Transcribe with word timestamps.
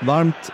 Varmt 0.00 0.52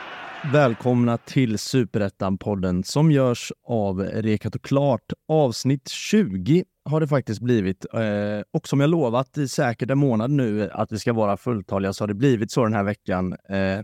välkomna 0.53 1.19
till 1.19 1.59
Superettan-podden 1.59 2.83
som 2.83 3.11
görs 3.11 3.53
av 3.67 4.01
Rekat 4.01 4.55
och 4.55 4.65
Klart. 4.65 5.13
Avsnitt 5.29 5.89
20 5.89 6.65
har 6.85 7.01
det 7.01 7.09
faktiskt 7.09 7.41
blivit. 7.41 7.87
Eh, 7.95 8.43
och 8.53 8.69
som 8.69 8.81
jag 8.81 8.91
lovat 8.91 9.39
i 9.39 9.49
säkert 9.49 9.91
en 9.91 9.99
månad 9.99 10.31
nu 10.31 10.71
att 10.71 10.93
vi 10.93 10.99
ska 10.99 11.13
vara 11.13 11.37
fulltaliga 11.37 11.93
så 11.93 12.03
har 12.03 12.09
det 12.09 12.15
blivit 12.15 12.51
så 12.51 12.65
den 12.65 12.75
här 12.75 12.85
veckan. 12.85 13.37
Eh, 13.49 13.81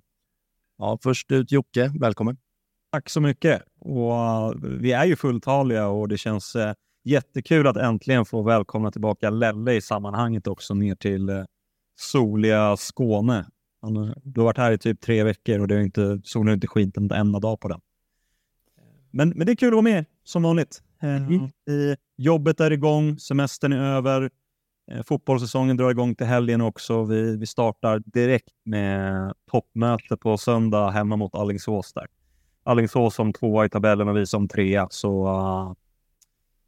ja, 0.78 0.98
först 1.02 1.32
ut 1.32 1.52
Jocke, 1.52 1.92
välkommen. 2.00 2.36
Tack 2.92 3.10
så 3.10 3.20
mycket. 3.20 3.62
Och, 3.80 4.12
eh, 4.12 4.52
vi 4.62 4.92
är 4.92 5.04
ju 5.04 5.16
fulltaliga 5.16 5.88
och 5.88 6.08
det 6.08 6.18
känns 6.18 6.56
jättekul 7.04 7.66
att 7.66 7.76
äntligen 7.76 8.24
få 8.24 8.42
välkomna 8.42 8.90
tillbaka 8.90 9.30
Lelle 9.30 9.72
i 9.72 9.80
sammanhanget 9.80 10.46
också 10.46 10.74
ner 10.74 10.94
till 10.94 11.44
soliga 12.00 12.76
Skåne. 12.76 13.46
Han, 13.82 14.14
du 14.24 14.40
har 14.40 14.44
varit 14.44 14.58
här 14.58 14.72
i 14.72 14.78
typ 14.78 15.00
tre 15.00 15.24
veckor 15.24 15.58
och 15.58 15.68
det 15.68 15.74
är 15.74 15.80
inte, 15.80 16.20
solen 16.24 16.48
har 16.48 16.54
inte 16.54 16.66
skint 16.66 16.96
en 16.96 17.10
enda 17.10 17.38
dag 17.38 17.60
på 17.60 17.68
den. 17.68 17.80
Men, 19.10 19.28
men 19.28 19.46
det 19.46 19.52
är 19.52 19.56
kul 19.56 19.68
att 19.68 19.72
vara 19.72 19.82
med 19.82 20.04
som 20.24 20.42
vanligt. 20.42 20.82
Mm. 21.02 21.32
I, 21.44 21.96
jobbet 22.16 22.60
är 22.60 22.70
igång, 22.70 23.18
semestern 23.18 23.72
är 23.72 23.96
över, 23.96 24.30
eh, 24.90 25.02
fotbollssäsongen 25.02 25.76
drar 25.76 25.90
igång 25.90 26.14
till 26.14 26.26
helgen 26.26 26.60
också. 26.60 27.04
Vi, 27.04 27.36
vi 27.36 27.46
startar 27.46 28.02
direkt 28.04 28.54
med 28.64 29.32
toppmöte 29.50 30.16
på 30.16 30.38
söndag 30.38 30.90
hemma 30.90 31.16
mot 31.16 31.34
Allingsås 31.34 31.92
där. 31.92 32.06
Allingsås 32.62 33.14
som 33.14 33.32
tvåa 33.32 33.64
i 33.64 33.68
tabellen 33.68 34.08
och 34.08 34.16
vi 34.16 34.26
som 34.26 34.48
trea. 34.48 34.88
Så 34.90 35.26
uh, 35.26 35.74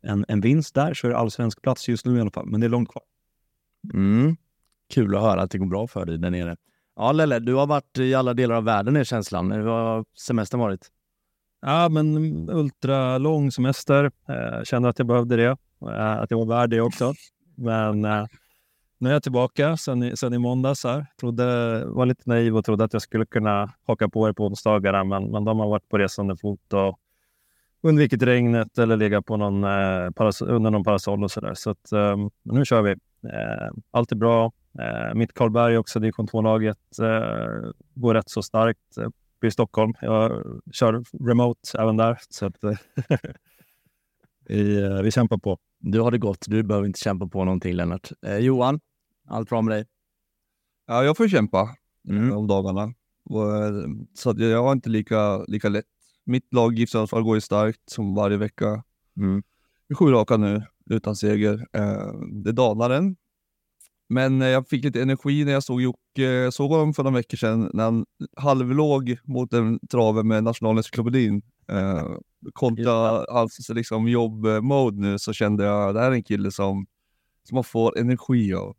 en, 0.02 0.24
en 0.28 0.40
vinst 0.40 0.74
där 0.74 0.94
så 0.94 1.06
är 1.06 1.10
det 1.10 1.16
allsvensk 1.16 1.62
plats 1.62 1.88
just 1.88 2.06
nu 2.06 2.16
i 2.16 2.20
alla 2.20 2.30
fall, 2.30 2.46
men 2.46 2.60
det 2.60 2.66
är 2.66 2.68
långt 2.68 2.90
kvar. 2.90 3.02
Mm. 3.94 4.36
Kul 4.94 5.16
att 5.16 5.22
höra 5.22 5.42
att 5.42 5.50
det 5.50 5.58
går 5.58 5.66
bra 5.66 5.86
för 5.86 6.04
dig 6.04 6.18
där 6.18 6.30
nere. 6.30 6.56
Ja, 7.02 7.12
Lelle, 7.12 7.38
du 7.38 7.54
har 7.54 7.66
varit 7.66 7.98
i 7.98 8.14
alla 8.14 8.34
delar 8.34 8.54
av 8.54 8.64
världen 8.64 8.96
är 8.96 9.04
känslan. 9.04 9.52
Hur 9.52 9.66
har 9.66 10.04
semestern 10.18 10.60
varit? 10.60 10.90
Ja, 11.62 11.88
men 11.88 12.16
ultralång 12.50 13.52
semester. 13.52 14.10
Jag 14.26 14.66
kände 14.66 14.88
att 14.88 14.98
jag 14.98 15.08
behövde 15.08 15.36
det. 15.36 15.56
Eh, 15.82 16.12
att 16.12 16.30
jag 16.30 16.38
var 16.38 16.46
värd 16.46 16.70
det 16.70 16.80
också. 16.80 17.14
Men 17.54 18.04
eh, 18.04 18.26
nu 18.98 19.08
är 19.08 19.12
jag 19.12 19.22
tillbaka 19.22 19.76
sen 19.76 20.02
i, 20.02 20.16
sen 20.16 20.34
i 20.34 20.38
måndags. 20.38 20.84
Här. 20.84 21.06
Trodde, 21.20 21.44
var 21.86 22.06
lite 22.06 22.22
naiv 22.24 22.56
och 22.56 22.64
trodde 22.64 22.84
att 22.84 22.92
jag 22.92 23.02
skulle 23.02 23.26
kunna 23.26 23.72
haka 23.86 24.08
på 24.08 24.28
er 24.28 24.32
på 24.32 24.46
onsdagarna, 24.46 25.04
men, 25.04 25.30
men 25.30 25.44
de 25.44 25.58
har 25.58 25.68
varit 25.68 25.88
på 25.88 25.98
resande 25.98 26.36
fot 26.36 26.72
och 26.72 26.98
undvikit 27.82 28.22
regnet 28.22 28.78
eller 28.78 28.96
legat 28.96 29.26
på 29.26 29.36
någon, 29.36 29.64
eh, 29.64 30.10
under 30.40 30.70
någon 30.70 30.84
parasoll 30.84 31.24
och 31.24 31.30
sådär. 31.30 31.54
Så 31.54 31.70
att, 31.70 31.92
eh, 31.92 32.16
nu 32.42 32.64
kör 32.64 32.82
vi. 32.82 32.90
Eh, 32.90 33.70
allt 33.90 34.12
är 34.12 34.16
bra. 34.16 34.52
Eh, 34.78 35.14
mitt 35.14 35.34
Karlberg 35.34 35.78
också, 35.78 36.00
division 36.00 36.28
2-laget, 36.28 36.98
eh, 36.98 37.70
går 37.94 38.14
rätt 38.14 38.30
så 38.30 38.42
starkt 38.42 38.98
eh, 38.98 39.08
i 39.48 39.50
Stockholm. 39.50 39.92
Jag 40.00 40.44
kör 40.72 41.04
remote 41.28 41.78
även 41.78 41.96
där. 41.96 42.18
Så 42.28 42.46
att, 42.46 42.64
eh, 42.64 42.78
vi, 44.48 44.82
eh, 44.82 45.02
vi 45.02 45.10
kämpar 45.10 45.38
på. 45.38 45.58
Du 45.78 46.00
har 46.00 46.10
det 46.10 46.18
gott. 46.18 46.44
Du 46.48 46.62
behöver 46.62 46.86
inte 46.86 47.00
kämpa 47.00 47.26
på 47.26 47.44
någonting, 47.44 47.74
Lennart. 47.74 48.10
Eh, 48.26 48.38
Johan, 48.38 48.80
allt 49.28 49.48
bra 49.48 49.62
med 49.62 49.76
dig? 49.76 49.86
Ja, 50.86 51.04
jag 51.04 51.16
får 51.16 51.28
kämpa 51.28 51.76
mm. 52.08 52.32
om 52.32 52.46
dagarna. 52.46 52.94
Så 54.14 54.30
att 54.30 54.38
jag 54.38 54.62
har 54.62 54.72
inte 54.72 54.88
lika, 54.88 55.44
lika 55.44 55.68
lätt. 55.68 55.84
Mitt 56.24 56.54
lag 56.54 56.74
GIF 56.74 56.90
Sundsvall 56.90 57.22
går 57.22 57.34
ju 57.36 57.40
starkt 57.40 57.90
som 57.90 58.14
varje 58.14 58.36
vecka. 58.36 58.84
Mm. 59.16 59.42
Sju 59.98 60.04
raka 60.04 60.36
nu 60.36 60.62
utan 60.90 61.16
seger. 61.16 61.66
Det 62.44 62.52
dalar 62.52 62.90
en. 62.90 63.16
Men 64.12 64.42
eh, 64.42 64.48
jag 64.48 64.68
fick 64.68 64.84
lite 64.84 65.02
energi 65.02 65.44
när 65.44 65.52
jag 65.52 65.62
såg 65.62 65.82
Jocke, 65.82 66.52
såg 66.52 66.70
honom 66.70 66.94
för 66.94 67.02
några 67.02 67.16
veckor 67.16 67.36
sedan 67.36 67.70
när 67.72 67.84
han 67.84 68.04
halvlåg 68.36 69.16
mot 69.24 69.52
en 69.52 69.78
trave 69.86 70.22
med 70.22 70.44
Nationalencyklopedin. 70.44 71.42
Eh, 71.68 72.08
kontra 72.52 73.24
hans 73.28 73.68
liksom, 73.68 74.08
jobb-mode 74.08 75.00
nu 75.00 75.18
så 75.18 75.32
kände 75.32 75.64
jag 75.64 75.88
att 75.88 75.94
det 75.94 76.00
här 76.00 76.10
är 76.10 76.14
en 76.14 76.22
kille 76.22 76.50
som, 76.50 76.86
som 77.48 77.54
man 77.54 77.64
får 77.64 77.98
energi 77.98 78.54
av. 78.54 78.76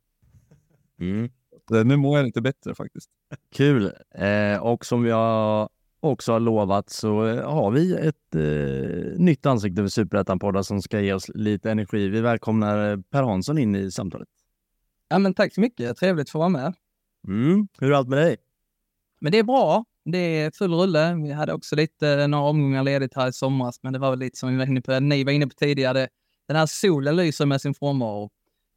Mm. 0.99 1.29
Nu 1.69 1.95
mår 1.95 2.17
jag 2.17 2.25
lite 2.25 2.41
bättre 2.41 2.75
faktiskt. 2.75 3.09
Kul! 3.55 3.91
Eh, 4.15 4.63
och 4.63 4.85
som 4.85 5.05
jag 5.05 5.69
också 5.99 6.31
har 6.31 6.39
lovat 6.39 6.89
så 6.89 7.41
har 7.41 7.71
vi 7.71 7.93
ett 7.93 8.35
eh, 8.35 9.19
nytt 9.19 9.45
ansikte 9.45 9.81
för 9.81 9.89
Superettan-poddar 9.89 10.61
som 10.61 10.81
ska 10.81 10.99
ge 10.99 11.13
oss 11.13 11.31
lite 11.35 11.71
energi. 11.71 12.09
Vi 12.09 12.21
välkomnar 12.21 12.91
eh, 12.91 12.97
Per 13.09 13.23
Hansson 13.23 13.57
in 13.57 13.75
i 13.75 13.91
samtalet. 13.91 14.27
Ja, 15.13 15.19
men 15.19 15.33
tack 15.33 15.53
så 15.53 15.61
mycket. 15.61 15.97
Trevligt 15.97 16.27
att 16.27 16.29
få 16.29 16.39
vara 16.39 16.49
med. 16.49 16.73
Mm. 17.27 17.67
Hur 17.79 17.91
är 17.91 17.95
allt 17.95 18.07
med 18.07 18.19
dig? 18.19 18.37
Men 19.21 19.31
det 19.31 19.37
är 19.37 19.43
bra. 19.43 19.85
Det 20.05 20.17
är 20.17 20.51
full 20.51 20.73
rulle. 20.73 21.15
Vi 21.15 21.31
hade 21.31 21.53
också 21.53 21.75
lite 21.75 22.27
några 22.27 22.43
omgångar 22.43 22.83
ledigt 22.83 23.15
här 23.15 23.27
i 23.27 23.33
somras, 23.33 23.79
men 23.83 23.93
det 23.93 23.99
var 23.99 24.09
väl 24.09 24.19
lite 24.19 24.37
som 24.37 24.49
vi 24.49 24.57
var 24.57 24.65
inne 24.65 24.81
på, 24.81 24.99
ni 24.99 25.23
var 25.23 25.31
inne 25.31 25.47
på 25.47 25.53
tidigare. 25.53 26.07
Den 26.47 26.57
här 26.57 26.65
solen 26.65 27.15
lyser 27.15 27.45
med 27.45 27.61
sin 27.61 27.73
frånvaro, 27.73 28.29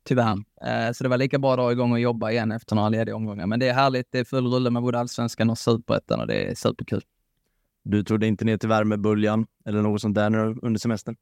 tyvärr. 0.04 0.36
Eh, 0.66 0.92
så 0.92 1.04
det 1.04 1.08
var 1.08 1.19
lika 1.19 1.38
bra 1.38 1.52
att 1.52 1.58
dra 1.58 1.72
igång 1.72 1.92
och 1.92 2.00
jobba 2.00 2.30
igen 2.30 2.52
efter 2.52 2.76
några 2.76 2.88
lediga 2.88 3.16
omgångar. 3.16 3.46
Men 3.46 3.60
det 3.60 3.69
är 3.69 3.75
härligt. 3.75 4.06
Det 4.10 4.19
är 4.19 4.25
full 4.25 4.46
rulle 4.46 4.70
med 4.70 4.82
både 4.82 4.98
allsvenskan 4.98 5.50
och 5.50 5.58
superettan 5.58 6.20
och 6.20 6.26
det 6.26 6.50
är 6.50 6.54
superkul. 6.54 7.02
Du 7.84 8.04
trodde 8.04 8.26
inte 8.26 8.44
ner 8.44 8.56
till 8.56 8.69
värmeböljan 8.69 9.46
eller 9.64 9.82
något 9.82 10.00
sånt 10.00 10.14
där 10.14 10.64
under 10.64 10.78
semestern? 10.78 11.16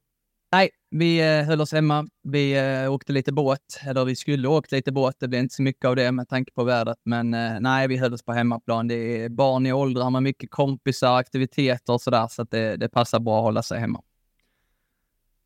Nej, 0.55 0.69
vi 0.91 1.19
eh, 1.19 1.45
höll 1.45 1.61
oss 1.61 1.71
hemma. 1.71 2.07
Vi 2.23 2.57
eh, 2.57 2.93
åkte 2.93 3.13
lite 3.13 3.31
båt, 3.31 3.59
eller 3.87 4.05
vi 4.05 4.15
skulle 4.15 4.47
åkt 4.47 4.71
lite 4.71 4.91
båt. 4.91 5.15
Det 5.19 5.27
blev 5.27 5.41
inte 5.41 5.55
så 5.55 5.61
mycket 5.61 5.85
av 5.85 5.95
det 5.95 6.11
med 6.11 6.29
tanke 6.29 6.51
på 6.51 6.63
vädret, 6.63 6.97
men 7.03 7.33
eh, 7.33 7.59
nej, 7.59 7.87
vi 7.87 7.97
höll 7.97 8.13
oss 8.13 8.23
på 8.23 8.33
hemmaplan. 8.33 8.87
Det 8.87 8.95
är 8.95 9.29
barn 9.29 9.65
i 9.65 9.73
åldrar 9.73 10.09
med 10.09 10.23
mycket 10.23 10.51
kompisar, 10.51 11.17
aktiviteter 11.17 11.93
och 11.93 12.01
sådär, 12.01 12.27
så 12.27 12.41
att 12.41 12.51
det, 12.51 12.75
det 12.75 12.89
passar 12.89 13.19
bra 13.19 13.37
att 13.37 13.43
hålla 13.43 13.63
sig 13.63 13.79
hemma. 13.79 14.01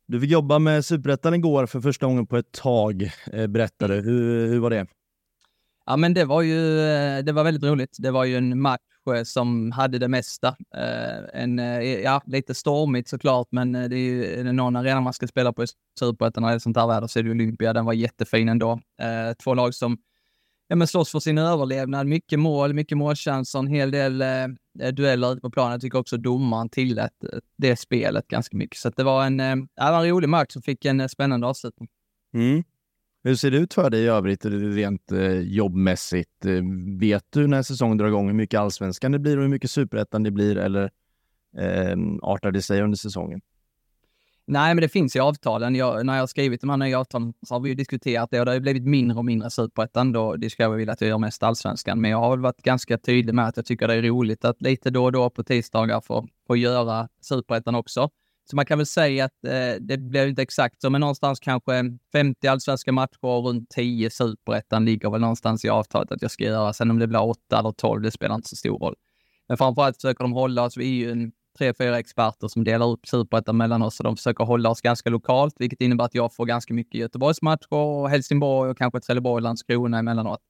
Du 0.06 0.20
fick 0.20 0.30
jobba 0.30 0.58
med 0.58 0.84
Superettan 0.84 1.34
igår 1.34 1.66
för 1.66 1.80
första 1.80 2.06
gången 2.06 2.26
på 2.26 2.36
ett 2.36 2.52
tag, 2.52 3.10
berättade. 3.48 3.94
Hur, 3.94 4.48
hur 4.48 4.58
var 4.58 4.70
det? 4.70 4.86
Ja, 5.86 5.96
men 5.96 6.14
det 6.14 6.24
var 6.24 6.42
ju 6.42 6.56
det 7.22 7.32
var 7.32 7.44
väldigt 7.44 7.64
roligt. 7.64 7.96
Det 7.98 8.10
var 8.10 8.24
ju 8.24 8.36
en 8.36 8.60
match 8.60 8.89
Växjö 9.06 9.24
som 9.24 9.72
hade 9.72 9.98
det 9.98 10.08
mesta. 10.08 10.48
Eh, 10.76 11.42
en, 11.42 11.58
eh, 11.58 11.82
ja, 11.82 12.22
lite 12.26 12.54
stormigt 12.54 13.08
såklart, 13.08 13.48
men 13.50 13.72
det 13.72 13.78
är 13.78 14.00
ju 14.00 14.24
är 14.24 14.44
det 14.44 14.52
någon 14.52 14.76
arena 14.76 15.00
man 15.00 15.12
ska 15.12 15.26
spela 15.26 15.52
på 15.52 15.64
i 15.64 15.66
Superettan 15.98 16.42
när 16.42 16.50
det 16.50 16.54
är 16.54 16.58
sånt 16.58 16.76
här 16.76 16.86
väder 16.86 17.06
så 17.06 17.18
är 17.18 17.22
det 17.22 17.30
Olympia. 17.30 17.72
Den 17.72 17.84
var 17.84 17.92
jättefin 17.92 18.48
ändå. 18.48 18.80
Två 19.44 19.54
lag 19.54 19.74
som 19.74 19.98
ja, 20.70 20.76
men 20.76 20.86
slåss 20.86 21.10
för 21.10 21.20
sin 21.20 21.38
överlevnad. 21.38 22.06
Mycket 22.06 22.38
mål, 22.38 22.74
mycket 22.74 22.98
målchanser, 22.98 23.58
en 23.58 23.66
hel 23.66 23.90
del 23.90 24.22
eh, 24.22 24.88
dueller 24.92 25.32
ute 25.32 25.40
på 25.40 25.50
planen. 25.50 25.72
Jag 25.72 25.80
tycker 25.80 25.98
också 25.98 26.16
domaren 26.16 26.68
tillät 26.68 27.12
det 27.56 27.76
spelet 27.76 28.28
ganska 28.28 28.56
mycket. 28.56 28.78
Så 28.78 28.90
det 28.90 29.02
var 29.02 29.26
en, 29.26 29.40
eh, 29.40 29.56
det 29.56 29.90
var 29.90 30.04
en 30.04 30.10
rolig 30.10 30.28
match 30.28 30.52
som 30.52 30.62
fick 30.62 30.84
en 30.84 31.08
spännande 31.08 31.46
avslutning. 31.46 31.88
Mm. 32.34 32.62
Hur 33.22 33.34
ser 33.34 33.50
det 33.50 33.56
ut 33.56 33.74
för 33.74 33.90
dig 33.90 34.00
i 34.00 34.06
övrigt 34.06 34.44
rent 34.44 35.12
eh, 35.12 35.40
jobbmässigt? 35.40 36.44
Eh, 36.44 36.62
vet 36.98 37.24
du 37.30 37.46
när 37.46 37.62
säsongen 37.62 37.98
drar 37.98 38.06
igång 38.06 38.26
hur 38.26 38.34
mycket 38.34 38.60
allsvenskan 38.60 39.12
det 39.12 39.18
blir 39.18 39.36
och 39.36 39.42
hur 39.42 39.50
mycket 39.50 39.70
superettan 39.70 40.22
det 40.22 40.30
blir 40.30 40.58
eller 40.58 40.90
eh, 41.58 41.96
artar 42.22 42.50
det 42.50 42.62
sig 42.62 42.82
under 42.82 42.96
säsongen? 42.96 43.40
Nej, 44.50 44.74
men 44.74 44.82
det 44.82 44.88
finns 44.88 45.16
i 45.16 45.20
avtalen. 45.20 45.74
Jag, 45.74 46.06
när 46.06 46.14
jag 46.14 46.22
har 46.22 46.26
skrivit 46.26 46.60
de 46.60 46.70
här 46.70 46.76
nya 46.76 47.00
avtalen 47.00 47.34
så 47.46 47.54
har 47.54 47.60
vi 47.60 47.68
ju 47.68 47.74
diskuterat 47.74 48.30
det 48.30 48.40
och 48.40 48.46
det 48.46 48.52
har 48.52 48.60
blivit 48.60 48.84
mindre 48.84 49.18
och 49.18 49.24
mindre 49.24 49.50
superettan. 49.50 50.12
Då 50.12 50.36
det 50.36 50.58
vi 50.58 50.64
jag 50.64 50.70
vilja 50.70 50.92
att 50.92 51.00
jag 51.00 51.08
gör 51.08 51.18
mest 51.18 51.42
allsvenskan. 51.42 52.00
Men 52.00 52.10
jag 52.10 52.18
har 52.18 52.30
väl 52.30 52.40
varit 52.40 52.62
ganska 52.62 52.98
tydlig 52.98 53.34
med 53.34 53.48
att 53.48 53.56
jag 53.56 53.66
tycker 53.66 53.88
det 53.88 53.94
är 53.94 54.02
roligt 54.02 54.44
att 54.44 54.62
lite 54.62 54.90
då 54.90 55.04
och 55.04 55.12
då 55.12 55.30
på 55.30 55.44
tisdagar 55.44 56.00
få, 56.00 56.26
få 56.46 56.56
göra 56.56 57.08
superettan 57.20 57.74
också. 57.74 58.10
Så 58.50 58.56
man 58.56 58.66
kan 58.66 58.78
väl 58.78 58.86
säga 58.86 59.24
att 59.24 59.44
eh, 59.44 59.80
det 59.80 59.98
blir 59.98 60.26
inte 60.26 60.42
exakt 60.42 60.80
så, 60.80 60.90
men 60.90 61.00
någonstans 61.00 61.40
kanske 61.40 61.72
50 62.12 62.48
allsvenska 62.48 62.92
matcher 62.92 63.24
och 63.24 63.44
runt 63.44 63.70
10 63.70 64.10
superettan 64.10 64.84
ligger 64.84 65.10
väl 65.10 65.20
någonstans 65.20 65.64
i 65.64 65.68
avtalet 65.68 66.12
att 66.12 66.22
jag 66.22 66.30
ska 66.30 66.44
göra. 66.44 66.72
Sen 66.72 66.90
om 66.90 66.98
det 66.98 67.06
blir 67.06 67.22
8 67.22 67.58
eller 67.58 67.72
12, 67.72 68.02
det 68.02 68.10
spelar 68.10 68.34
inte 68.34 68.48
så 68.48 68.56
stor 68.56 68.78
roll. 68.78 68.94
Men 69.48 69.56
framförallt 69.56 69.96
försöker 69.96 70.24
de 70.24 70.32
hålla 70.32 70.62
oss, 70.64 70.76
vi 70.76 70.84
är 70.84 71.06
ju 71.06 71.10
en 71.10 71.32
tre, 71.58 71.74
fyra 71.74 71.98
experter 71.98 72.48
som 72.48 72.64
delar 72.64 72.86
upp 72.86 73.06
superettan 73.06 73.56
mellan 73.56 73.82
oss 73.82 74.00
och 74.00 74.04
de 74.04 74.16
försöker 74.16 74.44
hålla 74.44 74.70
oss 74.70 74.80
ganska 74.80 75.10
lokalt, 75.10 75.54
vilket 75.58 75.80
innebär 75.80 76.04
att 76.04 76.14
jag 76.14 76.34
får 76.34 76.46
ganska 76.46 76.74
mycket 76.74 77.00
Göteborgsmatcher 77.00 77.74
och 77.74 78.10
Helsingborg 78.10 78.70
och 78.70 78.78
kanske 78.78 79.00
Trelleborg 79.00 79.34
och 79.34 79.42
Landskrona 79.42 79.98
emellanåt. 79.98 80.40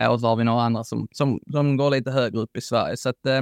Eh, 0.00 0.12
och 0.12 0.20
så 0.20 0.26
har 0.26 0.36
vi 0.36 0.44
några 0.44 0.62
andra 0.62 0.84
som, 0.84 1.08
som, 1.10 1.40
som 1.52 1.76
går 1.76 1.90
lite 1.90 2.10
högre 2.10 2.38
upp 2.38 2.56
i 2.56 2.60
Sverige. 2.60 2.96
Så 2.96 3.08
att, 3.08 3.26
eh, 3.26 3.40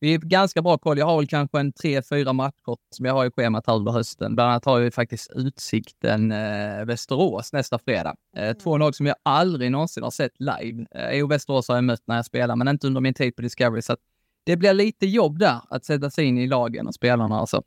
vi 0.00 0.14
är 0.14 0.18
ganska 0.18 0.62
bra 0.62 0.78
koll. 0.78 0.98
Jag 0.98 1.06
har 1.06 1.16
väl 1.16 1.26
kanske 1.26 1.60
en 1.60 1.72
tre, 1.72 2.02
fyra 2.02 2.32
matcher 2.32 2.76
som 2.90 3.06
jag 3.06 3.12
har 3.12 3.26
i 3.26 3.30
schemat 3.30 3.66
här 3.66 3.74
under 3.74 3.92
hösten. 3.92 4.34
Bland 4.34 4.50
annat 4.50 4.64
har 4.64 4.80
jag 4.80 4.94
faktiskt 4.94 5.30
Utsikten 5.34 6.32
eh, 6.32 6.84
Västerås 6.84 7.52
nästa 7.52 7.78
fredag. 7.78 8.16
Eh, 8.36 8.56
två 8.56 8.78
lag 8.78 8.94
som 8.94 9.06
jag 9.06 9.16
aldrig 9.22 9.70
någonsin 9.70 10.02
har 10.02 10.10
sett 10.10 10.32
live. 10.38 10.86
Eh, 10.90 11.18
jo, 11.18 11.26
Västerås 11.26 11.68
har 11.68 11.74
jag 11.74 11.84
mött 11.84 12.02
när 12.06 12.16
jag 12.16 12.26
spelar, 12.26 12.56
men 12.56 12.68
inte 12.68 12.86
under 12.86 13.00
min 13.00 13.14
tid 13.14 13.36
på 13.36 13.42
Discovery. 13.42 13.82
Så 13.82 13.96
det 14.44 14.56
blir 14.56 14.74
lite 14.74 15.06
jobb 15.06 15.38
där 15.38 15.60
att 15.70 15.84
sätta 15.84 16.10
sig 16.10 16.24
in 16.24 16.38
i 16.38 16.46
lagen 16.46 16.86
och 16.86 16.94
spelarna 16.94 17.38
alltså. 17.38 17.62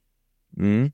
Mm. 0.57 0.91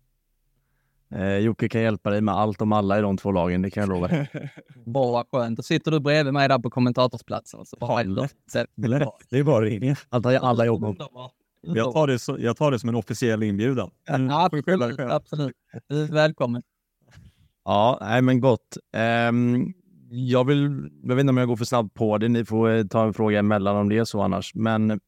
Eh, 1.16 1.38
Jocke 1.38 1.70
kan 1.70 1.82
hjälpa 1.82 2.10
dig 2.10 2.22
med 2.22 2.36
allt 2.36 2.62
om 2.62 2.74
alla 2.74 3.00
i 3.00 3.02
de 3.02 3.18
två 3.18 3.32
lagen, 3.32 3.62
det 3.62 3.70
kan 3.70 3.82
jag 3.82 3.90
lova 3.90 4.08
dig. 4.08 4.30
Bra, 4.86 5.26
skönt. 5.32 5.58
Då 5.58 5.64
sitter 5.64 5.92
du 5.92 6.00
bredvid 6.00 6.34
mig 6.34 6.48
där 6.48 6.60
på 6.60 6.70
kommentatorsplatsen. 6.70 7.66
Så 7.66 7.78
bara 7.80 8.04
det 9.30 9.40
är 9.40 9.44
bara 9.44 9.66
ringa. 9.66 9.96
Allt 10.10 10.26
har 10.26 10.34
alla 10.34 10.66
jobb 10.66 10.84
om. 10.84 10.98
Jag 11.62 11.94
tar, 11.94 12.08
det, 12.08 12.20
så, 12.20 12.38
jag 12.40 12.58
tar 12.58 12.72
det 12.72 12.80
som 12.80 12.90
en 12.90 12.96
officiell 12.96 13.44
inbjudan. 13.44 13.92
Mm. 14.10 14.28
Ja, 14.30 14.46
absolut. 14.46 15.00
absolut. 15.00 15.56
Välkommen. 16.10 16.62
Ja, 17.66 17.98
nej 18.02 18.22
men 18.22 18.40
gott. 18.40 18.78
Um, 19.30 19.74
jag, 20.10 20.44
vill, 20.44 20.90
jag 21.04 21.16
vet 21.16 21.22
inte 21.22 21.30
om 21.30 21.38
jag 21.38 21.48
går 21.48 21.56
för 21.56 21.66
snabbt 21.66 21.94
på 21.94 22.18
det. 22.18 22.28
Ni 22.28 22.46
får 22.46 22.70
eh, 22.70 22.84
ta 22.84 23.04
en 23.04 23.14
fråga 23.14 23.40
emellan 23.40 23.76
om 23.76 23.90
det 23.90 23.98
är 23.98 24.04
så 24.04 24.22
annars. 24.22 24.56
Men 24.56 25.00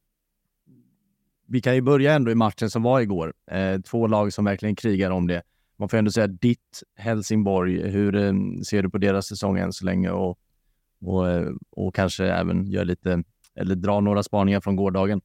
vi 1.47 1.61
kan 1.61 1.75
ju 1.75 1.81
börja 1.81 2.13
ändå 2.13 2.31
i 2.31 2.35
matchen 2.35 2.69
som 2.69 2.83
var 2.83 2.99
igår. 2.99 3.33
Eh, 3.51 3.81
två 3.81 4.07
lag 4.07 4.33
som 4.33 4.45
verkligen 4.45 4.75
krigar 4.75 5.11
om 5.11 5.27
det. 5.27 5.41
Man 5.77 5.89
får 5.89 5.97
ändå 5.97 6.11
säga 6.11 6.27
ditt 6.27 6.83
Helsingborg. 6.95 7.89
Hur 7.89 8.15
eh, 8.15 8.33
ser 8.69 8.83
du 8.83 8.89
på 8.89 8.97
deras 8.97 9.27
säsong 9.27 9.57
än 9.57 9.73
så 9.73 9.85
länge? 9.85 10.09
Och, 10.09 10.39
och, 11.01 11.29
eh, 11.29 11.51
och 11.69 11.95
kanske 11.95 12.25
även 12.25 12.65
gör 12.65 12.85
lite, 12.85 13.23
eller 13.55 13.75
dra 13.75 13.99
några 13.99 14.23
spaningar 14.23 14.61
från 14.61 14.75
gårdagen. 14.75 15.21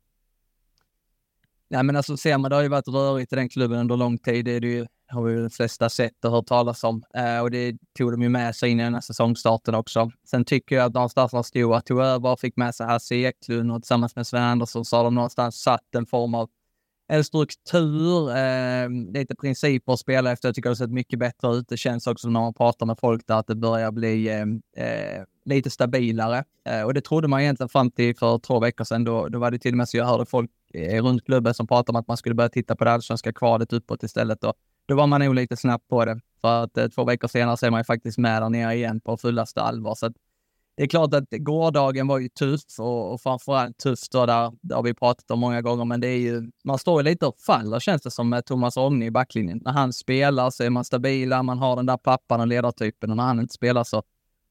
Nej, 1.73 1.83
men 1.83 1.97
alltså 1.97 2.17
ser 2.17 2.39
man, 2.39 2.51
det 2.51 2.57
har 2.57 2.63
ju 2.63 2.69
varit 2.69 2.89
rörigt 2.89 3.33
i 3.33 3.37
den 3.37 3.49
klubben 3.49 3.79
under 3.79 3.97
lång 3.97 4.19
tid. 4.19 4.45
Det, 4.45 4.51
är 4.51 4.61
det 4.61 4.69
ju, 4.69 4.87
har 5.07 5.23
vi 5.23 5.35
de 5.35 5.51
flesta 5.51 5.89
sett 5.89 6.25
och 6.25 6.31
hört 6.31 6.47
talas 6.47 6.85
om. 6.85 7.03
Eh, 7.15 7.41
och 7.41 7.51
det 7.51 7.77
tog 7.99 8.13
de 8.13 8.23
ju 8.23 8.29
med 8.29 8.57
sig 8.57 8.71
in 8.71 8.81
i 8.81 8.83
den 8.83 8.95
här 8.95 9.01
säsongstarten 9.01 9.75
också. 9.75 10.11
Sen 10.25 10.45
tycker 10.45 10.77
jag 10.77 10.85
att 10.85 10.95
någonstans 10.95 11.33
när 11.33 11.43
Stora 11.43 11.81
tog 11.81 12.01
över 12.01 12.29
och 12.31 12.41
fick 12.41 12.57
med 12.57 12.75
sig 12.75 12.87
Hasse 12.87 13.15
Eklund 13.15 13.73
och 13.73 13.83
tillsammans 13.83 14.17
med 14.17 14.27
Sven 14.27 14.43
Andersson 14.43 14.85
så 14.85 14.97
har 14.97 15.05
de 15.05 15.15
någonstans 15.15 15.63
satt 15.63 15.95
en 15.95 16.07
form 16.07 16.35
av 16.35 16.51
en 17.09 17.25
struktur, 17.25 18.37
eh, 18.37 18.91
lite 18.91 19.35
principer 19.35 19.93
att 19.93 19.99
spela 19.99 20.33
efter. 20.33 20.49
Jag 20.49 20.55
tycker 20.55 20.69
det 20.69 20.71
har 20.71 20.75
sett 20.75 20.91
mycket 20.91 21.19
bättre 21.19 21.55
ut. 21.55 21.69
Det 21.69 21.77
känns 21.77 22.07
också 22.07 22.29
när 22.29 22.41
man 22.41 22.55
pratar 22.55 22.87
med 22.87 22.99
folk 22.99 23.27
där 23.27 23.35
att 23.35 23.47
det 23.47 23.55
börjar 23.55 23.93
bli 23.93 24.29
eh, 24.29 24.87
eh, 24.87 25.25
lite 25.45 25.71
stabilare. 25.71 26.45
Eh, 26.69 26.83
och 26.83 26.95
det 26.95 27.01
trodde 27.01 27.29
man 27.29 27.41
egentligen 27.41 27.69
fram 27.69 27.91
till 27.91 28.17
för 28.17 28.39
två 28.39 28.61
veckor 28.61 28.85
sedan. 28.85 29.05
Då, 29.05 29.29
då 29.29 29.39
var 29.39 29.51
det 29.51 29.59
till 29.59 29.73
och 29.73 29.79
med 29.79 29.89
så 29.89 29.97
jag 29.97 30.05
hörde 30.05 30.27
folk 30.27 30.51
eh, 30.75 31.03
runt 31.03 31.25
klubben 31.25 31.55
som 31.55 31.67
pratade 31.67 31.97
om 31.97 32.01
att 32.01 32.09
man 32.09 32.17
skulle 32.17 32.35
börja 32.35 32.49
titta 32.49 32.77
på 32.77 32.85
det 32.85 32.93
allsvenska 32.93 33.33
kvalet 33.33 33.73
uppåt 33.73 34.03
istället. 34.03 34.45
Och 34.45 34.55
då 34.87 34.95
var 34.95 35.07
man 35.07 35.21
nog 35.21 35.35
lite 35.35 35.57
snabb 35.57 35.89
på 35.89 36.05
det. 36.05 36.21
För 36.41 36.65
att 36.65 36.79
eh, 36.79 36.89
två 36.89 37.05
veckor 37.05 37.29
senare 37.29 37.57
så 37.57 37.67
är 37.67 37.71
man 37.71 37.81
ju 37.81 37.85
faktiskt 37.85 38.19
med 38.19 38.43
där 38.43 38.49
nere 38.49 38.75
igen 38.75 39.01
på 39.01 39.17
fullaste 39.17 39.61
allvar. 39.63 39.95
Så 39.95 40.07
att, 40.07 40.13
det 40.83 40.87
är 40.87 40.89
klart 40.89 41.15
att 41.15 41.31
gårdagen 41.31 42.07
var 42.07 42.19
ju 42.19 42.29
tuff 42.29 42.79
och, 42.79 43.13
och 43.13 43.21
framförallt 43.21 43.79
tufft 43.79 44.13
då 44.13 44.27
där, 44.27 44.53
det 44.61 44.75
har 44.75 44.83
vi 44.83 44.95
pratat 44.95 45.31
om 45.31 45.39
många 45.41 45.63
gånger, 45.63 45.85
men 45.85 46.01
det 46.01 46.07
är 46.07 46.19
ju, 46.19 46.51
man 46.65 46.79
står 46.79 47.01
ju 47.03 47.05
lite 47.05 47.27
och 47.27 47.39
faller 47.39 47.81
känns 47.81 48.03
det 48.03 48.11
som 48.11 48.29
med 48.29 48.45
Thomas 48.45 48.77
Rogne 48.77 49.07
i 49.07 49.11
backlinjen. 49.11 49.61
När 49.65 49.73
han 49.73 49.93
spelar 49.93 50.51
så 50.51 50.65
är 50.65 50.71
man 50.71 50.85
stabila, 50.85 51.43
man 51.43 51.59
har 51.59 51.77
den 51.77 51.87
där 51.87 51.97
pappan 51.97 52.41
och 52.41 52.47
ledartypen 52.47 53.11
och 53.11 53.17
när 53.17 53.25
han 53.25 53.41
inte 53.41 53.55
spelar 53.55 53.85
så 53.85 54.03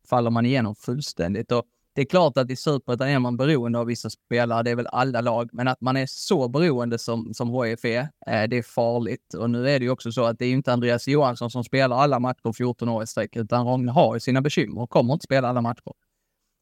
faller 0.10 0.30
man 0.30 0.46
igenom 0.46 0.76
fullständigt. 0.76 1.52
Och 1.52 1.64
det 1.96 2.02
är 2.02 2.06
klart 2.06 2.38
att 2.38 2.52
i 2.52 2.56
Superettan 2.56 3.08
är 3.08 3.20
man 3.20 3.38
beroende 3.38 3.80
av 3.80 3.86
vissa 3.86 4.10
spelare, 4.10 4.64
det 4.64 4.72
är 4.72 4.76
väl 4.76 4.88
alla 4.88 5.22
lag, 5.22 5.50
men 5.54 5.68
att 5.68 5.82
man 5.82 5.98
är 5.98 6.06
så 6.06 6.48
beroende 6.48 7.00
som, 7.00 7.34
som 7.34 7.64
HIF 7.64 7.86
är, 7.86 8.00
eh, 8.00 8.48
det 8.50 8.58
är 8.58 8.64
farligt. 8.64 9.34
Och 9.34 9.50
nu 9.50 9.70
är 9.70 9.80
det 9.80 9.86
ju 9.86 9.92
också 9.92 10.12
så 10.12 10.26
att 10.26 10.40
det 10.40 10.46
är 10.46 10.50
ju 10.50 10.56
inte 10.56 10.74
Andreas 10.74 11.08
Johansson 11.08 11.52
som 11.52 11.64
spelar 11.64 11.98
alla 11.98 12.20
matcher 12.20 12.54
14 12.54 12.90
år 12.90 13.04
i 13.04 13.08
sträck, 13.08 13.36
utan 13.36 13.68
Rogne 13.68 13.92
har 13.92 14.14
ju 14.14 14.20
sina 14.20 14.42
bekymmer 14.42 14.82
och 14.82 14.90
kommer 14.90 15.14
inte 15.14 15.24
spela 15.24 15.50
alla 15.50 15.62
matcher. 15.62 15.94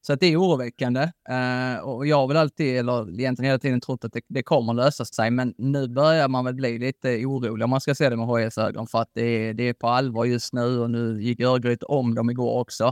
Så 0.10 0.14
att 0.14 0.20
det 0.20 0.34
är 0.34 0.38
oroväckande. 0.38 1.02
Uh, 1.30 1.80
och 1.84 2.08
jag 2.08 2.18
har 2.18 2.28
väl 2.28 2.38
alltid, 2.38 2.78
eller 2.78 3.20
egentligen 3.20 3.50
hela 3.50 3.60
tiden 3.60 3.82
trott 3.82 4.06
att 4.06 4.14
det, 4.14 4.22
det 4.28 4.44
kommer 4.44 4.74
lösa 4.74 5.06
sig, 5.06 5.32
men 5.32 5.54
nu 5.58 5.88
börjar 5.88 6.28
man 6.28 6.46
väl 6.46 6.54
bli 6.54 6.80
lite 6.80 7.26
orolig 7.26 7.64
om 7.64 7.70
man 7.70 7.82
ska 7.82 7.96
se 7.96 8.10
det 8.10 8.16
med 8.16 8.28
HIFs 8.28 8.58
ögon, 8.58 8.88
för 8.88 9.02
att 9.02 9.10
det 9.14 9.22
är, 9.22 9.54
det 9.54 9.64
är 9.64 9.74
på 9.74 9.88
allvar 9.88 10.26
just 10.26 10.54
nu 10.54 10.80
och 10.80 10.92
nu 10.92 11.22
gick 11.22 11.40
Örgryte 11.40 11.86
om 11.86 12.16
dem 12.16 12.30
igår 12.30 12.60
också. 12.60 12.86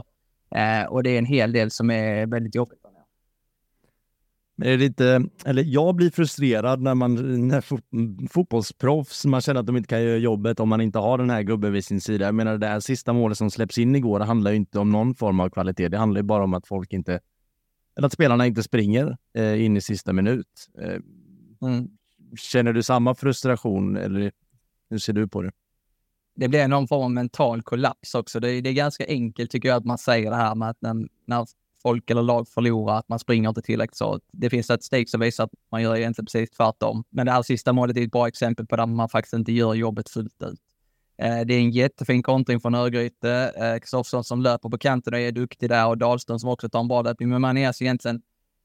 Uh, 0.56 0.88
och 0.88 1.02
det 1.02 1.10
är 1.10 1.18
en 1.18 1.26
hel 1.26 1.52
del 1.52 1.70
som 1.70 1.90
är 1.90 2.26
väldigt 2.26 2.54
jobbigt. 2.54 2.87
Men 4.60 4.68
är 4.68 4.78
det 4.78 4.84
inte, 4.84 5.22
eller 5.44 5.64
jag 5.64 5.94
blir 5.94 6.10
frustrerad 6.10 6.80
när 6.80 6.94
man, 6.94 7.14
när 7.48 7.60
fotbollsproffs, 8.28 9.24
man 9.24 9.40
känner 9.40 9.60
att 9.60 9.66
de 9.66 9.76
inte 9.76 9.88
kan 9.88 10.02
göra 10.02 10.16
jobbet 10.16 10.60
om 10.60 10.68
man 10.68 10.80
inte 10.80 10.98
har 10.98 11.18
den 11.18 11.30
här 11.30 11.42
gubben 11.42 11.72
vid 11.72 11.84
sin 11.84 12.00
sida. 12.00 12.24
Jag 12.24 12.34
menar 12.34 12.58
det 12.58 12.66
här 12.66 12.80
sista 12.80 13.12
målet 13.12 13.38
som 13.38 13.50
släpps 13.50 13.78
in 13.78 13.96
igår, 13.96 14.18
det 14.18 14.24
handlar 14.24 14.50
ju 14.50 14.56
inte 14.56 14.78
om 14.78 14.90
någon 14.90 15.14
form 15.14 15.40
av 15.40 15.50
kvalitet. 15.50 15.88
Det 15.88 15.98
handlar 15.98 16.18
ju 16.18 16.22
bara 16.22 16.44
om 16.44 16.54
att 16.54 16.68
folk 16.68 16.92
inte, 16.92 17.20
eller 17.96 18.06
att 18.06 18.12
spelarna 18.12 18.46
inte 18.46 18.62
springer 18.62 19.16
eh, 19.34 19.64
in 19.64 19.76
i 19.76 19.80
sista 19.80 20.12
minut. 20.12 20.68
Eh, 20.78 21.68
mm. 21.68 21.88
Känner 22.36 22.72
du 22.72 22.82
samma 22.82 23.14
frustration 23.14 23.96
eller 23.96 24.32
hur 24.90 24.98
ser 24.98 25.12
du 25.12 25.28
på 25.28 25.42
det? 25.42 25.50
det 26.38 26.48
blir 26.48 26.68
någon 26.68 26.88
form 26.88 27.02
av 27.02 27.10
mental 27.10 27.62
kollaps 27.62 28.14
också. 28.14 28.40
Det 28.40 28.50
är, 28.50 28.62
det 28.62 28.70
är 28.70 28.74
ganska 28.74 29.06
enkelt 29.08 29.50
tycker 29.50 29.68
jag 29.68 29.76
att 29.76 29.84
man 29.84 29.98
säger 29.98 30.30
det 30.30 30.36
här 30.36 30.54
med 30.54 30.68
att 30.70 30.76
när, 30.80 31.08
när 31.26 31.46
folk 31.88 32.10
eller 32.10 32.22
lag 32.22 32.48
förlorar, 32.48 32.98
att 32.98 33.08
man 33.08 33.18
springer 33.18 33.48
inte 33.48 33.62
tillräckligt. 33.62 33.96
Så 33.96 34.20
det 34.32 34.50
finns 34.50 34.66
statistik 34.66 35.10
som 35.10 35.20
visar 35.20 35.44
att 35.44 35.50
man 35.72 35.82
gör 35.82 35.96
egentligen 35.96 36.26
precis 36.26 36.50
tvärtom. 36.50 37.04
Men 37.10 37.26
det 37.26 37.32
här 37.32 37.42
sista 37.42 37.72
målet 37.72 37.96
är 37.96 38.02
ett 38.02 38.10
bra 38.10 38.28
exempel 38.28 38.66
på 38.66 38.76
där 38.76 38.86
man 38.86 39.08
faktiskt 39.08 39.34
inte 39.34 39.52
gör 39.52 39.74
jobbet 39.74 40.08
fullt 40.08 40.42
ut. 40.42 40.60
Eh, 41.22 41.40
det 41.46 41.54
är 41.54 41.58
en 41.58 41.70
jättefin 41.70 42.22
kontring 42.22 42.60
från 42.60 42.74
Örgryte. 42.74 43.52
Eh, 43.56 43.78
Kristoffersson 43.80 44.24
som 44.24 44.42
löper 44.42 44.68
på 44.68 44.78
kanten 44.78 45.14
och 45.14 45.20
är 45.20 45.32
duktig 45.32 45.68
där 45.68 45.86
och 45.88 45.98
Dahlström 45.98 46.38
som 46.38 46.50
också 46.50 46.68
tar 46.68 46.80
en 46.80 46.88
bra 46.88 47.02
löpning. 47.02 47.28
Men 47.28 47.40
man 47.40 47.56
är 47.56 47.66
alltså 47.66 47.84
egentligen, 47.84 48.22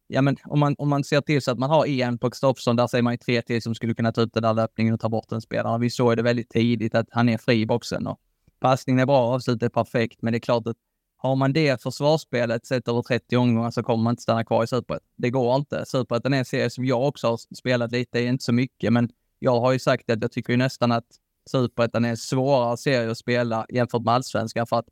ja 0.07 0.21
men 0.21 0.37
om 0.45 0.59
man, 0.59 0.75
om 0.77 0.89
man 0.89 1.03
ser 1.03 1.21
till 1.21 1.41
så 1.41 1.51
att 1.51 1.59
man 1.59 1.69
har 1.69 1.87
en 1.87 2.17
på 2.17 2.29
Kristoffersson, 2.29 2.75
där 2.75 2.87
ser 2.87 3.01
man 3.01 3.13
ju 3.13 3.17
tre 3.17 3.41
till 3.41 3.61
som 3.61 3.75
skulle 3.75 3.93
kunna 3.93 4.11
ta 4.11 4.21
ut 4.21 4.33
den 4.33 4.43
där 4.43 4.53
löpningen 4.53 4.93
och 4.93 4.99
ta 4.99 5.09
bort 5.09 5.29
den 5.29 5.41
spelaren. 5.41 5.81
Vi 5.81 5.89
såg 5.89 6.17
det 6.17 6.23
väldigt 6.23 6.49
tidigt 6.49 6.95
att 6.95 7.07
han 7.11 7.29
är 7.29 7.37
fri 7.37 7.61
i 7.61 7.65
boxen 7.65 8.07
och 8.07 8.19
passningen 8.59 8.99
är 8.99 9.05
bra, 9.05 9.33
avslutet 9.35 9.63
är 9.63 9.69
perfekt, 9.69 10.21
men 10.21 10.33
det 10.33 10.37
är 10.37 10.39
klart 10.39 10.67
att 10.67 10.77
har 11.23 11.35
man 11.35 11.53
det 11.53 11.81
försvarsspelet 11.81 12.65
sett 12.65 12.87
över 12.87 13.01
30 13.01 13.37
omgångar 13.37 13.71
så 13.71 13.83
kommer 13.83 14.03
man 14.03 14.11
inte 14.11 14.23
stanna 14.23 14.43
kvar 14.43 14.63
i 14.63 14.67
Superettan. 14.67 15.07
Det 15.15 15.29
går 15.29 15.55
inte. 15.55 15.85
Superettan 15.85 16.33
är 16.33 16.37
en 16.37 16.45
serie 16.45 16.69
som 16.69 16.85
jag 16.85 17.07
också 17.07 17.27
har 17.27 17.55
spelat 17.55 17.91
lite 17.91 18.19
i, 18.19 18.25
inte 18.25 18.43
så 18.43 18.53
mycket, 18.53 18.93
men 18.93 19.09
jag 19.39 19.59
har 19.59 19.71
ju 19.71 19.79
sagt 19.79 20.09
att 20.09 20.21
jag 20.21 20.31
tycker 20.31 20.53
ju 20.53 20.57
nästan 20.57 20.91
att 20.91 21.05
Superettan 21.51 22.05
är 22.05 22.09
en 22.09 22.17
svårare 22.17 22.77
serie 22.77 23.11
att 23.11 23.17
spela 23.17 23.65
jämfört 23.69 24.01
med 24.01 24.13
allsvenskan 24.13 24.67
för 24.67 24.79
att 24.79 24.85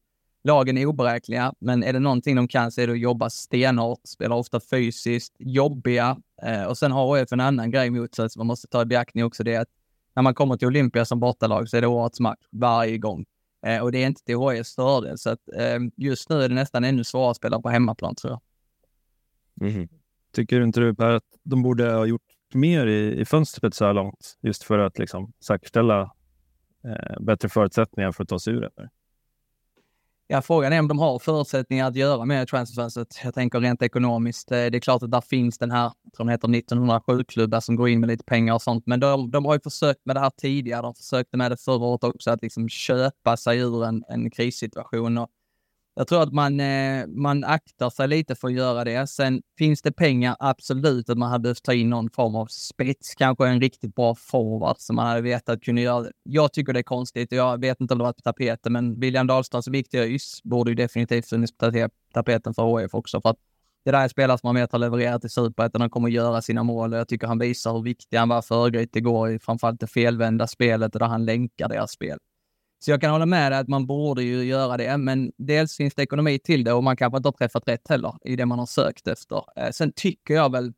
lagen 0.43 0.77
är 0.77 0.85
oberäkneliga, 0.85 1.53
men 1.59 1.83
är 1.83 1.93
det 1.93 1.99
någonting 1.99 2.35
de 2.35 2.47
kan 2.47 2.71
så 2.71 2.81
är 2.81 2.87
det 2.87 2.93
att 2.93 2.99
jobba 2.99 3.29
stenhårt, 3.29 3.99
spela 4.03 4.35
ofta 4.35 4.59
fysiskt, 4.59 5.35
jobbiga 5.39 6.17
eh, 6.43 6.63
och 6.63 6.77
sen 6.77 6.91
har 6.91 7.17
HIF 7.17 7.31
en 7.31 7.39
annan 7.39 7.71
grej 7.71 7.89
mot 7.89 8.15
sig 8.15 8.29
som 8.29 8.39
man 8.39 8.47
måste 8.47 8.67
ta 8.67 8.81
i 8.81 8.85
beaktning 8.85 9.25
också, 9.25 9.43
det 9.43 9.53
är 9.53 9.61
att 9.61 9.69
när 10.15 10.23
man 10.23 10.33
kommer 10.33 10.57
till 10.57 10.67
Olympia 10.67 11.05
som 11.05 11.19
bortalag 11.19 11.69
så 11.69 11.77
är 11.77 11.81
det 11.81 11.87
årets 11.87 12.19
match 12.19 12.45
varje 12.51 12.97
gång. 12.97 13.25
Eh, 13.65 13.81
och 13.81 13.91
det 13.91 14.03
är 14.03 14.07
inte 14.07 14.23
till 14.23 14.37
HIFs 14.37 14.75
fördel. 14.75 15.17
Så 15.17 15.29
att, 15.29 15.39
eh, 15.57 15.79
just 15.95 16.29
nu 16.29 16.41
är 16.41 16.49
det 16.49 16.55
nästan 16.55 16.83
ännu 16.83 17.03
svårare 17.03 17.31
att 17.31 17.37
spela 17.37 17.61
på 17.61 17.69
hemmaplan 17.69 18.15
tror 18.15 18.31
jag. 18.31 18.41
Mm. 19.69 19.89
Tycker 20.33 20.61
inte 20.61 20.79
du 20.79 20.95
Per 20.95 21.09
att 21.09 21.23
de 21.43 21.61
borde 21.61 21.91
ha 21.91 22.05
gjort 22.05 22.21
mer 22.53 22.87
i, 22.87 23.19
i 23.21 23.25
fönstret 23.25 23.73
så 23.73 23.85
här 23.85 23.93
långt? 23.93 24.37
Just 24.41 24.63
för 24.63 24.79
att 24.79 24.99
liksom, 24.99 25.33
säkerställa 25.45 26.01
eh, 26.83 27.21
bättre 27.21 27.49
förutsättningar 27.49 28.11
för 28.11 28.23
att 28.23 28.29
ta 28.29 28.39
sig 28.39 28.53
ur 28.53 28.61
det? 28.61 28.89
Ja, 30.33 30.41
frågan 30.41 30.73
är 30.73 30.79
om 30.79 30.87
de 30.87 30.99
har 30.99 31.19
förutsättningar 31.19 31.87
att 31.87 31.95
göra 31.95 32.25
mer 32.25 32.43
i 32.43 32.45
transferfönstret. 32.45 33.19
Jag 33.23 33.33
tänker 33.33 33.59
rent 33.59 33.81
ekonomiskt. 33.81 34.51
Eh, 34.51 34.55
det 34.55 34.77
är 34.77 34.79
klart 34.79 35.03
att 35.03 35.11
där 35.11 35.21
finns 35.21 35.57
den 35.57 35.71
här, 35.71 35.83
jag 36.03 36.13
tror 36.13 36.25
den 36.25 36.31
heter 36.31 36.47
1907-klubbar 36.47 37.59
som 37.59 37.75
går 37.75 37.89
in 37.89 37.99
med 37.99 38.07
lite 38.07 38.23
pengar 38.23 38.53
och 38.53 38.61
sånt. 38.61 38.83
Men 38.87 38.99
de, 38.99 39.31
de 39.31 39.45
har 39.45 39.53
ju 39.53 39.59
försökt 39.59 40.05
med 40.05 40.15
det 40.15 40.19
här 40.19 40.29
tidigare. 40.29 40.81
De 40.81 40.95
försökte 40.95 41.37
med 41.37 41.51
det 41.51 41.57
förra 41.57 41.85
året 41.85 42.03
också, 42.03 42.31
att 42.31 42.41
liksom 42.41 42.69
köpa 42.69 43.37
sig 43.37 43.59
ur 43.59 43.85
en, 43.85 44.03
en 44.09 44.31
krissituation. 44.31 45.17
Och 45.17 45.29
jag 45.95 46.07
tror 46.07 46.23
att 46.23 46.33
man, 46.33 46.59
eh, 46.59 47.07
man 47.07 47.43
aktar 47.43 47.89
sig 47.89 48.07
lite 48.07 48.35
för 48.35 48.47
att 48.47 48.53
göra 48.53 48.83
det. 48.83 49.07
Sen 49.07 49.41
finns 49.57 49.81
det 49.81 49.91
pengar, 49.91 50.35
absolut, 50.39 51.09
att 51.09 51.17
man 51.17 51.29
hade 51.29 51.41
behövt 51.41 51.63
ta 51.63 51.73
in 51.73 51.89
någon 51.89 52.09
form 52.09 52.35
av 52.35 52.45
spets, 52.45 53.15
kanske 53.15 53.47
en 53.47 53.61
riktigt 53.61 53.95
bra 53.95 54.15
forward 54.15 54.75
som 54.79 54.95
man 54.95 55.07
hade 55.07 55.21
vetat 55.21 55.61
kunde 55.61 55.81
göra. 55.81 56.07
Jag 56.23 56.53
tycker 56.53 56.73
det 56.73 56.79
är 56.79 56.83
konstigt. 56.83 57.31
Jag 57.31 57.61
vet 57.61 57.81
inte 57.81 57.93
om 57.93 57.97
det 57.97 58.03
var 58.03 58.13
på 58.13 58.21
tapeten, 58.21 58.73
men 58.73 58.99
William 58.99 59.27
Dahlstrand 59.27 59.63
som 59.63 59.75
gick 59.75 59.89
till 59.89 59.99
ÖIS 59.99 60.43
borde 60.43 60.71
ju 60.71 60.75
definitivt 60.75 61.29
funnits 61.29 61.57
på 61.57 61.89
tapeten 62.13 62.53
för 62.53 62.63
HF 62.63 62.93
också. 62.93 63.21
För 63.21 63.29
att 63.29 63.37
det 63.85 63.91
där 63.91 64.03
är 64.03 64.07
spelare 64.07 64.37
som 64.37 64.47
man 64.47 64.55
vet 64.55 64.71
har 64.71 64.79
levererat 64.79 65.25
i 65.25 65.29
Superettan 65.29 65.81
Han 65.81 65.89
kommer 65.89 66.07
att 66.07 66.13
göra 66.13 66.41
sina 66.41 66.63
mål. 66.63 66.93
och 66.93 66.99
Jag 66.99 67.07
tycker 67.07 67.27
han 67.27 67.39
visar 67.39 67.73
hur 67.73 67.81
viktig 67.81 68.17
han 68.17 68.29
var 68.29 68.41
för 68.41 68.55
Örgryte 68.55 68.99
igår, 68.99 69.39
framförallt 69.41 69.79
det 69.79 69.87
felvända 69.87 70.47
spelet 70.47 70.95
och 70.95 70.99
där 70.99 71.07
han 71.07 71.25
länkar 71.25 71.69
deras 71.69 71.91
spel. 71.91 72.17
Så 72.83 72.91
jag 72.91 73.01
kan 73.01 73.11
hålla 73.11 73.25
med 73.25 73.51
dig 73.51 73.59
att 73.59 73.67
man 73.67 73.85
borde 73.85 74.23
ju 74.23 74.43
göra 74.43 74.77
det, 74.77 74.97
men 74.97 75.31
dels 75.37 75.77
finns 75.77 75.95
det 75.95 76.03
ekonomi 76.03 76.39
till 76.39 76.63
det 76.63 76.73
och 76.73 76.83
man 76.83 76.97
kanske 76.97 77.17
inte 77.17 77.27
har 77.27 77.33
träffat 77.33 77.67
rätt 77.67 77.87
heller 77.89 78.13
i 78.23 78.35
det 78.35 78.45
man 78.45 78.59
har 78.59 78.65
sökt 78.65 79.07
efter. 79.07 79.43
Eh, 79.55 79.71
sen 79.71 79.91
tycker 79.95 80.33
jag 80.33 80.51
väl, 80.51 80.73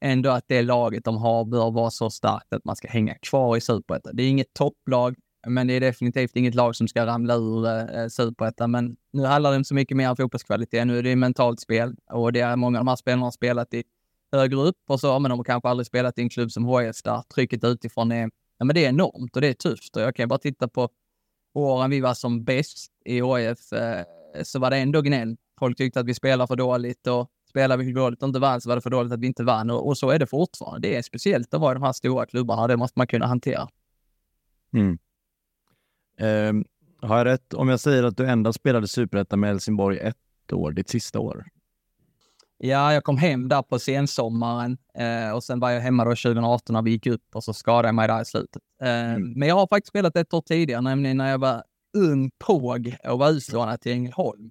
ändå 0.00 0.30
att 0.30 0.44
det 0.46 0.62
laget 0.62 1.04
de 1.04 1.16
har 1.16 1.44
bör 1.44 1.70
vara 1.70 1.90
så 1.90 2.10
starkt 2.10 2.52
att 2.52 2.64
man 2.64 2.76
ska 2.76 2.88
hänga 2.88 3.14
kvar 3.14 3.56
i 3.56 3.60
superettan. 3.60 4.16
Det 4.16 4.22
är 4.22 4.28
inget 4.28 4.54
topplag, 4.54 5.16
men 5.46 5.66
det 5.66 5.74
är 5.74 5.80
definitivt 5.80 6.36
inget 6.36 6.54
lag 6.54 6.76
som 6.76 6.88
ska 6.88 7.06
ramla 7.06 7.34
ur 7.34 7.66
eh, 7.66 8.08
superettan. 8.08 8.70
Men 8.70 8.96
nu 9.12 9.24
handlar 9.24 9.50
det 9.50 9.56
om 9.56 9.64
så 9.64 9.74
mycket 9.74 9.96
mer 9.96 10.10
om 10.10 10.16
fotbollskvalitet. 10.16 10.86
Nu 10.86 10.98
är 10.98 11.02
det 11.02 11.16
mentalt 11.16 11.60
spel 11.60 11.94
och 12.10 12.32
det 12.32 12.40
är 12.40 12.56
många 12.56 12.78
av 12.78 12.84
de 12.84 12.88
här 12.88 12.96
spelarna 12.96 13.26
har 13.26 13.30
spelat 13.30 13.74
i 13.74 13.84
högre 14.32 14.60
upp 14.60 14.80
och 14.88 15.00
så, 15.00 15.18
men 15.18 15.28
de 15.28 15.38
har 15.38 15.44
kanske 15.44 15.68
aldrig 15.68 15.86
spelat 15.86 16.18
i 16.18 16.22
en 16.22 16.28
klubb 16.28 16.52
som 16.52 16.68
HIF 16.68 17.02
där 17.02 17.22
trycket 17.34 17.64
utifrån 17.64 18.12
är, 18.12 18.30
ja 18.58 18.64
men 18.64 18.74
det 18.74 18.84
är 18.84 18.88
enormt 18.88 19.36
och 19.36 19.42
det 19.42 19.48
är 19.48 19.54
tufft. 19.54 19.96
Och 19.96 20.02
jag 20.02 20.16
kan 20.16 20.28
bara 20.28 20.38
titta 20.38 20.68
på 20.68 20.88
åren 21.52 21.90
vi 21.90 22.00
var 22.00 22.14
som 22.14 22.44
bäst 22.44 22.92
i 23.04 23.14
HIF 23.14 23.72
eh, 23.72 24.04
så 24.42 24.58
var 24.58 24.70
det 24.70 24.76
ändå 24.76 25.02
gnäll. 25.02 25.36
Folk 25.58 25.76
tyckte 25.76 26.00
att 26.00 26.06
vi 26.06 26.14
spelar 26.14 26.46
för 26.46 26.56
dåligt 26.56 27.06
och 27.06 27.30
spelar 27.48 27.76
vi 27.76 27.84
för 27.84 27.92
dåligt 27.92 28.22
och 28.22 28.28
inte 28.28 28.40
vann 28.40 28.60
så 28.60 28.68
var 28.68 28.76
det 28.76 28.82
för 28.82 28.90
dåligt 28.90 29.12
att 29.12 29.20
vi 29.20 29.26
inte 29.26 29.44
vann 29.44 29.70
och, 29.70 29.86
och 29.86 29.98
så 29.98 30.10
är 30.10 30.18
det 30.18 30.26
fortfarande. 30.26 30.88
Det 30.88 30.96
är 30.96 31.02
speciellt 31.02 31.54
att 31.54 31.60
vara 31.60 31.72
i 31.72 31.74
de 31.74 31.82
här 31.82 31.92
stora 31.92 32.26
klubbarna 32.26 32.62
och 32.62 32.68
det 32.68 32.76
måste 32.76 32.98
man 32.98 33.06
kunna 33.06 33.26
hantera. 33.26 33.68
Mm. 34.72 34.98
Eh, 36.18 36.64
har 37.08 37.18
jag 37.18 37.24
rätt 37.24 37.54
om 37.54 37.68
jag 37.68 37.80
säger 37.80 38.02
att 38.02 38.16
du 38.16 38.26
endast 38.26 38.58
spelade 38.58 38.88
superettan 38.88 39.40
med 39.40 39.50
Helsingborg 39.50 39.98
ett 39.98 40.52
år, 40.52 40.72
ditt 40.72 40.88
sista 40.88 41.20
år? 41.20 41.46
Ja, 42.64 42.92
jag 42.92 43.04
kom 43.04 43.16
hem 43.16 43.48
där 43.48 43.62
på 43.62 43.78
sensommaren 43.78 44.78
eh, 44.94 45.34
och 45.34 45.44
sen 45.44 45.60
var 45.60 45.70
jag 45.70 45.80
hemma 45.80 46.04
då 46.04 46.10
2018 46.10 46.74
när 46.74 46.82
vi 46.82 46.90
gick 46.90 47.06
upp 47.06 47.22
och 47.34 47.44
så 47.44 47.52
skadade 47.52 47.88
jag 47.88 47.94
mig 47.94 48.08
där 48.08 48.22
i 48.22 48.24
slutet. 48.24 48.62
Eh, 48.82 48.88
mm. 48.88 49.32
Men 49.32 49.48
jag 49.48 49.54
har 49.54 49.66
faktiskt 49.66 49.88
spelat 49.88 50.16
ett 50.16 50.34
år 50.34 50.40
tidigare, 50.40 50.80
nämligen 50.80 51.16
när 51.16 51.30
jag 51.30 51.38
var 51.38 51.62
ung 51.96 52.30
påg 52.38 52.96
och 53.08 53.18
var 53.18 53.30
utlånad 53.30 53.80
till 53.80 53.92
Ängelholm. 53.92 54.50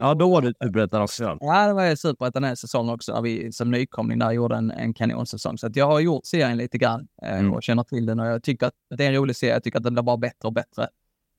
Ja, 0.00 0.14
då 0.14 0.30
var 0.30 0.42
du 0.42 0.54
superettan 0.62 1.02
också. 1.02 1.38
Ja, 1.40 1.66
det 1.66 1.72
var 1.72 1.84
jag 1.84 1.98
superettan 1.98 2.44
en 2.44 2.56
säsong 2.56 2.88
också 2.88 3.14
när 3.14 3.22
vi 3.22 3.52
som 3.52 3.70
nykomling 3.70 4.18
där 4.18 4.32
gjorde 4.32 4.56
en, 4.56 4.70
en 4.70 4.94
kanonsäsong. 4.94 5.58
Så 5.58 5.66
att 5.66 5.76
jag 5.76 5.86
har 5.86 6.00
gjort 6.00 6.26
serien 6.26 6.56
lite 6.56 6.78
grann 6.78 7.08
eh, 7.22 7.38
mm. 7.38 7.52
och 7.52 7.62
känner 7.62 7.84
till 7.84 8.06
den 8.06 8.20
och 8.20 8.26
jag 8.26 8.42
tycker 8.42 8.66
att 8.66 8.74
det 8.96 9.04
är 9.04 9.08
en 9.08 9.14
rolig 9.14 9.36
serie. 9.36 9.52
Jag 9.52 9.62
tycker 9.62 9.78
att 9.78 9.84
den 9.84 9.94
blir 9.94 10.02
bara 10.02 10.16
bättre 10.16 10.46
och 10.46 10.52
bättre. 10.52 10.88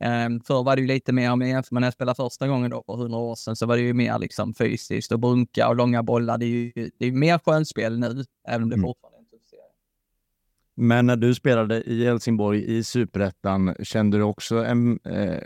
Um, 0.05 0.41
förr 0.41 0.63
var 0.63 0.75
det 0.75 0.81
ju 0.81 0.87
lite 0.87 1.13
mer, 1.13 1.31
om 1.31 1.41
jag 1.41 1.49
jämför 1.49 1.75
med 1.75 1.81
när 1.81 1.87
jag 1.87 1.93
spelade 1.93 2.15
första 2.15 2.47
gången 2.47 2.71
då 2.71 2.83
för 2.85 2.93
hundra 2.93 3.17
år 3.17 3.35
sedan, 3.35 3.55
så 3.55 3.65
var 3.65 3.75
det 3.75 3.81
ju 3.81 3.93
mer 3.93 4.19
liksom 4.19 4.53
fysiskt 4.53 5.11
och 5.11 5.19
bunka 5.19 5.67
och 5.67 5.75
långa 5.75 6.03
bollar. 6.03 6.37
Det 6.37 6.45
är 6.45 6.47
ju 6.47 6.71
det 6.97 7.05
är 7.05 7.11
mer 7.11 7.37
skönspel 7.37 7.99
nu, 7.99 8.25
även 8.47 8.63
om 8.63 8.69
det 8.69 8.75
mm. 8.75 8.87
fortfarande 8.87 9.17
är 9.17 9.19
en 9.19 9.25
tuff 9.25 9.49
serie. 9.49 9.63
Men 10.75 11.05
när 11.05 11.15
du 11.15 11.35
spelade 11.35 11.83
i 11.83 12.05
Helsingborg 12.05 12.77
i 12.77 12.83
Superettan, 12.83 13.75
kände 13.83 14.17
du 14.17 14.23
också 14.23 14.55
en, 14.65 14.99
eh, 15.03 15.43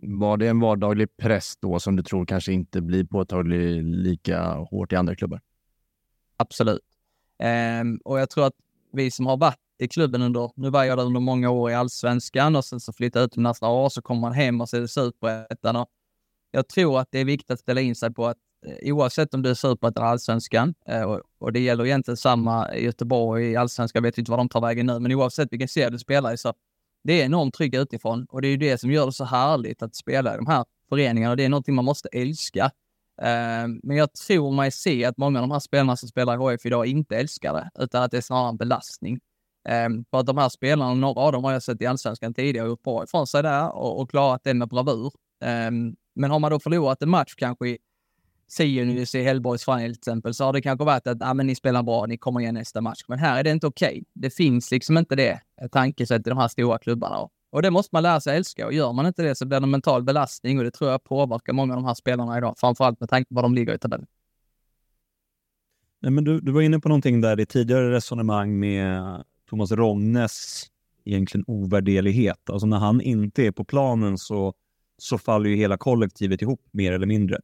var 0.00 0.36
det 0.36 0.48
en 0.48 0.60
vardaglig 0.60 1.16
press 1.16 1.54
då 1.60 1.80
som 1.80 1.96
du 1.96 2.02
tror 2.02 2.26
kanske 2.26 2.52
inte 2.52 2.80
blir 2.80 3.04
påtaglig 3.04 3.82
lika 3.84 4.54
hårt 4.54 4.92
i 4.92 4.96
andra 4.96 5.16
klubbar? 5.16 5.40
Absolut. 6.36 6.80
Um, 7.80 8.00
och 8.04 8.20
jag 8.20 8.30
tror 8.30 8.46
att 8.46 8.54
vi 8.92 9.10
som 9.10 9.26
har 9.26 9.36
varit 9.36 9.58
i 9.82 9.88
klubben 9.88 10.22
under, 10.22 10.50
nu 10.56 10.70
var 10.70 10.84
jag 10.84 10.98
där 10.98 11.04
under 11.04 11.20
många 11.20 11.50
år 11.50 11.70
i 11.70 11.74
allsvenskan 11.74 12.56
och 12.56 12.64
sen 12.64 12.80
så 12.80 12.92
flyttade 12.92 13.22
jag 13.22 13.26
utomlands 13.26 13.60
några 13.60 13.74
år, 13.74 13.88
så 13.88 14.02
kommer 14.02 14.20
man 14.20 14.32
hem 14.32 14.60
och 14.60 14.68
så 14.68 14.76
är 14.76 14.80
det 14.80 14.88
superettan. 14.88 15.86
Jag 16.50 16.68
tror 16.68 17.00
att 17.00 17.08
det 17.10 17.18
är 17.18 17.24
viktigt 17.24 17.50
att 17.50 17.60
ställa 17.60 17.80
in 17.80 17.94
sig 17.94 18.14
på 18.14 18.26
att 18.26 18.36
eh, 18.66 18.94
oavsett 18.94 19.34
om 19.34 19.42
du 19.42 19.50
är 19.50 19.54
superettan 19.54 20.02
eller 20.02 20.12
allsvenskan, 20.12 20.74
eh, 20.86 21.02
och, 21.02 21.20
och 21.38 21.52
det 21.52 21.60
gäller 21.60 21.86
egentligen 21.86 22.16
samma 22.16 22.74
i 22.74 22.84
Göteborg 22.84 23.50
i 23.50 23.56
allsvenskan, 23.56 24.00
jag 24.00 24.08
vet 24.10 24.18
inte 24.18 24.30
var 24.30 24.38
de 24.38 24.48
tar 24.48 24.60
vägen 24.60 24.86
nu, 24.86 24.98
men 24.98 25.12
oavsett 25.12 25.52
vilken 25.52 25.68
serie 25.68 25.90
du 25.90 25.98
spelar 25.98 26.32
i 26.32 26.36
så 26.36 26.54
det 27.04 27.20
är 27.20 27.24
enormt 27.24 27.54
tryck 27.54 27.74
utifrån 27.74 28.26
och 28.28 28.42
det 28.42 28.48
är 28.48 28.50
ju 28.50 28.56
det 28.56 28.78
som 28.78 28.90
gör 28.90 29.06
det 29.06 29.12
så 29.12 29.24
härligt 29.24 29.82
att 29.82 29.94
spela 29.96 30.34
i 30.34 30.36
de 30.36 30.46
här 30.46 30.64
föreningarna 30.88 31.30
och 31.30 31.36
det 31.36 31.44
är 31.44 31.48
någonting 31.48 31.74
man 31.74 31.84
måste 31.84 32.08
älska. 32.12 32.64
Eh, 33.22 33.68
men 33.82 33.96
jag 33.96 34.12
tror 34.12 34.52
mig 34.52 34.70
se 34.70 35.04
att 35.04 35.16
många 35.16 35.38
av 35.38 35.42
de 35.42 35.50
här 35.50 35.60
spelarna 35.60 35.96
som 35.96 36.08
spelar 36.08 36.34
i 36.34 36.54
HF 36.54 36.66
idag 36.66 36.86
inte 36.86 37.16
älskar 37.16 37.52
det, 37.52 37.70
utan 37.84 38.02
att 38.02 38.10
det 38.10 38.16
är 38.16 38.20
snarare 38.20 38.48
en 38.48 38.56
belastning. 38.56 39.20
Ehm, 39.68 40.04
för 40.10 40.18
att 40.18 40.26
de 40.26 40.38
här 40.38 40.48
spelarna, 40.48 40.94
några 40.94 41.20
av 41.20 41.32
dem 41.32 41.44
har 41.44 41.52
jag 41.52 41.62
sett 41.62 41.82
i 41.82 41.86
allsvenskan 41.86 42.34
tidigare 42.34 42.64
och 42.66 42.70
gjort 42.70 42.82
bra 42.82 43.04
ifrån 43.04 43.26
sig 43.26 43.42
där 43.42 43.76
och, 43.76 44.00
och 44.00 44.10
klarat 44.10 44.40
det 44.44 44.54
med 44.54 44.68
bravur. 44.68 45.12
Ehm, 45.44 45.96
men 46.14 46.30
har 46.30 46.38
man 46.38 46.50
då 46.50 46.60
förlorat 46.60 47.02
en 47.02 47.10
match 47.10 47.34
kanske 47.36 47.68
i 47.68 47.78
Sirius 48.48 49.14
i 49.14 49.22
Hellborgs 49.22 49.64
final 49.64 49.80
till 49.80 49.92
exempel, 49.92 50.34
så 50.34 50.44
har 50.44 50.52
det 50.52 50.62
kanske 50.62 50.84
varit 50.84 51.06
att 51.06 51.22
ah, 51.22 51.34
men 51.34 51.46
ni 51.46 51.54
spelar 51.54 51.82
bra, 51.82 52.06
ni 52.06 52.18
kommer 52.18 52.40
igen 52.40 52.54
nästa 52.54 52.80
match. 52.80 53.04
Men 53.08 53.18
här 53.18 53.38
är 53.38 53.44
det 53.44 53.50
inte 53.50 53.66
okej. 53.66 53.88
Okay. 53.88 54.04
Det 54.14 54.30
finns 54.30 54.70
liksom 54.70 54.98
inte 54.98 55.16
det 55.16 55.40
eh, 55.62 55.68
tankesättet 55.68 56.26
i 56.26 56.30
de 56.30 56.38
här 56.38 56.48
stora 56.48 56.78
klubbarna. 56.78 57.28
Och 57.50 57.62
det 57.62 57.70
måste 57.70 57.88
man 57.92 58.02
lära 58.02 58.20
sig 58.20 58.36
älska 58.36 58.66
och 58.66 58.72
gör 58.72 58.92
man 58.92 59.06
inte 59.06 59.22
det 59.22 59.34
så 59.34 59.46
blir 59.46 59.60
det 59.60 59.64
en 59.64 59.70
mental 59.70 60.02
belastning 60.02 60.58
och 60.58 60.64
det 60.64 60.70
tror 60.70 60.90
jag 60.90 61.04
påverkar 61.04 61.52
många 61.52 61.74
av 61.74 61.82
de 61.82 61.86
här 61.86 61.94
spelarna 61.94 62.38
idag, 62.38 62.54
framförallt 62.58 63.00
med 63.00 63.08
tanke 63.08 63.28
på 63.28 63.34
var 63.34 63.42
de 63.42 63.54
ligger 63.54 63.74
i 63.74 63.78
tabellen. 63.78 64.06
Nej, 66.00 66.12
men 66.12 66.24
du, 66.24 66.40
du 66.40 66.52
var 66.52 66.60
inne 66.60 66.80
på 66.80 66.88
någonting 66.88 67.20
där 67.20 67.40
i 67.40 67.46
tidigare 67.46 67.92
resonemang 67.92 68.58
med 68.58 69.24
Thomas 69.50 69.72
Rongnes 69.72 70.66
egentligen 71.04 71.44
ovärderlighet. 71.46 72.50
Alltså 72.50 72.66
när 72.66 72.78
han 72.78 73.00
inte 73.00 73.42
är 73.42 73.50
på 73.50 73.64
planen 73.64 74.18
så, 74.18 74.54
så 74.98 75.18
faller 75.18 75.50
ju 75.50 75.56
hela 75.56 75.76
kollektivet 75.76 76.42
ihop 76.42 76.60
mer 76.70 76.92
eller 76.92 77.06
mindre. 77.06 77.38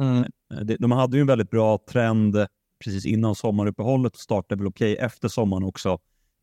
Mm. 0.00 0.24
Eh, 0.54 0.76
de 0.78 0.92
hade 0.92 1.16
ju 1.16 1.20
en 1.20 1.26
väldigt 1.26 1.50
bra 1.50 1.78
trend 1.88 2.46
precis 2.84 3.06
innan 3.06 3.34
sommaruppehållet 3.34 4.12
och 4.14 4.20
startade 4.20 4.58
väl 4.58 4.68
okej 4.68 4.92
okay 4.92 5.06
efter 5.06 5.28
sommaren 5.28 5.64
också. 5.64 5.98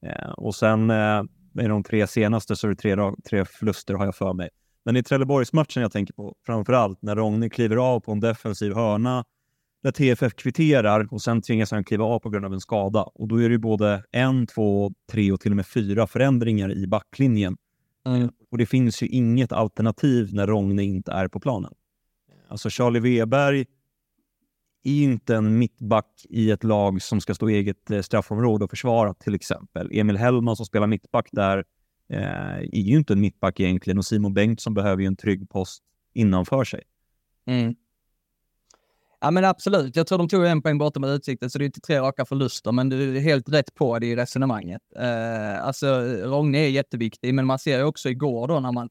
Eh, 0.05 0.29
och 0.29 0.55
sen 0.55 0.89
eh, 0.89 1.23
i 1.61 1.67
de 1.67 1.83
tre 1.83 2.07
senaste 2.07 2.55
så 2.55 2.67
är 2.67 2.69
det 2.69 2.75
tre, 2.75 2.95
tre 3.29 3.45
förluster 3.45 3.93
har 3.93 4.05
jag 4.05 4.15
för 4.15 4.33
mig. 4.33 4.49
Men 4.85 4.95
i 4.95 5.03
Trelleborgsmatchen 5.03 5.81
jag 5.81 5.91
tänker 5.91 6.13
på 6.13 6.35
framför 6.45 6.73
allt 6.73 7.01
när 7.01 7.15
Rogne 7.15 7.49
kliver 7.49 7.75
av 7.75 7.99
på 7.99 8.11
en 8.11 8.19
defensiv 8.19 8.73
hörna 8.73 9.25
där 9.87 10.15
TFF 10.15 10.35
kvitterar 10.35 11.07
och 11.11 11.21
sen 11.21 11.41
tvingas 11.41 11.71
han 11.71 11.83
kliva 11.83 12.05
av 12.05 12.19
på 12.19 12.29
grund 12.29 12.45
av 12.45 12.53
en 12.53 12.59
skada. 12.59 13.03
Och 13.03 13.27
då 13.27 13.41
är 13.41 13.49
det 13.49 13.57
både 13.57 14.03
en, 14.11 14.47
två, 14.47 14.91
tre 15.11 15.31
och 15.31 15.39
till 15.39 15.51
och 15.51 15.55
med 15.55 15.67
fyra 15.67 16.07
förändringar 16.07 16.71
i 16.71 16.87
backlinjen. 16.87 17.57
Mm. 18.05 18.29
Och 18.51 18.57
det 18.57 18.65
finns 18.65 19.03
ju 19.03 19.07
inget 19.07 19.51
alternativ 19.51 20.33
när 20.33 20.47
Rogne 20.47 20.83
inte 20.83 21.11
är 21.11 21.27
på 21.27 21.39
planen. 21.39 21.73
Alltså 22.47 22.69
Charlie 22.69 22.99
Weberg 22.99 23.65
är 24.83 25.03
inte 25.03 25.35
en 25.35 25.57
mittback 25.57 26.25
i 26.29 26.51
ett 26.51 26.63
lag 26.63 27.01
som 27.01 27.21
ska 27.21 27.33
stå 27.33 27.49
i 27.49 27.53
eget 27.53 27.91
eh, 27.91 28.01
straffområde 28.01 28.63
och 28.63 28.69
försvara 28.69 29.13
till 29.13 29.35
exempel. 29.35 29.89
Emil 29.91 30.17
Hellman 30.17 30.55
som 30.55 30.65
spelar 30.65 30.87
mittback 30.87 31.29
där 31.31 31.63
eh, 32.09 32.57
är 32.57 32.81
ju 32.81 32.97
inte 32.97 33.13
en 33.13 33.21
mittback 33.21 33.59
egentligen 33.59 33.97
och 33.97 34.05
Simon 34.05 34.33
Bengtsson 34.33 34.73
behöver 34.73 35.01
ju 35.01 35.07
en 35.07 35.15
trygg 35.15 35.49
post 35.49 35.83
innanför 36.13 36.63
sig. 36.63 36.83
Mm. 37.45 37.75
Ja 39.19 39.31
men 39.31 39.45
absolut, 39.45 39.95
jag 39.95 40.07
tror 40.07 40.17
de 40.17 40.29
tog 40.29 40.45
en 40.45 40.61
poäng 40.61 40.77
borta 40.77 40.99
med 40.99 41.09
Utsikten 41.09 41.49
så 41.49 41.57
det 41.57 41.63
är 41.63 41.65
inte 41.65 41.81
tre 41.81 41.99
raka 41.99 42.25
förluster 42.25 42.71
men 42.71 42.89
du 42.89 43.17
är 43.17 43.21
helt 43.21 43.49
rätt 43.49 43.75
på 43.75 43.99
det 43.99 44.07
i 44.07 44.15
resonemanget. 44.15 44.81
Eh, 44.95 45.65
alltså 45.65 45.87
Rogne 46.23 46.57
är 46.57 46.69
jätteviktig 46.69 47.33
men 47.33 47.45
man 47.45 47.59
ser 47.59 47.77
ju 47.77 47.83
också 47.83 48.09
igår 48.09 48.47
då 48.47 48.59
när 48.59 48.71
man 48.71 48.89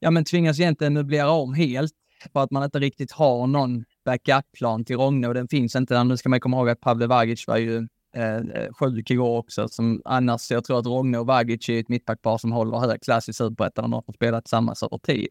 ja, 0.00 0.10
men 0.10 0.24
tvingas 0.24 0.60
egentligen 0.60 0.94
möblera 0.94 1.30
om 1.30 1.54
helt 1.54 1.92
för 2.32 2.40
att 2.40 2.50
man 2.50 2.64
inte 2.64 2.78
riktigt 2.78 3.12
har 3.12 3.46
någon 3.46 3.84
backup-plan 4.04 4.84
till 4.84 4.96
Rogne 4.96 5.28
och 5.28 5.34
den 5.34 5.48
finns 5.48 5.76
inte. 5.76 6.04
Nu 6.04 6.16
ska 6.16 6.28
man 6.28 6.40
komma 6.40 6.56
ihåg 6.56 6.68
att 6.68 6.80
Pavle 6.80 7.06
Vagic 7.06 7.46
var 7.46 7.56
ju 7.56 7.76
eh, 8.14 8.72
sjuk 8.78 9.10
igår 9.10 9.38
också. 9.38 9.68
Som 9.68 10.02
annars, 10.04 10.50
jag 10.50 10.64
tror 10.64 10.78
att 10.78 10.86
Rogne 10.86 11.18
och 11.18 11.26
Vagic 11.26 11.68
är 11.68 11.80
ett 11.80 11.88
mittbackpar 11.88 12.38
som 12.38 12.52
håller 12.52 12.78
hög 12.78 13.02
klass 13.02 13.28
i 13.28 13.32
Superettan 13.32 13.94
och 13.94 14.04
har 14.06 14.12
spelat 14.12 14.44
tillsammans 14.44 14.82
över 14.82 14.98
tid. 14.98 15.28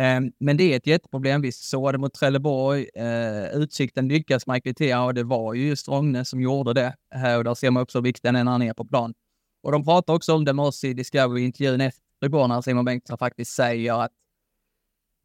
Ehm, 0.00 0.32
men 0.38 0.56
det 0.56 0.72
är 0.72 0.76
ett 0.76 0.86
jätteproblem. 0.86 1.42
Vi 1.42 1.52
såg 1.52 1.92
det 1.92 1.98
mot 1.98 2.14
Trelleborg. 2.14 2.88
Ehm, 2.94 3.62
Utsikten 3.62 4.08
lyckas 4.08 4.46
man 4.46 4.60
kvittera 4.60 5.04
och 5.04 5.14
det 5.14 5.24
var 5.24 5.54
ju 5.54 5.68
just 5.68 5.88
Rogne 5.88 6.24
som 6.24 6.40
gjorde 6.40 6.72
det. 6.74 6.94
Och 7.38 7.44
där 7.44 7.54
ser 7.54 7.70
man 7.70 7.82
också 7.82 8.00
vikten 8.00 8.34
när 8.34 8.44
han 8.44 8.62
är 8.62 8.72
på 8.72 8.84
plan. 8.84 9.14
Och 9.62 9.72
de 9.72 9.84
pratar 9.84 10.14
också 10.14 10.34
om 10.34 10.44
det 10.44 10.52
med 10.52 10.64
oss 10.64 10.84
i 10.84 10.94
Discovery-intervjun 10.94 11.80
efter 11.80 12.26
igår 12.26 12.48
när 12.48 12.60
Simon 12.60 12.84
Bengtsson 12.84 13.18
faktiskt 13.18 13.52
säger 13.52 14.04
att 14.04 14.10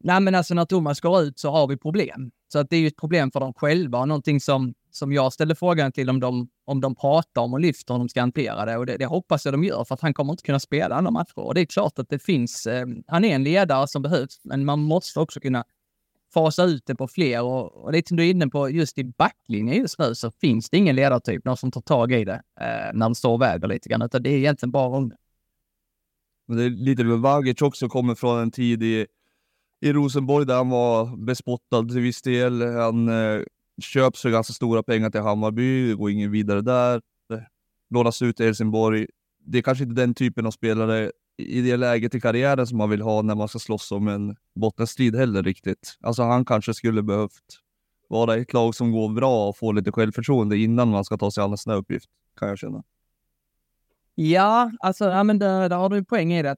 Nej, 0.04 0.20
men 0.20 0.34
alltså 0.34 0.54
när 0.54 0.64
Thomas 0.64 1.00
går 1.00 1.22
ut 1.22 1.38
så 1.38 1.50
har 1.50 1.66
vi 1.66 1.76
problem. 1.76 2.30
Så 2.52 2.58
att 2.58 2.70
det 2.70 2.76
är 2.76 2.80
ju 2.80 2.86
ett 2.86 2.96
problem 2.96 3.30
för 3.30 3.40
dem 3.40 3.54
själva 3.54 3.98
och 3.98 4.08
någonting 4.08 4.40
som, 4.40 4.74
som 4.90 5.12
jag 5.12 5.32
ställde 5.32 5.54
frågan 5.54 5.92
till 5.92 6.10
om 6.10 6.20
de, 6.20 6.48
om 6.64 6.80
de 6.80 6.94
pratar 6.94 7.42
om 7.42 7.52
och 7.52 7.60
lyfter 7.60 7.94
om 7.94 8.00
de 8.00 8.08
ska 8.08 8.20
hantera 8.20 8.64
det. 8.64 8.76
Och 8.76 8.86
det, 8.86 8.96
det 8.96 9.06
hoppas 9.06 9.44
jag 9.44 9.54
de 9.54 9.64
gör 9.64 9.84
för 9.84 9.94
att 9.94 10.00
han 10.00 10.14
kommer 10.14 10.32
inte 10.32 10.42
kunna 10.42 10.60
spela 10.60 10.94
alla 10.94 11.10
matcher. 11.10 11.38
Och 11.38 11.54
det 11.54 11.60
är 11.60 11.66
klart 11.66 11.98
att 11.98 12.08
det 12.08 12.18
finns, 12.18 12.66
eh, 12.66 12.86
han 13.06 13.24
är 13.24 13.34
en 13.34 13.44
ledare 13.44 13.88
som 13.88 14.02
behövs, 14.02 14.40
men 14.44 14.64
man 14.64 14.80
måste 14.80 15.20
också 15.20 15.40
kunna 15.40 15.64
fasa 16.34 16.64
ut 16.64 16.86
det 16.86 16.94
på 16.94 17.08
fler. 17.08 17.42
Och, 17.42 17.84
och 17.84 17.92
lite 17.92 18.08
som 18.08 18.16
du 18.16 18.26
är 18.26 18.30
inne 18.30 18.48
på, 18.48 18.70
just 18.70 18.98
i 18.98 19.04
backlinjen 19.04 19.76
just 19.76 19.98
nu 19.98 20.14
så 20.14 20.30
finns 20.30 20.70
det 20.70 20.76
ingen 20.76 20.96
ledartyp, 20.96 21.44
någon 21.44 21.56
som 21.56 21.70
tar 21.70 21.80
tag 21.80 22.12
i 22.12 22.24
det 22.24 22.42
eh, 22.60 22.92
när 22.94 23.06
de 23.06 23.14
står 23.14 23.32
och 23.32 23.42
väger 23.42 23.68
lite 23.68 23.88
grann, 23.88 24.02
utan 24.02 24.22
det 24.22 24.30
är 24.30 24.36
egentligen 24.36 24.70
bara 24.70 24.98
unga. 24.98 25.16
Men 26.48 26.56
det 26.56 26.64
är 26.64 26.70
lite 26.70 27.04
med 27.04 27.18
Vagic 27.18 27.62
också 27.62 27.88
kommer 27.88 28.14
från 28.14 28.38
en 28.38 28.50
tid 28.50 28.82
i 28.82 29.06
i 29.80 29.92
Rosenborg 29.92 30.46
där 30.46 30.56
han 30.56 30.68
var 30.68 31.16
bespottad 31.16 31.84
till 31.88 32.00
viss 32.00 32.22
del. 32.22 32.62
Han 32.62 33.08
eh, 33.08 33.42
köps 33.82 34.22
för 34.22 34.30
ganska 34.30 34.52
stora 34.52 34.82
pengar 34.82 35.10
till 35.10 35.20
Hammarby, 35.20 35.88
det 35.88 35.94
går 35.94 36.10
ingen 36.10 36.30
vidare 36.30 36.60
där. 36.60 37.00
Lånas 37.90 38.22
ut 38.22 38.36
till 38.36 38.46
Helsingborg. 38.46 39.06
Det 39.38 39.58
är 39.58 39.62
kanske 39.62 39.84
inte 39.84 40.02
den 40.02 40.14
typen 40.14 40.46
av 40.46 40.50
spelare 40.50 41.12
i 41.38 41.60
det 41.60 41.76
läget 41.76 42.14
i 42.14 42.20
karriären 42.20 42.66
som 42.66 42.78
man 42.78 42.90
vill 42.90 43.02
ha 43.02 43.22
när 43.22 43.34
man 43.34 43.48
ska 43.48 43.58
slåss 43.58 43.92
om 43.92 44.08
en 44.08 44.36
bottenstrid 44.54 45.16
heller 45.16 45.42
riktigt. 45.42 45.96
Alltså 46.00 46.22
han 46.22 46.44
kanske 46.44 46.74
skulle 46.74 47.02
behövt 47.02 47.60
vara 48.08 48.36
ett 48.36 48.52
lag 48.52 48.74
som 48.74 48.92
går 48.92 49.08
bra 49.08 49.48
och 49.48 49.56
få 49.56 49.72
lite 49.72 49.92
självförtroende 49.92 50.58
innan 50.58 50.88
man 50.88 51.04
ska 51.04 51.16
ta 51.16 51.30
sig 51.30 51.44
an 51.44 51.50
en 51.50 51.58
sån 51.58 51.70
här 51.70 51.78
uppgift, 51.78 52.10
kan 52.38 52.48
jag 52.48 52.58
känna. 52.58 52.82
Ja, 54.14 54.70
alltså, 54.80 55.04
ja, 55.04 55.24
men 55.24 55.38
där, 55.38 55.68
där 55.68 55.76
har 55.76 55.88
du 55.88 55.96
en 55.96 56.04
poäng 56.04 56.32
i 56.32 56.42
det. 56.42 56.56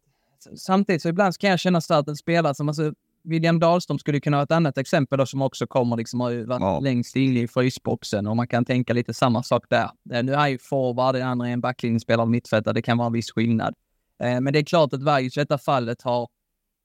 Samtidigt 0.57 1.03
så 1.03 1.09
ibland 1.09 1.35
så 1.35 1.39
kan 1.39 1.51
jag 1.51 1.61
känna 1.61 1.81
så 1.81 1.95
att 1.95 2.09
en 2.09 2.17
spelare 2.17 2.55
som, 2.55 2.69
alltså, 2.69 2.93
William 3.29 3.59
Dahlström 3.59 3.99
skulle 3.99 4.21
kunna 4.21 4.37
vara 4.37 4.45
ett 4.45 4.53
annat 4.53 4.79
exempel 4.79 5.19
då, 5.19 5.27
som 5.27 5.43
också 5.43 5.67
kommer 5.67 5.97
liksom 5.97 6.21
har 6.21 6.47
varit 6.47 6.61
ja. 6.61 6.81
längst 6.81 7.17
inne 7.17 7.41
i 7.41 7.49
frysboxen 7.49 8.27
och 8.27 8.37
man 8.37 8.49
kan 8.49 8.65
tänka 8.65 8.93
lite 8.93 9.15
samma 9.15 9.43
sak 9.43 9.65
där. 9.69 9.91
Eh, 10.13 10.23
nu 10.23 10.35
är 10.35 10.49
ju 10.49 10.59
forward, 10.59 11.15
den 11.15 11.29
andra 11.29 11.49
är 11.49 11.53
en 11.53 11.61
backlinjespelare 11.61 12.27
mittfältare, 12.27 12.75
det 12.75 12.83
kan 12.83 12.99
vara 12.99 13.07
en 13.07 13.13
viss 13.13 13.31
skillnad. 13.33 13.75
Eh, 14.23 14.41
men 14.41 14.53
det 14.53 14.59
är 14.59 14.65
klart 14.65 14.93
att 14.93 15.03
Vagic 15.03 15.37
i 15.37 15.41
detta 15.41 15.59
fallet 15.59 16.03
har, 16.03 16.29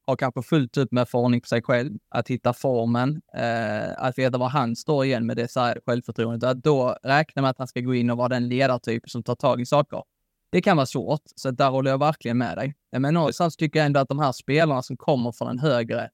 har 0.07 0.15
kanske 0.15 0.41
fullt 0.41 0.77
upp 0.77 0.91
med 0.91 1.03
att 1.03 1.09
få 1.09 1.19
ordning 1.19 1.41
på 1.41 1.47
sig 1.47 1.61
själv, 1.61 1.91
att 2.09 2.27
hitta 2.27 2.53
formen, 2.53 3.21
eh, 3.37 4.05
att 4.05 4.17
veta 4.17 4.37
var 4.37 4.49
han 4.49 4.75
står 4.75 5.05
igen 5.05 5.25
med 5.25 5.37
det 5.37 5.51
så 5.51 5.73
självförtroendet. 5.85 6.49
Att 6.49 6.63
då 6.63 6.97
räkna 7.03 7.41
med 7.41 7.51
att 7.51 7.57
han 7.57 7.67
ska 7.67 7.79
gå 7.79 7.95
in 7.95 8.09
och 8.09 8.17
vara 8.17 8.29
den 8.29 8.49
ledartyp 8.49 9.09
som 9.09 9.23
tar 9.23 9.35
tag 9.35 9.61
i 9.61 9.65
saker. 9.65 10.03
Det 10.49 10.61
kan 10.61 10.77
vara 10.77 10.85
svårt, 10.85 11.21
så 11.35 11.51
där 11.51 11.69
håller 11.69 11.91
jag 11.91 11.97
verkligen 11.97 12.37
med 12.37 12.57
dig. 12.57 12.75
Men 12.91 13.13
någonstans 13.13 13.57
tycker 13.57 13.79
jag 13.79 13.85
ändå 13.85 13.99
att 13.99 14.09
de 14.09 14.19
här 14.19 14.31
spelarna 14.31 14.81
som 14.81 14.97
kommer 14.97 15.31
från 15.31 15.47
en 15.47 15.59
högre 15.59 16.09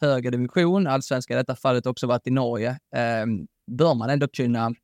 högre 0.00 0.30
division, 0.30 0.86
allsvenska 0.86 1.34
i 1.34 1.36
detta 1.36 1.56
fallet 1.56 1.86
också 1.86 2.06
varit 2.06 2.26
i 2.26 2.30
Norge, 2.30 2.70
eh, 2.70 3.26
bör 3.66 3.94
man 3.94 4.10
ändå 4.10 4.28
kunna 4.28 4.74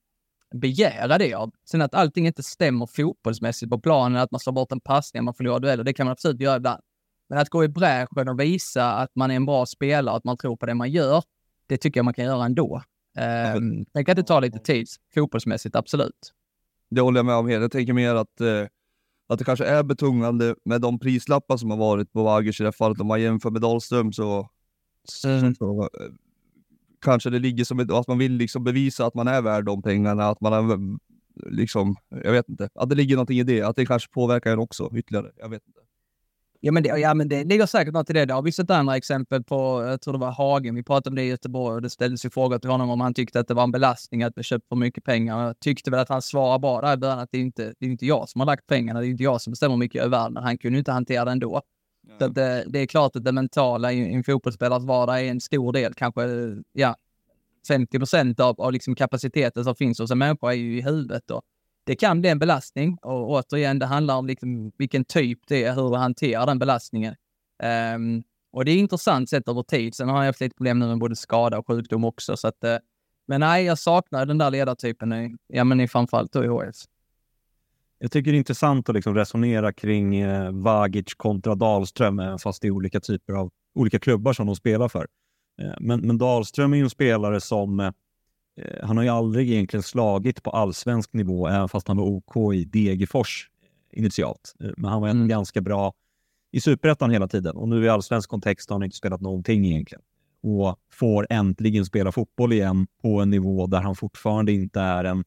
begära 0.54 1.18
det 1.18 1.34
av. 1.34 1.50
Sen 1.70 1.82
att 1.82 1.94
allting 1.94 2.26
inte 2.26 2.42
stämmer 2.42 2.86
fotbollsmässigt 2.86 3.70
på 3.70 3.80
planen, 3.80 4.22
att 4.22 4.30
man 4.30 4.40
slår 4.40 4.52
bort 4.52 4.72
en 4.72 4.80
passning, 4.80 5.24
man 5.24 5.34
förlorar 5.34 5.60
dueller, 5.60 5.84
det 5.84 5.92
kan 5.92 6.06
man 6.06 6.12
absolut 6.12 6.40
göra 6.40 6.56
ibland. 6.56 6.82
Men 7.28 7.38
att 7.38 7.48
gå 7.48 7.64
i 7.64 7.68
bräschen 7.68 8.28
och 8.28 8.40
visa 8.40 8.92
att 8.92 9.10
man 9.14 9.30
är 9.30 9.36
en 9.36 9.46
bra 9.46 9.66
spelare, 9.66 10.16
att 10.16 10.24
man 10.24 10.36
tror 10.36 10.56
på 10.56 10.66
det 10.66 10.74
man 10.74 10.90
gör, 10.90 11.22
det 11.66 11.76
tycker 11.76 11.98
jag 11.98 12.04
man 12.04 12.14
kan 12.14 12.24
göra 12.24 12.44
ändå. 12.44 12.82
Eh, 13.18 13.60
det 13.94 14.04
kan 14.04 14.12
inte 14.18 14.22
ta 14.22 14.40
lite 14.40 14.58
tid, 14.58 14.86
fotbollsmässigt, 15.14 15.76
absolut. 15.76 16.32
Det 16.90 17.00
håller 17.00 17.18
jag 17.18 17.26
med 17.26 17.34
om 17.34 17.48
helt. 17.48 17.62
Jag 17.62 17.72
tänker 17.72 17.92
mer 17.92 18.14
att, 18.14 18.40
eh, 18.40 18.66
att 19.28 19.38
det 19.38 19.44
kanske 19.44 19.64
är 19.64 19.82
betungande 19.82 20.54
med 20.64 20.80
de 20.80 20.98
prislappar 20.98 21.56
som 21.56 21.70
har 21.70 21.78
varit 21.78 22.12
på 22.12 22.22
Wagers 22.22 22.60
i 22.60 22.62
det 22.62 22.66
här 22.66 22.72
fallet. 22.72 23.00
Om 23.00 23.06
man 23.06 23.22
jämför 23.22 23.50
med 23.50 23.62
Dahlström 23.62 24.12
så 24.12 24.48
Mm. 25.24 25.54
Så, 25.54 25.88
kanske 27.02 27.30
det 27.30 27.38
ligger 27.38 27.64
som 27.64 27.80
ett, 27.80 27.90
att 27.92 28.08
man 28.08 28.18
vill 28.18 28.32
liksom 28.32 28.64
bevisa 28.64 29.06
att 29.06 29.14
man 29.14 29.28
är 29.28 29.42
värd 29.42 29.64
de 29.64 29.82
pengarna, 29.82 30.24
att 30.24 30.40
man 30.40 30.52
är 30.52 30.98
liksom, 31.50 31.96
jag 32.24 32.32
vet 32.32 32.48
inte, 32.48 32.68
att 32.74 32.88
det 32.88 32.94
ligger 32.94 33.16
någonting 33.16 33.38
i 33.38 33.42
det, 33.42 33.62
att 33.62 33.76
det 33.76 33.86
kanske 33.86 34.10
påverkar 34.10 34.52
en 34.52 34.58
också 34.58 34.90
ytterligare. 34.94 35.30
Jag 35.36 35.48
vet 35.48 35.62
inte. 35.66 35.80
Ja 36.64 36.72
men, 36.72 36.82
det, 36.82 36.88
ja, 36.88 37.14
men 37.14 37.28
det 37.28 37.44
ligger 37.44 37.66
säkert 37.66 37.94
något 37.94 38.10
i 38.10 38.12
det. 38.12 38.24
Det 38.24 38.34
har 38.34 38.42
vi 38.42 38.52
sett 38.52 38.70
andra 38.70 38.96
exempel 38.96 39.44
på, 39.44 39.82
jag 39.82 40.00
tror 40.00 40.12
det 40.12 40.18
var 40.18 40.32
Hagen, 40.32 40.74
vi 40.74 40.82
pratade 40.82 41.10
om 41.10 41.16
det 41.16 41.22
i 41.22 41.28
Göteborg 41.28 41.74
och 41.74 41.82
det 41.82 41.90
ställdes 41.90 42.24
ju 42.24 42.30
frågor 42.30 42.58
till 42.58 42.70
honom 42.70 42.90
om 42.90 43.00
han 43.00 43.14
tyckte 43.14 43.40
att 43.40 43.48
det 43.48 43.54
var 43.54 43.62
en 43.62 43.72
belastning 43.72 44.22
att 44.22 44.44
köpa 44.44 44.64
för 44.68 44.76
mycket 44.76 45.04
pengar. 45.04 45.46
Jag 45.46 45.60
tyckte 45.60 45.90
väl 45.90 46.00
att 46.00 46.08
han 46.08 46.22
svarade 46.22 46.58
bra 46.58 46.80
där 46.80 46.94
i 46.94 46.96
början 46.96 47.18
att 47.18 47.28
det 47.32 47.38
är 47.38 47.42
inte 47.42 47.74
det 47.78 47.86
är 47.86 47.90
inte 47.90 48.06
jag 48.06 48.28
som 48.28 48.40
har 48.40 48.46
lagt 48.46 48.66
pengarna, 48.66 49.00
det 49.00 49.06
är 49.06 49.10
inte 49.10 49.22
jag 49.22 49.40
som 49.40 49.50
bestämmer 49.50 49.74
hur 49.74 49.78
mycket 49.78 49.94
jag 49.94 50.04
är 50.04 50.10
värd, 50.10 50.32
men 50.32 50.42
han 50.42 50.58
kunde 50.58 50.78
inte 50.78 50.92
hantera 50.92 51.24
det 51.24 51.30
ändå. 51.30 51.62
Så 52.18 52.28
det, 52.28 52.64
det, 52.68 52.78
är 52.78 52.86
klart 52.86 53.16
att 53.16 53.24
det 53.24 53.32
mentala 53.32 53.92
i 53.92 54.14
en 54.14 54.24
fotbollsspelares 54.24 54.84
vardag 54.84 55.20
är 55.20 55.30
en 55.30 55.40
stor 55.40 55.72
del, 55.72 55.94
kanske 55.94 56.22
ja, 56.72 56.96
50 57.68 57.98
procent 57.98 58.40
av, 58.40 58.60
av 58.60 58.72
liksom 58.72 58.94
kapaciteten 58.94 59.64
som 59.64 59.74
finns 59.74 59.98
hos 59.98 60.10
en 60.10 60.18
människa 60.18 60.52
är 60.52 60.56
ju 60.56 60.78
i 60.78 60.82
huvudet. 60.82 61.30
Och 61.30 61.42
det 61.84 61.96
kan 61.96 62.20
bli 62.20 62.30
en 62.30 62.38
belastning 62.38 62.98
och 63.02 63.30
återigen, 63.30 63.78
det 63.78 63.86
handlar 63.86 64.16
om 64.16 64.26
liksom 64.26 64.72
vilken 64.78 65.04
typ 65.04 65.38
det 65.46 65.64
är, 65.64 65.74
hur 65.74 65.90
du 65.90 65.96
hanterar 65.96 66.46
den 66.46 66.58
belastningen. 66.58 67.14
Um, 67.94 68.22
och 68.52 68.64
det 68.64 68.70
är 68.70 68.76
intressant 68.76 69.30
sett 69.30 69.48
över 69.48 69.62
tid. 69.62 69.94
Sen 69.94 70.08
har 70.08 70.18
jag 70.18 70.26
haft 70.26 70.40
lite 70.40 70.56
problem 70.56 70.78
nu 70.78 70.86
med 70.86 70.98
både 70.98 71.16
skada 71.16 71.58
och 71.58 71.66
sjukdom 71.66 72.04
också. 72.04 72.36
Så 72.36 72.48
att, 72.48 72.64
uh, 72.64 72.76
men 73.26 73.40
nej, 73.40 73.64
jag 73.64 73.78
saknar 73.78 74.26
den 74.26 74.38
där 74.38 74.50
ledartypen 74.50 75.12
i, 75.12 75.36
ja, 75.46 75.64
men 75.64 75.80
i 75.80 75.88
framförallt 75.88 76.32
då 76.32 76.44
i 76.44 76.48
HF. 76.48 76.76
Jag 78.02 78.10
tycker 78.10 78.32
det 78.32 78.36
är 78.36 78.38
intressant 78.38 78.88
att 78.88 78.94
liksom 78.94 79.14
resonera 79.14 79.72
kring 79.72 80.16
eh, 80.16 80.50
Vagic 80.52 81.14
kontra 81.14 81.54
Dahlström, 81.54 82.18
även 82.18 82.38
fast 82.38 82.62
det 82.62 82.68
är 82.68 82.70
olika 82.70 83.00
typer 83.00 83.32
av 83.32 83.50
olika 83.74 83.98
klubbar 83.98 84.32
som 84.32 84.46
de 84.46 84.56
spelar 84.56 84.88
för. 84.88 85.06
Eh, 85.62 85.74
men, 85.80 86.00
men 86.00 86.18
Dahlström 86.18 86.72
är 86.72 86.76
ju 86.76 86.82
en 86.82 86.90
spelare 86.90 87.40
som 87.40 87.80
eh, 87.80 87.86
eh, 88.56 88.86
han 88.86 88.96
har 88.96 89.04
ju 89.04 89.10
aldrig 89.10 89.50
egentligen 89.50 89.82
slagit 89.82 90.42
på 90.42 90.50
allsvensk 90.50 91.12
nivå, 91.12 91.48
även 91.48 91.68
fast 91.68 91.88
han 91.88 91.96
var 91.96 92.04
OK 92.04 92.54
i 92.54 92.64
Degerfors 92.64 93.50
eh, 93.62 93.98
initialt. 93.98 94.54
Eh, 94.60 94.70
men 94.76 94.90
han 94.90 95.00
var 95.00 95.08
ändå 95.08 95.20
mm. 95.20 95.28
ganska 95.28 95.60
bra 95.60 95.92
i 96.52 96.60
superettan 96.60 97.10
hela 97.10 97.28
tiden 97.28 97.56
och 97.56 97.68
nu 97.68 97.84
i 97.84 97.88
allsvensk 97.88 98.30
kontext 98.30 98.70
har 98.70 98.74
han 98.74 98.82
inte 98.82 98.96
spelat 98.96 99.20
någonting 99.20 99.66
egentligen 99.66 100.02
och 100.42 100.76
får 100.92 101.26
äntligen 101.30 101.84
spela 101.84 102.12
fotboll 102.12 102.52
igen 102.52 102.86
på 103.02 103.20
en 103.20 103.30
nivå 103.30 103.66
där 103.66 103.80
han 103.80 103.96
fortfarande 103.96 104.52
inte 104.52 104.80
är 104.80 105.04
en 105.04 105.24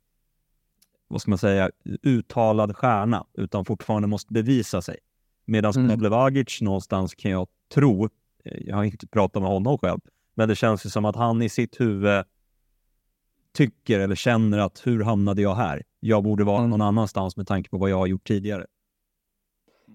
vad 1.07 1.21
ska 1.21 1.31
man 1.31 1.37
säga, 1.37 1.71
uttalad 2.03 2.75
stjärna, 2.75 3.25
utan 3.33 3.65
fortfarande 3.65 4.07
måste 4.07 4.33
bevisa 4.33 4.81
sig. 4.81 4.97
Medan 5.45 5.73
mm. 5.75 5.89
Pavle 5.89 6.09
Vagic 6.09 6.61
någonstans 6.61 7.15
kan 7.15 7.31
jag 7.31 7.47
tro, 7.73 8.05
eh, 8.45 8.57
jag 8.61 8.75
har 8.75 8.83
inte 8.83 9.07
pratat 9.07 9.41
med 9.41 9.51
honom 9.51 9.77
själv, 9.77 9.99
men 10.33 10.49
det 10.49 10.55
känns 10.55 10.85
ju 10.85 10.89
som 10.89 11.05
att 11.05 11.15
han 11.15 11.41
i 11.41 11.49
sitt 11.49 11.79
huvud 11.81 12.25
tycker 13.53 13.99
eller 13.99 14.15
känner 14.15 14.57
att 14.57 14.81
hur 14.83 15.03
hamnade 15.03 15.41
jag 15.41 15.55
här? 15.55 15.83
Jag 15.99 16.23
borde 16.23 16.43
vara 16.43 16.57
mm. 16.57 16.69
någon 16.69 16.81
annanstans 16.81 17.37
med 17.37 17.47
tanke 17.47 17.69
på 17.69 17.77
vad 17.77 17.89
jag 17.89 17.97
har 17.97 18.07
gjort 18.07 18.27
tidigare. 18.27 18.65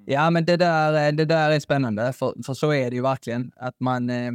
Ja, 0.07 0.31
men 0.31 0.45
det 0.45 0.57
där, 0.57 1.09
eh, 1.09 1.15
det 1.15 1.25
där 1.25 1.51
är 1.51 1.61
spännande, 1.61 2.13
för, 2.13 2.35
för 2.47 2.55
så 2.55 2.73
är 2.73 2.91
det 2.91 2.97
ju 2.97 3.03
verkligen. 3.03 3.53
Att 3.57 3.81
man, 3.81 4.11
eh, 4.11 4.33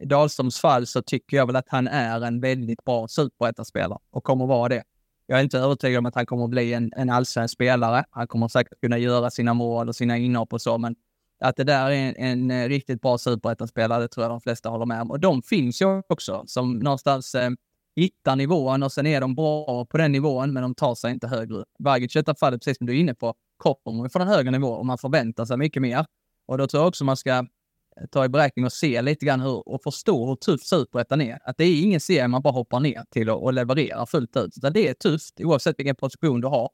I 0.00 0.04
Dahlströms 0.06 0.60
fall 0.60 0.86
så 0.86 1.02
tycker 1.02 1.36
jag 1.36 1.46
väl 1.46 1.56
att 1.56 1.68
han 1.68 1.88
är 1.88 2.20
en 2.20 2.40
väldigt 2.40 2.84
bra 2.84 3.08
superettaspelare 3.08 3.98
och 4.10 4.24
kommer 4.24 4.46
vara 4.46 4.68
det. 4.68 4.82
Jag 5.30 5.38
är 5.38 5.42
inte 5.42 5.58
övertygad 5.58 5.98
om 5.98 6.06
att 6.06 6.14
han 6.14 6.26
kommer 6.26 6.44
att 6.44 6.50
bli 6.50 6.72
en, 6.72 6.92
en 6.96 7.10
allsvensk 7.10 7.54
spelare. 7.54 8.04
Han 8.10 8.26
kommer 8.26 8.48
säkert 8.48 8.80
kunna 8.80 8.98
göra 8.98 9.30
sina 9.30 9.54
mål 9.54 9.88
och 9.88 9.96
sina 9.96 10.16
inhopp 10.16 10.52
och 10.52 10.62
så, 10.62 10.78
men 10.78 10.96
att 11.40 11.56
det 11.56 11.64
där 11.64 11.90
är 11.90 11.94
en, 11.94 12.16
en 12.16 12.50
eh, 12.50 12.68
riktigt 12.68 13.00
bra 13.00 13.18
superettan-spelare, 13.18 14.02
det 14.02 14.08
tror 14.08 14.24
jag 14.24 14.30
de 14.30 14.40
flesta 14.40 14.68
håller 14.68 14.86
med 14.86 15.02
om. 15.02 15.10
Och 15.10 15.20
de 15.20 15.42
finns 15.42 15.82
ju 15.82 16.02
också 16.08 16.44
som 16.46 16.78
någonstans 16.78 17.34
eh, 17.34 17.50
hittar 17.96 18.36
nivån 18.36 18.82
och 18.82 18.92
sen 18.92 19.06
är 19.06 19.20
de 19.20 19.34
bra 19.34 19.84
på 19.84 19.98
den 19.98 20.12
nivån, 20.12 20.52
men 20.52 20.62
de 20.62 20.74
tar 20.74 20.94
sig 20.94 21.12
inte 21.12 21.26
högre. 21.28 21.64
Vagic 21.78 22.16
i 22.16 22.18
detta 22.18 22.34
fallet, 22.34 22.60
precis 22.60 22.78
som 22.78 22.86
du 22.86 22.96
är 22.96 23.00
inne 23.00 23.14
på, 23.14 23.34
kommer 23.58 24.08
från 24.08 24.22
en 24.22 24.28
högre 24.28 24.50
nivå 24.50 24.68
och 24.68 24.86
man 24.86 24.98
förväntar 24.98 25.44
sig 25.44 25.56
mycket 25.56 25.82
mer. 25.82 26.06
Och 26.46 26.58
då 26.58 26.66
tror 26.66 26.82
jag 26.82 26.88
också 26.88 27.04
man 27.04 27.16
ska 27.16 27.46
ta 28.10 28.24
i 28.24 28.28
beräkning 28.28 28.64
och 28.64 28.72
se 28.72 29.02
lite 29.02 29.26
grann 29.26 29.40
hur, 29.40 29.68
och 29.68 29.82
förstå 29.82 30.26
hur 30.26 30.36
tufft 30.36 30.66
superettan 30.66 31.20
är. 31.20 31.38
Att 31.44 31.56
det 31.56 31.64
är 31.64 31.82
ingen 31.82 32.00
serie 32.00 32.28
man 32.28 32.42
bara 32.42 32.52
hoppar 32.52 32.80
ner 32.80 33.04
till 33.10 33.30
och, 33.30 33.44
och 33.44 33.52
levererar 33.52 34.06
fullt 34.06 34.36
ut. 34.36 34.56
Utan 34.56 34.72
det 34.72 34.88
är 34.88 34.94
tufft 34.94 35.40
oavsett 35.40 35.78
vilken 35.78 35.96
position 35.96 36.40
du 36.40 36.48
har. 36.48 36.70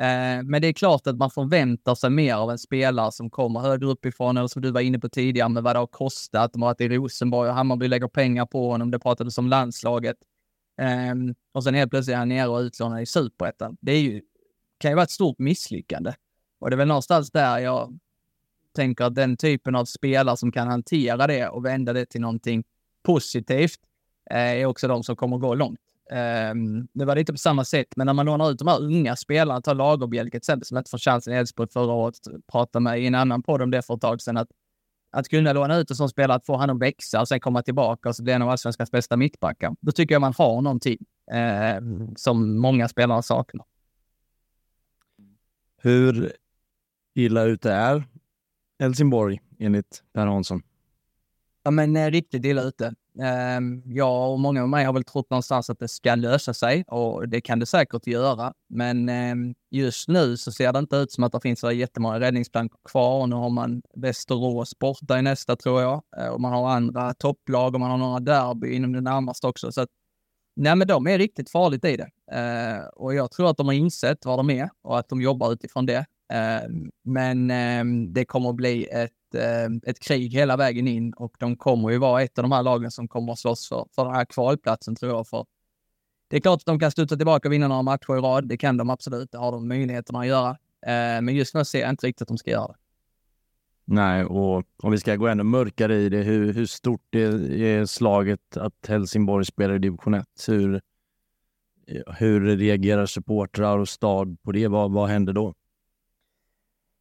Eh, 0.00 0.42
men 0.42 0.62
det 0.62 0.68
är 0.68 0.72
klart 0.72 1.06
att 1.06 1.16
man 1.16 1.30
förväntar 1.30 1.94
sig 1.94 2.10
mer 2.10 2.34
av 2.34 2.50
en 2.50 2.58
spelare 2.58 3.12
som 3.12 3.30
kommer 3.30 3.60
högre 3.60 3.86
uppifrån, 3.86 4.36
eller 4.36 4.48
som 4.48 4.62
du 4.62 4.70
var 4.70 4.80
inne 4.80 4.98
på 4.98 5.08
tidigare 5.08 5.48
med 5.48 5.62
vad 5.62 5.74
det 5.74 5.80
har 5.80 5.86
kostat. 5.86 6.52
De 6.52 6.62
har 6.62 6.68
varit 6.68 6.80
i 6.80 6.88
Rosenborg 6.88 7.48
och 7.48 7.54
Hammarby 7.54 7.88
lägger 7.88 8.08
pengar 8.08 8.46
på 8.46 8.70
honom. 8.70 8.90
Det 8.90 8.98
pratades 8.98 9.38
om 9.38 9.48
landslaget. 9.48 10.16
Eh, 10.80 11.14
och 11.52 11.64
sen 11.64 11.74
helt 11.74 11.90
plötsligt 11.90 12.14
är 12.14 12.18
han 12.18 12.28
nere 12.28 12.48
och 12.48 12.58
utlånad 12.58 13.02
i 13.02 13.06
superettan. 13.06 13.76
Det 13.80 13.92
är 13.92 14.00
ju, 14.00 14.22
kan 14.78 14.90
ju 14.90 14.94
vara 14.94 15.04
ett 15.04 15.10
stort 15.10 15.38
misslyckande. 15.38 16.12
Och 16.60 16.70
det 16.70 16.74
är 16.74 16.78
väl 16.78 16.88
någonstans 16.88 17.30
där 17.30 17.58
jag 17.58 17.98
tänker 18.76 19.04
att 19.04 19.14
den 19.14 19.36
typen 19.36 19.74
av 19.74 19.84
spelare 19.84 20.36
som 20.36 20.52
kan 20.52 20.68
hantera 20.68 21.26
det 21.26 21.48
och 21.48 21.64
vända 21.64 21.92
det 21.92 22.06
till 22.06 22.20
någonting 22.20 22.64
positivt 23.02 23.80
eh, 24.30 24.38
är 24.38 24.66
också 24.66 24.88
de 24.88 25.02
som 25.04 25.16
kommer 25.16 25.38
gå 25.38 25.54
långt. 25.54 25.80
Eh, 26.10 26.54
det 26.92 27.04
var 27.04 27.16
lite 27.16 27.32
på 27.32 27.38
samma 27.38 27.64
sätt, 27.64 27.88
men 27.96 28.06
när 28.06 28.12
man 28.12 28.26
lånar 28.26 28.50
ut 28.50 28.58
de 28.58 28.68
här 28.68 28.82
unga 28.82 29.16
spelarna, 29.16 29.60
ta 29.60 29.72
Lagerbjälke 29.72 30.30
till 30.30 30.36
exempel, 30.36 30.66
som 30.66 30.78
inte 30.78 30.90
får 30.90 30.98
chansen 30.98 31.34
i 31.34 31.36
Elfsborg 31.36 31.68
förra 31.72 31.92
året, 31.92 32.14
pratade 32.52 32.82
med 32.82 33.00
i 33.00 33.06
en 33.06 33.14
annan 33.14 33.42
podd 33.42 33.62
om 33.62 33.70
det 33.70 33.82
för 33.82 33.94
ett 33.94 34.00
tag 34.00 34.22
sedan, 34.22 34.36
att, 34.36 34.48
att 35.10 35.28
kunna 35.28 35.52
låna 35.52 35.76
ut 35.76 35.90
en 35.90 35.96
sån 35.96 36.08
spelare, 36.08 36.36
att 36.36 36.46
få 36.46 36.56
honom 36.56 36.78
växa 36.78 37.20
och 37.20 37.28
sen 37.28 37.40
komma 37.40 37.62
tillbaka 37.62 38.08
och 38.08 38.16
så 38.16 38.22
bli 38.22 38.32
en 38.32 38.42
av 38.42 38.48
allsvenskans 38.48 38.90
bästa 38.90 39.16
mittbackar. 39.16 39.76
Då 39.80 39.92
tycker 39.92 40.14
jag 40.14 40.20
man 40.20 40.34
har 40.38 40.60
någonting 40.62 40.98
eh, 41.32 41.80
som 42.16 42.58
många 42.58 42.88
spelare 42.88 43.22
saknar. 43.22 43.66
Hur 45.82 46.32
illa 47.14 47.42
ute 47.42 47.72
är 47.72 48.04
Helsingborg, 48.78 49.40
enligt 49.58 50.02
Per 50.12 50.26
Hansson. 50.26 50.62
Ja, 51.66 51.70
men 51.70 51.96
eh, 51.96 52.10
riktigt 52.10 52.44
illa 52.44 52.62
ute. 52.62 52.94
Eh, 53.18 53.60
jag 53.84 54.32
och 54.32 54.40
många 54.40 54.60
med 54.60 54.68
mig 54.68 54.84
har 54.84 54.92
väl 54.92 55.04
trott 55.04 55.30
någonstans 55.30 55.70
att 55.70 55.78
det 55.78 55.88
ska 55.88 56.14
lösa 56.14 56.54
sig 56.54 56.84
och 56.86 57.28
det 57.28 57.40
kan 57.40 57.58
det 57.58 57.66
säkert 57.66 58.06
göra. 58.06 58.52
Men 58.68 59.08
eh, 59.08 59.34
just 59.70 60.08
nu 60.08 60.36
så 60.36 60.52
ser 60.52 60.72
det 60.72 60.78
inte 60.78 60.96
ut 60.96 61.12
som 61.12 61.24
att 61.24 61.32
det 61.32 61.40
finns 61.40 61.60
så 61.60 61.72
jättemånga 61.72 62.20
räddningsplankor 62.20 62.78
kvar. 62.90 63.20
och 63.20 63.28
Nu 63.28 63.36
har 63.36 63.50
man 63.50 63.82
Västerås 63.94 64.78
borta 64.78 65.18
i 65.18 65.22
nästa 65.22 65.56
tror 65.56 65.82
jag 65.82 66.02
eh, 66.16 66.28
och 66.28 66.40
man 66.40 66.52
har 66.52 66.68
andra 66.68 67.14
topplag 67.14 67.74
och 67.74 67.80
man 67.80 67.90
har 67.90 67.98
några 67.98 68.20
derby 68.20 68.72
inom 68.72 68.92
det 68.92 69.00
närmaste 69.00 69.46
också. 69.46 69.72
Så 69.72 69.80
att, 69.80 69.90
nej, 70.56 70.76
men 70.76 70.88
de 70.88 71.06
är 71.06 71.18
riktigt 71.18 71.50
farligt 71.50 71.84
i 71.84 71.96
det. 71.96 72.36
Eh, 72.38 72.86
och 72.86 73.14
jag 73.14 73.30
tror 73.30 73.50
att 73.50 73.56
de 73.56 73.66
har 73.66 73.74
insett 73.74 74.24
vad 74.24 74.38
de 74.38 74.50
är 74.50 74.70
och 74.82 74.98
att 74.98 75.08
de 75.08 75.20
jobbar 75.20 75.52
utifrån 75.52 75.86
det. 75.86 76.06
Ehm, 76.28 76.90
men 77.04 77.50
ehm, 77.50 78.12
det 78.12 78.24
kommer 78.24 78.50
att 78.50 78.56
bli 78.56 78.84
ett 78.84 79.12
eh, 79.34 79.90
ett 79.90 80.00
krig 80.00 80.32
hela 80.32 80.56
vägen 80.56 80.88
in 80.88 81.12
och 81.12 81.36
de 81.38 81.56
kommer 81.56 81.90
ju 81.90 81.98
vara 81.98 82.22
ett 82.22 82.38
av 82.38 82.42
de 82.42 82.52
här 82.52 82.62
lagen 82.62 82.90
som 82.90 83.08
kommer 83.08 83.32
att 83.32 83.38
slåss 83.38 83.68
för, 83.68 83.86
för 83.94 84.04
den 84.04 84.14
här 84.14 84.24
kvalplatsen 84.24 84.96
tror 84.96 85.12
jag. 85.12 85.28
För 85.28 85.46
det 86.28 86.36
är 86.36 86.40
klart 86.40 86.60
att 86.60 86.66
de 86.66 86.80
kan 86.80 86.90
studsa 86.90 87.16
tillbaka 87.16 87.48
och 87.48 87.52
vinna 87.52 87.68
några 87.68 87.82
matcher 87.82 88.16
i 88.16 88.20
rad. 88.20 88.48
Det 88.48 88.56
kan 88.56 88.76
de 88.76 88.90
absolut. 88.90 89.32
Det 89.32 89.38
har 89.38 89.52
de 89.52 89.68
möjligheterna 89.68 90.20
att 90.20 90.26
göra. 90.26 90.50
Eh, 90.86 91.22
men 91.22 91.28
just 91.28 91.54
nu 91.54 91.64
ser 91.64 91.80
jag 91.80 91.90
inte 91.90 92.06
riktigt 92.06 92.22
att 92.22 92.28
de 92.28 92.38
ska 92.38 92.50
göra 92.50 92.66
det. 92.66 92.76
Nej, 93.88 94.24
och 94.24 94.64
om 94.82 94.92
vi 94.92 94.98
ska 94.98 95.16
gå 95.16 95.26
ännu 95.26 95.42
mörkare 95.42 95.96
i 95.96 96.08
det, 96.08 96.22
hur, 96.22 96.52
hur 96.52 96.66
stort 96.66 97.14
är, 97.14 97.52
är 97.52 97.86
slaget 97.86 98.56
att 98.56 98.86
Helsingborg 98.88 99.44
spelar 99.44 99.74
i 99.74 99.78
division 99.78 100.14
1? 100.14 100.26
Hur, 100.48 100.80
hur 102.18 102.56
reagerar 102.56 103.06
supportrar 103.06 103.78
och 103.78 103.88
stad 103.88 104.36
på 104.42 104.52
det? 104.52 104.68
Vad, 104.68 104.92
vad 104.92 105.08
händer 105.08 105.32
då? 105.32 105.54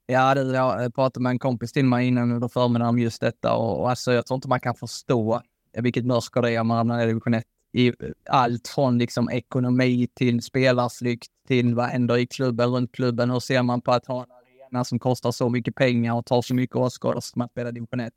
Ja, 0.07 0.35
det, 0.35 0.41
jag 0.41 0.83
eh, 0.83 0.89
pratade 0.89 1.23
med 1.23 1.29
en 1.29 1.39
kompis 1.39 1.71
till 1.71 1.85
mig 1.85 2.07
innan 2.07 2.31
under 2.31 2.47
förmiddagen 2.47 2.89
om 2.89 2.99
just 2.99 3.21
detta 3.21 3.53
och, 3.53 3.79
och 3.79 3.89
alltså, 3.89 4.13
jag 4.13 4.25
tror 4.25 4.35
inte 4.35 4.47
man 4.47 4.59
kan 4.59 4.75
förstå 4.75 5.41
vilket 5.81 6.05
mörker 6.05 6.41
det 6.41 6.51
är 6.51 6.59
om 6.59 6.67
man 6.67 6.77
hamnar 6.77 7.03
i 7.03 7.05
division 7.05 7.33
1. 7.33 7.43
I 7.71 7.87
eh, 7.87 7.93
allt 8.29 8.67
från 8.67 8.97
liksom 8.97 9.29
ekonomi 9.29 10.07
till 10.13 10.41
spelarflykt 10.41 11.31
till 11.47 11.75
vad 11.75 11.85
händer 11.85 12.17
i 12.17 12.27
klubben, 12.27 12.69
runt 12.69 12.91
klubben. 12.91 13.31
Hur 13.31 13.39
ser 13.39 13.63
man 13.63 13.81
på 13.81 13.91
att 13.91 14.05
ha 14.05 14.23
en 14.23 14.31
arena 14.31 14.83
som 14.83 14.99
kostar 14.99 15.31
så 15.31 15.49
mycket 15.49 15.75
pengar 15.75 16.13
och 16.13 16.25
tar 16.25 16.41
så 16.41 16.53
mycket 16.53 16.75
åskådare 16.75 17.21
som 17.21 17.39
man 17.39 17.49
spela 17.49 17.71
division 17.71 17.99
1? 17.99 18.13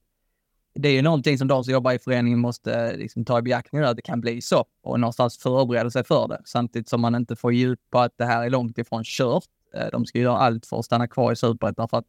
Det 0.74 0.88
är 0.88 0.92
ju 0.92 1.02
någonting 1.02 1.38
som 1.38 1.48
de 1.48 1.64
som 1.64 1.72
jobbar 1.72 1.92
i 1.92 1.98
föreningen 1.98 2.38
måste 2.38 2.74
eh, 2.74 2.96
liksom 2.96 3.24
ta 3.24 3.38
i 3.38 3.42
beaktning 3.42 3.82
att 3.82 3.96
det 3.96 4.02
kan 4.02 4.20
bli 4.20 4.42
så 4.42 4.64
och 4.82 5.00
någonstans 5.00 5.38
förbereda 5.38 5.90
sig 5.90 6.04
för 6.04 6.28
det. 6.28 6.42
Samtidigt 6.44 6.88
som 6.88 7.00
man 7.00 7.14
inte 7.14 7.36
får 7.36 7.52
djup 7.52 7.80
på 7.90 7.98
att 7.98 8.12
det 8.18 8.24
här 8.24 8.46
är 8.46 8.50
långt 8.50 8.78
ifrån 8.78 9.04
kört 9.04 9.44
Eh, 9.74 9.86
de 9.92 10.06
ska 10.06 10.18
göra 10.18 10.38
allt 10.38 10.66
för 10.66 10.78
att 10.78 10.84
stanna 10.84 11.08
kvar 11.08 11.32
i 11.32 11.36
superettan 11.36 11.88
för 11.88 11.98
att 11.98 12.06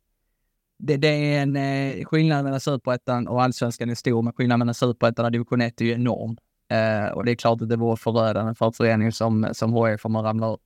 det, 0.78 0.98
det, 0.98 1.08
är 1.08 1.42
en 1.42 1.56
eh, 1.56 2.06
skillnad 2.06 2.44
mellan 2.44 2.60
superettan 2.60 3.28
och 3.28 3.44
allsvenskan 3.44 3.90
är 3.90 3.96
stor, 3.96 4.22
men 4.22 4.34
skillnaden 4.34 4.60
mellan 4.60 4.74
superettan 4.74 5.26
och 5.26 5.32
division 5.32 5.62
1 5.62 5.82
är 5.82 5.86
ju 5.86 5.92
enorm. 5.92 6.38
Eh, 6.70 7.12
och 7.12 7.26
det 7.26 7.32
är 7.32 7.36
klart 7.36 7.62
att 7.62 7.70
det 7.70 7.76
vore 7.76 7.98
förödande 7.98 8.56
för 8.56 8.66
en 8.66 8.74
förening 8.74 9.12
som, 9.12 9.50
som 9.54 9.74
HIF 9.74 10.06
om 10.06 10.12
man 10.12 10.24
ramlar 10.24 10.52
ur. 10.52 10.60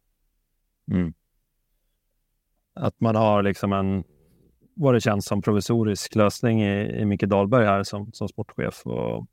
Mm. 0.91 1.13
Att 2.73 2.99
man 2.99 3.15
har 3.15 3.43
liksom 3.43 3.73
en, 3.73 4.03
vad 4.73 4.93
det 4.93 5.01
känns 5.01 5.25
som, 5.25 5.41
provisorisk 5.41 6.15
lösning 6.15 6.63
i, 6.63 7.01
i 7.01 7.05
Micke 7.05 7.23
Dahlberg 7.23 7.65
här 7.65 7.83
som, 7.83 8.11
som 8.11 8.27
sportchef. 8.27 8.85
Och 8.85 9.27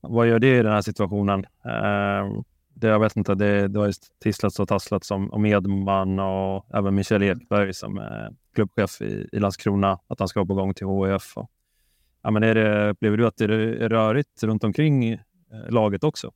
vad 0.00 0.26
gör 0.28 0.38
det 0.38 0.58
i 0.58 0.62
den 0.62 0.72
här 0.72 0.82
situationen? 0.82 1.46
Eh, 1.64 2.42
det, 2.74 2.86
jag 2.86 3.00
vet 3.00 3.16
inte, 3.16 3.34
det, 3.34 3.68
det 3.68 3.80
har 3.80 3.92
tisslats 4.22 4.60
och 4.60 4.68
tasslats 4.68 5.10
om, 5.10 5.32
om 5.32 5.46
Edman 5.46 6.18
och 6.18 6.66
även 6.74 6.94
Michel 6.94 7.22
Ekberg 7.22 7.74
som 7.74 7.98
är 7.98 8.34
klubbchef 8.54 9.02
i, 9.02 9.28
i 9.32 9.38
Landskrona, 9.38 9.98
att 10.06 10.18
han 10.18 10.28
ska 10.28 10.40
vara 10.40 10.46
på 10.46 10.54
gång 10.54 10.74
till 10.74 10.86
HIF. 10.86 11.36
Och, 11.36 11.50
ja, 12.22 12.30
men 12.30 12.42
är 12.42 12.54
det, 12.54 12.90
upplever 12.90 13.16
du 13.16 13.26
att 13.26 13.36
det 13.36 13.44
är 13.44 13.88
rörigt 13.88 14.42
runt 14.42 14.64
omkring 14.64 15.08
eh, 15.08 15.20
laget 15.68 16.04
också? 16.04 16.32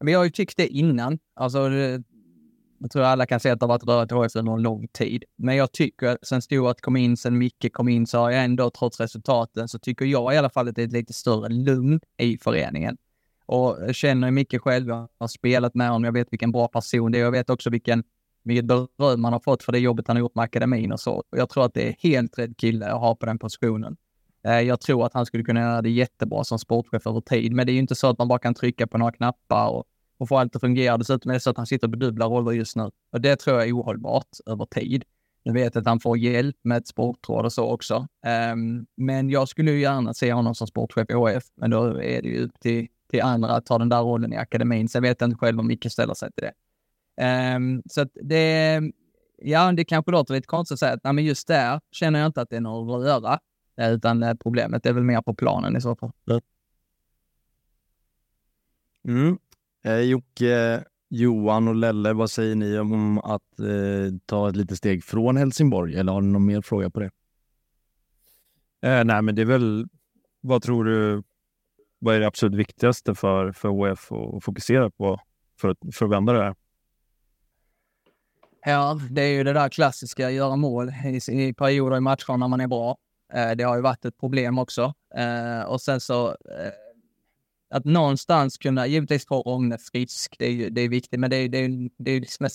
Men 0.00 0.12
jag 0.12 0.20
har 0.20 0.24
ju 0.24 0.30
tyckt 0.30 0.56
det 0.56 0.68
innan. 0.68 1.18
Alltså, 1.34 1.68
det, 1.68 2.02
jag 2.78 2.90
tror 2.90 3.02
alla 3.02 3.26
kan 3.26 3.40
säga 3.40 3.54
att 3.54 3.60
det 3.60 3.66
har 3.66 3.68
varit 3.68 4.10
rörigt 4.10 4.12
i 4.12 4.14
HIF 4.14 4.36
under 4.36 4.52
en 4.52 4.62
lång 4.62 4.88
tid. 4.88 5.24
Men 5.36 5.56
jag 5.56 5.72
tycker 5.72 6.06
att 6.06 6.26
sen 6.26 6.42
Stuart 6.42 6.80
kom 6.80 6.96
in, 6.96 7.16
sen 7.16 7.38
Micke 7.38 7.72
kom 7.72 7.88
in, 7.88 8.06
så 8.06 8.18
har 8.18 8.30
jag 8.30 8.44
ändå, 8.44 8.70
trots 8.70 9.00
resultaten, 9.00 9.68
så 9.68 9.78
tycker 9.78 10.04
jag 10.04 10.34
i 10.34 10.36
alla 10.36 10.50
fall 10.50 10.68
att 10.68 10.74
det 10.74 10.82
är 10.82 10.86
ett 10.86 10.92
lite 10.92 11.12
större 11.12 11.48
lugn 11.48 12.00
i 12.18 12.38
föreningen. 12.38 12.96
Och 13.52 13.78
jag 13.80 13.94
känner 13.94 14.30
mycket 14.30 14.62
själv. 14.62 14.88
Jag 14.88 15.08
har 15.18 15.28
spelat 15.28 15.74
med 15.74 15.88
honom. 15.88 16.04
Jag 16.04 16.12
vet 16.12 16.32
vilken 16.32 16.52
bra 16.52 16.68
person 16.68 17.12
det 17.12 17.18
är. 17.18 17.22
Jag 17.22 17.30
vet 17.30 17.50
också 17.50 17.70
vilken, 17.70 18.04
vilket 18.42 18.66
beröm 18.66 19.24
han 19.24 19.32
har 19.32 19.40
fått 19.40 19.62
för 19.62 19.72
det 19.72 19.78
jobbet 19.78 20.08
han 20.08 20.16
har 20.16 20.20
gjort 20.20 20.34
med 20.34 20.42
akademin 20.42 20.92
och 20.92 21.00
så. 21.00 21.24
Jag 21.30 21.48
tror 21.48 21.64
att 21.64 21.74
det 21.74 21.88
är 21.88 21.94
helt 21.98 22.38
rätt 22.38 22.56
kille 22.56 22.86
att 22.86 23.00
ha 23.00 23.14
på 23.14 23.26
den 23.26 23.38
positionen. 23.38 23.96
Eh, 24.46 24.60
jag 24.60 24.80
tror 24.80 25.06
att 25.06 25.14
han 25.14 25.26
skulle 25.26 25.44
kunna 25.44 25.60
göra 25.60 25.82
det 25.82 25.90
jättebra 25.90 26.44
som 26.44 26.58
sportchef 26.58 27.06
över 27.06 27.20
tid, 27.20 27.52
men 27.52 27.66
det 27.66 27.72
är 27.72 27.74
ju 27.74 27.80
inte 27.80 27.94
så 27.94 28.06
att 28.06 28.18
man 28.18 28.28
bara 28.28 28.38
kan 28.38 28.54
trycka 28.54 28.86
på 28.86 28.98
några 28.98 29.12
knappar 29.12 29.68
och, 29.68 29.84
och 30.18 30.28
få 30.28 30.36
allt 30.38 30.56
att 30.56 30.60
fungera. 30.60 30.96
Dessutom 30.96 31.30
är 31.30 31.34
det 31.34 31.40
så 31.40 31.50
att 31.50 31.56
han 31.56 31.66
sitter 31.66 31.88
på 31.88 31.96
dubbla 31.96 32.26
roller 32.26 32.52
just 32.52 32.76
nu 32.76 32.90
och 33.12 33.20
det 33.20 33.36
tror 33.36 33.58
jag 33.58 33.68
är 33.68 33.72
ohållbart 33.72 34.28
över 34.46 34.64
tid. 34.64 35.04
Nu 35.44 35.52
vet 35.52 35.76
att 35.76 35.86
han 35.86 36.00
får 36.00 36.18
hjälp 36.18 36.56
med 36.62 36.78
ett 36.78 36.88
sportråd 36.88 37.44
och 37.44 37.52
så 37.52 37.70
också. 37.70 38.06
Um, 38.52 38.86
men 38.96 39.30
jag 39.30 39.48
skulle 39.48 39.70
ju 39.70 39.80
gärna 39.80 40.14
se 40.14 40.32
honom 40.32 40.54
som 40.54 40.66
sportchef 40.66 41.10
i 41.10 41.12
HF, 41.12 41.44
men 41.56 41.70
då 41.70 41.84
är 41.84 42.22
det 42.22 42.28
ju 42.28 42.44
upp 42.44 42.60
till 42.60 42.88
till 43.12 43.22
andra 43.22 43.50
att 43.50 43.66
ta 43.66 43.78
den 43.78 43.88
där 43.88 44.02
rollen 44.02 44.32
i 44.32 44.36
akademin. 44.36 44.88
Sen 44.88 45.02
vet 45.02 45.20
jag 45.20 45.28
inte 45.28 45.38
själv 45.38 45.60
om 45.60 45.66
Micke 45.66 45.92
ställer 45.92 46.14
sig 46.14 46.30
till 46.32 46.44
det. 46.44 46.52
Um, 47.56 47.82
så 47.90 48.00
att 48.00 48.08
det, 48.22 48.80
ja, 49.36 49.72
det 49.72 49.84
kanske 49.84 50.10
låter 50.10 50.34
lite 50.34 50.46
konstigt 50.46 50.74
att 50.74 50.78
säga 50.78 50.92
att 50.92 51.04
nej, 51.04 51.12
men 51.12 51.24
just 51.24 51.48
där 51.48 51.80
känner 51.90 52.18
jag 52.18 52.26
inte 52.26 52.40
att 52.40 52.50
det 52.50 52.56
är 52.56 52.60
någon 52.60 53.02
röra, 53.02 53.38
utan 53.76 54.38
problemet 54.38 54.86
är 54.86 54.92
väl 54.92 55.02
mer 55.02 55.22
på 55.22 55.34
planen 55.34 55.76
i 55.76 55.80
så 55.80 55.96
fall. 55.96 56.12
Mm. 59.04 59.38
Eh, 59.84 60.00
Jocke, 60.00 60.84
Johan 61.08 61.68
och 61.68 61.74
Lelle, 61.74 62.12
vad 62.12 62.30
säger 62.30 62.54
ni 62.54 62.78
om 62.78 63.18
att 63.18 63.58
eh, 63.58 64.18
ta 64.26 64.48
ett 64.48 64.56
litet 64.56 64.78
steg 64.78 65.04
från 65.04 65.36
Helsingborg? 65.36 65.94
Eller 65.94 66.12
har 66.12 66.20
ni 66.20 66.28
någon 66.28 66.46
mer 66.46 66.62
fråga 66.62 66.90
på 66.90 67.00
det? 67.00 67.10
Eh, 68.82 69.04
nej, 69.04 69.22
men 69.22 69.34
det 69.34 69.42
är 69.42 69.46
väl, 69.46 69.86
vad 70.40 70.62
tror 70.62 70.84
du 70.84 71.22
vad 72.02 72.14
är 72.14 72.20
det 72.20 72.26
absolut 72.26 72.58
viktigaste 72.58 73.14
för, 73.14 73.52
för 73.52 73.68
OF 73.68 74.12
att 74.12 74.44
fokusera 74.44 74.90
på 74.90 75.20
för 75.60 75.68
att, 75.68 75.78
för 75.92 76.04
att 76.06 76.12
vända 76.12 76.32
det 76.32 76.42
här? 76.42 76.54
Ja, 78.64 79.00
det 79.10 79.22
är 79.22 79.32
ju 79.32 79.44
det 79.44 79.52
där 79.52 79.68
klassiska, 79.68 80.30
göra 80.30 80.56
mål 80.56 80.92
i, 81.04 81.20
i 81.32 81.54
perioder 81.54 81.96
i 81.96 82.00
matcher 82.00 82.36
när 82.36 82.48
man 82.48 82.60
är 82.60 82.66
bra. 82.66 82.96
Eh, 83.32 83.50
det 83.50 83.64
har 83.64 83.76
ju 83.76 83.82
varit 83.82 84.04
ett 84.04 84.18
problem 84.20 84.58
också. 84.58 84.94
Eh, 85.14 85.62
och 85.62 85.80
sen 85.80 86.00
så 86.00 86.28
eh, 86.28 86.72
att 87.70 87.84
någonstans 87.84 88.58
kunna, 88.58 88.86
givetvis 88.86 89.26
få 89.26 89.42
Rogne 89.42 89.78
frisk, 89.78 90.36
det 90.38 90.46
är, 90.46 90.70
det 90.70 90.80
är 90.80 90.88
viktigt, 90.88 91.20
men 91.20 91.30
det 91.30 91.36
är, 91.36 91.42
ju 91.42 91.48
det 91.48 91.58
är, 91.58 91.90
det 91.98 92.10
är 92.10 92.20
liksom 92.20 92.46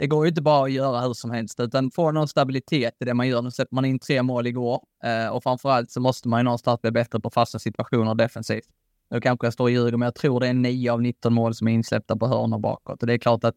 det 0.00 0.06
går 0.06 0.24
ju 0.24 0.28
inte 0.28 0.42
bara 0.42 0.64
att 0.64 0.72
göra 0.72 1.00
hur 1.00 1.12
som 1.12 1.30
helst, 1.30 1.60
utan 1.60 1.90
få 1.90 2.10
någon 2.10 2.28
stabilitet 2.28 2.96
i 3.00 3.04
det 3.04 3.14
man 3.14 3.28
gör. 3.28 3.42
Nu 3.42 3.50
släpper 3.50 3.74
man 3.74 3.84
in 3.84 3.98
tre 3.98 4.22
mål 4.22 4.46
igår 4.46 4.82
eh, 5.04 5.28
och 5.28 5.42
framförallt 5.42 5.90
så 5.90 6.00
måste 6.00 6.28
man 6.28 6.40
ju 6.40 6.44
någonstans 6.44 6.80
bli 6.80 6.90
bättre 6.90 7.20
på 7.20 7.30
fasta 7.30 7.58
situationer 7.58 8.14
defensivt. 8.14 8.64
Nu 9.10 9.20
kanske 9.20 9.46
jag 9.46 9.52
står 9.52 9.64
och 9.64 9.70
ljuger, 9.70 9.96
men 9.96 10.06
jag 10.06 10.14
tror 10.14 10.40
det 10.40 10.48
är 10.48 10.54
9 10.54 10.92
av 10.92 11.02
19 11.02 11.34
mål 11.34 11.54
som 11.54 11.68
är 11.68 11.72
insläppta 11.72 12.16
på 12.16 12.26
hörnor 12.26 12.58
bakåt. 12.58 13.02
Och 13.02 13.06
det 13.06 13.12
är 13.12 13.18
klart 13.18 13.44
att 13.44 13.54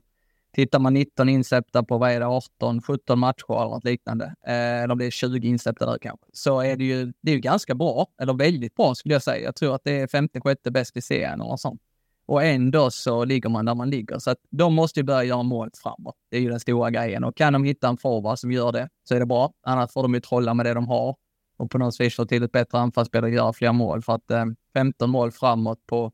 tittar 0.56 0.80
man 0.80 0.94
19 0.94 1.30
insläppta 1.30 1.84
på, 1.84 1.98
vad 1.98 2.12
är 2.12 2.20
det, 2.20 2.28
18, 2.28 2.82
17 2.82 3.20
matcher 3.20 3.62
eller 3.62 3.70
något 3.70 3.84
liknande, 3.84 4.26
eh, 4.26 4.84
eller 4.84 4.96
det 4.96 5.06
är 5.06 5.12
20 5.12 5.48
insläppta 5.48 5.86
där 5.86 5.98
kanske, 5.98 6.26
så 6.34 6.60
är 6.62 6.78
det 6.78 6.84
ju, 6.84 7.14
det 7.22 7.32
är 7.32 7.36
ju 7.36 7.42
ganska 7.42 7.76
bra, 7.76 8.08
eller 8.22 8.34
väldigt 8.34 8.76
bra 8.76 8.96
skulle 8.96 9.16
jag 9.16 9.24
säga. 9.24 9.44
Jag 9.44 9.56
tror 9.56 9.76
att 9.76 9.84
det 9.84 10.00
är 10.00 10.08
femte, 10.08 10.42
sjätte 10.42 10.72
bäst 10.72 10.98
i 10.98 11.02
serien 11.02 11.34
eller 11.34 11.50
något 11.50 11.62
sånt. 11.62 11.82
Och 12.26 12.44
ändå 12.44 12.92
så 12.92 13.26
ligger 13.26 13.50
man 13.50 13.66
där 13.66 13.76
man 13.76 13.90
ligger. 13.90 14.20
Så 14.20 14.32
att 14.32 14.38
de 14.50 14.74
måste 14.74 15.00
ju 15.00 15.04
börja 15.04 15.24
göra 15.24 15.44
mål 15.44 15.70
framåt. 15.84 16.16
Det 16.30 16.38
är 16.38 16.42
ju 16.42 16.50
den 16.50 16.60
stora 16.60 16.92
grejen. 16.92 17.24
Och 17.24 17.38
kan 17.38 17.54
de 17.54 17.64
hitta 17.64 17.88
en 17.88 17.98
forward 17.98 18.40
som 18.40 18.52
gör 18.52 18.72
det 18.72 18.90
så 19.04 19.16
är 19.16 19.20
det 19.20 19.26
bra. 19.26 19.54
Annars 19.64 19.92
får 19.92 20.04
de 20.04 20.14
ju 20.14 20.20
trolla 20.20 20.54
med 20.54 20.66
det 20.66 20.74
de 20.74 20.88
har 20.88 21.16
och 21.58 21.72
på 21.72 21.78
något 21.78 22.00
vis 22.00 22.16
få 22.16 22.26
till 22.26 22.44
ett 22.44 22.52
bättre 22.52 22.80
anfallsspel 22.80 23.24
och 23.24 23.30
göra 23.30 23.54
fler 23.54 23.72
mål. 23.72 24.02
För 24.02 24.16
att 24.16 24.32
eh, 24.32 24.46
15 24.74 25.10
mål 25.10 25.32
framåt 25.32 25.80
på 25.88 26.12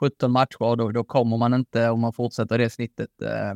17 0.00 0.32
matcher, 0.32 0.76
då, 0.76 0.90
då 0.90 1.04
kommer 1.04 1.36
man 1.36 1.54
inte, 1.54 1.90
om 1.90 2.00
man 2.00 2.12
fortsätter 2.12 2.58
det 2.58 2.70
snittet, 2.70 3.22
eh, 3.22 3.54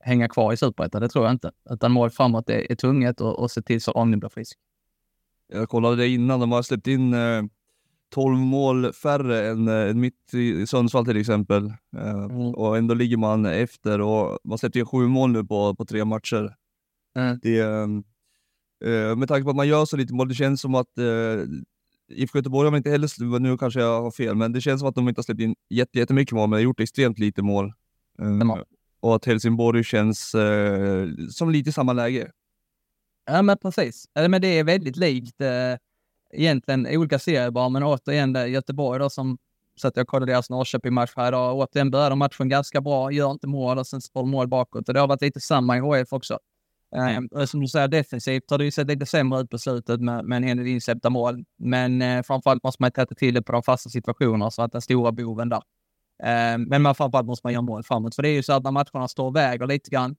hänga 0.00 0.28
kvar 0.28 0.52
i 0.52 0.56
superettan. 0.56 1.02
Det 1.02 1.08
tror 1.08 1.24
jag 1.24 1.34
inte. 1.34 1.50
Utan 1.70 1.92
mål 1.92 2.10
framåt 2.10 2.50
är, 2.50 2.72
är 2.72 2.76
tunget 2.76 3.20
och, 3.20 3.38
och 3.38 3.50
se 3.50 3.62
till 3.62 3.80
så 3.80 3.92
Omni 3.92 4.16
blir 4.16 4.28
frisk. 4.28 4.58
Jag 5.48 5.68
kollade 5.68 5.96
det 5.96 6.08
innan. 6.08 6.40
De 6.40 6.52
har 6.52 6.62
släppt 6.62 6.86
in 6.86 7.14
eh 7.14 7.42
12 8.10 8.38
mål 8.38 8.92
färre 8.92 9.48
än, 9.48 9.68
än 9.68 9.88
eh, 9.88 9.94
mitt 9.94 10.34
i 10.34 10.66
Sundsvall 10.66 11.06
till 11.06 11.16
exempel. 11.16 11.66
Eh, 11.96 12.10
mm. 12.10 12.54
Och 12.54 12.76
ändå 12.76 12.94
ligger 12.94 13.16
man 13.16 13.46
efter 13.46 14.00
och 14.00 14.38
man 14.44 14.58
släppte 14.58 14.78
in 14.78 14.86
sju 14.86 15.06
mål 15.08 15.30
nu 15.30 15.44
på, 15.44 15.74
på 15.74 15.84
tre 15.84 16.04
matcher. 16.04 16.54
Mm. 17.16 17.38
Det, 17.42 17.62
uh, 18.86 19.16
med 19.16 19.28
tanke 19.28 19.44
på 19.44 19.50
att 19.50 19.56
man 19.56 19.68
gör 19.68 19.84
så 19.84 19.96
lite 19.96 20.14
mål, 20.14 20.28
det 20.28 20.34
känns 20.34 20.60
som 20.60 20.74
att 20.74 20.98
uh, 20.98 21.44
IFK 22.08 22.38
Göteborg 22.38 22.70
har 22.70 22.76
inte 22.76 22.90
heller, 22.90 23.38
nu 23.38 23.58
kanske 23.58 23.80
jag 23.80 24.02
har 24.02 24.10
fel, 24.10 24.34
men 24.34 24.52
det 24.52 24.60
känns 24.60 24.80
som 24.80 24.88
att 24.88 24.94
de 24.94 25.08
inte 25.08 25.18
har 25.18 25.22
släppt 25.22 25.40
in 25.40 25.54
jättemycket 25.70 26.32
mål, 26.32 26.48
men 26.48 26.56
har 26.56 26.60
gjort 26.60 26.80
extremt 26.80 27.18
lite 27.18 27.42
mål. 27.42 27.72
Uh, 28.22 28.56
och 29.00 29.16
att 29.16 29.24
Helsingborg 29.24 29.84
känns 29.84 30.34
uh, 30.34 31.08
som 31.30 31.50
lite 31.50 31.72
samma 31.72 31.92
läge. 31.92 32.30
Ja, 33.26 33.42
men 33.42 33.58
precis. 33.58 34.04
Men 34.14 34.40
det 34.40 34.58
är 34.58 34.64
väldigt 34.64 34.96
likt 34.96 35.36
egentligen 36.32 36.86
olika 36.86 37.18
serier 37.18 37.50
bara, 37.50 37.68
men 37.68 37.82
återigen 37.82 38.32
det, 38.32 38.46
Göteborg 38.46 38.98
då 38.98 39.10
som 39.10 39.38
så 39.80 39.88
att 39.88 39.96
jag 39.96 40.06
kollade 40.06 40.32
deras 40.32 40.50
Norrköping-match 40.50 41.12
här 41.16 41.28
idag. 41.28 41.56
Återigen 41.56 41.90
började 41.90 42.14
matchen 42.14 42.48
ganska 42.48 42.80
bra, 42.80 43.12
gör 43.12 43.30
inte 43.30 43.46
mål 43.46 43.78
och 43.78 43.86
sen 43.86 44.00
får 44.12 44.26
mål 44.26 44.48
bakåt. 44.48 44.88
Och 44.88 44.94
det 44.94 45.00
har 45.00 45.08
varit 45.08 45.22
lite 45.22 45.40
samma 45.40 45.76
i 45.76 45.80
HF 45.80 46.12
också. 46.12 46.38
Mm. 46.96 47.28
Eh, 47.36 47.44
som 47.44 47.60
du 47.60 47.68
säger, 47.68 47.88
defensivt 47.88 48.50
har 48.50 48.58
det 48.58 48.64
ju 48.64 48.70
sett 48.70 48.86
lite 48.86 49.06
sämre 49.06 49.40
ut 49.40 49.50
på 49.50 49.58
slutet 49.58 50.00
med, 50.00 50.24
med 50.24 50.36
en 50.36 50.42
hel 50.42 50.56
del 50.56 50.66
insläppta 50.66 51.10
mål. 51.10 51.44
Men 51.58 52.02
eh, 52.02 52.22
framförallt 52.22 52.64
måste 52.64 52.82
man 52.82 52.90
täta 52.90 53.14
till 53.14 53.34
det 53.34 53.42
på 53.42 53.52
de 53.52 53.62
fasta 53.62 53.90
situationerna 53.90 54.50
så 54.50 54.62
att 54.62 54.72
den 54.72 54.82
stora 54.82 55.12
boven 55.12 55.48
där. 55.48 55.62
Eh, 56.22 56.58
men 56.58 56.82
man, 56.82 56.94
framförallt 56.94 57.26
måste 57.26 57.46
man 57.46 57.52
göra 57.52 57.62
mål 57.62 57.82
framåt. 57.82 58.14
För 58.14 58.22
det 58.22 58.28
är 58.28 58.34
ju 58.34 58.42
så 58.42 58.52
att 58.52 58.64
när 58.64 58.70
matcherna 58.70 59.08
står 59.08 59.26
och 59.26 59.36
väger 59.36 59.66
lite 59.66 59.90
grann, 59.90 60.16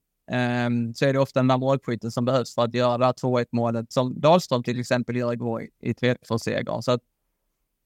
så 0.94 1.04
är 1.04 1.12
det 1.12 1.18
ofta 1.18 1.40
den 1.40 1.48
där 1.48 1.58
målskytten 1.58 2.10
som 2.10 2.24
behövs 2.24 2.54
för 2.54 2.62
att 2.62 2.74
göra 2.74 2.98
det 2.98 3.04
här 3.04 3.12
2-1 3.12 3.46
målet 3.52 3.92
som 3.92 4.20
Dahlström 4.20 4.62
till 4.62 4.80
exempel 4.80 5.16
gör 5.16 5.32
igår 5.32 5.62
i, 5.62 5.70
i 5.80 5.92
3-2-segern. 5.92 6.82
Så 6.82 6.92
att, 6.92 7.00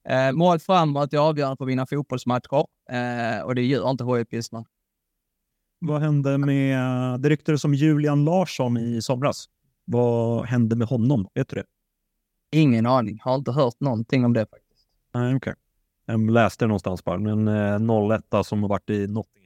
uh, 0.09 0.37
mål 0.37 0.59
framåt 0.59 1.13
är 1.13 1.17
avgörande 1.17 1.57
för 1.57 1.65
att 1.65 1.69
vinna 1.69 1.85
fotbollsmatcher 1.85 2.65
uh, 2.91 3.45
och 3.45 3.55
det 3.55 3.61
gör 3.61 3.89
inte 3.89 4.03
HIF 4.03 4.27
just 4.33 4.51
nu. 4.51 4.63
Vad 5.79 6.01
hände 6.01 6.37
med, 6.37 7.19
det 7.19 7.29
ryktades 7.29 7.63
om 7.63 7.73
Julian 7.73 8.25
Larsson 8.25 8.77
i 8.77 9.01
somras. 9.01 9.45
Vad 9.85 10.45
hände 10.45 10.75
med 10.75 10.87
honom? 10.87 11.27
Vet 11.33 11.49
du 11.49 11.55
det? 11.55 11.65
Ingen 12.51 12.85
aning. 12.85 13.19
Har 13.23 13.35
inte 13.35 13.51
hört 13.51 13.79
någonting 13.79 14.25
om 14.25 14.33
det 14.33 14.45
faktiskt. 14.45 14.87
Nej, 15.13 15.35
okej. 15.35 15.37
Okay. 15.37 15.53
Jag 16.05 16.31
läste 16.31 16.65
det 16.65 16.67
någonstans 16.67 17.03
bara, 17.03 17.17
men 17.19 17.47
eh, 17.47 18.19
01 18.39 18.45
som 18.45 18.61
har 18.61 18.69
varit 18.69 18.89
i 18.89 19.07
regi. 19.07 19.36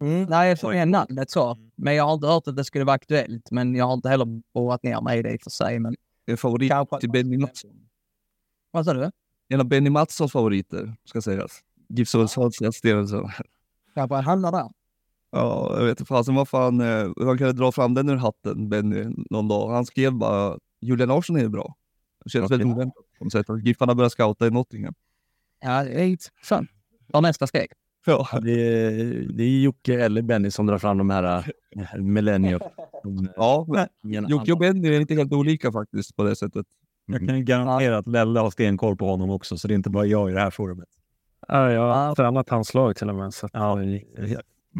Mm. 0.00 0.24
Nej, 0.24 0.48
jag 0.48 0.60
tror 0.60 0.86
namnet 0.86 1.30
så. 1.30 1.58
Men 1.76 1.94
jag 1.94 2.04
har 2.04 2.14
inte 2.14 2.26
hört 2.26 2.48
att 2.48 2.56
det 2.56 2.64
skulle 2.64 2.84
vara 2.84 2.94
aktuellt. 2.94 3.50
Men 3.50 3.74
jag 3.74 3.84
har 3.84 3.94
inte 3.94 4.08
heller 4.08 4.42
borrat 4.54 4.82
ner 4.82 5.00
mig 5.00 5.18
i 5.18 5.22
det 5.22 5.32
i 5.32 5.36
och 5.36 5.42
för 5.42 5.50
sig. 5.50 5.78
Men... 5.78 5.96
En 6.26 6.36
favorit 6.36 6.72
till 7.00 7.10
Benny 7.10 7.38
Mattsson. 7.38 7.70
Vad 8.70 8.84
sa 8.84 8.94
du? 8.94 9.10
En 9.48 9.60
av 9.60 9.66
Benny 9.66 9.90
Mattssons 9.90 10.32
favoriter, 10.32 10.96
ska 11.04 11.22
sägas. 11.22 11.60
GIF 11.88 12.08
Sundsvalls 12.08 12.56
styrelse. 12.72 13.32
Kanske 13.94 14.14
han 14.14 14.24
hamnar 14.24 14.52
där. 14.52 14.70
Ja, 15.30 15.76
jag 15.78 15.84
vet 15.84 16.00
inte 16.00 16.08
fasen 16.08 16.34
vad 16.34 16.48
fan, 16.48 16.80
eh, 16.80 17.10
han 17.16 17.38
kan 17.38 17.56
dra 17.56 17.72
fram 17.72 17.94
den 17.94 18.08
ur 18.08 18.16
hatten, 18.16 18.68
Benny, 18.68 19.06
någon 19.30 19.48
dag. 19.48 19.70
Han 19.70 19.86
skrev 19.86 20.12
bara 20.12 20.58
Julian 20.80 21.08
Larsson 21.08 21.36
är 21.36 21.48
bra. 21.48 21.76
Det 22.24 22.30
känns 22.30 22.50
väldigt 22.50 22.68
oväntat 22.68 23.04
på 23.18 23.24
något 23.24 23.32
sätt. 23.32 23.46
Giffarna 23.62 23.94
börjar 23.94 24.08
scouta 24.08 24.46
i 24.46 24.50
Nottingham. 24.50 24.94
Ja, 25.60 25.84
det 25.84 26.04
är 26.04 26.18
fan. 26.42 26.68
Var 27.06 27.20
nästa 27.20 27.46
steg. 27.46 27.72
Ja. 28.06 28.28
Det, 28.42 28.52
är, 28.52 29.26
det 29.32 29.44
är 29.44 29.60
Jocke 29.60 30.04
eller 30.04 30.22
Benny 30.22 30.50
som 30.50 30.66
drar 30.66 30.78
fram 30.78 30.98
de 30.98 31.10
här 31.10 31.44
äh, 31.76 32.00
millennium. 32.00 32.60
ja, 33.36 33.66
Jocke 34.28 34.52
och 34.52 34.58
Benny 34.58 34.88
är 34.88 35.00
inte 35.00 35.14
helt 35.14 35.32
olika 35.32 35.72
faktiskt 35.72 36.16
på 36.16 36.24
det 36.24 36.36
sättet. 36.36 36.66
Jag 37.06 37.26
kan 37.26 37.38
ju 37.38 37.44
garantera 37.44 37.98
att 37.98 38.06
Lelle 38.06 38.40
har 38.40 38.50
stenkoll 38.50 38.96
på 38.96 39.06
honom 39.06 39.30
också, 39.30 39.56
så 39.58 39.68
det 39.68 39.74
är 39.74 39.76
inte 39.76 39.90
bara 39.90 40.06
jag 40.06 40.30
i 40.30 40.32
det 40.32 40.40
här 40.40 40.50
forumet. 40.50 40.88
Ja, 41.48 41.72
jag 41.72 41.94
har 41.94 42.14
tränat 42.14 42.48
hans 42.48 42.74
lag 42.74 42.96
till 42.96 43.08
och 43.08 43.14
med. 43.14 43.34
Så 43.34 43.48
ja, 43.52 43.78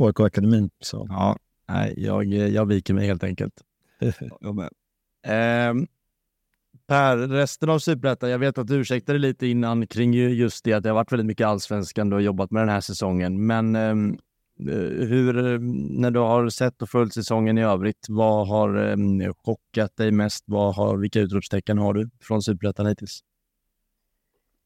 AIK 0.01 0.21
Akademin. 0.21 0.71
Så. 0.81 1.07
Ja, 1.11 1.37
nej, 1.69 1.95
jag, 1.97 2.25
jag 2.35 2.67
viker 2.67 2.95
mig 2.95 3.07
helt 3.07 3.25
enkelt. 3.25 3.55
jag 4.41 4.55
med. 4.55 4.71
Eh, 5.27 5.75
Per, 6.91 7.17
resten 7.17 7.69
av 7.69 7.79
Superettan, 7.79 8.31
jag 8.31 8.39
vet 8.39 8.59
att 8.59 8.67
du 8.67 8.75
ursäktade 8.75 9.19
lite 9.19 9.47
innan 9.47 9.87
kring 9.87 10.15
just 10.15 10.65
det 10.65 10.73
att 10.73 10.83
det 10.83 10.89
har 10.89 10.95
varit 10.95 11.13
väldigt 11.13 11.27
mycket 11.27 11.47
allsvenskan 11.47 12.11
du 12.11 12.17
har 12.17 12.21
jobbat 12.21 12.51
med 12.51 12.63
den 12.63 12.69
här 12.69 12.81
säsongen. 12.81 13.47
Men 13.47 13.77
ehm, 13.77 14.19
eh, 14.61 15.07
hur, 15.09 15.47
ehm, 15.47 15.73
när 15.87 16.11
du 16.11 16.19
har 16.19 16.49
sett 16.49 16.83
och 16.83 16.89
följt 16.89 17.15
säsongen 17.15 17.59
i 17.59 17.63
övrigt, 17.63 18.07
vad 18.09 18.49
har 18.49 18.91
eh, 18.91 19.33
chockat 19.35 19.97
dig 19.97 20.13
mest? 20.13 20.45
Vad 20.47 20.75
har, 20.75 20.97
vilka 20.97 21.21
utropstecken 21.21 21.79
har 21.79 21.95
du 21.95 22.11
från 22.21 22.43
Superettan 22.43 22.87
hittills? 22.87 23.21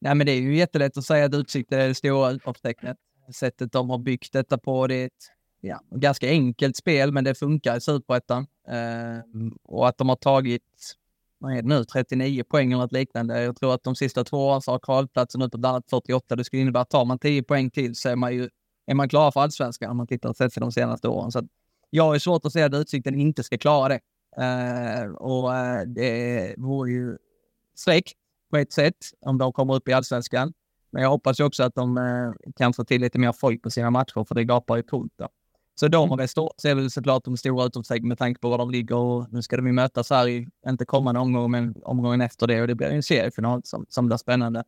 Nej, 0.00 0.14
men 0.14 0.26
det 0.26 0.32
är 0.32 0.40
ju 0.40 0.56
jättelätt 0.56 0.98
att 0.98 1.04
säga 1.04 1.24
att 1.24 1.34
Utsikten 1.34 1.80
är 1.80 1.88
det 1.88 1.94
stora 1.94 2.30
utropstecknet. 2.30 2.96
Sättet 3.34 3.72
de 3.72 3.90
har 3.90 3.98
byggt 3.98 4.32
detta 4.32 4.58
på, 4.58 4.86
det 4.86 4.94
är 4.94 5.06
ett 5.06 5.30
ja, 5.60 5.80
ganska 5.90 6.28
enkelt 6.28 6.76
spel, 6.76 7.12
men 7.12 7.24
det 7.24 7.34
funkar 7.34 7.76
i 7.76 7.80
Superettan. 7.80 8.46
Eh, 8.68 9.48
och 9.64 9.88
att 9.88 9.98
de 9.98 10.08
har 10.08 10.16
tagit 10.16 10.96
vad 11.44 11.52
är 11.52 11.62
det 11.62 11.68
nu, 11.68 11.84
39 11.84 12.44
poäng 12.44 12.72
eller 12.72 12.82
något 12.82 12.92
liknande. 12.92 13.42
Jag 13.42 13.56
tror 13.56 13.74
att 13.74 13.82
de 13.82 13.96
sista 13.96 14.24
två 14.24 14.48
åren 14.48 14.62
så 14.62 14.70
har 14.70 14.78
kvalplatsen 14.78 15.40
nu 15.40 15.50
på 15.50 15.58
bland 15.58 15.74
annat 15.74 15.90
48. 15.90 16.36
Det 16.36 16.44
skulle 16.44 16.62
innebära 16.62 16.82
att 16.82 16.90
tar 16.90 17.04
man 17.04 17.18
10 17.18 17.42
poäng 17.42 17.70
till 17.70 17.94
så 17.94 18.08
är 18.08 18.16
man 18.16 18.34
ju 18.34 18.48
är 18.86 18.94
man 18.94 19.08
klar 19.08 19.30
för 19.30 19.40
allsvenskan 19.40 19.90
om 19.90 19.96
man 19.96 20.06
tittar 20.06 20.28
och 20.28 20.36
sett 20.36 20.52
sig 20.52 20.60
de 20.60 20.72
senaste 20.72 21.08
åren. 21.08 21.32
Så 21.32 21.42
jag 21.90 22.04
har 22.04 22.18
svårt 22.18 22.46
att 22.46 22.52
se 22.52 22.62
att 22.62 22.74
Utsikten 22.74 23.14
inte 23.14 23.42
ska 23.42 23.58
klara 23.58 23.88
det. 23.88 24.00
Uh, 24.38 25.12
och 25.14 25.48
uh, 25.48 25.80
det 25.86 26.54
vore 26.58 26.90
ju 26.90 27.16
streck 27.76 28.12
på 28.50 28.56
ett 28.56 28.72
sätt 28.72 28.96
om 29.20 29.38
de 29.38 29.52
kommer 29.52 29.74
upp 29.74 29.88
i 29.88 29.92
allsvenskan. 29.92 30.52
Men 30.90 31.02
jag 31.02 31.10
hoppas 31.10 31.40
ju 31.40 31.44
också 31.44 31.62
att 31.62 31.74
de 31.74 31.98
uh, 31.98 32.32
kan 32.56 32.72
få 32.72 32.84
till 32.84 33.00
lite 33.00 33.18
mer 33.18 33.32
folk 33.32 33.62
på 33.62 33.70
sina 33.70 33.90
matcher, 33.90 34.24
för 34.24 34.34
det 34.34 34.44
gapar 34.44 34.76
ju 34.76 34.82
tomt 34.82 35.12
där. 35.16 35.28
Så 35.74 35.88
de 35.88 36.10
har 36.10 36.26
stort 36.26 36.52
så 36.56 36.68
är 36.68 36.74
väl 36.74 36.90
såklart 36.90 37.24
de 37.24 37.36
stora 37.36 37.66
utropstecken 37.66 38.08
med 38.08 38.18
tanke 38.18 38.40
på 38.40 38.50
var 38.50 38.58
de 38.58 38.70
ligger. 38.70 38.96
Och 38.96 39.32
nu 39.32 39.42
ska 39.42 39.56
de 39.56 39.66
ju 39.66 39.72
mötas 39.72 40.10
här 40.10 40.28
i, 40.28 40.48
inte 40.68 40.84
kommande 40.84 41.20
omgång, 41.20 41.50
men 41.50 41.74
omgången 41.82 42.20
efter 42.20 42.46
det. 42.46 42.60
Och 42.60 42.68
det 42.68 42.74
blir 42.74 42.88
en 42.88 43.02
seriefinal 43.02 43.60
som, 43.64 43.86
som 43.88 44.06
blir 44.06 44.16
spännande. 44.16 44.64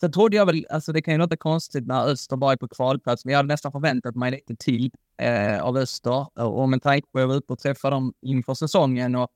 Sen 0.00 0.12
trodde 0.12 0.36
jag 0.36 0.46
väl, 0.46 0.66
alltså 0.70 0.92
det 0.92 1.02
kan 1.02 1.14
ju 1.14 1.18
låta 1.18 1.36
konstigt 1.36 1.86
när 1.86 2.06
Öster 2.06 2.36
bara 2.36 2.52
är 2.52 2.56
på 2.56 2.68
kvalplats, 2.68 3.24
men 3.24 3.32
jag 3.32 3.38
hade 3.38 3.46
nästan 3.46 3.72
förväntat 3.72 4.14
mig 4.14 4.30
lite 4.30 4.56
till 4.56 4.90
eh, 5.18 5.62
av 5.62 5.76
Öster. 5.76 6.38
Och 6.38 6.68
med 6.68 6.82
tanke 6.82 7.08
på 7.12 7.18
att 7.18 7.22
jag 7.22 7.28
var 7.28 7.34
uppe 7.34 7.52
och 7.52 7.58
träffade 7.58 7.96
dem 7.96 8.14
inför 8.22 8.54
säsongen 8.54 9.14
och 9.14 9.28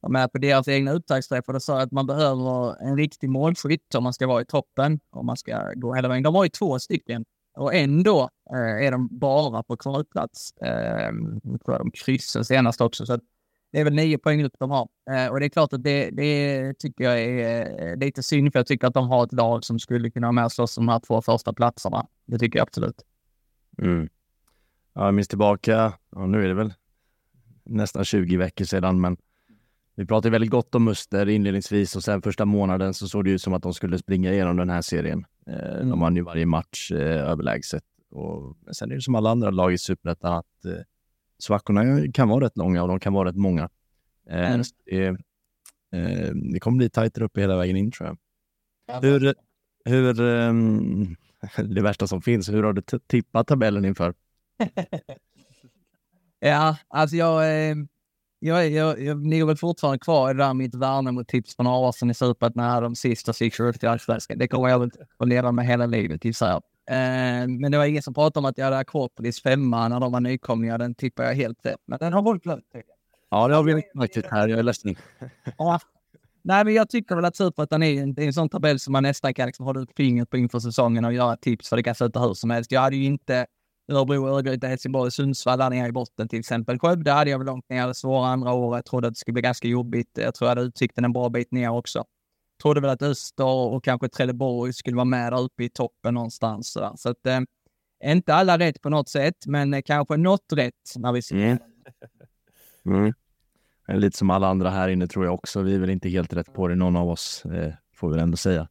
var 0.00 0.10
med 0.10 0.32
på 0.32 0.38
deras 0.38 0.68
egna 0.68 0.92
upptaktsträffar 0.92 1.54
och 1.54 1.62
sa 1.62 1.80
att 1.80 1.92
man 1.92 2.06
behöver 2.06 2.82
en 2.82 2.96
riktig 2.96 3.30
målskytt 3.30 3.94
om 3.94 4.04
man 4.04 4.12
ska 4.12 4.26
vara 4.26 4.42
i 4.42 4.44
toppen, 4.44 5.00
om 5.10 5.26
man 5.26 5.36
ska 5.36 5.72
gå 5.74 5.94
hela 5.94 6.08
vägen. 6.08 6.22
De 6.22 6.34
var 6.34 6.44
ju 6.44 6.50
två 6.50 6.78
stycken 6.78 7.24
och 7.54 7.74
ändå 7.74 8.30
eh, 8.50 8.86
är 8.86 8.90
de 8.90 9.08
bara 9.18 9.62
på 9.62 9.76
kvalplats. 9.76 10.52
Eh, 10.56 11.12
tror 11.64 11.78
de 11.78 11.90
kryssade 11.90 12.44
senast 12.44 12.80
också. 12.80 13.06
Så 13.06 13.20
det 13.72 13.80
är 13.80 13.84
väl 13.84 13.94
nio 13.94 14.18
poäng 14.18 14.44
upp 14.44 14.54
de 14.58 14.70
har. 14.70 14.88
Eh, 15.10 15.26
och 15.26 15.40
det 15.40 15.46
är 15.46 15.48
klart 15.48 15.72
att 15.72 15.84
det, 15.84 16.10
det 16.10 16.74
tycker 16.78 17.04
jag 17.04 17.20
är 17.20 17.90
eh, 17.90 17.96
lite 17.96 18.22
synd, 18.22 18.52
för 18.52 18.58
jag 18.58 18.66
tycker 18.66 18.86
att 18.86 18.94
de 18.94 19.08
har 19.08 19.24
ett 19.24 19.32
lag 19.32 19.64
som 19.64 19.78
skulle 19.78 20.10
kunna 20.10 20.26
ha 20.26 20.32
med 20.32 20.44
och 20.44 20.52
slåss 20.52 20.78
om 20.78 20.86
de 20.86 20.92
här 20.92 21.00
två 21.00 21.22
första 21.22 21.52
platserna. 21.52 22.06
Det 22.26 22.38
tycker 22.38 22.58
jag 22.58 22.66
absolut. 22.66 23.04
Mm. 23.78 24.08
Ja, 24.94 25.04
jag 25.04 25.14
minns 25.14 25.28
tillbaka, 25.28 25.92
ja, 26.10 26.26
nu 26.26 26.44
är 26.44 26.48
det 26.48 26.54
väl 26.54 26.74
nästan 27.64 28.04
20 28.04 28.36
veckor 28.36 28.64
sedan, 28.64 29.00
men 29.00 29.16
vi 29.94 30.06
pratade 30.06 30.30
väldigt 30.30 30.50
gott 30.50 30.74
om 30.74 30.84
Muster 30.84 31.28
inledningsvis 31.28 31.96
och 31.96 32.04
sen 32.04 32.22
första 32.22 32.44
månaden 32.44 32.94
så 32.94 33.08
såg 33.08 33.24
det 33.24 33.30
ut 33.30 33.42
som 33.42 33.54
att 33.54 33.62
de 33.62 33.74
skulle 33.74 33.98
springa 33.98 34.32
igenom 34.32 34.56
den 34.56 34.70
här 34.70 34.82
serien. 34.82 35.24
Eh, 35.46 35.86
de 35.86 36.00
vann 36.00 36.16
ju 36.16 36.22
varje 36.22 36.46
match 36.46 36.92
eh, 36.92 37.30
överlägset. 37.30 37.84
Och, 38.10 38.56
men 38.60 38.74
sen 38.74 38.90
är 38.90 38.94
det 38.94 39.02
som 39.02 39.14
alla 39.14 39.30
andra 39.30 39.50
lag 39.50 39.72
i 39.72 39.78
Superettan 39.78 40.32
att 40.32 40.64
eh, 40.64 40.82
svackorna 41.38 42.12
kan 42.12 42.28
vara 42.28 42.44
rätt 42.44 42.56
långa 42.56 42.82
och 42.82 42.88
de 42.88 43.00
kan 43.00 43.12
vara 43.12 43.28
rätt 43.28 43.36
många. 43.36 43.68
Eh, 44.30 44.52
mm. 44.52 44.62
det, 44.84 45.06
eh, 45.98 46.34
det 46.34 46.60
kommer 46.60 46.78
bli 46.78 46.90
tajtare 46.90 47.24
uppe 47.24 47.40
hela 47.40 47.56
vägen 47.56 47.76
in 47.76 47.90
tror 47.90 48.08
jag. 48.08 48.18
Hur, 49.02 49.34
hur 49.84 50.20
um, 50.20 51.16
det 51.56 51.82
värsta 51.82 52.06
som 52.06 52.22
finns, 52.22 52.48
hur 52.48 52.62
har 52.62 52.72
du 52.72 52.82
tippat 53.06 53.46
tabellen 53.46 53.84
inför? 53.84 54.14
ja, 56.40 56.76
alltså 56.88 57.16
jag, 57.16 57.68
eh, 57.70 57.76
jag, 58.44 58.70
jag, 58.70 59.02
jag 59.02 59.26
ligger 59.26 59.44
väl 59.44 59.56
fortfarande 59.56 59.98
kvar 59.98 60.30
i 60.30 60.34
det 60.34 60.38
där 60.38 60.54
mitt 60.54 60.74
Värnamo-tips 60.74 61.58
år 61.58 61.92
sedan 61.92 62.10
i 62.10 62.14
Superettan 62.14 62.64
när 62.64 62.82
de 62.82 62.96
sista 62.96 63.32
gick 63.40 63.56
till 63.56 63.88
Allsvenskan. 63.88 64.38
Det 64.38 64.48
kommer 64.48 64.68
jag 64.68 64.78
väl 64.78 64.90
att 65.18 65.28
leva 65.28 65.52
med 65.52 65.66
hela 65.66 65.86
livet 65.86 66.24
gissar 66.24 66.48
jag. 66.48 66.62
Eh, 66.90 67.48
men 67.48 67.72
det 67.72 67.78
var 67.78 67.84
ingen 67.84 68.02
som 68.02 68.14
pratade 68.14 68.38
om 68.38 68.44
att 68.44 68.58
jag 68.58 68.64
hade 68.64 68.78
Akropolis 68.78 69.42
femma 69.42 69.88
när 69.88 70.00
de 70.00 70.12
var 70.12 70.20
nykomlingar. 70.20 70.78
Den 70.78 70.94
tippar 70.94 71.24
jag 71.24 71.34
helt 71.34 71.66
rätt. 71.66 71.80
Men 71.86 71.98
den 71.98 72.12
har 72.12 72.22
folk 72.22 72.42
glömt. 72.42 72.64
Ja, 73.30 73.48
det 73.48 73.54
har 73.54 73.62
vi 73.62 73.82
faktiskt 73.98 74.26
här. 74.26 74.48
Jag 74.48 74.58
är 74.58 74.62
ledsen. 74.62 74.96
ja. 75.58 75.80
Nej, 76.42 76.64
men 76.64 76.74
jag 76.74 76.88
tycker 76.90 77.14
väl 77.14 77.24
att 77.24 77.36
Superettan 77.36 77.82
är, 77.82 78.02
en, 78.02 78.10
är 78.10 78.26
en 78.26 78.32
sån 78.32 78.48
tabell 78.48 78.78
som 78.78 78.92
man 78.92 79.02
nästan 79.02 79.34
kan 79.34 79.46
liksom 79.46 79.66
hålla 79.66 79.80
upp 79.80 79.96
fingret 79.96 80.30
på 80.30 80.36
inför 80.36 80.58
säsongen 80.58 81.04
och 81.04 81.12
göra 81.12 81.36
tips 81.36 81.68
för 81.68 81.76
det 81.76 81.82
kan 81.82 81.94
sluta 81.94 82.20
hur 82.20 82.34
som 82.34 82.50
helst. 82.50 82.72
Jag 82.72 82.80
hade 82.80 82.96
ju 82.96 83.04
inte 83.04 83.46
Örebro, 83.92 84.28
Örgryte, 84.28 84.66
Helsingborg, 84.66 85.10
Sundsvall 85.10 85.58
där 85.58 85.70
nere 85.70 85.88
i 85.88 85.92
botten 85.92 86.28
till 86.28 86.38
exempel. 86.38 86.78
Skövde 86.78 87.12
hade 87.12 87.30
jag 87.30 87.38
väl 87.38 87.46
långt 87.46 87.68
ner, 87.68 87.92
svåra 87.92 88.26
andra 88.26 88.52
året. 88.52 88.78
Jag 88.78 88.84
trodde 88.84 89.08
att 89.08 89.14
det 89.14 89.18
skulle 89.18 89.32
bli 89.32 89.42
ganska 89.42 89.68
jobbigt. 89.68 90.10
Jag 90.12 90.34
tror 90.34 90.46
jag 90.46 90.50
hade 90.56 90.66
utsikten 90.68 91.04
en 91.04 91.12
bra 91.12 91.28
bit 91.28 91.52
ner 91.52 91.70
också. 91.70 92.04
Trodde 92.62 92.80
väl 92.80 92.90
att 92.90 93.02
Öster 93.02 93.44
och 93.44 93.84
kanske 93.84 94.08
Trelleborg 94.08 94.72
skulle 94.72 94.96
vara 94.96 95.04
med 95.04 95.32
där 95.32 95.40
uppe 95.40 95.64
i 95.64 95.68
toppen 95.68 96.14
någonstans. 96.14 96.72
Så, 96.72 96.92
så 96.96 97.08
att, 97.08 97.26
eh, 97.26 97.40
inte 98.04 98.34
alla 98.34 98.58
rätt 98.58 98.82
på 98.82 98.90
något 98.90 99.08
sätt, 99.08 99.46
men 99.46 99.74
eh, 99.74 99.82
kanske 99.82 100.16
något 100.16 100.52
rätt 100.52 100.94
när 100.96 101.12
vi 101.12 101.22
ser 101.22 101.36
mm. 101.36 101.58
mm. 102.86 103.12
Lite 104.00 104.18
som 104.18 104.30
alla 104.30 104.48
andra 104.48 104.70
här 104.70 104.88
inne 104.88 105.06
tror 105.06 105.24
jag 105.24 105.34
också. 105.34 105.62
Vi 105.62 105.74
är 105.74 105.78
väl 105.78 105.90
inte 105.90 106.08
helt 106.08 106.32
rätt 106.32 106.52
på 106.52 106.68
det, 106.68 106.74
någon 106.74 106.96
av 106.96 107.10
oss, 107.10 107.44
eh, 107.44 107.72
får 107.94 108.08
vi 108.08 108.14
väl 108.14 108.22
ändå 108.22 108.36
säga. 108.36 108.68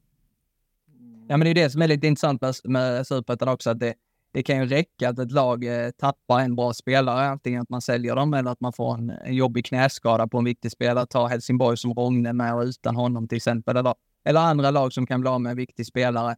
Ja, 1.28 1.38
men 1.38 1.46
det 1.46 1.50
är 1.50 1.56
det 1.56 1.70
som 1.70 1.82
är 1.82 1.88
lite 1.88 2.08
intressant 2.08 2.42
med, 2.42 2.56
med 2.64 3.08
Superettan 3.08 3.50
också, 3.50 3.70
att 3.70 3.80
det, 3.80 3.94
det 4.34 4.44
kan 4.44 4.58
ju 4.58 4.65
räcka 4.65 5.10
att 5.10 5.20
ett 5.20 5.32
lag 5.32 5.63
eh, 5.65 5.91
tappar 5.91 6.39
en 6.39 6.56
bra 6.56 6.74
spelare, 6.74 7.28
antingen 7.28 7.62
att 7.62 7.70
man 7.70 7.82
säljer 7.82 8.15
dem 8.15 8.34
eller 8.34 8.52
att 8.52 8.62
man 8.62 8.74
får 8.74 8.94
en, 8.94 9.10
en 9.10 9.36
jobbig 9.36 9.65
knäskada 9.65 10.28
på 10.28 10.38
en 10.38 10.46
viktig 10.46 10.72
spelare. 10.72 11.06
Ta 11.06 11.28
Helsingborg 11.28 11.78
som 11.78 11.94
Rogne 11.94 12.34
med 12.34 12.56
och 12.56 12.62
utan 12.62 12.96
honom 12.96 13.28
till 13.28 13.36
exempel. 13.36 13.78
Eller, 13.78 13.96
eller 14.26 14.39
andra 14.39 14.72
lag 14.72 14.94
som 14.94 15.06
kan 15.06 15.22
bli 15.22 15.30
av 15.30 15.41
med 15.41 15.50
en 15.50 15.58
viktig 15.58 15.86
spelare. 15.86 16.36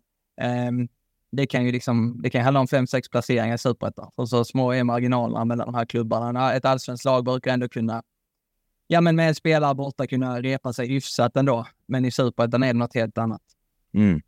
Um, 0.69 0.88
det 1.32 1.45
kan 1.45 1.65
ju 1.65 1.71
liksom, 1.71 2.21
det 2.21 2.29
kan 2.29 2.43
handla 2.43 2.60
om 2.60 2.67
fem, 2.67 2.88
sex 2.88 3.10
placeringar 3.10 3.56
i 3.56 3.58
Superettan. 3.58 4.12
För 4.15 4.25
så 4.25 4.45
små 4.45 4.71
är 4.71 4.84
marginalerna 4.84 5.45
mellan 5.45 5.65
de 5.65 5.75
här 5.75 5.86
klubbarna. 5.86 6.53
Ett 6.53 6.65
allsvenskt 6.65 7.06
lag 7.06 7.25
brukar 7.25 7.53
ändå 7.53 7.69
kunna, 7.69 8.03
ja 8.88 9.01
men 9.01 9.15
med 9.15 9.27
en 9.27 9.36
spelare 9.36 9.75
borta 9.75 10.08
kunna 10.08 10.41
repa 10.41 10.73
sig 10.73 10.88
hyfsat 10.88 11.38
ändå. 11.38 11.67
Men 11.88 12.06
i 12.06 12.12
Superettan 12.12 12.63
är 12.63 12.67
det 12.67 12.79
något 12.79 12.95
helt 12.95 13.17
annat. 13.17 13.41
Mm. 13.93 14.21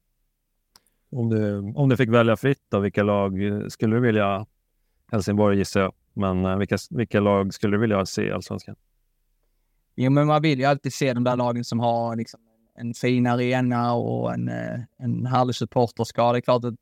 Om 1.15 1.29
du, 1.29 1.73
om 1.75 1.89
du 1.89 1.97
fick 1.97 2.09
välja 2.09 2.37
fritt 2.37 2.63
då, 2.69 2.79
vilka 2.79 3.03
lag 3.03 3.33
skulle 3.69 3.95
du 3.95 4.01
vilja 4.01 4.45
Helsingborg 5.11 5.57
gissar 5.57 5.81
jag? 5.81 5.93
Men 6.13 6.45
eh, 6.45 6.57
vilka, 6.57 6.77
vilka 6.89 7.19
lag 7.19 7.53
skulle 7.53 7.77
du 7.77 7.81
vilja 7.81 8.05
se 8.05 8.27
i 8.27 8.31
Allsvenskan? 8.31 8.75
Jo, 9.95 10.11
men 10.11 10.27
man 10.27 10.41
vill 10.41 10.59
ju 10.59 10.65
alltid 10.65 10.93
se 10.93 11.13
de 11.13 11.23
där 11.23 11.35
lagen 11.35 11.63
som 11.63 11.79
har 11.79 12.15
liksom 12.15 12.39
en 12.77 12.93
fin 12.93 13.27
arena 13.27 13.93
och 13.93 14.33
en, 14.33 14.49
eh, 14.49 14.79
en 14.97 15.25
härlig 15.25 15.55
supporterskara. 15.55 16.31
Det 16.31 16.39
är 16.39 16.41
klart 16.41 16.63
att 16.63 16.73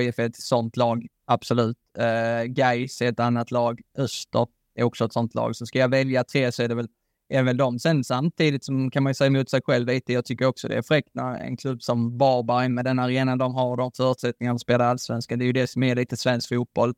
HIF 0.00 0.18
är 0.18 0.26
ett 0.26 0.36
sånt 0.36 0.76
lag, 0.76 1.06
absolut. 1.24 1.78
Eh, 1.98 2.04
uh, 2.04 2.44
Gais 2.44 3.02
är 3.02 3.08
ett 3.08 3.20
annat 3.20 3.50
lag. 3.50 3.80
Öster 3.98 4.46
är 4.74 4.82
också 4.82 5.04
ett 5.04 5.12
sånt 5.12 5.34
lag. 5.34 5.56
Så 5.56 5.66
ska 5.66 5.78
jag 5.78 5.88
välja 5.88 6.24
tre 6.24 6.52
så 6.52 6.62
är 6.62 6.68
det 6.68 6.74
väl, 6.74 6.88
är 7.32 7.42
väl 7.42 7.56
de. 7.56 7.78
Sen 7.78 8.04
samtidigt 8.04 8.64
som 8.64 8.90
kan 8.90 9.02
man 9.02 9.10
ju 9.10 9.14
säga 9.14 9.26
emot 9.26 9.50
sig 9.50 9.60
själv 9.64 9.86
lite. 9.86 10.12
Jag 10.12 10.24
tycker 10.24 10.46
också 10.46 10.68
det 10.68 10.74
är 10.74 10.82
fräckt 10.82 11.08
när 11.12 11.34
en 11.34 11.56
klubb 11.56 11.82
som 11.82 12.18
Varberg 12.18 12.68
med 12.68 12.84
den 12.84 12.98
arenan 12.98 13.38
de 13.38 13.54
har 13.54 13.70
och 13.70 13.76
de 13.76 13.92
förutsättningarna 13.92 14.54
att 14.54 14.60
spela 14.60 14.86
allsvenskan. 14.86 15.38
Det 15.38 15.44
är 15.44 15.46
ju 15.46 15.52
det 15.52 15.66
som 15.66 15.82
är 15.82 15.96
lite 15.96 16.16
svensk 16.16 16.48
fotboll. 16.48 16.94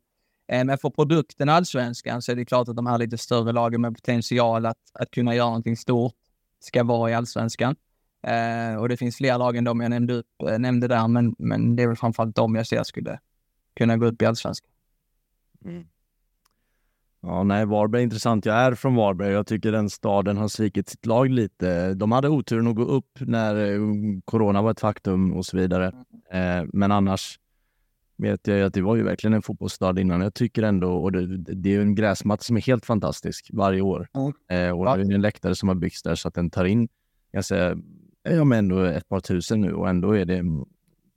Eh, 0.51 0.65
men 0.65 0.77
för 0.77 0.89
produkten 0.89 1.49
allsvenskan 1.49 2.21
så 2.21 2.31
är 2.31 2.35
det 2.35 2.45
klart 2.45 2.69
att 2.69 2.75
de 2.75 2.85
här 2.85 2.97
lite 2.97 3.17
större 3.17 3.51
lagen 3.51 3.81
med 3.81 3.95
potential 3.95 4.65
att, 4.65 4.77
att 4.93 5.11
kunna 5.11 5.35
göra 5.35 5.47
någonting 5.47 5.77
stort 5.77 6.13
ska 6.59 6.83
vara 6.83 7.11
i 7.11 7.13
allsvenskan. 7.13 7.75
Eh, 8.27 8.75
och 8.75 8.89
det 8.89 8.97
finns 8.97 9.17
fler 9.17 9.37
lag 9.37 9.57
än 9.57 9.63
de 9.63 9.81
jag 9.81 9.89
nämnde, 9.89 10.13
upp, 10.13 10.27
eh, 10.49 10.59
nämnde 10.59 10.87
där, 10.87 11.07
men, 11.07 11.35
men 11.39 11.75
det 11.75 11.83
är 11.83 11.87
väl 11.87 11.95
framförallt 11.95 12.35
de 12.35 12.55
jag 12.55 12.67
ser 12.67 12.83
skulle 12.83 13.19
kunna 13.75 13.97
gå 13.97 14.05
upp 14.05 14.21
i 14.21 14.25
allsvenskan. 14.25 14.69
Mm. 15.65 15.85
Ja, 17.27 17.43
nej, 17.43 17.65
Varberg 17.65 18.01
är 18.01 18.03
intressant. 18.03 18.45
Jag 18.45 18.55
är 18.55 18.75
från 18.75 18.95
Varberg. 18.95 19.33
Jag 19.33 19.47
tycker 19.47 19.71
den 19.71 19.89
staden 19.89 20.37
har 20.37 20.47
svikit 20.47 20.89
sitt 20.89 21.05
lag 21.05 21.29
lite. 21.29 21.93
De 21.93 22.11
hade 22.11 22.29
oturen 22.29 22.67
att 22.67 22.75
gå 22.75 22.83
upp 22.83 23.19
när 23.19 23.55
eh, 23.55 23.79
corona 24.25 24.61
var 24.61 24.71
ett 24.71 24.79
faktum 24.79 25.33
och 25.33 25.45
så 25.45 25.57
vidare. 25.57 25.87
Eh, 26.31 26.63
men 26.73 26.91
annars 26.91 27.39
vet 28.17 28.47
jag 28.47 28.61
att 28.61 28.73
det 28.73 28.81
var 28.81 28.95
ju 28.95 29.03
verkligen 29.03 29.33
en 29.33 29.41
fotbollsstad 29.41 29.99
innan. 29.99 30.21
Jag 30.21 30.33
tycker 30.33 30.63
ändå, 30.63 30.91
och 30.91 31.11
det, 31.11 31.37
det 31.37 31.75
är 31.75 31.81
en 31.81 31.95
gräsmatta 31.95 32.43
som 32.43 32.57
är 32.57 32.61
helt 32.61 32.85
fantastisk 32.85 33.49
varje 33.53 33.81
år. 33.81 34.07
Mm. 34.15 34.77
Och 34.77 34.85
det 34.85 34.91
är 34.91 35.13
en 35.13 35.21
läktare 35.21 35.55
som 35.55 35.69
har 35.69 35.75
byggts 35.75 36.03
där 36.03 36.15
så 36.15 36.27
att 36.27 36.33
den 36.33 36.49
tar 36.49 36.65
in, 36.65 36.87
jag 37.31 37.45
säger, 37.45 37.77
ja 38.23 38.43
men 38.43 38.59
ändå 38.59 38.83
ett 38.83 39.09
par 39.09 39.19
tusen 39.19 39.61
nu 39.61 39.73
och 39.73 39.89
ändå 39.89 40.17
är 40.17 40.25
det 40.25 40.43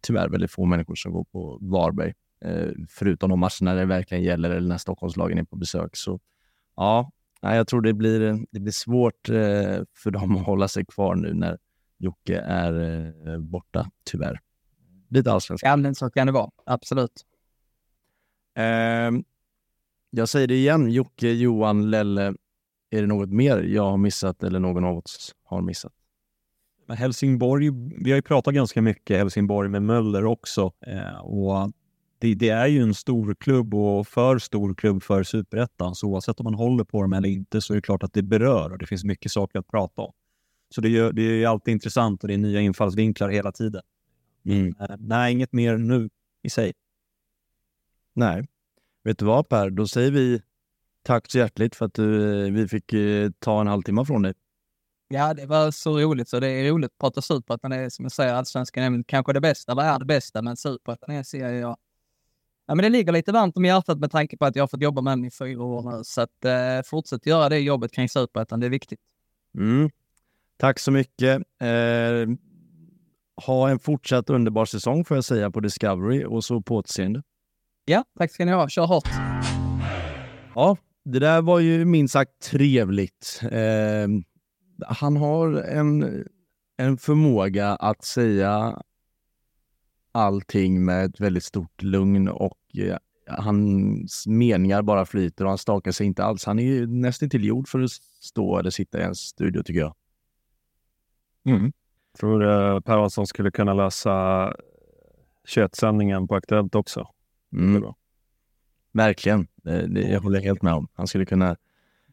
tyvärr 0.02 0.28
väldigt 0.28 0.50
få 0.50 0.64
människor 0.64 0.94
som 0.94 1.12
går 1.12 1.24
på 1.24 1.58
Varberg. 1.60 2.14
Eh, 2.44 2.70
förutom 2.88 3.31
de 3.31 3.40
matcherna 3.40 3.74
det 3.74 3.85
verkligen 3.85 4.24
gäller 4.24 4.51
eller 4.51 4.68
när 4.68 4.79
Stockholmslagen 4.79 5.38
är 5.38 5.44
på 5.44 5.57
besök. 5.57 5.96
Så 5.96 6.20
ja, 6.77 7.11
jag 7.40 7.68
tror 7.68 7.81
det 7.81 7.92
blir, 7.92 8.46
det 8.51 8.61
blir 8.61 8.72
svårt 8.72 9.29
eh, 9.29 9.83
för 9.94 10.11
dem 10.11 10.37
att 10.37 10.46
hålla 10.46 10.68
sig 10.68 10.87
kvar 10.87 11.14
nu 11.14 11.35
när 11.35 11.59
Jocke 11.98 12.38
är 12.40 13.07
eh, 13.29 13.38
borta, 13.38 13.90
tyvärr. 14.05 14.40
Lite 15.09 15.33
allsvenska. 15.33 15.68
Ja, 15.68 15.77
men 15.77 15.94
så 15.94 16.11
kan 16.11 16.27
det 16.27 16.33
vara. 16.33 16.51
Absolut. 16.66 17.24
Eh, 18.57 19.11
jag 20.11 20.29
säger 20.29 20.46
det 20.46 20.55
igen, 20.55 20.90
Jocke, 20.90 21.29
Johan, 21.29 21.90
Lelle. 21.90 22.35
Är 22.90 23.01
det 23.01 23.07
något 23.07 23.31
mer 23.31 23.59
jag 23.59 23.90
har 23.90 23.96
missat 23.96 24.42
eller 24.42 24.61
någon 24.61 24.85
av 24.85 24.98
oss 24.98 25.35
har 25.44 25.62
missat? 25.62 25.92
Helsingborg, 26.88 27.70
vi 28.05 28.11
har 28.11 28.16
ju 28.16 28.22
pratat 28.22 28.55
ganska 28.55 28.83
mycket 28.83 29.16
Helsingborg 29.18 29.68
med 29.68 29.83
Möller 29.83 30.24
också. 30.24 30.72
Eh, 30.87 31.18
och 31.18 31.72
det, 32.18 32.35
det, 32.35 32.48
är 32.48 32.66
ju 32.66 32.83
en 32.83 32.94
stor 32.94 33.35
klubb 33.35 33.74
och 33.74 34.09
för 34.09 34.38
stor 34.38 34.74
klubb 34.74 35.02
för 35.02 35.22
superettan. 35.22 35.94
Så 35.94 36.07
oavsett 36.07 36.40
om 36.40 36.44
man 36.44 36.54
håller 36.54 36.85
på 36.85 37.02
dem 37.02 37.12
eller 37.12 37.28
inte 37.28 37.61
så 37.61 37.72
är 37.72 37.74
det 37.74 37.83
klart 37.83 38.02
att 38.02 38.12
det 38.12 38.22
berör 38.22 38.72
och 38.72 38.78
det 38.78 38.87
finns 38.87 39.04
mycket 39.04 39.33
saker 39.33 39.59
att 39.59 39.68
prata 39.68 40.02
om. 40.02 40.12
Så 40.74 40.81
det, 40.81 40.98
är, 40.98 41.12
det 41.12 41.22
är 41.22 41.46
alltid 41.46 41.72
intressant 41.72 42.22
och 42.22 42.28
det 42.28 42.35
är 42.35 42.38
nya 42.38 42.61
infallsvinklar 42.61 43.28
hela 43.28 43.52
tiden. 43.52 43.83
Mm. 44.44 44.74
Eh, 44.81 44.96
nej, 44.98 45.33
inget 45.33 45.52
mer 45.52 45.76
nu 45.76 46.11
i 46.42 46.50
sig. 46.50 46.72
Nej. 48.14 48.48
Vet 49.04 49.18
du 49.18 49.24
vad 49.24 49.48
Per, 49.48 49.70
då 49.70 49.87
säger 49.87 50.11
vi 50.11 50.42
tack 51.02 51.31
så 51.31 51.38
hjärtligt 51.38 51.74
för 51.74 51.87
att 51.87 51.94
du, 51.94 52.46
eh, 52.46 52.52
vi 52.52 52.68
fick 52.68 52.92
eh, 52.92 53.31
ta 53.38 53.61
en 53.61 53.66
halvtimme 53.66 54.04
från 54.04 54.22
dig. 54.22 54.35
Ja, 55.09 55.35
det 55.35 55.46
var 55.46 55.70
så 55.70 55.98
roligt. 55.98 56.28
Så 56.28 56.40
det 56.40 56.48
är 56.48 56.70
roligt 56.70 56.90
att 56.92 56.98
prata 56.98 57.22
superettan. 57.22 57.70
Det 57.70 57.76
är 57.76 57.90
som 57.90 58.04
jag 58.04 58.12
säger, 58.12 58.35
allsvenskan 58.35 58.94
är 58.94 59.02
kanske 59.02 59.33
det 59.33 59.40
bästa, 59.40 59.72
eller 59.72 59.83
är 59.83 59.98
det 59.98 60.04
bästa, 60.04 60.42
men 60.42 60.57
superettan 60.57 61.14
är, 61.14 61.22
ser 61.22 61.48
jag 61.48 61.76
Ja, 62.68 62.74
men 62.74 62.83
det 62.83 62.88
ligger 62.88 63.12
lite 63.12 63.33
varmt 63.33 63.57
om 63.57 63.64
hjärtat 63.64 63.98
med 63.98 64.11
tanke 64.11 64.37
på 64.37 64.44
att 64.44 64.57
jag 64.57 64.62
har 64.62 64.68
fått 64.68 64.83
jobba 64.83 65.00
med 65.00 65.12
den 65.12 65.24
i 65.24 65.31
fyra 65.31 65.62
år 65.62 65.83
nu. 65.96 66.04
Så 66.04 66.20
att, 66.20 66.44
eh, 66.44 66.83
fortsätt 66.85 67.26
göra 67.26 67.48
det 67.48 67.59
jobbet 67.59 67.92
kring 67.92 68.09
superettan, 68.09 68.61
det 68.61 68.66
är 68.66 68.70
viktigt. 68.70 69.00
Mm. 69.54 69.90
Tack 70.57 70.78
så 70.78 70.90
mycket. 70.90 71.42
Eh, 71.61 72.28
ha 73.46 73.68
en 73.70 73.78
fortsatt 73.78 74.31
underbar 74.31 74.64
säsong 74.64 75.04
får 75.04 75.16
jag 75.16 75.24
säga 75.24 75.50
på 75.50 75.61
Discovery 75.61 76.24
och 76.24 76.44
så 76.44 76.61
på 76.61 76.76
återseende. 76.76 77.22
Ja, 77.85 78.04
tack 78.18 78.33
ska 78.33 78.44
ni 78.44 78.52
ha. 78.52 78.68
Kör 78.68 78.87
hårt. 78.87 79.09
Ja, 80.54 80.76
det 81.04 81.18
där 81.18 81.42
var 81.42 81.61
ju 81.61 81.85
minst 81.85 82.12
sagt 82.12 82.42
trevligt. 82.42 83.40
Eh, 83.42 84.09
han 84.87 85.16
har 85.16 85.52
en, 85.52 86.24
en 86.76 86.98
förmåga 86.98 87.68
att 87.68 88.04
säga 88.04 88.83
allting 90.12 90.84
med 90.84 91.04
ett 91.04 91.20
väldigt 91.20 91.44
stort 91.44 91.82
lugn 91.82 92.28
och 92.28 92.58
eh, 92.78 92.96
hans 93.26 94.26
meningar 94.26 94.82
bara 94.82 95.06
flyter 95.06 95.44
och 95.44 95.50
han 95.50 95.58
stakar 95.58 95.92
sig 95.92 96.06
inte 96.06 96.24
alls. 96.24 96.44
Han 96.44 96.58
är 96.58 96.62
ju 96.62 96.86
nästan 96.86 97.30
till 97.30 97.44
gjord 97.44 97.68
för 97.68 97.80
att 97.80 97.90
stå 98.20 98.58
eller 98.58 98.70
sitta 98.70 99.00
i 99.00 99.02
en 99.02 99.14
studio 99.14 99.62
tycker 99.62 99.80
jag. 99.80 99.94
Mm. 101.44 101.72
Tror 102.18 102.42
uh, 102.42 102.80
Per 102.80 102.98
Hansson 102.98 103.26
skulle 103.26 103.50
kunna 103.50 103.74
lösa 103.74 104.12
21-sändningen 105.48 106.28
på 106.28 106.34
Aktuellt 106.34 106.74
också. 106.74 107.08
Mm. 107.52 107.84
Verkligen. 108.92 109.46
Det, 109.56 109.86
det, 109.86 110.00
jag 110.00 110.20
håller 110.20 110.40
helt 110.40 110.62
med 110.62 110.72
om. 110.72 110.88
Han 110.94 111.06
skulle 111.06 111.26
kunna 111.26 111.56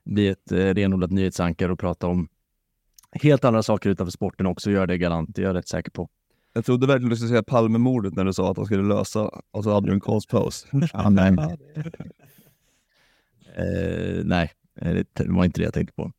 bli 0.03 0.27
ett 0.27 0.51
eh, 0.51 0.57
renodlat 0.57 1.11
nyhetsankare 1.11 1.71
och 1.71 1.79
prata 1.79 2.07
om 2.07 2.27
helt 3.11 3.45
andra 3.45 3.63
saker 3.63 3.89
utanför 3.89 4.11
sporten 4.11 4.45
också. 4.45 4.71
Gör 4.71 4.87
det 4.87 4.97
galant, 4.97 5.35
det 5.35 5.41
är 5.41 5.45
jag 5.45 5.55
rätt 5.55 5.67
säker 5.67 5.91
på. 5.91 6.09
Jag 6.55 6.65
trodde 6.65 6.87
verkligen 6.87 7.09
du 7.09 7.15
skulle 7.15 7.29
säga 7.29 7.43
Palmemordet 7.43 8.15
när 8.15 8.25
du 8.25 8.33
sa 8.33 8.51
att 8.51 8.57
han 8.57 8.65
skulle 8.65 8.83
lösa 8.83 9.29
och 9.51 9.63
så 9.63 9.73
hade 9.73 9.87
du 9.87 9.93
en 9.93 9.99
konstpaus. 9.99 10.67
ja, 10.93 11.09
nej. 11.09 11.29
eh, 13.55 14.23
nej, 14.23 14.51
det 15.13 15.27
var 15.27 15.45
inte 15.45 15.61
det 15.61 15.65
jag 15.65 15.73
tänkte 15.73 15.93
på. 15.93 16.11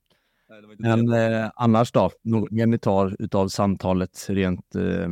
Men 0.78 1.12
eh, 1.12 1.50
annars 1.56 1.92
då? 1.92 2.10
Någon 2.22 2.70
ni 2.70 2.78
tar 2.78 3.16
utav 3.18 3.48
samtalet 3.48 4.26
rent 4.28 4.74
eh, 4.74 5.08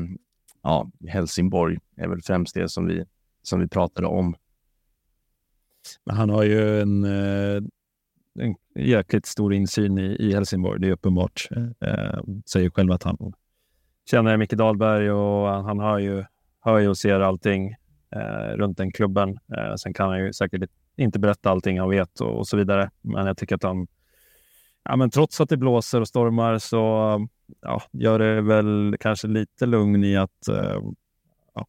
ja, 0.63 0.91
Helsingborg 1.09 1.79
är 1.97 2.09
väl 2.09 2.23
främst 2.23 2.55
det 2.55 2.69
som 2.69 2.87
vi, 2.87 3.05
som 3.43 3.61
vi 3.61 3.69
pratade 3.69 4.09
om. 4.09 4.37
Men 6.05 6.17
han 6.17 6.31
har 6.31 6.43
ju 6.43 6.81
en, 6.81 7.05
eh, 7.05 7.63
en 8.39 8.55
jäkligt 8.75 9.27
stor 9.27 9.55
insyn 9.55 9.99
i, 9.99 10.17
i 10.21 10.35
Helsingborg, 10.35 10.81
det 10.81 10.89
är 10.89 10.93
uppenbart. 10.93 11.49
Eh, 11.81 12.23
säger 12.47 12.71
själv 12.71 12.93
att 12.93 13.03
han 13.03 13.33
känner 14.11 14.37
Micke 14.37 14.53
Dahlberg 14.53 15.11
och 15.11 15.49
han 15.49 15.81
hör 15.81 15.99
ju, 15.99 16.25
hör 16.61 16.79
ju 16.79 16.88
och 16.88 16.99
ser 16.99 17.21
allting 17.21 17.75
eh, 18.17 18.57
runt 18.57 18.79
den 18.79 18.93
klubben. 18.93 19.38
Eh, 19.57 19.75
sen 19.75 19.95
kan 19.95 20.09
han 20.09 20.19
ju 20.19 20.33
säkert 20.33 20.71
inte 20.97 21.19
berätta 21.19 21.51
allting 21.51 21.81
han 21.81 21.90
vet 21.90 22.21
och, 22.21 22.38
och, 22.38 22.49
så 22.49 22.57
vidare. 22.57 22.90
Men 23.01 23.27
jag 23.27 23.37
tycker 23.37 23.55
att 23.55 23.62
han, 23.62 23.87
ja, 24.85 24.97
men 24.97 25.11
trots 25.11 25.40
att 25.40 25.49
det 25.49 25.57
blåser 25.57 26.01
och 26.01 26.09
stormar 26.09 26.59
så 26.59 26.79
ja, 27.61 27.83
gör 27.93 28.19
det 28.19 28.40
väl 28.40 28.97
kanske 29.01 29.29
lite 29.29 29.67
lugn 29.67 30.05
i 30.05 30.17
att, 30.17 30.49
eh, 30.49 30.81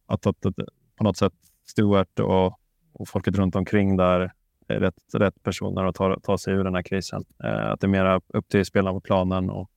att, 0.06 0.26
att, 0.26 0.46
att, 0.46 0.56
på 0.96 1.04
något 1.04 1.16
sätt 1.16 1.32
Stuart 1.66 2.18
och, 2.18 2.60
och 2.92 3.08
folket 3.08 3.36
runt 3.36 3.56
omkring 3.56 3.96
där 3.96 4.32
är 4.68 4.80
rätt, 4.80 5.14
rätt 5.14 5.42
personer 5.42 5.84
att 5.84 5.94
ta, 5.94 6.20
ta 6.20 6.38
sig 6.38 6.54
ur 6.54 6.64
den 6.64 6.74
här 6.74 6.82
krisen. 6.82 7.24
Eh, 7.44 7.70
att 7.70 7.80
det 7.80 7.86
är 7.86 7.88
mer 7.88 8.20
upp 8.28 8.48
till 8.48 8.64
spelarna 8.64 8.94
på 8.94 9.00
planen 9.00 9.50
och 9.50 9.70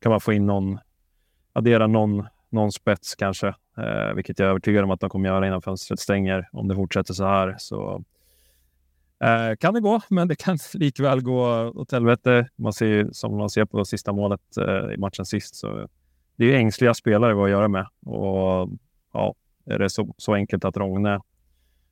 kan 0.00 0.10
man 0.10 0.20
få 0.20 0.32
in 0.32 0.46
någon 0.46 0.78
addera 1.56 1.86
någon, 1.86 2.26
någon 2.50 2.72
spets 2.72 3.14
kanske, 3.14 3.46
eh, 3.78 4.14
vilket 4.14 4.38
jag 4.38 4.46
är 4.46 4.50
övertygad 4.50 4.84
om 4.84 4.90
att 4.90 5.00
de 5.00 5.10
kommer 5.10 5.28
göra 5.28 5.46
innan 5.46 5.62
fönstret 5.62 6.00
stänger 6.00 6.48
om 6.52 6.68
det 6.68 6.74
fortsätter 6.74 7.14
så 7.14 7.24
här. 7.24 7.54
Så 7.58 8.04
eh, 9.24 9.56
kan 9.60 9.74
det 9.74 9.80
gå, 9.80 10.00
men 10.08 10.28
det 10.28 10.36
kan 10.36 10.58
likväl 10.74 11.22
gå 11.22 11.72
åt 11.74 11.92
helvete. 11.92 12.48
Man 12.56 12.72
ser 12.72 13.08
som 13.12 13.36
man 13.36 13.50
ser 13.50 13.64
på 13.64 13.84
sista 13.84 14.12
målet 14.12 14.56
eh, 14.56 14.94
i 14.94 14.96
matchen 14.98 15.26
sist. 15.26 15.56
Så 15.56 15.88
det 16.36 16.54
är 16.54 16.58
ängsliga 16.58 16.94
spelare 16.94 17.34
vi 17.34 17.38
har 17.38 17.46
att 17.46 17.50
göra 17.50 17.68
med 17.68 17.86
och 18.06 18.70
ja, 19.12 19.34
är 19.66 19.78
det 19.78 19.90
så, 19.90 20.14
så 20.16 20.34
enkelt 20.34 20.64
att 20.64 20.76
Rogne 20.76 21.20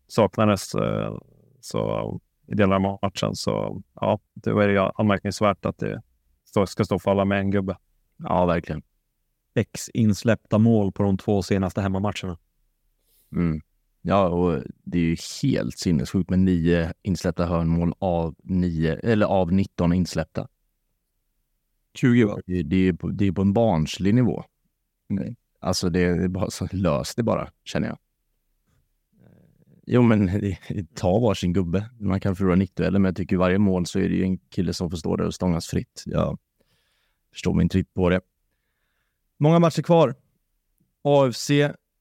saknades 0.08 0.74
eh, 0.74 1.16
så 1.60 2.20
i 2.46 2.54
delar 2.54 2.76
av 2.76 2.98
matchen 3.02 3.34
så 3.34 3.82
ja, 4.00 4.18
det 4.34 4.50
är 4.50 4.68
det 4.68 4.92
anmärkningsvärt 4.94 5.64
att 5.64 5.78
det 5.78 6.02
ska 6.66 6.84
stå 6.84 6.94
och 6.94 7.02
falla 7.02 7.24
med 7.24 7.38
en 7.38 7.50
gubbe. 7.50 7.76
Ja, 8.16 8.46
verkligen 8.46 8.82
sex 9.54 9.88
insläppta 9.94 10.58
mål 10.58 10.92
på 10.92 11.02
de 11.02 11.16
två 11.18 11.42
senaste 11.42 11.80
hemmamatcherna. 11.80 12.38
Mm. 13.32 13.60
Ja, 14.02 14.28
och 14.28 14.62
det 14.84 14.98
är 14.98 15.02
ju 15.02 15.16
helt 15.42 15.78
sinnessjukt 15.78 16.30
med 16.30 16.38
nio 16.38 16.92
insläppta 17.02 17.46
hörnmål 17.46 17.94
av, 17.98 18.34
nio, 18.42 18.94
eller 18.94 19.26
av 19.26 19.52
19 19.52 19.92
insläppta. 19.92 20.48
20 21.94 22.24
va? 22.24 22.38
Det, 22.46 22.62
det, 22.62 22.76
är, 22.76 22.92
på, 22.92 23.08
det 23.08 23.26
är 23.26 23.32
på 23.32 23.42
en 23.42 23.52
barnslig 23.52 24.14
nivå. 24.14 24.44
Mm. 25.10 25.34
Alltså 25.60 25.90
det 25.90 26.00
är 26.00 26.28
bara 26.28 26.50
så 26.50 26.68
löst 26.72 27.16
det 27.16 27.22
bara, 27.22 27.50
känner 27.64 27.88
jag. 27.88 27.98
Jo, 29.86 30.02
men 30.02 30.30
ta 30.94 31.18
varsin 31.18 31.52
gubbe. 31.52 31.90
Man 32.00 32.20
kan 32.20 32.36
förlora 32.36 32.54
nickdueller, 32.54 32.98
men 32.98 33.08
jag 33.08 33.16
tycker 33.16 33.36
varje 33.36 33.58
mål 33.58 33.86
så 33.86 33.98
är 33.98 34.08
det 34.08 34.14
ju 34.14 34.22
en 34.22 34.38
kille 34.38 34.72
som 34.72 34.90
får 34.90 34.96
stå 34.96 35.16
där 35.16 35.24
och 35.24 35.34
stångas 35.34 35.66
fritt. 35.66 36.02
Jag 36.06 36.38
förstår 37.32 37.54
mig 37.54 37.62
inte 37.62 37.78
riktigt 37.78 37.94
på 37.94 38.08
det. 38.08 38.20
Många 39.40 39.58
matcher 39.58 39.82
kvar. 39.82 40.14
AFC 41.04 41.50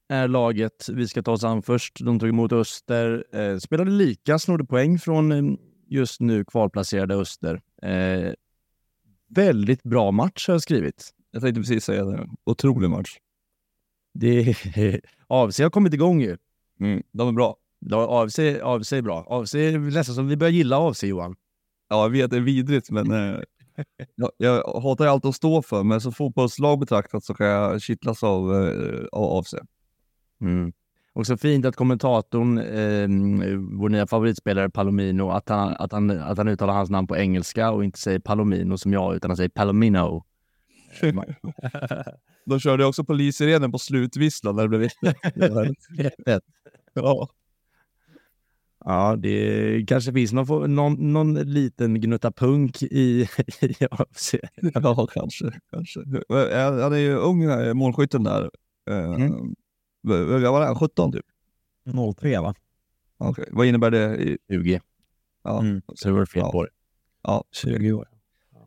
är 0.08 0.28
laget 0.28 0.88
vi 0.88 1.08
ska 1.08 1.22
ta 1.22 1.32
oss 1.32 1.44
an 1.44 1.62
först. 1.62 2.00
De 2.00 2.18
tog 2.18 2.28
emot 2.28 2.52
Öster, 2.52 3.24
eh, 3.32 3.58
spelade 3.58 3.90
lika, 3.90 4.38
snodde 4.38 4.64
poäng 4.64 4.98
från 4.98 5.32
eh, 5.32 5.58
just 5.88 6.20
nu 6.20 6.44
kvalplacerade 6.44 7.14
Öster. 7.14 7.60
Eh, 7.82 8.32
väldigt 9.28 9.82
bra 9.82 10.10
match 10.10 10.48
har 10.48 10.54
jag 10.54 10.62
skrivit. 10.62 11.10
Jag 11.30 11.42
tänkte 11.42 11.60
precis 11.60 11.84
säga 11.84 12.04
det. 12.04 12.28
Otrolig 12.44 12.90
match. 12.90 13.18
Det, 14.14 14.56
AFC 15.26 15.58
har 15.62 15.70
kommit 15.70 15.94
igång 15.94 16.20
ju. 16.20 16.36
Mm, 16.80 17.02
de 17.12 17.28
är 17.28 17.32
bra. 17.32 17.56
AFC, 17.92 18.38
AFC 18.62 18.92
är 18.92 19.02
bra. 19.02 19.26
AFC 19.28 19.54
är 19.54 19.78
nästan 19.78 20.14
som 20.14 20.28
vi 20.28 20.36
börjar 20.36 20.52
gilla 20.52 20.88
AFC, 20.88 21.04
Johan. 21.04 21.36
Ja, 21.88 22.02
jag 22.02 22.10
vet, 22.10 22.30
det 22.30 22.36
är 22.36 22.40
vidrigt, 22.40 22.90
men 22.90 23.10
eh, 23.10 23.40
jag, 24.14 24.30
jag 24.36 24.80
hatar 24.80 25.06
allt 25.06 25.24
att 25.24 25.34
stå 25.34 25.62
för, 25.62 25.82
men 25.82 26.00
som 26.00 26.12
fotbollslag 26.12 26.78
betraktat 26.78 27.24
så 27.24 27.34
kan 27.34 27.46
jag 27.46 27.82
kittlas 27.82 28.22
av, 28.22 28.66
eh, 28.66 29.04
av 29.12 29.38
AFC. 29.38 29.54
Mm. 30.40 30.72
Också 31.12 31.36
fint 31.36 31.66
att 31.66 31.76
kommentatorn, 31.76 32.58
eh, 32.58 33.08
vår 33.78 33.88
nya 33.88 34.06
favoritspelare 34.06 34.70
Palomino, 34.70 35.30
att 35.30 35.48
han, 35.48 35.74
att, 35.78 35.92
han, 35.92 36.10
att 36.10 36.38
han 36.38 36.48
uttalar 36.48 36.74
hans 36.74 36.90
namn 36.90 37.06
på 37.06 37.16
engelska 37.16 37.70
och 37.70 37.84
inte 37.84 37.98
säger 37.98 38.18
Palomino 38.18 38.78
som 38.78 38.92
jag, 38.92 39.16
utan 39.16 39.30
han 39.30 39.36
säger 39.36 39.48
Palomino. 39.50 40.24
De 42.46 42.60
körde 42.60 42.84
också 42.84 43.04
polissirenen 43.04 43.72
på 43.72 43.78
slutvisslan 43.78 44.56
när 44.56 44.62
det 44.62 44.68
blev 44.68 44.82
1 46.26 46.42
Ja. 46.94 47.28
Ja, 48.86 49.16
det 49.16 49.84
kanske 49.88 50.12
finns 50.12 50.32
någon, 50.32 50.74
någon, 50.74 51.12
någon 51.12 51.34
liten 51.34 52.00
gnutta 52.00 52.32
punk 52.32 52.82
i, 52.82 53.28
i 53.60 53.74
AFC. 53.90 54.34
Ja, 54.74 55.06
kanske. 55.12 55.60
kanske. 55.70 56.00
Han 56.82 56.92
är 56.92 56.96
ju 56.96 57.14
ung, 57.14 57.76
målskytten 57.76 58.24
där. 58.24 58.50
Mm. 58.90 59.54
Vad 60.00 60.42
var 60.42 60.68
det? 60.68 60.74
17 60.74 61.12
typ? 61.12 61.26
03 62.16 62.40
va? 62.40 62.54
Okay. 63.18 63.44
vad 63.50 63.66
innebär 63.66 63.90
det? 63.90 64.16
I... 64.16 64.38
20. 64.48 64.80
Ja. 65.44 65.60
Mm. 65.60 65.82
Så 65.94 66.08
det 66.08 66.14
var 66.14 66.26
fel 66.26 66.42
på 66.42 66.64
det. 66.64 66.70
Ja, 67.22 67.44
20 67.52 67.92
år. 67.92 68.08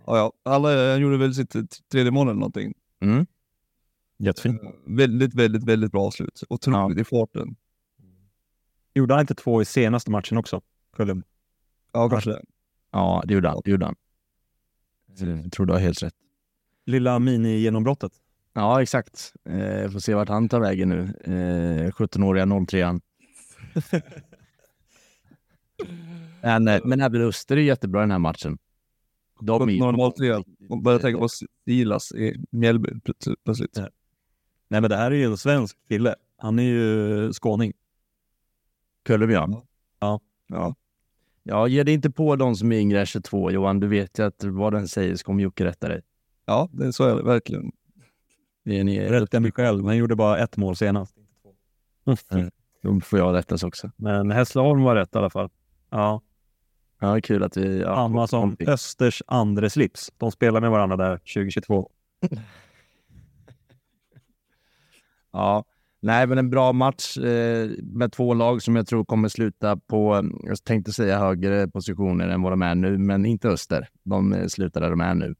Ja, 0.05 0.17
ja. 0.17 0.33
Alla 0.43 0.91
han 0.91 1.01
gjorde 1.01 1.17
väl 1.17 1.35
sitt 1.35 1.55
tredje 1.91 2.11
mål 2.11 2.27
eller 2.27 2.39
någonting. 2.39 2.73
Mm. 3.01 3.25
Jättefint. 4.19 4.61
Väldigt, 4.85 5.33
väldigt, 5.33 5.63
väldigt 5.63 5.91
bra 5.91 6.05
avslut. 6.05 6.43
Otroligt 6.49 6.97
ja. 6.97 7.01
i 7.01 7.03
farten. 7.03 7.55
Gjorde 8.97 9.13
han 9.13 9.21
inte 9.21 9.35
två 9.35 9.61
i 9.61 9.65
senaste 9.65 10.11
matchen 10.11 10.37
också? 10.37 10.61
Kullum? 10.95 11.23
Ja, 11.91 12.09
kanske 12.09 12.29
det. 12.29 12.41
Ja, 12.91 13.23
det 13.27 13.33
gjorde 13.33 13.49
han. 13.49 13.61
Det 13.63 13.71
gjorde 13.71 13.85
han. 13.85 13.95
Jag 15.43 15.51
tror 15.51 15.65
du 15.65 15.73
har 15.73 15.79
helt 15.79 16.03
rätt. 16.03 16.13
Lilla 16.85 17.19
mini-genombrottet. 17.19 18.11
Ja, 18.53 18.81
exakt. 18.81 19.33
Eh, 19.45 19.91
får 19.91 19.99
se 19.99 20.13
vart 20.13 20.29
han 20.29 20.49
tar 20.49 20.59
vägen 20.59 20.89
nu. 20.89 20.99
Eh, 21.23 21.91
17-åriga 21.91 22.45
03an. 22.45 23.01
men, 26.41 26.67
eh, 26.67 26.81
men 26.83 27.01
även 27.01 27.21
Öster 27.21 27.57
är 27.57 27.61
jättebra 27.61 28.01
i 28.01 28.03
den 28.03 28.11
här 28.11 28.19
matchen. 28.19 28.57
De 29.41 29.69
är 29.69 30.11
03 30.11 30.43
Man 30.69 30.83
börjar 30.83 30.99
tänka 30.99 31.19
på 31.19 31.27
Silas 31.65 32.11
i 32.11 32.45
Mjällby 32.51 32.89
plötsligt. 33.45 33.77
Nej, 34.67 34.81
men 34.81 34.89
det 34.89 34.97
här 34.97 35.11
är 35.11 35.15
ju 35.15 35.25
en 35.25 35.37
svensk 35.37 35.77
kille. 35.87 36.15
Han 36.37 36.59
är 36.59 36.63
ju 36.63 37.33
skåning. 37.33 37.73
Kullum, 39.07 39.29
ja. 39.29 39.63
Ja. 39.99 40.19
ja. 40.47 40.75
Ja, 41.43 41.67
ge 41.67 41.83
dig 41.83 41.93
inte 41.93 42.11
på 42.11 42.35
de 42.35 42.55
som 42.55 42.71
är 42.71 42.79
yngre 42.79 42.99
än 42.99 43.05
22, 43.05 43.51
Johan. 43.51 43.79
Du 43.79 43.87
vet 43.87 44.19
ju 44.19 44.25
att 44.25 44.43
vad 44.43 44.73
den 44.73 44.87
säger 44.87 45.15
så 45.15 45.25
kommer 45.25 45.43
Jocke 45.43 45.65
rätta 45.65 45.87
dig. 45.87 46.01
Ja, 46.45 46.69
det, 46.71 46.93
så 46.93 47.03
är 47.03 47.15
det 47.15 47.23
verkligen. 47.23 47.71
Det 48.65 48.79
är 48.79 48.83
ni... 48.83 49.09
Rätta 49.09 49.39
mig 49.39 49.51
själv. 49.51 49.85
Han 49.85 49.97
gjorde 49.97 50.15
bara 50.15 50.37
ett 50.37 50.57
mål 50.57 50.75
senast. 50.75 51.15
Mm. 52.31 52.51
Då 52.81 52.99
får 52.99 53.19
jag 53.19 53.35
rättas 53.35 53.63
också. 53.63 53.91
Men 53.95 54.31
Hässleholm 54.31 54.83
var 54.83 54.95
rätt 54.95 55.15
i 55.15 55.17
alla 55.17 55.29
fall. 55.29 55.49
Ja. 55.89 56.21
Ja, 56.99 57.21
kul 57.21 57.43
att 57.43 57.57
vi... 57.57 57.79
Ja, 57.79 57.95
Samma 57.95 58.27
som 58.27 58.39
någonting. 58.39 58.67
Östers 58.67 59.23
andre 59.27 59.69
slips. 59.69 60.11
De 60.17 60.31
spelar 60.31 60.61
med 60.61 60.71
varandra 60.71 60.97
där 60.97 61.17
2022. 61.17 61.91
ja, 65.31 65.65
nej, 65.99 66.27
men 66.27 66.37
en 66.37 66.49
bra 66.49 66.73
match 66.73 67.17
eh, 67.17 67.69
med 67.83 68.11
två 68.11 68.33
lag 68.33 68.61
som 68.61 68.75
jag 68.75 68.87
tror 68.87 69.05
kommer 69.05 69.29
sluta 69.29 69.77
på, 69.77 70.29
jag 70.43 70.63
tänkte 70.63 70.93
säga 70.93 71.19
högre 71.19 71.67
positioner 71.67 72.27
än 72.27 72.41
vad 72.41 72.51
de 72.51 72.61
är 72.61 72.75
nu, 72.75 72.97
men 72.97 73.25
inte 73.25 73.49
Öster. 73.49 73.89
De 74.03 74.33
eh, 74.33 74.47
slutar 74.47 74.81
där 74.81 74.89
de 74.89 75.01
är 75.01 75.15
nu. 75.15 75.35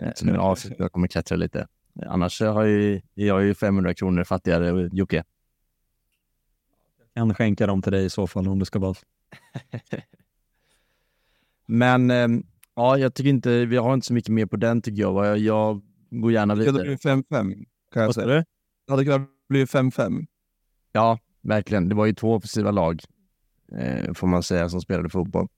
Eh, 0.00 0.12
så 0.14 0.26
nu 0.26 0.36
avslutar 0.36 0.84
jag 0.84 0.92
kommer 0.92 1.08
klättra 1.08 1.36
lite. 1.36 1.66
Annars 2.06 2.40
har 2.40 2.64
jag, 2.64 3.02
jag 3.14 3.44
ju 3.44 3.54
500 3.54 3.94
kronor 3.94 4.24
fattigare, 4.24 4.88
Jocke. 4.92 5.24
Jag 7.12 7.22
kan 7.22 7.34
skänka 7.34 7.66
dem 7.66 7.82
till 7.82 7.92
dig 7.92 8.04
i 8.04 8.10
så 8.10 8.26
fall 8.26 8.48
om 8.48 8.58
det 8.58 8.64
ska 8.64 8.78
vara. 8.78 8.94
Men 11.66 12.10
eh, 12.10 12.28
ja, 12.74 12.98
jag 12.98 13.14
tycker 13.14 13.30
inte, 13.30 13.64
vi 13.64 13.76
har 13.76 13.94
inte 13.94 14.06
så 14.06 14.12
mycket 14.12 14.32
mer 14.32 14.46
på 14.46 14.56
den 14.56 14.82
tycker 14.82 15.02
jag. 15.02 15.26
Jag, 15.26 15.38
jag 15.38 15.82
går 16.10 16.32
gärna 16.32 16.54
vidare. 16.54 16.76
Det 16.76 16.82
blivit 16.82 17.04
5-5 17.04 17.64
kan 17.92 18.02
jag 18.02 18.14
säga. 18.14 18.26
Det 18.26 18.44
hade 18.88 19.04
kunnat 19.04 19.33
bli 19.54 19.64
5-5. 19.64 20.26
Ja, 20.92 21.18
verkligen. 21.42 21.88
Det 21.88 21.94
var 21.94 22.06
ju 22.06 22.14
två 22.14 22.34
offensiva 22.34 22.70
lag, 22.70 23.02
eh, 23.72 24.12
får 24.14 24.26
man 24.26 24.42
säga, 24.42 24.68
som 24.68 24.80
spelade 24.80 25.08
fotboll. 25.08 25.48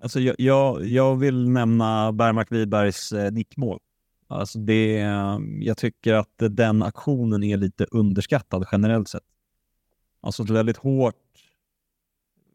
Alltså, 0.00 0.20
jag, 0.20 0.36
jag, 0.38 0.84
jag 0.84 1.16
vill 1.16 1.48
nämna 1.48 2.12
Bergmark 2.12 2.52
Wibergs 2.52 3.12
eh, 3.12 3.32
nickmål. 3.32 3.78
Alltså 4.26 4.58
det, 4.58 4.92
jag 5.60 5.76
tycker 5.76 6.14
att 6.14 6.34
den 6.38 6.82
aktionen 6.82 7.42
är 7.42 7.56
lite 7.56 7.84
underskattad 7.84 8.66
generellt 8.72 9.08
sett. 9.08 9.22
Alltså 10.20 10.42
ett 10.42 10.50
väldigt 10.50 10.76
hårt... 10.76 11.14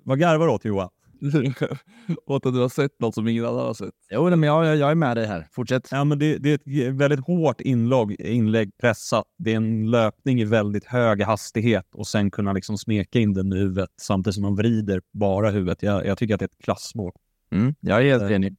Vad 0.04 0.20
garvar 0.20 0.48
du 0.48 0.54
åt 0.54 0.66
Johan? 0.66 0.90
åt 2.26 2.46
att 2.46 2.54
du 2.54 2.60
har 2.60 2.70
sett 2.70 3.00
något 3.00 3.16
som 3.16 3.28
ingen 3.28 3.46
annan 3.46 3.66
har 3.66 3.74
sett. 3.74 3.94
Jo, 4.12 4.30
men 4.30 4.44
jag, 4.44 4.78
jag 4.78 4.92
är 4.92 4.96
med 4.96 5.18
dig 5.18 5.26
här. 5.26 5.48
Fortsätt. 5.52 5.88
Ja, 5.92 6.04
men 6.04 6.20
det, 6.20 6.38
det 6.38 6.50
är 6.68 6.90
ett 6.90 6.96
väldigt 6.96 7.20
hårt 7.20 7.62
inlogg, 7.62 8.16
inlägg 8.20 8.78
pressat. 8.78 9.26
Det 9.38 9.52
är 9.52 9.56
en 9.56 9.92
löpning 9.92 10.42
i 10.42 10.46
väldigt 10.46 10.86
hög 10.86 11.22
hastighet 11.22 11.88
och 11.94 12.08
sen 12.08 12.32
kunna 12.32 12.54
liksom 12.54 12.78
smeka 12.78 13.20
in 13.20 13.34
den 13.34 13.50
med 13.50 13.58
huvudet 13.58 13.90
samtidigt 14.02 14.36
som 14.36 14.44
man 14.44 14.56
vrider 14.56 15.02
bara 15.12 15.50
huvudet. 15.50 15.84
Jag, 15.84 16.06
jag 16.06 16.18
tycker 16.18 16.34
att 16.34 16.40
det 16.40 16.44
är 16.44 16.48
ett 16.58 16.64
klassmål. 16.64 17.12
Mm, 17.52 17.76
jag 17.80 18.02
är 18.02 18.04
helt 18.04 18.32
enig. 18.32 18.56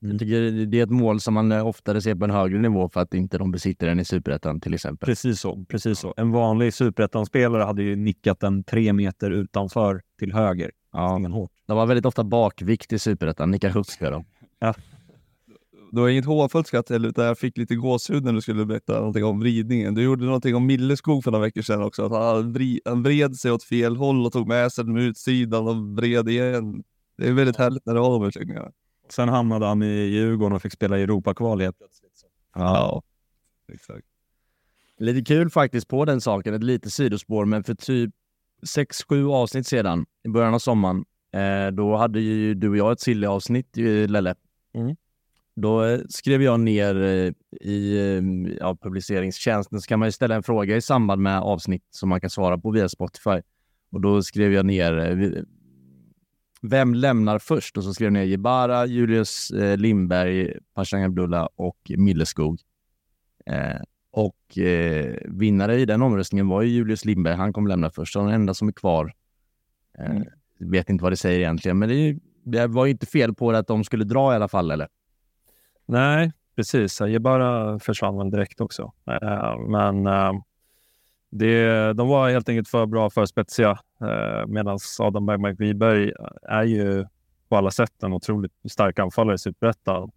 Jag 0.00 0.08
mm. 0.08 0.18
tycker 0.18 0.66
det 0.66 0.78
är 0.78 0.82
ett 0.82 0.90
mål 0.90 1.20
som 1.20 1.34
man 1.34 1.52
oftare 1.52 2.02
ser 2.02 2.14
på 2.14 2.24
en 2.24 2.30
högre 2.30 2.58
nivå 2.58 2.88
för 2.88 3.00
att 3.00 3.14
inte 3.14 3.38
de 3.38 3.50
besitter 3.50 3.86
den 3.86 4.00
i 4.00 4.04
superettan 4.04 4.60
till 4.60 4.74
exempel. 4.74 5.06
Precis 5.06 5.40
så. 5.40 5.64
Precis 5.68 5.98
så. 5.98 6.14
En 6.16 6.30
vanlig 6.30 6.74
superettan-spelare 6.74 7.62
hade 7.62 7.82
ju 7.82 7.96
nickat 7.96 8.40
den 8.40 8.64
tre 8.64 8.92
meter 8.92 9.30
utanför 9.30 10.02
till 10.18 10.32
höger. 10.32 10.70
Ja, 10.96 11.18
men 11.18 11.32
hårt. 11.32 11.50
De 11.66 11.76
var 11.76 11.86
väldigt 11.86 12.06
ofta 12.06 12.24
bakvikt 12.24 12.92
i 12.92 12.98
superettan, 12.98 13.50
nickar 13.50 13.70
högt 13.70 13.90
för 13.90 14.10
dem. 14.10 14.24
Ja. 14.58 14.74
Du 15.92 16.00
har 16.00 16.08
inget 16.08 16.24
hårfullt 16.24 16.66
skratt 16.66 16.90
heller, 16.90 17.08
utan 17.08 17.24
jag 17.24 17.38
fick 17.38 17.58
lite 17.58 17.74
gåshud 17.74 18.24
när 18.24 18.32
du 18.32 18.40
skulle 18.40 18.66
berätta 18.66 18.98
någonting 18.98 19.24
om 19.24 19.40
vridningen. 19.40 19.94
Du 19.94 20.02
gjorde 20.02 20.24
någonting 20.24 20.54
om 20.54 20.66
Milleskog 20.66 21.24
för 21.24 21.30
några 21.30 21.44
veckor 21.44 21.62
sedan 21.62 21.82
också. 21.82 22.04
Att 22.04 22.12
han, 22.12 22.52
vri, 22.52 22.80
han 22.84 23.02
vred 23.02 23.36
sig 23.36 23.52
åt 23.52 23.62
fel 23.62 23.96
håll 23.96 24.26
och 24.26 24.32
tog 24.32 24.48
med 24.48 24.72
sig 24.72 24.84
den 24.84 24.94
med 24.94 25.02
utsidan 25.02 25.68
och 25.68 25.76
vred 25.96 26.28
igen. 26.28 26.82
Det 27.18 27.28
är 27.28 27.32
väldigt 27.32 27.56
härligt 27.56 27.86
när 27.86 27.94
du 27.94 28.00
har 28.00 28.10
de 28.10 28.28
utläggningarna. 28.28 28.70
Sen 29.10 29.28
hamnade 29.28 29.66
han 29.66 29.82
i 29.82 29.86
Djurgården 29.86 30.56
och 30.56 30.62
fick 30.62 30.72
spela 30.72 30.98
Europakval 30.98 31.60
helt 31.60 31.78
plötsligt. 31.78 32.24
Ja, 32.54 33.02
exakt. 33.72 34.06
Lite 34.98 35.24
kul 35.24 35.50
faktiskt 35.50 35.88
på 35.88 36.04
den 36.04 36.20
saken, 36.20 36.54
ett 36.54 36.62
litet 36.62 36.92
sidospår, 36.92 37.44
men 37.44 37.64
för 37.64 37.74
typ 37.74 38.14
6-7 38.62 39.32
avsnitt 39.32 39.66
sedan, 39.66 40.06
i 40.24 40.28
början 40.28 40.54
av 40.54 40.58
sommaren, 40.58 41.04
eh, 41.32 41.72
då 41.72 41.96
hade 41.96 42.20
ju 42.20 42.54
du 42.54 42.68
och 42.68 42.76
jag 42.76 42.92
ett 42.92 43.00
silly-avsnitt, 43.00 43.76
Lelle. 44.08 44.34
Mm. 44.74 44.96
Då 45.56 45.84
eh, 45.84 46.00
skrev 46.08 46.42
jag 46.42 46.60
ner 46.60 47.02
eh, 47.02 47.32
i 47.60 47.98
eh, 47.98 48.52
ja, 48.60 48.76
publiceringstjänsten, 48.82 49.80
så 49.80 49.88
kan 49.88 49.98
man 49.98 50.08
ju 50.08 50.12
ställa 50.12 50.34
en 50.34 50.42
fråga 50.42 50.76
i 50.76 50.80
samband 50.80 51.22
med 51.22 51.40
avsnitt 51.40 51.84
som 51.90 52.08
man 52.08 52.20
kan 52.20 52.30
svara 52.30 52.58
på 52.58 52.70
via 52.70 52.88
Spotify. 52.88 53.42
Och 53.90 54.00
då 54.00 54.22
skrev 54.22 54.52
jag 54.52 54.66
ner 54.66 54.98
eh, 54.98 55.42
vem 56.62 56.94
lämnar 56.94 57.38
först? 57.38 57.76
Och 57.76 57.84
så 57.84 57.94
skrev 57.94 58.06
jag 58.06 58.12
ner 58.12 58.22
Jebara, 58.22 58.86
Julius 58.86 59.50
eh, 59.50 59.76
Lindberg, 59.76 60.52
Pashan 60.74 61.02
Abdullah 61.02 61.48
och 61.56 61.78
Milleskog. 61.96 62.60
Eh, 63.46 63.80
och 64.16 64.58
eh, 64.58 65.16
vinnare 65.24 65.76
i 65.76 65.84
den 65.84 66.02
omröstningen 66.02 66.48
var 66.48 66.62
ju 66.62 66.68
Julius 66.68 67.04
Lindberg. 67.04 67.34
Han 67.34 67.52
kommer 67.52 67.68
lämna 67.68 67.90
först. 67.90 68.12
Så 68.12 68.18
den 68.18 68.28
enda 68.28 68.54
som 68.54 68.68
är 68.68 68.72
kvar. 68.72 69.12
Eh, 69.98 70.10
mm. 70.10 70.28
vet 70.58 70.90
inte 70.90 71.02
vad 71.02 71.12
det 71.12 71.16
säger 71.16 71.38
egentligen, 71.38 71.78
men 71.78 71.88
det, 71.88 72.18
det 72.44 72.66
var 72.66 72.84
ju 72.84 72.90
inte 72.90 73.06
fel 73.06 73.34
på 73.34 73.52
det 73.52 73.58
att 73.58 73.66
de 73.66 73.84
skulle 73.84 74.04
dra 74.04 74.32
i 74.32 74.36
alla 74.36 74.48
fall, 74.48 74.70
eller? 74.70 74.88
Nej, 75.86 76.32
precis. 76.56 77.00
Jebara 77.00 77.78
försvann 77.78 78.18
väl 78.18 78.30
direkt 78.30 78.60
också. 78.60 78.92
Uh, 79.22 79.68
men 79.68 80.06
uh, 80.06 80.32
det, 81.30 81.92
de 81.92 82.08
var 82.08 82.30
helt 82.30 82.48
enkelt 82.48 82.68
för 82.68 82.86
bra, 82.86 83.10
för 83.10 83.26
spetsiga. 83.26 83.78
Eh, 84.00 84.46
Medan 84.46 84.78
Adam 84.98 85.26
Bergmark 85.26 85.60
Wiberg 85.60 86.12
är 86.42 86.62
ju 86.62 87.06
på 87.48 87.56
alla 87.56 87.70
sätt 87.70 88.02
en 88.02 88.12
otroligt 88.12 88.52
stark 88.70 88.98
anfallare 88.98 89.34
i 89.34 89.38
Superettan. 89.38 90.10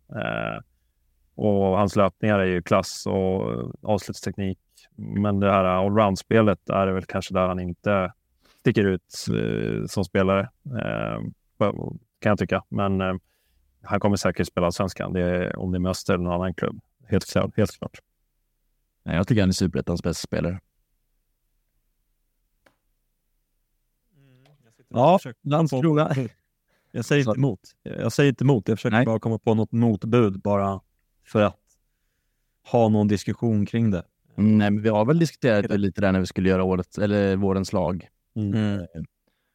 Och 1.41 1.77
hans 1.77 1.95
löpningar 1.95 2.39
är 2.39 2.45
ju 2.45 2.61
klass 2.61 3.05
och 3.07 3.73
avslutsteknik. 3.81 4.59
Men 4.95 5.39
det 5.39 5.51
här 5.51 5.63
allround-spelet 5.63 6.69
är 6.69 6.87
väl 6.87 7.05
kanske 7.05 7.33
där 7.33 7.47
han 7.47 7.59
inte 7.59 8.13
sticker 8.59 8.83
ut 8.83 9.25
eh, 9.29 9.85
som 9.85 10.05
spelare, 10.05 10.49
eh, 10.65 11.21
kan 12.19 12.29
jag 12.29 12.39
tycka. 12.39 12.63
Men 12.69 13.01
eh, 13.01 13.13
han 13.81 13.99
kommer 13.99 14.15
säkert 14.15 14.47
spela 14.47 14.71
svenskan, 14.71 15.13
det 15.13 15.21
är, 15.21 15.59
om 15.59 15.71
det 15.71 15.77
är 15.77 15.79
med 15.79 15.89
Öster 15.89 16.13
eller 16.13 16.23
någon 16.23 16.33
annan 16.33 16.53
klubb. 16.53 16.79
Helt 17.07 17.31
klart. 17.31 17.57
Helt 17.57 17.77
klart. 17.77 17.99
Jag 19.03 19.27
tycker 19.27 19.41
han 19.41 19.49
är 19.49 19.53
Superettans 19.53 20.03
bästa 20.03 20.27
spelare. 20.27 20.59
Ja, 24.87 25.19
Landskrona. 25.43 26.15
Jag 26.91 27.05
säger 27.05 27.27
inte 27.27 27.39
emot. 27.39 27.59
Jag 27.83 28.11
säger 28.11 28.29
inte 28.29 28.43
emot. 28.43 28.67
Jag 28.67 28.77
försöker 28.77 28.97
Nej. 28.97 29.05
bara 29.05 29.19
komma 29.19 29.39
på 29.39 29.53
något 29.53 29.71
motbud 29.71 30.41
bara 30.41 30.81
för 31.31 31.41
att 31.41 31.55
ha 32.71 32.89
någon 32.89 33.07
diskussion 33.07 33.65
kring 33.65 33.91
det. 33.91 34.03
Mm, 34.37 34.57
nej, 34.57 34.71
men 34.71 34.83
vi 34.83 34.89
har 34.89 35.05
väl 35.05 35.19
diskuterat 35.19 35.67
det 35.67 35.77
lite 35.77 36.01
där 36.01 36.11
när 36.11 36.19
vi 36.19 36.25
skulle 36.25 36.49
göra 36.49 36.63
årets, 36.63 36.97
eller 36.97 37.35
vårens 37.35 37.73
lag. 37.73 38.07
Mm. 38.35 38.53
mm. 38.53 38.85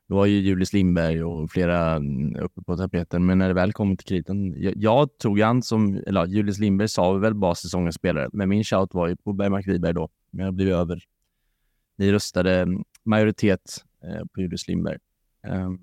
Det 0.08 0.14
var 0.14 0.26
ju 0.26 0.38
Julius 0.38 0.72
Lindberg 0.72 1.24
och 1.24 1.50
flera 1.50 1.92
mm, 1.92 2.36
uppe 2.36 2.62
på 2.62 2.76
tapeten, 2.76 3.26
men 3.26 3.38
när 3.38 3.48
det 3.48 3.54
väl 3.54 3.72
kom 3.72 3.96
till 3.96 4.06
kriten. 4.06 4.62
Jag, 4.62 4.74
jag 4.76 5.18
tog 5.18 5.40
han 5.40 5.62
som, 5.62 6.02
eller 6.06 6.26
Julius 6.26 6.58
Lindberg 6.58 6.88
sa 6.88 7.12
väl 7.12 7.34
bara 7.34 7.54
säsongens 7.54 7.94
spelare, 7.94 8.28
men 8.32 8.48
min 8.48 8.64
shout 8.64 8.94
var 8.94 9.08
ju 9.08 9.16
på 9.16 9.32
Bergmark 9.32 9.68
Wiberg 9.68 9.94
då. 9.94 10.08
Men 10.30 10.44
jag 10.44 10.54
blev 10.54 10.68
över. 10.68 11.02
Ni 11.96 12.12
röstade 12.12 12.66
majoritet 13.04 13.84
eh, 14.04 14.24
på 14.32 14.40
Julius 14.40 14.68
Lindberg. 14.68 14.98
Um, 15.48 15.80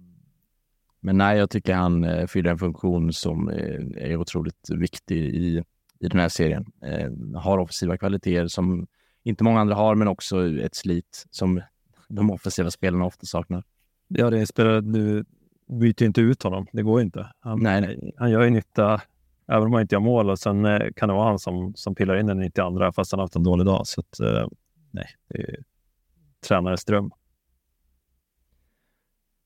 men 1.00 1.18
nej, 1.18 1.38
jag 1.38 1.50
tycker 1.50 1.74
han 1.74 2.04
eh, 2.04 2.28
fyller 2.28 2.52
en 2.52 2.60
funktion 2.60 3.14
som 3.14 3.50
eh, 3.50 4.12
är 4.12 4.18
otroligt 4.18 4.70
viktig 4.70 5.18
i, 5.18 5.64
i 6.02 6.08
den 6.08 6.20
här 6.20 6.30
serien. 6.30 6.66
Eh, 6.82 7.40
har 7.40 7.58
offensiva 7.58 7.98
kvaliteter 7.98 8.48
som 8.48 8.88
inte 9.24 9.44
många 9.44 9.60
andra 9.60 9.76
har, 9.76 9.96
men 9.96 10.08
också 10.08 10.48
ett 10.48 10.76
slit 10.76 11.26
som 11.30 11.62
de 12.08 12.32
offensiva 12.32 12.72
spelarna 12.72 13.06
ofta 13.06 13.26
saknar. 13.26 13.64
Ja, 14.08 14.30
det 14.30 14.48
spelar, 14.48 14.82
du 14.82 15.26
byter 15.68 16.04
inte 16.04 16.22
ut 16.22 16.44
honom. 16.44 16.68
Det 16.72 16.82
går 16.82 17.02
inte. 17.02 17.32
Han, 17.40 17.60
nej, 17.64 17.82
nej. 17.82 18.14
han 18.18 18.32
gör 18.32 18.44
ju 18.44 18.50
nytta 18.50 19.02
även 19.48 19.64
om 19.64 19.74
han 19.74 19.82
inte 19.82 19.96
gör 19.96 20.00
mål 20.00 20.30
och 20.30 20.40
sen 20.40 20.66
eh, 20.66 20.92
kan 20.96 21.10
det 21.10 21.16
vara 21.16 21.28
han 21.28 21.40
som, 21.40 21.74
som 21.76 21.96
pillar 21.96 22.16
in 22.16 22.26
den 22.26 22.38
92 22.40 22.92
fast 22.92 23.12
han 23.12 23.20
haft 23.20 23.36
en 23.36 23.44
dålig 23.44 23.66
dag. 23.66 23.88
Så 23.88 24.02
att, 24.02 24.20
eh, 24.20 24.48
nej, 24.92 25.08
det 25.28 25.42
är 25.42 25.64
tränares 26.48 26.86
dröm. 26.86 27.12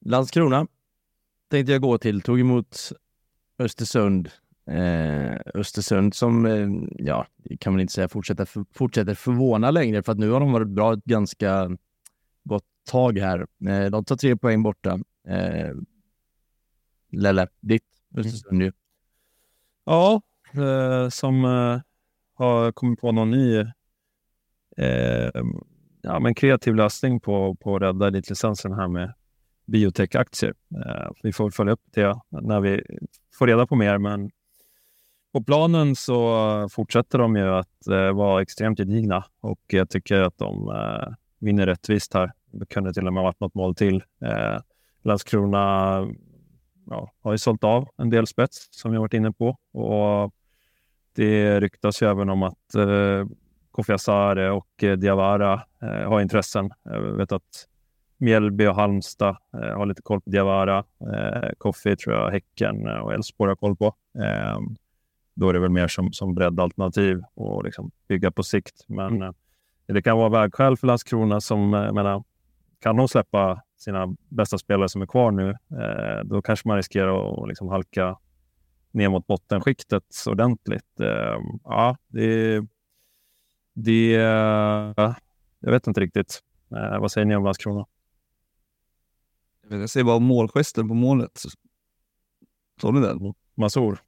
Landskrona 0.06 0.68
tänkte 1.50 1.72
jag 1.72 1.82
gå 1.82 1.98
till. 1.98 2.22
Tog 2.22 2.40
emot 2.40 2.92
Östersund. 3.60 4.30
Eh, 4.68 5.38
Östersund 5.54 6.14
som, 6.14 6.46
eh, 6.46 6.68
ja, 7.06 7.28
kan 7.60 7.74
man 7.74 7.80
inte 7.80 7.94
säga 7.94 8.10
fortsätter, 8.10 8.46
för, 8.46 8.66
fortsätter 8.72 9.14
förvåna 9.14 9.72
längre 9.72 10.04
för 10.04 10.12
att 10.12 10.18
nu 10.18 10.30
har 10.30 10.40
de 10.40 10.52
varit 10.52 10.68
bra 10.68 10.94
ett 10.94 11.06
ganska 11.06 11.78
gott 12.44 12.66
tag 12.90 13.18
här. 13.18 13.48
Eh, 13.68 13.92
de 13.92 14.06
tar 14.06 14.16
tre 14.16 14.38
poäng 14.38 14.64
borta. 14.64 15.00
Eh, 15.28 15.76
Lelle, 17.12 17.48
ditt 17.60 17.84
Östersund 18.18 18.62
ju. 18.62 18.72
Ja, 19.86 20.22
eh, 20.54 21.10
som 21.10 21.46
eh, 21.46 21.82
har 22.34 22.72
kommit 22.72 23.00
på 23.00 23.12
någon 23.12 23.32
ny 23.32 23.58
eh, 24.78 25.32
ja, 26.02 26.20
men 26.20 26.36
kreativ 26.36 26.76
lösning 26.76 27.20
på, 27.20 27.56
på 27.56 27.76
att 27.76 27.82
rädda 27.82 28.08
elitlicensen 28.08 28.74
här 28.74 28.88
med 28.88 29.14
biotech-aktier. 29.66 30.54
Eh, 30.86 31.12
vi 31.24 31.34
får 31.34 31.50
följa 31.50 31.74
upp 31.74 31.84
det 31.92 32.20
när 32.30 32.62
vi 32.62 32.84
får 33.34 33.48
reda 33.48 33.68
på 33.68 33.76
mer, 33.76 33.98
men 33.98 34.32
på 35.36 35.44
planen 35.44 35.96
så 35.96 36.70
fortsätter 36.72 37.18
de 37.18 37.36
ju 37.36 37.50
att 37.50 37.88
eh, 37.88 38.12
vara 38.12 38.42
extremt 38.42 38.80
gedigna 38.80 39.26
och 39.42 39.60
jag 39.68 39.90
tycker 39.90 40.22
att 40.22 40.38
de 40.38 40.70
eh, 40.70 41.14
vinner 41.40 41.66
rättvist 41.66 42.14
här. 42.14 42.32
Det 42.52 42.66
kunde 42.66 42.94
till 42.94 43.08
och 43.08 43.14
med 43.14 43.24
varit 43.24 43.40
något 43.40 43.54
mål 43.54 43.76
till. 43.76 44.04
Eh, 44.22 44.58
Landskrona 45.04 46.08
ja, 46.90 47.12
har 47.22 47.32
ju 47.32 47.38
sålt 47.38 47.64
av 47.64 47.90
en 47.98 48.10
del 48.10 48.28
spets 48.28 48.68
som 48.72 48.92
vi 48.92 48.98
varit 48.98 49.14
inne 49.14 49.32
på 49.32 49.58
och 49.72 50.34
det 51.16 51.60
ryktas 51.60 52.02
ju 52.02 52.10
även 52.10 52.30
om 52.30 52.44
att 52.44 52.76
eh, 52.76 53.26
Kofi 53.72 53.94
Asare 53.94 54.52
och 54.52 54.84
eh, 54.84 54.98
Diawara 54.98 55.62
eh, 55.82 56.10
har 56.10 56.22
intressen. 56.22 56.72
Jag 56.84 57.02
vet 57.02 57.32
att 57.32 57.68
Mjällby 58.18 58.68
och 58.68 58.76
Halmstad 58.76 59.38
eh, 59.54 59.78
har 59.78 59.86
lite 59.86 60.02
koll 60.02 60.22
på 60.22 60.30
Diawara. 60.30 60.84
Eh, 61.14 61.50
Kofi 61.58 61.96
tror 61.96 62.16
jag 62.16 62.32
Häcken 62.32 62.88
och 62.88 63.14
Elfsborg 63.14 63.50
har 63.50 63.56
koll 63.56 63.76
på. 63.76 63.96
Ehm, 64.24 64.76
Eh, 65.36 65.40
då 65.40 65.50
är 65.50 65.54
det 65.54 65.60
väl 65.60 65.72
mer 65.72 65.88
som, 65.88 66.14
som 66.14 66.36
breddalternativ 66.36 67.22
och 67.34 67.64
liksom 67.64 67.92
bygga 68.08 68.32
på 68.32 68.44
sikt. 68.44 68.86
Men 68.88 69.08
mm. 69.08 69.22
eh, 69.22 69.34
det 69.94 70.02
kan 70.02 70.18
vara 70.18 70.30
vägskäl 70.30 70.78
för 70.78 70.88
Landskrona 70.88 71.42
som, 71.42 71.74
eh, 71.74 71.94
menar, 71.94 72.24
kan 72.80 72.96
de 72.96 73.08
släppa 73.08 73.62
sina 73.78 74.16
bästa 74.30 74.58
spelare 74.58 74.90
som 74.90 75.02
är 75.02 75.06
kvar 75.06 75.32
nu, 75.32 75.50
eh, 75.50 76.24
då 76.24 76.42
kanske 76.42 76.68
man 76.68 76.78
riskerar 76.78 77.44
att 77.44 77.48
liksom 77.48 77.68
halka 77.68 78.18
ner 78.92 79.10
mot 79.10 79.28
bottenskiktet 79.28 80.04
ordentligt. 80.28 81.00
Eh, 81.00 81.40
ja, 81.64 81.98
det, 82.08 82.62
det, 83.74 84.12
jag 85.60 85.72
vet 85.72 85.88
inte 85.88 86.02
riktigt. 86.02 86.42
Eh, 86.76 87.00
vad 87.00 87.12
säger 87.12 87.26
ni 87.26 87.36
om 87.36 87.44
Landskrona? 87.44 87.86
Jag 89.70 89.90
säger 89.90 90.04
bara 90.04 90.20
målgesten 90.20 90.88
på 90.88 90.94
målet. 90.94 91.42
Såg 92.82 92.94
ni 92.94 93.02
den? 93.02 93.34
Masor? 93.56 94.00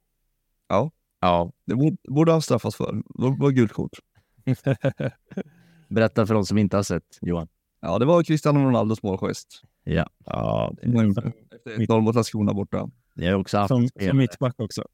Ja. 0.68 0.90
Ja. 1.20 1.52
Det 1.64 1.74
borde, 1.74 1.96
borde 2.08 2.32
ha 2.32 2.40
straffats 2.40 2.76
för. 2.76 2.92
Det 2.92 3.36
var 3.38 3.50
gult 3.50 3.72
kort. 3.72 3.98
Berätta 5.88 6.26
för 6.26 6.34
de 6.34 6.46
som 6.46 6.58
inte 6.58 6.76
har 6.76 6.82
sett, 6.82 7.18
Johan. 7.20 7.48
Ja, 7.80 7.98
det 7.98 8.04
var 8.04 8.22
Cristiano 8.22 8.58
Ronaldos 8.58 9.02
målgest. 9.02 9.62
Ja. 9.84 10.08
ja 10.24 10.72
det 10.82 10.88
är... 10.88 11.08
Efter 11.08 11.32
1-0 11.76 12.00
mot 12.00 12.14
Landskrona 12.14 12.54
borta. 12.54 12.90
Ni 13.14 13.26
har 13.26 13.34
också 13.34 13.58
haft... 13.58 13.68
Som, 13.68 13.88
som 13.88 14.16
mittback 14.16 14.54
också. 14.56 14.84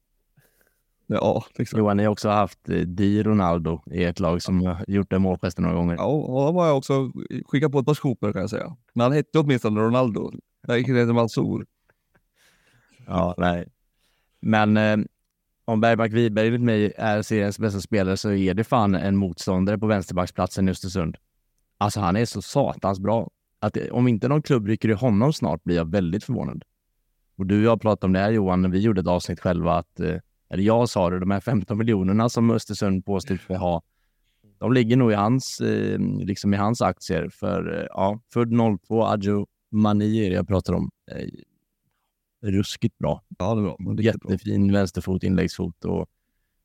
Ja, 1.07 1.45
liksom. 1.55 1.79
Johan, 1.79 1.97
ni 1.97 2.03
har 2.03 2.11
också 2.11 2.29
haft 2.29 2.69
eh, 2.69 2.79
Di 2.79 3.23
Ronaldo 3.23 3.81
i 3.91 4.03
ett 4.03 4.19
lag 4.19 4.41
som 4.41 4.65
har 4.65 4.85
gjort 4.87 5.09
den 5.09 5.21
målgesten 5.21 5.63
några 5.63 5.77
gånger. 5.77 5.95
Ja, 5.95 6.05
och 6.05 6.43
han 6.43 6.55
har 6.55 6.67
jag 6.67 6.77
också 6.77 7.11
skickat 7.45 7.71
på 7.71 7.79
ett 7.79 7.85
par 7.85 7.93
skopor 7.93 8.33
kan 8.33 8.41
jag 8.41 8.49
säga. 8.49 8.75
Men 8.93 9.03
han 9.03 9.11
hette 9.11 9.39
åtminstone 9.39 9.81
Ronaldo. 9.81 10.31
Jag 10.67 10.77
gick 10.77 10.87
till 10.87 11.13
Mansour. 11.13 11.65
Ja, 13.07 13.35
nej. 13.37 13.67
Men 14.39 14.77
eh, 14.77 14.97
om 15.65 15.81
Bergmark 15.81 16.13
Wiberg 16.13 16.47
enligt 16.47 16.61
mig 16.61 16.93
är 16.97 17.21
seriens 17.21 17.59
bästa 17.59 17.81
spelare 17.81 18.17
så 18.17 18.31
är 18.31 18.53
det 18.53 18.63
fan 18.63 18.95
en 18.95 19.17
motståndare 19.17 19.77
på 19.77 19.87
vänsterbacksplatsen 19.87 20.67
i 20.67 20.71
Östersund. 20.71 21.17
Alltså 21.77 21.99
han 21.99 22.15
är 22.15 22.25
så 22.25 22.41
satans 22.41 22.99
bra. 22.99 23.29
Att 23.59 23.77
om 23.91 24.07
inte 24.07 24.27
någon 24.27 24.41
klubb 24.41 24.67
rycker 24.67 24.89
i 24.89 24.93
honom 24.93 25.33
snart 25.33 25.63
blir 25.63 25.75
jag 25.75 25.91
väldigt 25.91 26.23
förvånad. 26.23 26.63
Och 27.37 27.45
du 27.45 27.57
och 27.57 27.63
jag 27.63 27.81
pratade 27.81 28.05
om 28.05 28.13
det 28.13 28.19
här 28.19 28.31
Johan, 28.31 28.61
när 28.61 28.69
vi 28.69 28.79
gjorde 28.79 29.01
ett 29.01 29.07
avsnitt 29.07 29.39
själva, 29.39 29.73
att, 29.77 29.99
eh, 29.99 30.15
eller 30.49 30.63
jag 30.63 30.89
sa 30.89 31.09
det, 31.09 31.19
de 31.19 31.31
här 31.31 31.39
15 31.39 31.77
miljonerna 31.77 32.29
som 32.29 32.51
Östersund 32.51 33.05
påstår 33.05 33.35
sig 33.35 33.55
ha, 33.55 33.81
de 34.57 34.73
ligger 34.73 34.97
nog 34.97 35.11
i 35.11 35.15
hans, 35.15 35.61
eh, 35.61 35.99
liksom 35.99 36.53
i 36.53 36.57
hans 36.57 36.81
aktier. 36.81 37.29
För 37.29 37.79
eh, 37.79 37.87
ja, 37.89 38.19
född 38.33 38.51
02, 38.87 39.05
Adjo 39.05 39.47
Mani 39.71 40.25
är 40.25 40.29
det 40.29 40.35
jag 40.35 40.47
pratar 40.47 40.73
om. 40.73 40.89
Eh, 42.43 42.47
ruskigt 42.47 42.97
bra. 42.97 43.23
Ja, 43.37 43.55
det. 43.55 43.93
Det 43.95 44.01
är 44.01 44.05
Jättefin 44.05 44.67
bra. 44.67 44.79
vänsterfot, 44.79 45.23
inläggsfot 45.23 45.85
och 45.85 46.09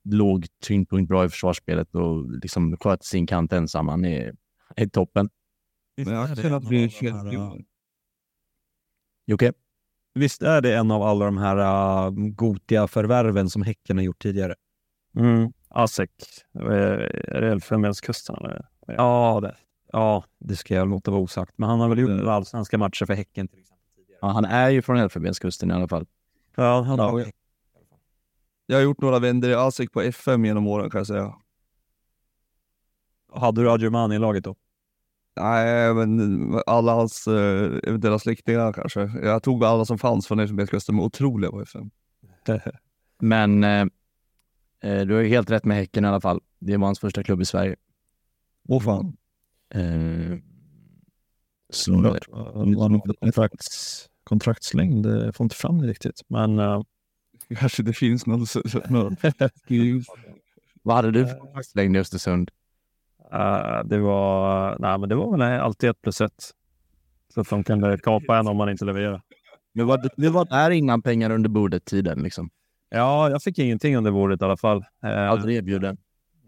låg 0.04 0.46
tyngdpunkt 0.62 1.08
bra 1.08 1.24
i 1.24 1.28
försvarsspelet 1.28 1.94
och 1.94 2.30
liksom 2.30 2.76
sköter 2.76 3.04
sin 3.04 3.26
kant 3.26 3.52
ensam. 3.52 3.88
Han 3.88 4.04
är, 4.04 4.34
är 4.76 4.86
toppen. 4.86 5.28
Men 5.96 6.14
jag 6.14 6.38
känner 6.38 6.56
att 6.56 6.70
vi 6.70 6.84
är 6.84 7.64
Jocke? 9.26 9.52
Visst 10.14 10.42
är 10.42 10.60
det 10.60 10.76
en 10.76 10.90
av 10.90 11.02
alla 11.02 11.24
de 11.24 11.38
här 11.38 11.56
uh, 12.06 12.10
gotiga 12.10 12.86
förvärven 12.86 13.50
som 13.50 13.62
Häcken 13.62 13.96
har 13.96 14.04
gjort 14.04 14.22
tidigare? 14.22 14.54
Mm. 15.16 15.52
Asek. 15.68 16.10
Är 16.54 17.40
det 17.40 17.50
Elfenbenskusten? 17.50 18.36
Ja, 18.86 19.40
det, 19.42 19.56
Ja, 19.92 20.24
det 20.38 20.56
ska 20.56 20.74
jag 20.74 20.88
låta 20.88 21.10
vara 21.10 21.20
osagt. 21.20 21.54
Men 21.56 21.68
han 21.68 21.80
har 21.80 21.88
väl 21.88 21.98
gjort 21.98 22.10
några 22.10 22.32
allsvenska 22.32 22.78
matcher 22.78 23.06
för 23.06 23.14
Häcken 23.14 23.48
till 23.48 23.60
exempel. 23.60 23.69
Ja, 24.20 24.28
han 24.28 24.44
är 24.44 24.70
ju 24.70 24.82
från 24.82 24.96
Elfenbenskusten 24.96 25.70
i 25.70 25.74
alla 25.74 25.88
fall. 25.88 26.06
Ja, 26.56 26.82
han 26.82 26.98
har... 26.98 27.20
Ja. 27.20 27.26
Jag 28.66 28.76
har 28.76 28.82
gjort 28.82 29.00
några 29.00 29.18
vändor 29.18 29.50
i 29.50 29.54
ASEK 29.54 29.92
på 29.92 30.02
FM 30.02 30.44
genom 30.44 30.66
åren 30.66 30.90
kan 30.90 30.98
jag 30.98 31.06
säga. 31.06 31.34
Hade 33.32 33.62
du 33.62 33.70
Adjumani 33.70 34.14
i 34.14 34.18
laget 34.18 34.44
då? 34.44 34.56
Nej, 35.36 35.94
men 35.94 36.60
alla 36.66 36.94
hans 36.94 37.28
uh, 37.28 37.80
eventuella 37.82 38.18
släktingar 38.18 38.72
kanske. 38.72 39.00
Jag 39.22 39.42
tog 39.42 39.64
alla 39.64 39.84
som 39.84 39.98
fanns 39.98 40.26
från 40.26 40.38
Elfenbenskusten, 40.38 40.96
de 40.96 41.02
otroliga 41.02 41.50
på 41.50 41.62
FM. 41.62 41.90
men 43.18 43.64
eh, 43.64 43.86
du 44.80 45.14
har 45.14 45.20
ju 45.20 45.28
helt 45.28 45.50
rätt 45.50 45.64
med 45.64 45.76
Häcken 45.76 46.04
i 46.04 46.08
alla 46.08 46.20
fall. 46.20 46.40
Det 46.58 46.76
var 46.76 46.86
hans 46.86 47.00
första 47.00 47.22
klubb 47.22 47.40
i 47.40 47.44
Sverige. 47.44 47.76
Åh 48.68 48.80
fan. 48.80 49.16
Eh, 49.74 50.38
Så, 51.70 52.16
kontrakts, 53.20 54.09
kontraktslängd, 54.24 55.06
jag 55.06 55.36
får 55.36 55.44
inte 55.44 55.56
fram 55.56 55.80
det 55.80 55.86
riktigt. 55.88 56.22
Men 56.28 56.58
uh, 56.58 56.82
kanske 57.58 57.82
det 57.82 57.92
finns 57.92 58.26
någon, 58.26 58.46
någon 58.88 59.16
Vad 60.82 60.96
hade 60.96 61.10
du 61.10 61.26
för 61.26 61.38
kontraktslängd 61.38 61.96
i 61.96 61.98
Östersund? 61.98 62.50
Uh, 63.34 63.84
det 63.84 63.98
var, 63.98 64.76
nej, 64.78 64.98
men 64.98 65.08
det 65.08 65.14
var 65.14 65.30
väl 65.30 65.60
alltid 65.60 65.90
ett 65.90 66.02
plus 66.02 66.20
ett. 66.20 66.50
Så 67.34 67.40
att 67.40 67.50
de 67.50 67.64
kunde 67.64 67.98
kapa 67.98 68.38
en 68.38 68.48
om 68.48 68.56
man 68.56 68.70
inte 68.70 68.84
levererar. 68.84 69.22
Men 69.72 69.86
var, 69.86 70.08
det 70.16 70.28
var 70.28 70.44
där 70.44 70.70
innan 70.70 71.02
pengar 71.02 71.30
under 71.30 71.48
bordet-tiden 71.48 72.22
liksom? 72.22 72.50
Ja, 72.88 73.30
jag 73.30 73.42
fick 73.42 73.58
ingenting 73.58 73.96
under 73.96 74.10
bordet 74.10 74.42
i 74.42 74.44
alla 74.44 74.56
fall. 74.56 74.78
Uh, 74.78 75.30
Aldrig 75.30 75.56
erbjuden? 75.56 75.96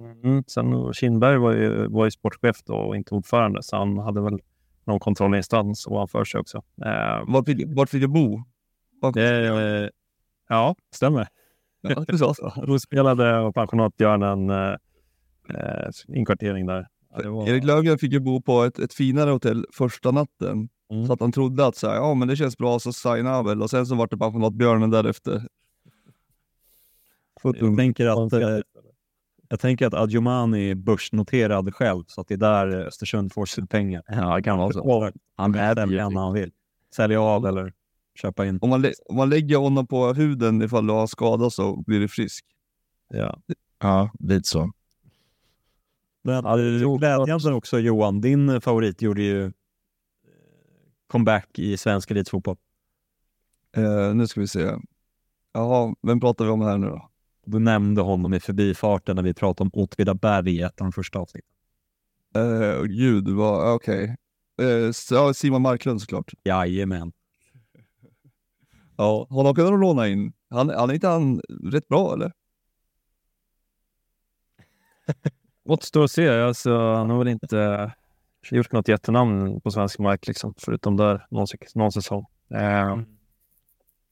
Mm, 0.00 0.44
sen 0.46 0.92
Kindberg 0.92 1.38
var 1.38 1.52
ju, 1.52 1.86
var 1.86 2.04
ju 2.04 2.10
sportchef 2.10 2.56
då 2.64 2.74
och 2.74 2.96
inte 2.96 3.14
ordförande, 3.14 3.62
så 3.62 3.76
han 3.76 3.98
hade 3.98 4.20
väl 4.20 4.38
någon 4.84 5.00
kontrollinstans 5.00 5.86
ovanför 5.86 6.24
sig 6.24 6.40
också. 6.40 6.58
Uh, 6.58 7.32
vart, 7.32 7.46
fick, 7.46 7.66
vart 7.76 7.90
fick 7.90 8.00
du 8.00 8.08
bo? 8.08 8.42
Det, 9.14 9.90
ja, 10.48 10.74
stämmer. 10.94 11.28
Ja, 11.82 12.04
du 12.08 12.18
sa 12.18 12.34
så. 12.34 12.52
Rospelade 12.56 13.38
och 13.38 13.54
pensionatbjörnen 13.54 14.50
eh, 14.50 14.76
eh, 15.48 15.90
inkvartering 16.08 16.66
där. 16.66 16.86
Ja, 17.22 17.30
var... 17.30 17.48
Erik 17.48 17.64
Löfgren 17.64 17.98
fick 17.98 18.12
ju 18.12 18.20
bo 18.20 18.42
på 18.42 18.62
ett, 18.62 18.78
ett 18.78 18.94
finare 18.94 19.30
hotell 19.30 19.66
första 19.72 20.10
natten. 20.10 20.68
Mm. 20.90 21.06
Så 21.06 21.12
att 21.12 21.20
han 21.20 21.32
trodde 21.32 21.66
att 21.66 21.76
så 21.76 21.88
här, 21.88 21.94
ja 21.94 22.14
men 22.14 22.28
det 22.28 22.36
känns 22.36 22.58
bra, 22.58 22.78
så 22.78 22.92
signade 22.92 23.36
han 23.36 23.44
väl. 23.44 23.62
Och 23.62 23.70
sen 23.70 23.86
så 23.86 23.94
var 23.94 24.06
det 24.06 24.18
pensionatbjörnen 24.18 24.90
därefter. 24.90 25.48
Jag 27.42 27.76
tänker 27.76 28.06
att, 28.06 28.32
eh, 28.32 28.58
jag 29.52 29.60
tänker 29.60 29.86
att 29.86 29.94
Adjumani 29.94 30.70
är 30.70 30.74
börsnoterad 30.74 31.74
själv, 31.74 32.04
så 32.06 32.20
att 32.20 32.28
det 32.28 32.34
är 32.34 32.38
där 32.38 32.86
Östersund 32.86 33.32
får 33.32 33.46
sina 33.46 33.66
pengar. 33.66 34.02
Ja, 34.08 34.36
det 34.36 34.42
kan 34.42 34.58
vara 34.58 34.72
så. 34.72 35.12
Han 35.36 35.54
är 35.54 35.74
det 35.74 36.02
han 36.20 36.32
vill. 36.32 36.52
Sälja 36.94 37.20
av 37.20 37.46
eller 37.46 37.72
köpa 38.14 38.46
in. 38.46 38.58
Om 38.62 38.70
man, 38.70 38.84
om 39.06 39.16
man 39.16 39.30
lägger 39.30 39.56
honom 39.56 39.86
på 39.86 40.12
huden 40.12 40.62
ifall 40.62 40.86
du 40.86 40.92
har 40.92 41.06
skada 41.06 41.50
så 41.50 41.76
blir 41.76 42.00
du 42.00 42.08
frisk. 42.08 42.44
Ja, 43.08 43.42
ja 43.78 44.10
lite 44.18 44.48
så. 44.48 44.72
Men 46.22 46.34
ja, 46.44 46.96
glädjande 46.98 47.52
också 47.52 47.78
Johan, 47.78 48.20
din 48.20 48.60
favorit 48.60 49.02
gjorde 49.02 49.22
ju 49.22 49.44
eh, 49.44 49.50
comeback 51.06 51.58
i 51.58 51.76
svensk 51.76 52.10
elitfotboll. 52.10 52.56
Uh, 53.78 54.14
nu 54.14 54.26
ska 54.26 54.40
vi 54.40 54.48
se. 54.48 54.70
Jaha, 55.52 55.94
vem 56.02 56.20
pratar 56.20 56.44
vi 56.44 56.50
om 56.50 56.60
här 56.60 56.78
nu 56.78 56.86
då? 56.86 57.11
Du 57.44 57.58
nämnde 57.58 58.00
honom 58.00 58.34
i 58.34 58.40
förbifarten 58.40 59.16
när 59.16 59.22
vi 59.22 59.34
pratade 59.34 59.70
om 59.74 59.82
Åtvidaberg 59.82 60.50
i 60.50 60.62
ett 60.62 60.80
av 60.80 60.84
de 60.84 60.92
första 60.92 61.18
avsnitten. 61.18 61.50
Uh, 62.36 62.82
gud, 62.82 63.28
vad, 63.28 63.74
okej. 63.74 64.16
Okay. 64.58 65.26
Uh, 65.26 65.32
Simon 65.32 65.62
Marklund 65.62 66.00
såklart. 66.00 66.32
Jajamän. 66.44 67.12
Ja, 68.96 69.26
honom 69.30 69.54
kunde 69.54 69.70
de 69.70 69.80
låna 69.80 70.08
in. 70.08 70.32
Han, 70.50 70.68
han 70.68 70.90
är 70.90 70.94
inte 70.94 71.08
han 71.08 71.40
rätt 71.64 71.88
bra 71.88 72.14
eller? 72.14 72.32
Återstår 75.64 76.04
att 76.04 76.10
se. 76.10 76.28
Alltså, 76.28 76.78
han 76.78 77.10
har 77.10 77.18
väl 77.18 77.28
inte 77.28 77.92
gjort 78.50 78.72
något 78.72 78.88
jättenamn 78.88 79.60
på 79.60 79.70
svensk 79.70 79.98
mark, 79.98 80.26
liksom, 80.26 80.54
förutom 80.58 80.96
där 80.96 81.26
någon, 81.30 81.46
någon 81.74 81.92
säsong. 81.92 82.26
Eh, 82.50 82.98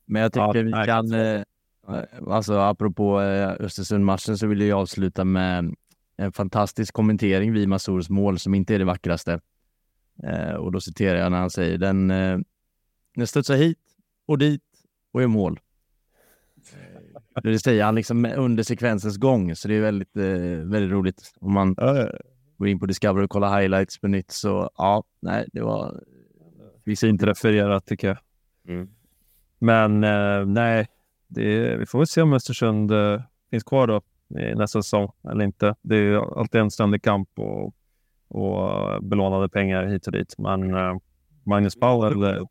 Men 0.04 0.22
jag 0.22 0.32
tycker 0.32 0.54
ja, 0.54 0.80
vi 0.80 0.86
kan, 0.86 1.12
eh, 1.12 1.42
alltså 2.26 2.54
apropå 2.58 3.20
eh, 3.20 3.50
Östersund-matchen 3.60 4.38
så 4.38 4.46
vill 4.46 4.60
jag 4.60 4.80
avsluta 4.80 5.24
med 5.24 5.74
en 6.16 6.32
fantastisk 6.32 6.94
kommentering 6.94 7.52
vid 7.52 7.68
Masurs 7.68 8.08
mål 8.08 8.38
som 8.38 8.54
inte 8.54 8.74
är 8.74 8.78
det 8.78 8.84
vackraste. 8.84 9.40
Eh, 10.22 10.54
och 10.54 10.72
då 10.72 10.80
citerar 10.80 11.18
jag 11.18 11.32
när 11.32 11.38
han 11.38 11.50
säger 11.50 11.78
den, 11.78 12.10
eh, 12.10 12.38
den 13.14 13.26
studsar 13.26 13.56
hit 13.56 13.78
och 14.26 14.38
dit 14.38 14.62
och 15.12 15.22
är 15.22 15.26
mål. 15.26 15.60
Det 17.42 17.58
säger 17.58 17.84
han 17.84 17.94
liksom 17.94 18.24
under 18.24 18.62
sekvensens 18.62 19.16
gång, 19.16 19.56
så 19.56 19.68
det 19.68 19.74
är 19.74 19.80
väldigt, 19.80 20.16
eh, 20.16 20.22
väldigt 20.64 20.90
roligt. 20.90 21.32
Om 21.40 21.52
man 21.52 21.74
går 22.56 22.68
in 22.68 22.80
på 22.80 22.86
Discovery 22.86 23.24
och 23.24 23.30
kollar 23.30 23.60
highlights 23.60 23.98
på 23.98 24.08
nytt 24.08 24.30
så 24.30 24.70
ja, 24.76 25.04
nej, 25.20 25.48
det 25.52 25.60
var... 25.60 26.04
Vi 26.84 26.96
ser 26.96 27.08
inte 27.08 27.26
refererat 27.26 27.86
tycker 27.86 28.08
jag. 28.08 28.18
Mm. 28.68 28.88
Men 29.58 30.04
eh, 30.04 30.46
nej, 30.46 30.86
det, 31.30 31.76
vi 31.76 31.86
får 31.86 31.98
väl 31.98 32.06
se 32.06 32.22
om 32.22 32.32
Östersund 32.32 32.92
eh, 32.92 33.22
finns 33.50 33.64
kvar 33.64 33.86
då 33.86 34.00
nästa 34.56 34.82
säsong 34.82 35.12
eller 35.30 35.44
inte. 35.44 35.74
Det 35.82 35.96
är 35.96 36.38
alltid 36.38 36.60
en 36.60 36.70
ständig 36.70 37.02
kamp 37.02 37.28
och, 37.38 37.74
och 38.28 39.04
belånade 39.04 39.48
pengar 39.48 39.86
hit 39.86 40.06
och 40.06 40.12
dit. 40.12 40.34
Men 40.38 40.74
eh, 40.74 40.96
Magnus 41.44 41.74
Powell, 41.74 42.22
eh, 42.22 42.42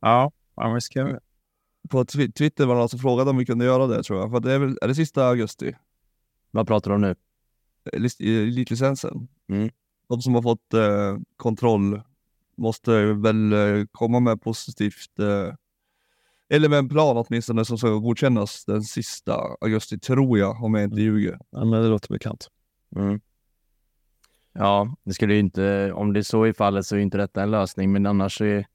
ja, 0.00 0.32
han 0.56 0.74
riskerar 0.74 1.08
det 1.08 1.20
på 1.88 2.04
Twitter 2.04 2.66
var 2.66 2.74
det 2.74 2.80
någon 2.80 2.88
som 2.88 2.98
frågade 2.98 3.30
om 3.30 3.36
vi 3.36 3.46
kunde 3.46 3.64
göra 3.64 3.86
det 3.86 4.02
tror 4.02 4.20
jag. 4.20 4.30
För 4.30 4.40
det 4.40 4.52
är 4.52 4.58
väl, 4.58 4.78
är 4.82 4.88
det 4.88 4.94
sista 4.94 5.26
augusti? 5.26 5.76
Vad 6.50 6.66
pratar 6.66 6.90
du 6.90 6.94
om 6.94 7.00
nu? 7.00 7.14
Elitlicensen. 7.92 9.28
Mm. 9.48 9.70
De 10.08 10.22
som 10.22 10.34
har 10.34 10.42
fått 10.42 10.74
eh, 10.74 11.18
kontroll 11.36 12.02
måste 12.56 13.04
väl 13.04 13.52
eh, 13.52 13.86
komma 13.92 14.20
med 14.20 14.42
positivt 14.42 15.18
eh, 15.18 15.54
eller 16.52 16.68
med 16.68 16.78
en 16.78 16.88
plan 16.88 17.16
åtminstone 17.16 17.64
som 17.64 17.78
ska 17.78 17.88
godkännas 17.88 18.64
den 18.64 18.82
sista 18.82 19.56
augusti, 19.60 19.98
tror 19.98 20.38
jag, 20.38 20.64
om 20.64 20.74
jag 20.74 20.84
inte 20.84 21.00
mm. 21.00 21.04
ljuger. 21.04 21.38
Ja, 21.50 21.64
men 21.64 21.82
det 21.82 21.88
låter 21.88 22.08
bekant. 22.08 22.48
Mm. 22.96 23.20
Ja, 24.52 24.96
det 25.04 25.14
skulle 25.14 25.34
ju 25.34 25.40
inte, 25.40 25.92
om 25.92 26.12
det 26.12 26.20
är 26.20 26.22
så 26.22 26.46
i 26.46 26.54
fallet 26.54 26.86
så 26.86 26.96
är 26.96 27.00
inte 27.00 27.18
detta 27.18 27.42
en 27.42 27.50
lösning, 27.50 27.92
men 27.92 28.06
annars 28.06 28.40
är 28.40 28.66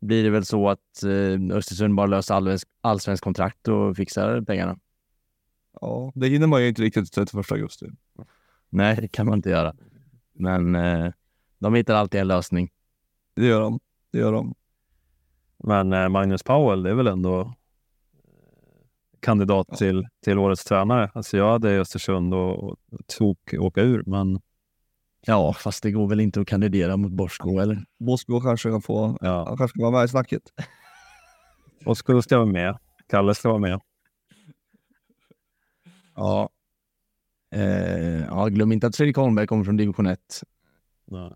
blir 0.00 0.24
det 0.24 0.30
väl 0.30 0.44
så 0.44 0.68
att 0.68 1.02
eh, 1.02 1.56
Östersund 1.56 1.94
bara 1.94 2.06
löser 2.06 2.34
allsvensk, 2.34 2.68
allsvensk 2.80 3.24
kontrakt 3.24 3.68
och 3.68 3.96
fixar 3.96 4.40
pengarna. 4.40 4.78
Ja, 5.80 6.12
det 6.14 6.28
hinner 6.28 6.46
man 6.46 6.62
ju 6.62 6.68
inte 6.68 6.82
riktigt 6.82 7.12
till 7.12 7.26
31 7.26 7.52
augusti. 7.52 7.86
Nej, 8.68 8.96
det 9.00 9.08
kan 9.08 9.26
man 9.26 9.34
inte 9.34 9.50
göra. 9.50 9.74
Men 10.32 10.74
eh, 10.74 11.12
de 11.58 11.74
hittar 11.74 11.94
alltid 11.94 12.20
en 12.20 12.28
lösning. 12.28 12.70
Det 13.34 13.46
gör 13.46 13.60
de. 13.60 13.80
Det 14.10 14.18
gör 14.18 14.32
de. 14.32 14.54
Men 15.66 15.92
eh, 15.92 16.08
Magnus 16.08 16.42
Powell, 16.42 16.82
det 16.82 16.90
är 16.90 16.94
väl 16.94 17.06
ändå 17.06 17.40
eh, 17.40 17.46
kandidat 19.20 19.66
ja. 19.70 19.76
till, 19.76 20.06
till 20.24 20.38
årets 20.38 20.64
tränare. 20.64 21.10
Alltså 21.14 21.36
jag 21.36 21.52
hade 21.52 21.80
Östersund 21.80 22.34
och, 22.34 22.64
och 22.64 22.76
tok 23.18 23.54
åka 23.58 23.80
ur, 23.80 24.02
men 24.06 24.40
Ja, 25.26 25.52
fast 25.52 25.82
det 25.82 25.90
går 25.90 26.08
väl 26.08 26.20
inte 26.20 26.40
att 26.40 26.46
kandidera 26.46 26.96
mot 26.96 27.12
Borsko, 27.12 27.58
eller? 27.58 27.84
Borsko 27.98 28.40
kanske 28.40 28.70
kan 28.70 28.82
få, 28.82 29.18
ja. 29.20 29.44
han 29.48 29.56
kanske 29.56 29.68
ska 29.78 29.82
vara 29.82 29.98
med 29.98 30.04
i 30.04 30.08
snacket. 30.08 30.42
Borsko 31.84 32.22
ska 32.22 32.36
vara 32.36 32.46
med. 32.46 32.78
Kalle 33.06 33.34
ska 33.34 33.48
vara 33.48 33.58
med. 33.58 33.80
Ja. 36.14 36.48
Eh, 37.54 38.24
ja, 38.24 38.46
glöm 38.46 38.72
inte 38.72 38.86
att 38.86 38.96
Fredrik 38.96 39.16
Holmberg 39.16 39.46
kommer 39.46 39.64
från 39.64 39.76
division 39.76 40.06
1. 40.06 40.18
Nej, 41.04 41.32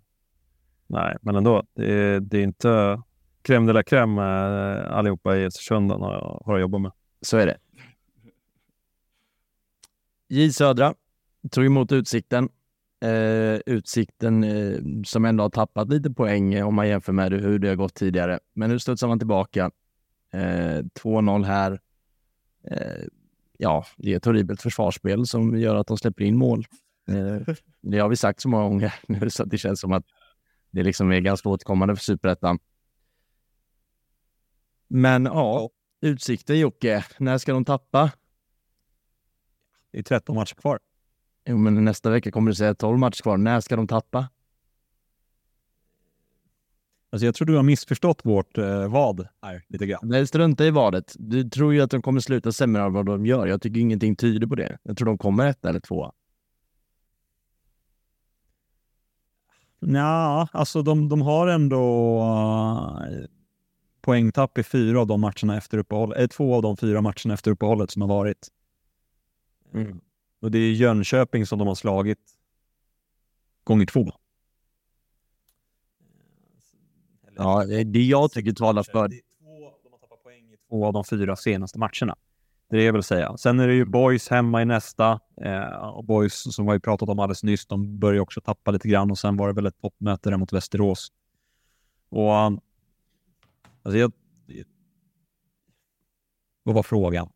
Nej 0.86 1.16
men 1.22 1.36
ändå. 1.36 1.62
Det 1.74 1.92
är, 1.92 2.20
det 2.20 2.38
är 2.38 2.42
inte 2.42 3.02
crème 3.42 3.66
de 3.66 3.72
la 3.72 3.82
crème 3.82 4.18
eh, 4.18 4.96
allihopa 4.96 5.36
i 5.36 5.44
Östersund 5.44 5.90
har, 5.90 6.42
har 6.44 6.54
att 6.54 6.60
jobba 6.60 6.78
med. 6.78 6.92
Så 7.22 7.36
är 7.36 7.46
det. 7.46 7.56
J 10.28 10.52
Södra 10.52 10.94
tog 11.50 11.66
emot 11.66 11.92
Utsikten 11.92 12.48
eh, 13.00 13.60
Utsikten 13.66 14.44
eh, 14.44 14.78
som 15.04 15.24
ändå 15.24 15.44
har 15.44 15.50
tappat 15.50 15.88
lite 15.88 16.10
poäng 16.10 16.54
eh, 16.54 16.66
om 16.66 16.74
man 16.74 16.88
jämför 16.88 17.12
med 17.12 17.32
hur 17.32 17.58
det 17.58 17.68
har 17.68 17.76
gått 17.76 17.94
tidigare. 17.94 18.38
Men 18.52 18.70
nu 18.70 18.78
studsar 18.78 19.08
man 19.08 19.18
tillbaka. 19.18 19.70
Eh, 20.32 20.82
2-0 21.02 21.44
här. 21.44 21.80
Eh, 22.70 23.04
ja, 23.58 23.84
det 23.96 24.12
är 24.12 24.16
ett 24.16 24.24
horribelt 24.24 24.62
försvarsspel 24.62 25.26
som 25.26 25.58
gör 25.58 25.74
att 25.74 25.86
de 25.86 25.98
släpper 25.98 26.24
in 26.24 26.36
mål. 26.36 26.66
Eh, 27.08 27.54
det 27.82 27.98
har 27.98 28.08
vi 28.08 28.16
sagt 28.16 28.40
så 28.40 28.48
många 28.48 28.64
gånger 28.64 28.94
nu 29.06 29.30
så 29.30 29.44
det 29.44 29.58
känns 29.58 29.80
som 29.80 29.92
att 29.92 30.04
det 30.70 30.82
liksom 30.82 31.12
är 31.12 31.20
ganska 31.20 31.48
återkommande 31.48 31.96
för 31.96 32.02
Superettan. 32.02 32.58
Men 34.88 35.24
ja, 35.24 35.70
Utsikten 36.00 36.58
Jocke, 36.58 37.04
när 37.18 37.38
ska 37.38 37.52
de 37.52 37.64
tappa? 37.64 38.10
Det 39.92 39.98
är 39.98 40.02
13 40.02 40.36
matcher 40.36 40.54
kvar. 40.54 40.78
Jo, 41.44 41.56
men 41.56 41.84
nästa 41.84 42.10
vecka 42.10 42.30
kommer 42.30 42.50
du 42.50 42.54
säga 42.54 42.74
12 42.74 42.98
matcher 42.98 43.22
kvar. 43.22 43.36
När 43.36 43.60
ska 43.60 43.76
de 43.76 43.86
tappa? 43.86 44.28
Alltså 47.10 47.26
jag 47.26 47.34
tror 47.34 47.46
du 47.46 47.56
har 47.56 47.62
missförstått 47.62 48.20
vårt 48.24 48.58
eh, 48.58 48.88
vad 48.88 49.28
här 49.42 49.64
lite 49.68 49.86
grann. 49.86 50.00
Nej, 50.02 50.26
strunta 50.26 50.66
i 50.66 50.70
vadet. 50.70 51.16
Du 51.18 51.50
tror 51.50 51.74
ju 51.74 51.80
att 51.80 51.90
de 51.90 52.02
kommer 52.02 52.20
sluta 52.20 52.52
sämre 52.52 52.82
än 52.82 52.92
vad 52.92 53.06
de 53.06 53.26
gör. 53.26 53.46
Jag 53.46 53.62
tycker 53.62 53.80
ingenting 53.80 54.16
tyder 54.16 54.46
på 54.46 54.54
det. 54.54 54.78
Jag 54.82 54.96
tror 54.96 55.06
de 55.06 55.18
kommer 55.18 55.46
ett 55.46 55.64
eller 55.64 55.80
två. 55.80 56.12
Ja, 59.80 60.48
alltså 60.52 60.82
de, 60.82 61.08
de 61.08 61.22
har 61.22 61.48
ändå 61.48 62.18
uh, 63.10 63.26
poängtapp 64.08 64.58
i 64.58 64.62
fyra 64.62 65.00
av 65.00 65.06
de 65.06 65.20
matcherna 65.20 65.56
efter 65.56 65.78
uppehållet. 65.78 66.18
Eh, 66.18 66.26
två 66.26 66.54
av 66.54 66.62
de 66.62 66.76
fyra 66.76 67.00
matcherna 67.00 67.34
efter 67.34 67.50
uppehållet 67.50 67.90
som 67.90 68.02
har 68.02 68.08
varit. 68.08 68.48
Mm. 69.74 70.00
Och 70.40 70.50
det 70.50 70.58
är 70.58 70.72
Jönköping 70.72 71.46
som 71.46 71.58
de 71.58 71.68
har 71.68 71.74
slagit 71.74 72.18
gånger 73.64 73.86
två. 73.86 74.12
Ja, 77.36 77.64
det 77.64 77.80
är 77.80 77.84
det 77.84 78.02
jag 78.02 78.32
tycker 78.32 78.52
talar 78.52 78.82
för... 78.82 79.08
Två, 79.08 79.14
de 79.82 79.92
har 79.92 79.98
tappat 79.98 80.22
poäng 80.22 80.52
i 80.52 80.56
två 80.68 80.86
av 80.86 80.92
de 80.92 81.04
fyra 81.04 81.36
senaste 81.36 81.78
matcherna. 81.78 82.16
Det 82.70 82.76
är 82.76 82.78
det 82.78 82.84
jag 82.84 82.92
vill 82.92 83.02
säga. 83.02 83.36
Sen 83.36 83.60
är 83.60 83.68
det 83.68 83.74
ju 83.74 83.84
Boys 83.84 84.28
hemma 84.28 84.62
i 84.62 84.64
nästa. 84.64 85.20
Eh, 85.40 85.88
och 85.88 86.04
Boys, 86.04 86.54
som 86.54 86.64
vi 86.64 86.72
har 86.72 86.78
pratat 86.78 87.08
om 87.08 87.18
alldeles 87.18 87.42
nyss, 87.42 87.66
de 87.66 87.98
börjar 87.98 88.20
också 88.20 88.40
tappa 88.40 88.70
lite 88.70 88.88
grann 88.88 89.10
och 89.10 89.18
sen 89.18 89.36
var 89.36 89.48
det 89.48 89.54
väl 89.54 89.66
ett 89.66 89.80
toppmöte 89.80 90.30
där 90.30 90.36
mot 90.36 90.52
Västerås. 90.52 91.12
Och... 92.08 92.62
Alltså 93.88 93.98
jag... 93.98 94.12
Vad 96.62 96.74
var 96.74 96.82
frågan? 96.82 97.28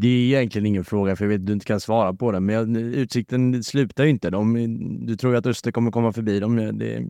Det 0.00 0.08
är 0.08 0.38
egentligen 0.38 0.66
ingen 0.66 0.84
fråga, 0.84 1.16
för 1.16 1.24
jag 1.24 1.28
vet 1.28 1.40
att 1.40 1.46
du 1.46 1.52
inte 1.52 1.66
kan 1.66 1.80
svara 1.80 2.14
på 2.14 2.32
den. 2.32 2.44
Men 2.44 2.54
jag, 2.54 2.76
Utsikten 2.76 3.64
slutar 3.64 4.04
ju 4.04 4.10
inte. 4.10 4.30
De, 4.30 5.06
du 5.06 5.16
tror 5.16 5.32
ju 5.32 5.38
att 5.38 5.46
Öster 5.46 5.72
kommer 5.72 5.90
komma 5.90 6.12
förbi 6.12 6.40
dem. 6.40 6.56
Det 6.56 7.06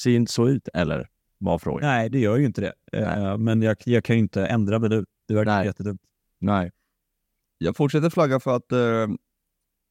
ser 0.00 0.10
ju 0.10 0.16
inte 0.16 0.32
så 0.32 0.48
ut, 0.48 0.68
eller? 0.74 1.08
Var 1.38 1.58
frågan. 1.58 1.88
Nej, 1.88 2.10
det 2.10 2.18
gör 2.18 2.36
ju 2.36 2.46
inte 2.46 2.60
det. 2.60 2.98
Eh, 2.98 3.38
men 3.38 3.62
jag, 3.62 3.76
jag 3.84 4.04
kan 4.04 4.16
ju 4.16 4.22
inte 4.22 4.46
ändra 4.46 4.78
mig 4.78 4.90
nu. 4.90 5.04
Det 5.28 5.34
verkar 5.34 5.56
Nej. 5.56 5.66
jättedumt. 5.66 6.02
Nej. 6.38 6.70
Jag 7.58 7.76
fortsätter 7.76 8.10
flagga 8.10 8.40
för 8.40 8.56
att 8.56 8.72
eh, 8.72 9.08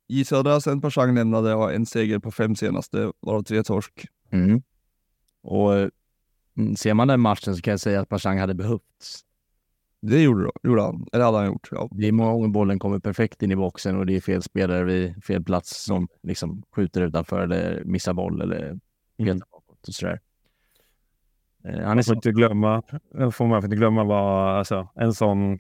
J 0.08 0.26
Södra 0.26 0.62
sen 0.62 0.82
Persang 0.82 1.16
lämnade 1.16 1.50
har 1.50 1.72
en 1.72 1.86
seger 1.86 2.20
på 2.20 2.32
fem 2.32 2.56
senaste, 2.56 3.12
varav 3.20 3.44
tre 3.44 3.64
torsk. 3.64 4.08
Mm. 4.32 4.62
Och 5.44 5.74
mm, 5.74 5.92
ser 6.78 6.94
man 6.94 7.08
den 7.08 7.20
matchen 7.20 7.56
så 7.56 7.62
kan 7.62 7.72
jag 7.72 7.80
säga 7.80 8.02
att 8.02 8.10
Pashang 8.10 8.40
hade 8.40 8.54
behövts. 8.54 9.26
Det 10.02 10.22
gjorde, 10.22 10.44
då- 10.44 10.52
gjorde 10.64 10.82
han, 10.82 11.06
eller 11.14 11.26
hade 11.26 11.38
han 11.38 11.48
gjort. 11.48 11.68
Ja. 11.72 11.88
Det 11.92 12.08
är 12.08 12.12
många 12.12 12.32
gånger 12.32 12.48
bollen 12.48 12.80
kommer 12.80 13.00
perfekt 13.00 13.44
in 13.44 13.52
i 13.52 13.56
boxen 13.56 13.98
och 13.98 14.06
det 14.06 14.16
är 14.16 14.22
fel 14.22 14.42
spelare 14.44 14.84
vid 14.84 15.24
fel 15.24 15.44
plats 15.44 15.84
som 15.84 16.08
liksom 16.24 16.64
skjuter 16.76 17.02
utanför 17.02 17.40
eller 17.40 17.84
missar 17.86 18.14
boll 18.14 18.42
eller 18.42 18.80
helt 19.18 19.50
bakåt 19.52 19.88
och 19.88 19.94
sådär. 19.94 20.20
Eh, 21.64 21.72
Han 21.72 21.82
är 21.82 21.86
Man 21.86 21.98
får 21.98 22.04
så... 22.04 22.14
inte 22.14 22.32
glömma, 22.32 22.82
får 23.32 23.48
man 23.48 23.64
inte 23.64 23.76
glömma 23.76 24.04
vad 24.04 24.58
alltså, 24.58 24.88
en 24.96 25.14
sån 25.14 25.60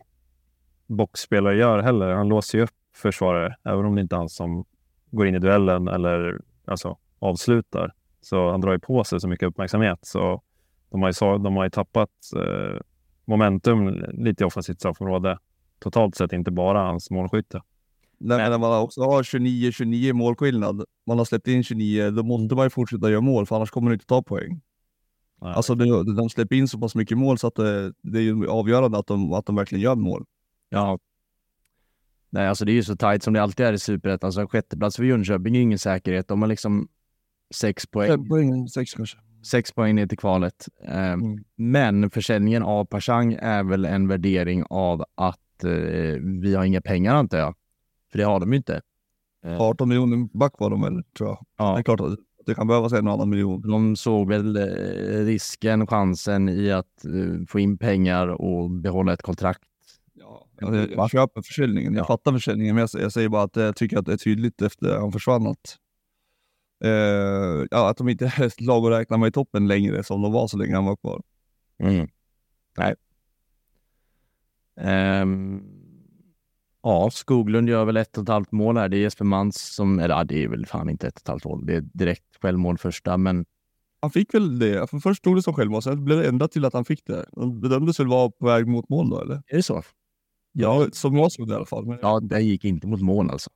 boxspelare 0.87 1.55
gör 1.57 1.79
heller. 1.79 2.09
Han 2.13 2.27
låser 2.27 2.57
ju 2.57 2.63
upp 2.63 2.69
försvarare, 2.95 3.55
även 3.63 3.85
om 3.85 3.95
det 3.95 4.01
inte 4.01 4.15
är 4.15 4.17
han 4.17 4.29
som 4.29 4.65
går 5.11 5.27
in 5.27 5.35
i 5.35 5.39
duellen 5.39 5.87
eller 5.87 6.41
alltså, 6.65 6.97
avslutar. 7.19 7.93
Så 8.21 8.51
han 8.51 8.61
drar 8.61 8.71
ju 8.71 8.79
på 8.79 9.03
sig 9.03 9.19
så 9.21 9.27
mycket 9.27 9.47
uppmärksamhet. 9.47 9.99
Så 10.01 10.41
de 10.91 11.01
har 11.01 11.09
ju, 11.09 11.13
så, 11.13 11.37
de 11.37 11.55
har 11.55 11.63
ju 11.63 11.69
tappat 11.69 12.09
eh, 12.35 12.79
momentum 13.25 13.87
lite 14.13 14.43
i 14.43 14.47
offensivt 14.47 14.79
straffområde. 14.79 15.37
Totalt 15.79 16.15
sett, 16.15 16.33
inte 16.33 16.51
bara 16.51 16.79
hans 16.79 17.11
målskytte. 17.11 17.61
När, 18.17 18.49
när 18.49 18.57
man 18.57 18.81
också 18.81 19.01
har 19.01 19.23
29-29 19.23 20.13
målskillnad, 20.13 20.85
man 21.07 21.17
har 21.17 21.25
släppt 21.25 21.47
in 21.47 21.63
29, 21.63 22.09
då 22.09 22.23
måste 22.23 22.55
man 22.55 22.65
ju 22.65 22.69
fortsätta 22.69 23.09
göra 23.09 23.21
mål, 23.21 23.45
för 23.45 23.55
annars 23.55 23.69
kommer 23.69 23.85
man 23.85 23.93
inte 23.93 24.05
ta 24.05 24.23
poäng. 24.23 24.61
Nej. 25.41 25.53
Alltså 25.53 25.75
det, 25.75 26.13
de 26.15 26.29
släpper 26.29 26.55
in 26.55 26.67
så 26.67 26.79
pass 26.79 26.95
mycket 26.95 27.17
mål 27.17 27.37
så 27.37 27.47
att 27.47 27.55
det, 27.55 27.93
det 28.01 28.19
är 28.19 28.23
ju 28.23 28.47
avgörande 28.47 28.97
att 28.97 29.07
de, 29.07 29.33
att 29.33 29.45
de 29.45 29.55
verkligen 29.55 29.81
gör 29.81 29.95
mål. 29.95 30.25
Ja. 30.69 30.99
Nej, 32.29 32.47
alltså 32.47 32.65
det 32.65 32.71
är 32.71 32.73
ju 32.73 32.83
så 32.83 32.95
tajt 32.95 33.23
som 33.23 33.33
det 33.33 33.41
alltid 33.41 33.65
är 33.65 33.73
i 33.73 33.79
Superettan. 33.79 34.27
Alltså 34.27 34.41
en 34.41 34.47
sjätteplats 34.47 34.95
för 34.95 35.03
Jönköping 35.03 35.57
är 35.57 35.61
ingen 35.61 35.79
säkerhet. 35.79 36.27
De 36.27 36.41
har 36.41 36.49
liksom 36.49 36.87
sex 37.53 37.87
poäng, 37.87 38.07
Fem 38.07 38.27
poäng, 38.27 38.67
sex 38.67 38.93
kanske. 38.93 39.17
Sex 39.43 39.71
poäng 39.71 39.95
ner 39.95 40.07
till 40.07 40.17
kvalet. 40.17 40.67
Eh, 40.87 41.11
Mm. 41.13 41.43
Men 41.55 42.09
försäljningen 42.09 42.63
av 42.63 42.85
Pashang 42.85 43.33
är 43.41 43.63
väl 43.63 43.85
en 43.85 44.07
värdering 44.07 44.63
av 44.69 45.05
att 45.15 45.63
eh, 45.63 45.69
vi 46.41 46.55
har 46.55 46.63
inga 46.65 46.81
pengar 46.81 47.15
antar 47.15 47.37
jag. 47.37 47.55
För 48.11 48.17
det 48.17 48.23
har 48.23 48.39
de 48.39 48.51
ju 48.51 48.57
inte. 48.57 48.81
Eh, 49.45 49.61
18 49.61 49.89
miljoner 49.89 50.37
back 50.37 50.53
var 50.59 50.69
de 50.69 50.81
väl, 50.81 51.03
tror 51.17 51.29
jag. 51.29 51.37
Det 51.37 51.45
ja. 51.57 51.79
är 51.79 51.83
klart 51.83 51.99
att 51.99 52.15
det 52.45 52.55
kan 52.55 52.67
behövas 52.67 52.93
en 52.93 53.07
annan 53.07 53.29
miljon. 53.29 53.61
De 53.61 53.95
såg 53.95 54.27
väl 54.27 54.57
eh, 54.57 54.63
risken, 55.25 55.87
chansen 55.87 56.49
i 56.49 56.71
att 56.71 57.05
eh, 57.05 57.45
få 57.47 57.59
in 57.59 57.77
pengar 57.77 58.27
och 58.27 58.69
behålla 58.71 59.13
ett 59.13 59.21
kontrakt. 59.21 59.63
Ja, 60.13 60.45
jag, 60.59 60.91
jag 60.91 61.09
köper 61.09 61.41
försäljningen, 61.41 61.93
jag 61.93 62.01
Ja. 62.01 62.07
fattar 62.07 62.31
försäljningen, 62.31 62.75
men 62.75 62.87
jag, 62.93 63.01
jag 63.03 63.11
säger 63.11 63.29
bara 63.29 63.43
att 63.43 63.55
jag 63.55 63.75
tycker 63.75 63.97
att 63.97 64.05
det 64.05 64.13
är 64.13 64.17
tydligt 64.17 64.61
efter 64.61 64.99
han 64.99 65.11
försvann 65.11 65.47
att, 65.47 65.77
eh, 66.83 67.65
ja, 67.71 67.89
att 67.89 67.97
de 67.97 68.09
inte 68.09 68.25
är 68.25 68.43
ett 68.43 68.61
lag 68.67 68.85
att 68.85 68.99
räkna 68.99 69.17
med 69.17 69.27
i 69.27 69.31
toppen 69.31 69.67
längre 69.67 70.03
som 70.03 70.21
de 70.21 70.31
var 70.31 70.47
så 70.47 70.57
länge 70.57 70.75
han 70.75 70.85
var 70.85 70.95
kvar. 70.95 71.21
Mm. 71.83 72.07
Nej. 72.77 72.95
Ehm, 74.81 75.61
ja, 76.83 77.09
Skoglund 77.11 77.69
gör 77.69 77.85
väl 77.85 77.97
ett 77.97 78.17
och 78.17 78.23
ett 78.23 78.29
halvt 78.29 78.51
mål 78.51 78.77
här. 78.77 78.89
Det 78.89 78.97
är 78.97 79.01
Jesper 79.01 79.25
Mans 79.25 79.75
som, 79.75 79.99
eller 79.99 80.15
ja, 80.15 80.23
det 80.23 80.43
är 80.43 80.47
väl 80.47 80.65
fan 80.65 80.89
inte 80.89 81.07
ett 81.07 81.15
och 81.15 81.21
ett 81.21 81.27
halvt 81.27 81.45
mål. 81.45 81.65
Det 81.65 81.75
är 81.75 81.81
direkt 81.81 82.23
självmål 82.41 82.77
första, 82.77 83.17
men 83.17 83.45
Han 84.01 84.11
fick 84.11 84.33
väl 84.33 84.59
det, 84.59 84.89
för 84.89 84.99
först 84.99 85.19
stod 85.19 85.35
det 85.37 85.41
som 85.43 85.53
självmål, 85.53 85.81
sen 85.81 86.05
blev 86.05 86.17
det 86.17 86.27
ändrat 86.27 86.51
till 86.51 86.65
att 86.65 86.73
han 86.73 86.85
fick 86.85 87.05
det. 87.05 87.25
De 87.31 87.61
bedömdes 87.61 87.99
väl 87.99 88.07
vara 88.07 88.31
på 88.31 88.45
väg 88.45 88.67
mot 88.67 88.89
mål 88.89 89.09
då 89.09 89.21
eller? 89.21 89.35
är 89.35 89.55
det 89.55 89.63
så? 89.63 89.83
Ja, 90.53 90.87
som 90.91 91.15
jag 91.15 91.31
såg 91.31 91.47
det 91.47 91.53
i 91.53 91.55
alla 91.55 91.65
fall. 91.65 91.85
Men, 91.85 91.99
Ja, 92.01 92.19
det 92.19 92.41
gick 92.41 92.65
inte 92.65 92.87
mot 92.87 93.01
mål 93.01 93.29
alltså. 93.29 93.49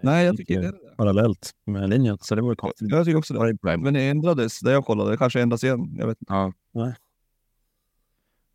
Nej, 0.00 0.26
jag 0.26 0.36
tycker 0.36 0.54
inte 0.54 0.66
det. 0.66 0.96
Parallellt 0.96 1.50
med 1.64 1.90
linjen, 1.90 2.18
så 2.20 2.34
det 2.34 2.42
ju 2.42 2.54
konstigt. 2.54 2.90
Jag 2.90 3.04
tycker 3.04 3.18
också 3.18 3.34
det. 3.34 3.52
det 3.62 3.76
Men 3.76 3.94
det 3.94 4.02
ändrades, 4.02 4.60
där 4.60 4.72
jag 4.72 4.84
kollade. 4.84 5.10
Det 5.10 5.16
kanske 5.16 5.40
ändras 5.40 5.64
igen. 5.64 5.96
Jag 5.98 6.06
vet 6.06 6.22
inte. 6.22 6.32
Ja. 6.32 6.52
Nej. 6.72 6.94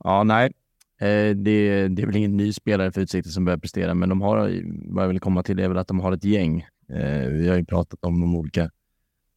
Ja, 0.04 0.24
nej. 0.24 0.54
Eh, 1.00 1.36
det, 1.36 1.88
det 1.88 2.02
är 2.02 2.06
väl 2.06 2.16
ingen 2.16 2.38
ny 2.38 2.54
spelare 2.54 2.92
för 2.92 3.02
Utsikten 3.02 3.32
som 3.32 3.46
börjar 3.46 3.58
prestera, 3.58 3.94
men 3.94 4.10
de 4.10 4.22
har, 4.22 4.62
vad 4.94 5.04
jag 5.04 5.08
vill 5.08 5.20
komma 5.20 5.44
till 5.44 5.60
är 5.60 5.68
väl 5.68 5.78
att 5.78 5.88
de 5.88 6.00
har 6.00 6.12
ett 6.12 6.24
gäng. 6.24 6.60
Eh, 6.90 7.28
vi 7.30 7.50
har 7.50 7.58
ju 7.58 7.66
pratat 7.66 8.06
om 8.06 8.22
de 8.22 8.36
olika, 8.36 8.70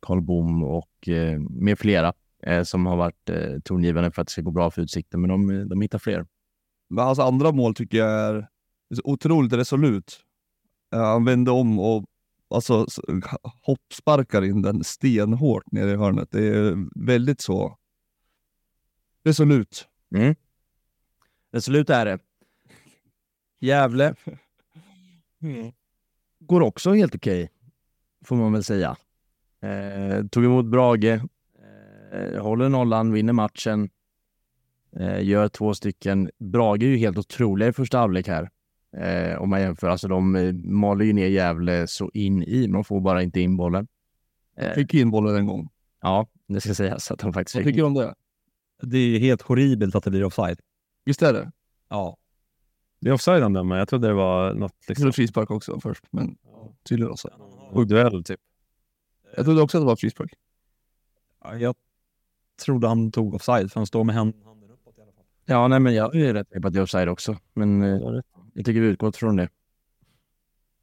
Karl 0.01 0.21
Bom 0.21 0.65
och 0.65 1.09
eh, 1.09 1.39
med 1.41 1.79
flera, 1.79 2.13
som 2.65 2.87
har 2.87 2.97
varit 2.97 3.31
eh, 3.31 3.59
tongivande 3.65 4.11
för 4.11 4.23
att 4.23 4.29
det 4.29 4.33
ska 4.33 4.43
gå 4.43 4.51
bra 4.51 4.71
för 4.71 4.83
Utsikten, 4.83 5.21
men 5.21 5.31
de, 5.31 5.69
de 5.69 5.81
hittar 5.81 5.99
fler. 5.99 6.27
Men 6.91 7.05
hans 7.05 7.19
andra 7.19 7.53
mål 7.53 7.75
tycker 7.75 7.99
jag 7.99 8.11
är 8.11 8.49
otroligt 9.05 9.53
resolut. 9.53 10.21
Han 10.93 11.25
vände 11.25 11.51
om 11.51 11.79
och 11.79 12.05
alltså, 12.55 12.87
hoppsparkar 13.63 14.43
in 14.43 14.63
den 14.63 14.85
stenhårt 14.85 15.73
nere 15.73 15.91
i 15.91 15.97
hörnet. 15.97 16.29
Det 16.31 16.47
är 16.47 17.05
väldigt 17.07 17.41
så 17.41 17.79
resolut. 19.25 19.89
Mm. 20.15 20.35
Resolut 21.53 21.91
är 21.91 22.05
det. 22.05 22.19
Gävle 23.61 24.15
går 26.41 26.61
också 26.61 26.93
helt 26.93 27.15
okej, 27.15 27.51
får 28.25 28.37
man 28.37 28.53
väl 28.53 28.65
säga. 28.65 28.97
Eh, 29.61 30.27
tog 30.27 30.45
emot 30.45 30.67
Brage, 30.67 31.05
eh, 31.05 32.43
håller 32.43 32.69
nollan, 32.69 33.13
vinner 33.13 33.33
matchen, 33.33 33.91
eh, 34.97 35.25
gör 35.25 35.49
två 35.49 35.75
stycken. 35.75 36.31
Brage 36.39 36.83
är 36.83 36.87
ju 36.87 36.97
helt 36.97 37.19
otroliga 37.19 37.69
i 37.69 37.73
första 37.73 37.99
halvlek 37.99 38.29
här. 38.29 38.51
Eh, 38.97 39.39
om 39.43 39.51
man 39.51 39.61
jämför, 39.61 39.89
alltså 39.89 40.09
de 40.09 40.37
eh, 40.37 40.53
maler 40.55 41.05
ju 41.05 41.13
ner 41.13 41.27
Gävle 41.27 41.87
så 41.87 42.11
in 42.15 42.43
i, 42.43 42.67
de 42.67 42.85
får 42.85 43.01
bara 43.01 43.23
inte 43.23 43.41
in 43.41 43.57
bollen. 43.57 43.89
Eh, 44.57 44.73
Fick 44.73 44.95
in 44.95 45.11
bollen 45.11 45.37
en 45.37 45.47
gång. 45.47 45.69
ja, 46.03 46.27
det 46.47 46.61
ska 46.61 46.75
sägas 46.75 47.11
att 47.11 47.19
de 47.19 47.33
faktiskt 47.33 47.55
Vad 47.55 47.65
fick 47.65 47.73
tycker 47.75 47.83
du 47.83 47.87
om 47.87 47.95
det? 47.95 48.15
Det 48.83 48.99
är 48.99 49.19
helt 49.19 49.43
horribelt 49.43 49.95
att 49.95 50.05
det 50.05 50.11
blir 50.11 50.25
offside. 50.25 50.61
Visst 51.05 51.23
är 51.23 51.33
det? 51.33 51.53
Ja. 51.89 52.17
Det 53.01 53.09
är 53.09 53.13
offside 53.15 53.43
han 53.43 53.53
dömer. 53.53 53.77
Jag 53.77 53.89
trodde 53.89 54.09
det 54.09 54.15
var 54.15 54.55
något 54.55 54.73
Det 54.81 54.89
liksom, 54.89 55.05
var 55.05 55.13
frispark 55.13 55.51
också 55.51 55.81
först, 55.81 56.05
men 56.11 56.37
tydligen 56.89 57.13
också. 57.13 57.29
och 57.71 57.87
duell 57.87 58.25
typ. 58.25 58.41
Jag 59.37 59.45
trodde 59.45 59.63
också 59.63 59.79
att 59.79 59.83
det 59.83 59.87
var 59.87 59.97
frispark. 59.97 60.33
Ja, 61.45 61.57
Jag 61.57 61.75
trodde 62.65 62.89
han 62.89 63.13
tog 63.13 63.35
offside, 63.35 63.73
för 63.73 63.81
han 63.81 63.87
står 63.87 64.05
med 64.05 64.15
handen 64.15 64.41
uppåt 64.71 64.99
i 64.99 65.01
alla 65.03 65.13
fall. 65.13 65.25
Ja, 65.45 65.69
nej, 65.69 65.81
men 65.81 65.95
jag 65.95 66.17
är 66.17 66.35
rätt 66.35 66.51
på 66.63 66.69
att 66.69 66.73
det 66.75 66.79
är 66.79 66.83
offside 66.83 67.09
också. 67.09 67.37
Men 67.55 67.83
eh, 67.83 68.21
jag 68.53 68.65
tycker 68.65 68.81
vi 68.81 68.87
utgår 68.87 69.13
från 69.13 69.37
det. 69.37 69.49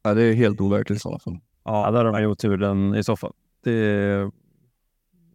Ja, 0.02 0.14
det 0.14 0.22
är 0.22 0.34
helt 0.34 0.60
overkligt 0.60 0.96
i 0.96 1.00
sådana 1.00 1.18
fall. 1.18 1.38
Ja, 1.64 1.90
där 1.90 2.04
har 2.04 2.12
de 2.12 2.20
ju 2.20 2.26
oturen 2.26 2.94
i 2.94 3.04
så 3.04 3.16
fall. 3.16 3.32
Det, 3.62 4.30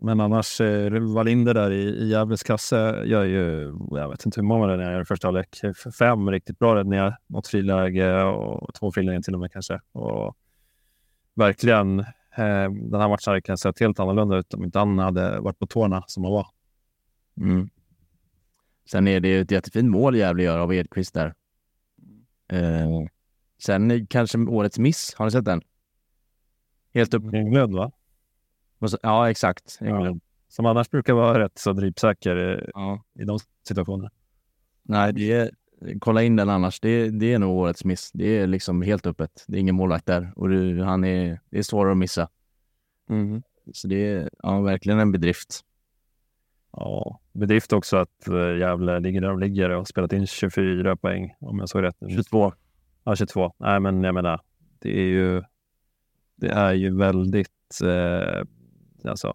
men 0.01 0.19
annars, 0.19 0.61
eh, 0.61 0.99
Wallinder 0.99 1.53
där 1.53 1.71
i, 1.71 1.83
i 1.83 2.07
Gävles 2.07 2.43
kasse 2.43 3.03
gör 3.05 3.23
ju, 3.23 3.73
jag 3.91 4.09
vet 4.09 4.25
inte 4.25 4.41
hur 4.41 4.47
många 4.47 4.67
räddningar 4.67 4.85
han 4.85 4.93
gör 4.93 5.01
i 5.01 5.05
första 5.05 5.27
halvlek. 5.27 5.61
Fem 5.99 6.31
riktigt 6.31 6.59
bra 6.59 6.75
räddningar, 6.75 7.17
något 7.27 7.47
friläge 7.47 8.23
och 8.23 8.73
två 8.73 8.91
frilägen 8.91 9.23
till 9.23 9.33
och 9.33 9.39
med 9.39 9.51
kanske. 9.51 9.79
Och 9.91 10.35
verkligen, 11.35 11.99
eh, 11.99 12.71
den 12.71 13.01
här 13.01 13.09
matchen 13.09 13.31
hade 13.31 13.41
kunnat 13.41 13.59
sett 13.59 13.79
helt 13.79 13.99
annorlunda 13.99 14.37
ut 14.37 14.53
om 14.53 14.63
inte 14.63 14.79
han 14.79 14.99
hade 14.99 15.39
varit 15.39 15.59
på 15.59 15.67
tårna 15.67 16.03
som 16.07 16.23
han 16.23 16.33
var. 16.33 16.47
Mm. 17.41 17.69
Sen 18.91 19.07
är 19.07 19.19
det 19.19 19.27
ju 19.27 19.41
ett 19.41 19.51
jättefint 19.51 19.89
mål 19.89 20.15
Gävle 20.15 20.43
gör 20.43 20.59
av 20.59 20.73
Edqvist 20.73 21.13
där. 21.13 21.33
Eh, 22.47 22.89
sen 23.57 24.07
kanske 24.07 24.37
årets 24.37 24.79
miss, 24.79 25.13
har 25.17 25.25
ni 25.25 25.31
sett 25.31 25.45
den? 25.45 25.61
Helt 26.93 27.13
upp. 27.13 27.33
Englund 27.33 27.75
va? 27.75 27.91
Ja, 29.01 29.29
exakt. 29.29 29.77
Englund. 29.81 30.21
Som 30.47 30.65
annars 30.65 30.89
brukar 30.89 31.13
vara 31.13 31.39
rätt 31.39 31.59
så 31.59 31.73
drypsäker 31.73 32.35
eh, 32.35 32.69
Ja. 32.73 33.03
i 33.19 33.23
de 33.23 33.39
situationerna. 33.67 34.11
Nej, 34.83 35.13
det 35.13 35.31
är, 35.31 35.51
kolla 35.99 36.23
in 36.23 36.35
den 36.35 36.49
annars. 36.49 36.79
Det, 36.79 37.09
det 37.09 37.33
är 37.33 37.39
nog 37.39 37.57
årets 37.57 37.85
miss. 37.85 38.11
Det 38.11 38.25
är 38.27 38.47
liksom 38.47 38.81
helt 38.81 39.05
öppet. 39.07 39.43
Det 39.47 39.57
är 39.57 39.61
ingen 39.61 39.75
målvakt 39.75 40.05
där 40.05 40.33
och 40.35 40.49
du, 40.49 40.81
han 40.83 41.03
är, 41.03 41.39
det 41.49 41.57
är 41.57 41.63
svårare 41.63 41.91
att 41.91 41.97
missa. 41.97 42.29
Så 43.73 43.87
det 43.87 43.95
är 44.07 44.29
ja, 44.43 44.61
verkligen 44.61 44.99
en 44.99 45.11
bedrift. 45.11 45.61
Ja, 46.77 47.19
bedrift 47.33 47.73
också 47.73 47.97
att 47.97 48.27
uh, 48.29 48.57
Gävle 48.57 48.99
ligger 48.99 49.21
där 49.21 49.27
de 49.27 49.39
ligger 49.39 49.69
och 49.69 49.77
har 49.77 49.85
spelat 49.85 50.13
in 50.13 50.27
24 50.27 50.95
poäng 50.95 51.35
om 51.39 51.59
jag 51.59 51.69
såg 51.69 51.83
rätt. 51.83 51.97
22. 52.09 52.53
Ja, 53.03 53.15
22. 53.15 53.53
Nej, 53.57 53.79
men 53.79 54.03
jag 54.03 54.13
menar, 54.13 54.41
det 54.79 54.99
är 54.99 55.05
ju, 55.05 55.43
det 56.35 56.49
är 56.49 56.73
ju 56.73 56.97
väldigt, 56.97 57.81
eh, 57.83 58.43
alltså, 59.09 59.33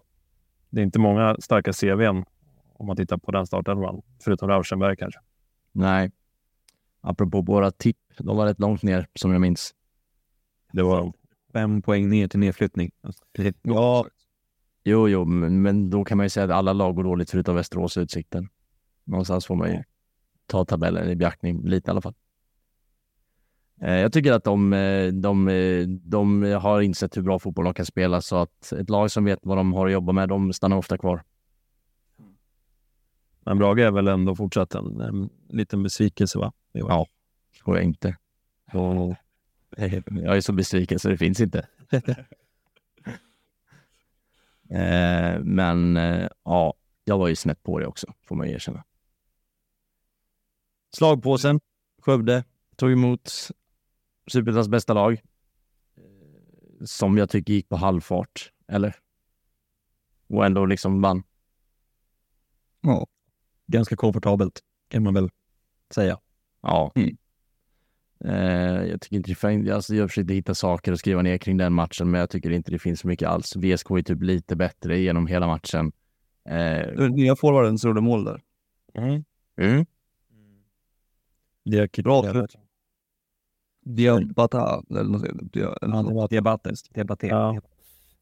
det 0.69 0.81
är 0.81 0.83
inte 0.83 0.99
många 0.99 1.37
starka 1.39 1.73
CVn 1.73 2.25
om 2.73 2.87
man 2.87 2.95
tittar 2.95 3.17
på 3.17 3.31
den 3.31 3.47
startelvan, 3.47 4.01
förutom 4.23 4.49
Rauschenberg 4.49 4.95
kanske. 4.97 5.19
Nej. 5.71 6.11
Apropå 7.01 7.41
våra 7.41 7.71
tipp, 7.71 7.97
de 8.17 8.37
var 8.37 8.45
rätt 8.45 8.59
långt 8.59 8.83
ner 8.83 9.07
som 9.15 9.31
jag 9.31 9.41
minns. 9.41 9.73
Det 10.73 10.83
var 10.83 10.97
de. 10.97 11.13
Fem 11.53 11.81
poäng 11.81 12.09
ner 12.09 12.27
till 12.27 12.39
nedflyttning. 12.39 12.91
Ja, 13.61 14.05
jo, 14.83 15.07
jo, 15.09 15.25
men, 15.25 15.61
men 15.61 15.89
då 15.89 16.03
kan 16.03 16.17
man 16.17 16.25
ju 16.25 16.29
säga 16.29 16.43
att 16.43 16.51
alla 16.51 16.73
lag 16.73 16.95
går 16.95 17.03
dåligt 17.03 17.29
förutom 17.31 17.55
Västerås 17.55 17.97
och 17.97 18.01
Utsikten. 18.01 18.49
Någonstans 19.03 19.45
får 19.45 19.55
man 19.55 19.71
ju 19.71 19.83
ta 20.45 20.65
tabellen 20.65 21.09
i 21.09 21.15
beaktning 21.15 21.67
lite 21.67 21.89
i 21.89 21.91
alla 21.91 22.01
fall. 22.01 22.13
Eh, 23.81 23.93
Jag 23.93 24.13
tycker 24.13 24.33
att 24.33 24.43
de, 24.43 24.73
eh, 24.73 25.07
de, 25.07 25.47
eh, 25.47 25.87
de 25.87 26.43
har 26.43 26.81
insett 26.81 27.17
hur 27.17 27.21
bra 27.21 27.39
fotboll 27.39 27.65
de 27.65 27.73
kan 27.73 27.85
spela 27.85 28.21
så 28.21 28.35
att 28.35 28.71
ett 28.71 28.89
lag 28.89 29.11
som 29.11 29.25
vet 29.25 29.39
vad 29.41 29.57
de 29.57 29.73
har 29.73 29.85
att 29.87 29.93
jobba 29.93 30.11
med, 30.11 30.29
de 30.29 30.53
stannar 30.53 30.77
ofta 30.77 30.97
kvar. 30.97 31.23
Men 33.45 33.57
Brage 33.57 33.79
är 33.79 33.91
väl 33.91 34.07
ändå 34.07 34.35
fortsatt 34.35 34.75
en, 34.75 35.01
en 35.01 35.29
liten 35.49 35.83
besvikelse 35.83 36.39
va? 36.39 36.53
Ja. 36.71 37.07
Tror 37.63 37.77
jag 37.77 37.85
inte. 37.85 38.17
Jag 40.05 40.37
är 40.37 40.41
så 40.41 40.53
besviken 40.53 40.99
så 40.99 41.09
det 41.09 41.17
finns 41.17 41.41
inte. 41.41 41.67
Eh, 44.71 45.39
Men 45.39 45.97
eh, 45.97 46.27
ja, 46.43 46.73
jag 47.03 47.17
var 47.17 47.27
ju 47.27 47.35
snett 47.35 47.63
på 47.63 47.79
det 47.79 47.87
också, 47.87 48.13
får 48.23 48.35
man 48.35 48.47
ju 48.47 48.53
erkänna. 48.53 48.83
Slagpåsen, 50.95 51.59
Skövde, 52.01 52.43
tog 52.75 52.91
emot 52.91 53.31
Superettans 54.31 54.69
bästa 54.69 54.93
lag. 54.93 55.13
Eh, 55.97 56.85
Som 56.85 57.17
jag 57.17 57.29
tycker 57.29 57.53
gick 57.53 57.69
på 57.69 57.75
halvfart, 57.75 58.51
eller? 58.67 58.95
Och 60.27 60.45
ändå 60.45 60.65
liksom 60.65 61.01
vann. 61.01 61.23
Ja. 62.81 63.07
Ganska 63.67 63.95
komfortabelt 63.95 64.59
kan 64.87 65.03
man 65.03 65.13
väl 65.13 65.29
säga. 65.93 66.19
Ja. 66.61 66.91
Mm. 66.95 67.17
Eh, 68.25 68.83
jag 68.89 69.01
tycker 69.01 69.15
inte 69.15 69.31
det 69.31 69.35
fin- 69.35 69.71
alltså 69.71 69.95
jag 69.95 70.09
försökte 70.09 70.33
hitta 70.33 70.55
saker 70.55 70.91
att 70.93 70.99
skriva 70.99 71.21
ner 71.21 71.37
kring 71.37 71.57
den 71.57 71.73
matchen, 71.73 72.11
men 72.11 72.19
jag 72.19 72.29
tycker 72.29 72.51
inte 72.51 72.71
det 72.71 72.79
finns 72.79 72.99
så 72.99 73.07
mycket 73.07 73.27
alls. 73.29 73.55
VSK 73.55 73.91
är 73.91 74.01
typ 74.01 74.21
lite 74.23 74.55
bättre 74.55 74.99
genom 74.99 75.27
hela 75.27 75.47
matchen. 75.47 75.91
Eh, 76.45 76.87
Den 76.97 77.11
nya 77.11 77.35
forwarden 77.35 77.77
som 77.77 77.89
gjorde 77.89 78.01
mål 78.01 78.23
där. 78.23 78.41
mm. 79.57 79.85
Diakite- 81.65 82.03
Bra. 82.03 82.21
Diabata, 83.85 84.83
eller 84.89 85.03
något 85.03 85.21
sånt. 85.21 85.55
Ja. 85.55 85.75
Debatter. 86.29 86.73
Ja. 87.27 87.61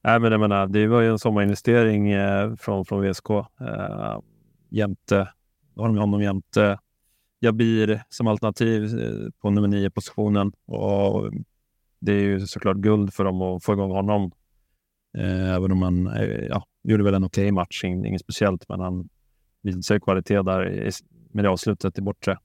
Nej, 0.01 0.19
men 0.19 0.31
jag 0.31 0.41
menar, 0.41 0.67
det 0.67 0.87
var 0.87 1.01
ju 1.01 1.09
en 1.09 1.19
sommarinvestering 1.19 2.11
eh, 2.11 2.55
från, 2.55 2.85
från 2.85 3.01
VSK. 3.01 3.29
Eh, 3.29 4.19
jämte, 4.69 5.27
då 5.73 5.81
har 5.81 5.87
de 5.87 5.97
honom 5.97 6.21
jämte 6.21 6.79
Jabir 7.39 8.03
som 8.09 8.27
alternativ 8.27 8.99
eh, 8.99 9.29
på 9.41 9.49
nummer 9.49 9.67
nio 9.67 9.89
positionen. 9.89 10.51
Och 10.65 11.31
det 11.99 12.11
är 12.11 12.21
ju 12.21 12.39
såklart 12.39 12.77
guld 12.77 13.13
för 13.13 13.23
dem 13.23 13.41
att 13.41 13.63
få 13.63 13.73
igång 13.73 13.91
honom. 13.91 14.31
Eh, 15.17 15.53
även 15.53 15.71
om 15.71 15.81
han 15.81 16.07
eh, 16.07 16.45
ja, 16.45 16.65
gjorde 16.83 17.03
väl 17.03 17.13
en 17.13 17.23
okej 17.23 17.51
match, 17.51 17.83
ing- 17.83 18.05
inget 18.05 18.21
speciellt, 18.21 18.69
men 18.69 18.79
han 18.79 19.09
visade 19.61 19.83
sig 19.83 19.99
kvalitet 19.99 20.41
där 20.41 20.69
i, 20.69 20.91
med 21.31 21.45
det 21.45 21.49
avslutet 21.49 21.97
i 21.97 22.01
bortre. 22.01 22.37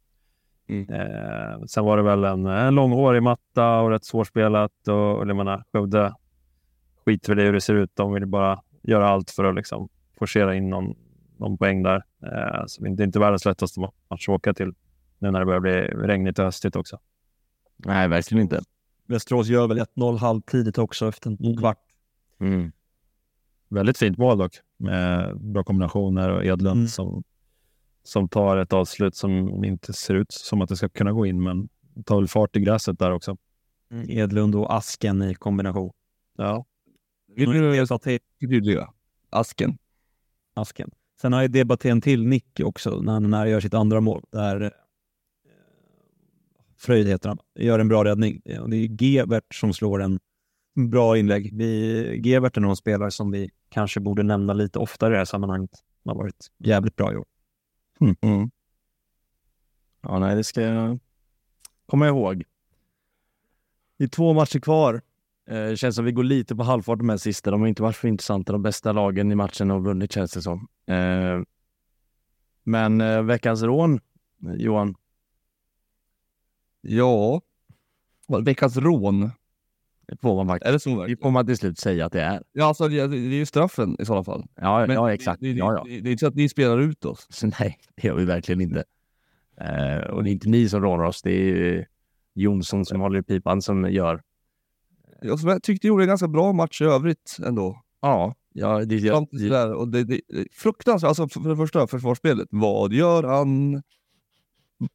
Mm. 0.68 0.90
Eh, 0.90 1.64
sen 1.66 1.84
var 1.84 1.96
det 1.96 2.02
väl 2.02 2.24
en, 2.24 2.46
en 2.46 2.74
långhårig 2.74 3.22
matta 3.22 3.80
och 3.80 3.90
rätt 3.90 4.04
svårspelat. 4.04 4.88
Och, 4.88 5.18
och 5.18 5.28
jag 5.28 5.36
menar, 5.36 5.64
Skövde 5.72 6.14
skiter 7.04 7.34
väl 7.34 7.44
i 7.44 7.46
hur 7.46 7.52
det 7.52 7.60
ser 7.60 7.74
ut. 7.74 7.90
De 7.94 8.12
vill 8.12 8.26
bara 8.26 8.60
göra 8.82 9.08
allt 9.08 9.30
för 9.30 9.44
att 9.44 9.54
liksom 9.54 9.88
forcera 10.18 10.54
in 10.54 10.70
någon, 10.70 10.94
någon 11.36 11.58
poäng 11.58 11.82
där. 11.82 12.04
Eh, 12.22 12.62
så 12.66 12.84
det 12.84 13.02
är 13.02 13.06
inte 13.06 13.18
världens 13.18 13.44
lättaste 13.44 13.80
match 13.80 13.92
att 14.08 14.28
åka 14.28 14.54
till 14.54 14.74
nu 15.18 15.30
när 15.30 15.40
det 15.40 15.46
börjar 15.46 15.60
bli 15.60 15.72
regnigt 15.80 16.38
och 16.38 16.44
höstigt 16.44 16.76
också. 16.76 16.98
Nej, 17.76 18.08
verkligen 18.08 18.42
inte. 18.42 18.60
Västerås 19.06 19.46
gör 19.48 19.68
väl 19.68 19.78
1-0 19.78 20.16
halvtidigt 20.18 20.78
också 20.78 21.08
efter 21.08 21.30
en 21.30 21.56
kvart. 21.56 21.78
Mm. 22.40 22.72
Väldigt 23.68 23.98
fint 23.98 24.18
mål 24.18 24.38
dock 24.38 24.52
med 24.76 25.36
bra 25.40 25.64
kombinationer 25.64 26.30
och 26.30 26.44
Edlund 26.44 26.78
Mm. 26.78 26.88
som, 26.88 27.24
som 28.02 28.28
tar 28.28 28.56
ett 28.56 28.72
avslut 28.72 29.16
som 29.16 29.64
inte 29.64 29.92
ser 29.92 30.14
ut 30.14 30.32
som 30.32 30.62
att 30.62 30.68
det 30.68 30.76
ska 30.76 30.88
kunna 30.88 31.12
gå 31.12 31.26
in 31.26 31.42
men 31.42 31.68
tar 32.04 32.16
väl 32.16 32.28
fart 32.28 32.56
i 32.56 32.60
gräset 32.60 32.98
där 32.98 33.12
också. 33.12 33.36
Edlund 34.08 34.54
och 34.54 34.74
Asken 34.74 35.22
i 35.22 35.34
kombination. 35.34 35.92
Ja. 36.36 36.64
Vill 37.36 37.50
du 37.50 37.86
sa 37.86 37.98
till? 37.98 38.18
Asken. 39.30 39.78
Asken. 40.54 40.90
Sen 41.20 41.32
har 41.32 41.42
jag 41.42 41.50
debatterat 41.50 41.92
en 41.92 42.00
till 42.00 42.26
nick 42.26 42.60
också 42.60 43.00
när 43.00 43.12
han 43.12 43.30
när 43.30 43.38
han 43.38 43.50
gör 43.50 43.60
sitt 43.60 43.74
andra 43.74 44.00
mål. 44.00 44.22
Där 44.32 44.72
Fröjd 46.84 47.06
heter 47.06 47.28
han. 47.28 47.38
Gör 47.54 47.78
en 47.78 47.88
bra 47.88 48.04
räddning. 48.04 48.42
Och 48.60 48.70
det 48.70 48.76
är 48.76 49.02
Gevert 49.02 49.54
som 49.54 49.72
slår 49.72 50.02
en 50.02 50.20
bra 50.74 51.18
inlägg. 51.18 51.50
Vi, 51.58 52.20
Gevert 52.24 52.56
är 52.56 52.60
någon 52.60 52.76
spelare 52.76 53.10
som 53.10 53.30
vi 53.30 53.50
kanske 53.68 54.00
borde 54.00 54.22
nämna 54.22 54.52
lite 54.52 54.78
oftare 54.78 55.10
i 55.10 55.12
det 55.12 55.18
här 55.18 55.24
sammanhanget. 55.24 55.70
Han 56.04 56.16
har 56.16 56.22
varit 56.22 56.46
jävligt 56.58 56.96
bra 56.96 57.12
i 57.12 57.16
år. 57.16 57.26
Mm. 58.00 58.16
mm. 58.20 58.50
Ja, 60.02 60.18
nej, 60.18 60.36
det 60.36 60.44
ska 60.44 60.60
jag 60.60 60.98
komma 61.86 62.08
ihåg. 62.08 62.44
Det 63.98 64.04
är 64.04 64.08
två 64.08 64.32
matcher 64.32 64.58
kvar. 64.58 65.02
Eh, 65.48 65.54
det 65.54 65.76
känns 65.76 65.96
som 65.96 66.04
vi 66.04 66.12
går 66.12 66.24
lite 66.24 66.56
på 66.56 66.62
halvfart 66.62 66.98
de 66.98 67.08
här 67.08 67.16
sista. 67.16 67.50
De 67.50 67.60
har 67.60 67.68
inte 67.68 67.82
varit 67.82 67.96
för 67.96 68.08
intressanta. 68.08 68.52
De 68.52 68.62
bästa 68.62 68.92
lagen 68.92 69.32
i 69.32 69.34
matchen 69.34 69.70
har 69.70 69.80
vunnit 69.80 70.12
känns 70.12 70.32
det 70.32 70.42
som. 70.42 70.68
Eh, 70.86 71.40
men 72.64 73.00
eh, 73.00 73.22
veckans 73.22 73.62
rån, 73.62 74.00
Johan. 74.56 74.94
Ja. 76.86 77.40
Veckans 78.44 78.76
rån. 78.76 79.30
Det 80.06 80.16
får 80.22 80.36
man 80.36 80.48
faktiskt. 80.48 80.68
Är 80.68 80.72
det 80.72 80.80
så 80.80 80.90
Det 80.90 80.96
verkligen? 80.96 81.18
får 81.22 81.30
man 81.30 81.46
till 81.46 81.56
slut 81.56 81.78
säga 81.78 82.06
att 82.06 82.12
det 82.12 82.20
är. 82.20 82.42
Ja, 82.52 82.64
alltså, 82.64 82.88
det, 82.88 83.06
det 83.06 83.16
är 83.16 83.20
ju 83.20 83.46
straffen 83.46 83.96
i 83.98 84.04
sådana 84.04 84.24
fall. 84.24 84.44
Ja, 84.54 84.86
Men 84.86 84.96
ja 84.96 85.06
det- 85.06 85.12
exakt. 85.12 85.40
Det, 85.40 85.52
det, 85.52 85.58
ja, 85.58 85.72
ja. 85.72 85.84
Det, 85.84 86.00
det 86.00 86.08
är 86.08 86.12
inte 86.12 86.20
så 86.20 86.26
att 86.26 86.34
ni 86.34 86.48
spelar 86.48 86.78
ut 86.78 87.04
oss. 87.04 87.26
Så 87.30 87.46
nej, 87.60 87.78
det 87.96 88.08
gör 88.08 88.14
vi 88.14 88.24
verkligen 88.24 88.60
inte. 88.60 88.84
Eh, 89.60 90.10
och 90.10 90.24
det 90.24 90.30
är 90.30 90.32
inte 90.32 90.48
ni 90.48 90.68
som 90.68 90.82
rånar 90.82 91.04
oss. 91.04 91.22
Det 91.22 91.30
är 91.32 91.86
Jonsson 92.34 92.84
som 92.84 93.00
håller 93.00 93.18
i 93.18 93.22
pipan 93.22 93.62
som 93.62 93.90
gör. 93.92 94.22
Jag 95.22 95.38
som 95.40 95.48
jag 95.48 95.62
tyckte 95.62 95.86
gjorde 95.86 96.02
en 96.02 96.08
ganska 96.08 96.28
bra 96.28 96.52
match 96.52 96.80
i 96.82 96.84
övrigt 96.84 97.36
ändå. 97.46 97.82
Ja, 98.00 98.34
ja 98.52 98.84
det, 98.84 98.96
jag, 98.96 99.28
sådär, 99.30 99.72
och 99.74 99.88
det, 99.88 100.04
det, 100.04 100.20
fruktansvärt, 100.52 101.08
alltså 101.08 101.28
för 101.28 101.50
det 101.50 101.56
första 101.56 101.86
försvarsspelet. 101.86 102.48
Vad 102.50 102.92
gör 102.92 103.22
han? 103.22 103.82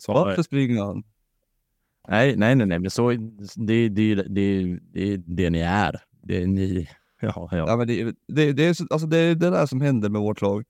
Varför 0.07 0.41
springer 0.43 0.83
han? 0.83 1.03
Nej, 2.09 2.35
nej, 2.37 2.55
nej, 2.55 2.67
nej, 2.67 2.79
men 2.79 2.91
så, 2.91 3.09
det, 3.55 3.89
det, 3.89 4.15
det, 4.15 4.15
det, 4.93 5.01
är 5.13 5.17
det 5.25 5.49
ni 5.49 5.59
är. 5.59 6.01
Det 6.23 6.41
är 6.43 6.47
ni. 6.47 6.87
Ja, 7.21 7.49
Ja, 7.51 7.57
ja. 7.57 7.77
men 7.77 7.87
det, 7.87 8.15
det, 8.27 8.53
det, 8.53 8.63
är, 8.65 8.73
så- 8.73 8.87
alltså 8.89 9.07
det 9.07 9.17
är 9.17 9.35
det 9.35 9.49
där 9.49 9.65
som 9.65 9.81
händer 9.81 10.09
med 10.09 10.21
vårt 10.21 10.41
lag. 10.41 10.63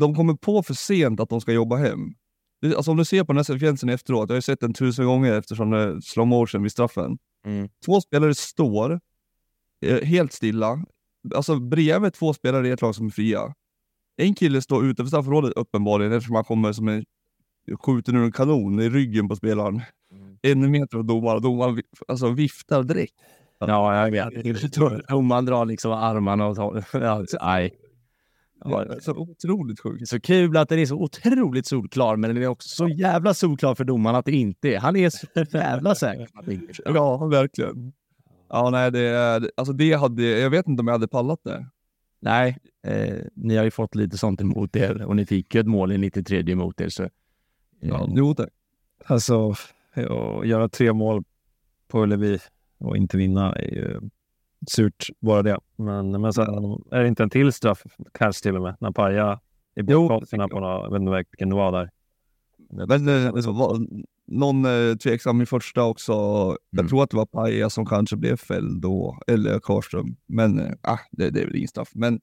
De 0.00 0.14
kommer 0.14 0.34
på 0.34 0.62
för 0.62 0.74
sent 0.74 1.20
att 1.20 1.28
de 1.28 1.40
ska 1.40 1.52
jobba 1.52 1.76
hem. 1.76 1.98
Alltså 2.76 2.90
om 2.90 2.96
du 2.96 3.04
ser 3.04 3.24
på 3.24 3.32
den 3.32 3.36
här 3.38 3.44
sekvensen 3.44 3.88
efteråt, 3.88 4.28
jag 4.28 4.34
har 4.34 4.36
ju 4.38 4.42
sett 4.42 4.60
den 4.60 4.74
tusen 4.74 5.06
gånger 5.06 5.32
eftersom 5.32 5.70
det 5.70 5.78
är 5.78 6.00
slow 6.00 6.26
motion 6.26 6.62
vid 6.62 6.72
straffen. 6.72 7.18
Mm. 7.46 7.68
Två 7.86 8.00
spelare 8.00 8.34
står 8.34 9.00
eh, 9.86 10.04
helt 10.04 10.32
stilla, 10.32 10.84
alltså 11.34 11.60
bredvid 11.60 12.12
två 12.12 12.34
spelare 12.34 12.68
i 12.68 12.70
ett 12.70 12.82
lag 12.82 12.94
som 12.94 13.06
är 13.06 13.10
fria. 13.10 13.54
En 14.16 14.34
kille 14.34 14.62
står 14.62 14.86
utanför 14.86 15.08
straffområdet 15.08 15.52
uppenbarligen 15.56 16.12
eftersom 16.12 16.34
han 16.34 16.44
kommer 16.44 16.72
som 16.72 16.88
en 16.88 17.04
skjuten 17.80 18.16
ur 18.16 18.24
en 18.24 18.32
kanon 18.32 18.80
i 18.80 18.88
ryggen 18.88 19.28
på 19.28 19.36
spelaren. 19.36 19.80
En 20.42 20.70
meter 20.70 20.88
från 20.96 21.06
domaren, 21.06 21.42
domaren 21.42 21.74
vi- 21.74 21.82
alltså, 22.08 22.30
viftar 22.30 22.82
direkt. 22.82 23.14
ja, 23.58 24.04
jag 24.06 24.10
vet. 24.10 24.72
Domaren 25.08 25.44
drar 25.44 25.64
liksom 25.64 25.92
armarna 25.92 26.46
och 26.46 26.56
tar... 26.56 26.84
Nej. 27.46 27.74
Ja, 28.64 28.84
så 29.00 29.12
otroligt 29.16 29.80
sjukt. 29.80 30.08
så 30.08 30.20
kul 30.20 30.56
att 30.56 30.68
den 30.68 30.78
är 30.78 30.86
så 30.86 30.96
otroligt 30.96 31.66
solklar, 31.66 32.16
men 32.16 32.34
den 32.34 32.42
är 32.42 32.46
också 32.46 32.68
så 32.68 32.88
jävla 32.88 33.34
solklar 33.34 33.74
för 33.74 33.84
domaren 33.84 34.16
att 34.16 34.24
det 34.24 34.32
inte 34.32 34.68
är. 34.74 34.78
Han 34.78 34.96
är 34.96 35.10
så 35.10 35.26
jävla 35.56 35.94
säker. 35.94 36.28
Ja, 36.84 37.26
verkligen. 37.26 37.92
Ja, 38.48 38.70
nej, 38.70 38.90
det, 38.92 39.50
alltså 39.56 39.72
det 39.72 39.92
hade, 39.92 40.22
jag 40.22 40.50
vet 40.50 40.68
inte 40.68 40.80
om 40.80 40.86
jag 40.86 40.94
hade 40.94 41.08
pallat 41.08 41.40
det. 41.44 41.66
Nej, 42.20 42.58
eh, 42.86 43.16
ni 43.34 43.56
har 43.56 43.64
ju 43.64 43.70
fått 43.70 43.94
lite 43.94 44.18
sånt 44.18 44.40
emot 44.40 44.76
er 44.76 45.02
och 45.04 45.16
ni 45.16 45.26
fick 45.26 45.54
ju 45.54 45.60
ett 45.60 45.66
mål 45.66 45.92
i 45.92 45.98
93 45.98 46.50
emot 46.52 46.80
er. 46.80 46.88
Så, 46.88 47.02
eh, 47.02 47.08
Ja, 47.80 48.08
jo 48.14 48.34
tack. 48.34 48.48
Alltså, 49.04 49.54
att 49.94 50.46
göra 50.46 50.68
tre 50.68 50.92
mål 50.92 51.24
på 51.88 52.02
Ullevi 52.02 52.38
och 52.78 52.96
inte 52.96 53.16
vinna 53.16 53.52
är 53.52 53.70
ju 53.74 54.00
surt 54.70 55.06
bara 55.20 55.42
det. 55.42 55.58
Men, 55.76 56.20
men 56.20 56.32
sen 56.32 56.48
är 56.90 57.02
det 57.02 57.08
inte 57.08 57.22
en 57.22 57.30
till 57.30 57.52
straff, 57.52 57.82
kanske 58.12 58.42
till 58.42 58.56
och 58.56 58.62
med, 58.62 58.76
när 58.80 58.90
Paja 58.92 59.40
i 59.76 59.82
bakgaserna 59.82 60.48
på 60.48 60.60
någon, 60.60 60.70
jag 60.82 60.90
vet 60.92 61.00
inte 61.00 61.24
vilken 61.30 61.48
det 61.48 61.54
var 61.54 61.72
där. 61.72 61.90
Men 62.86 63.08
eh, 63.08 63.52
var 63.52 63.86
någon 64.26 64.64
eh, 64.64 64.96
tveksam 64.96 65.40
i 65.42 65.46
första 65.46 65.82
också. 65.84 66.12
Jag 66.70 66.78
Mm. 66.80 66.88
tror 66.88 67.02
att 67.02 67.10
det 67.10 67.16
var 67.16 67.26
Paja 67.26 67.70
som 67.70 67.86
kanske 67.86 68.16
blev 68.16 68.36
fälld 68.36 68.82
då, 68.82 69.18
eller 69.26 69.58
Karlström. 69.58 70.16
Men 70.26 70.60
eh, 70.60 70.72
ah, 70.82 70.98
det, 71.10 71.30
det 71.30 71.40
är 71.40 71.46
väl 71.46 71.56
ingen 71.56 71.68
straff. 71.68 71.90
Men 71.94 72.20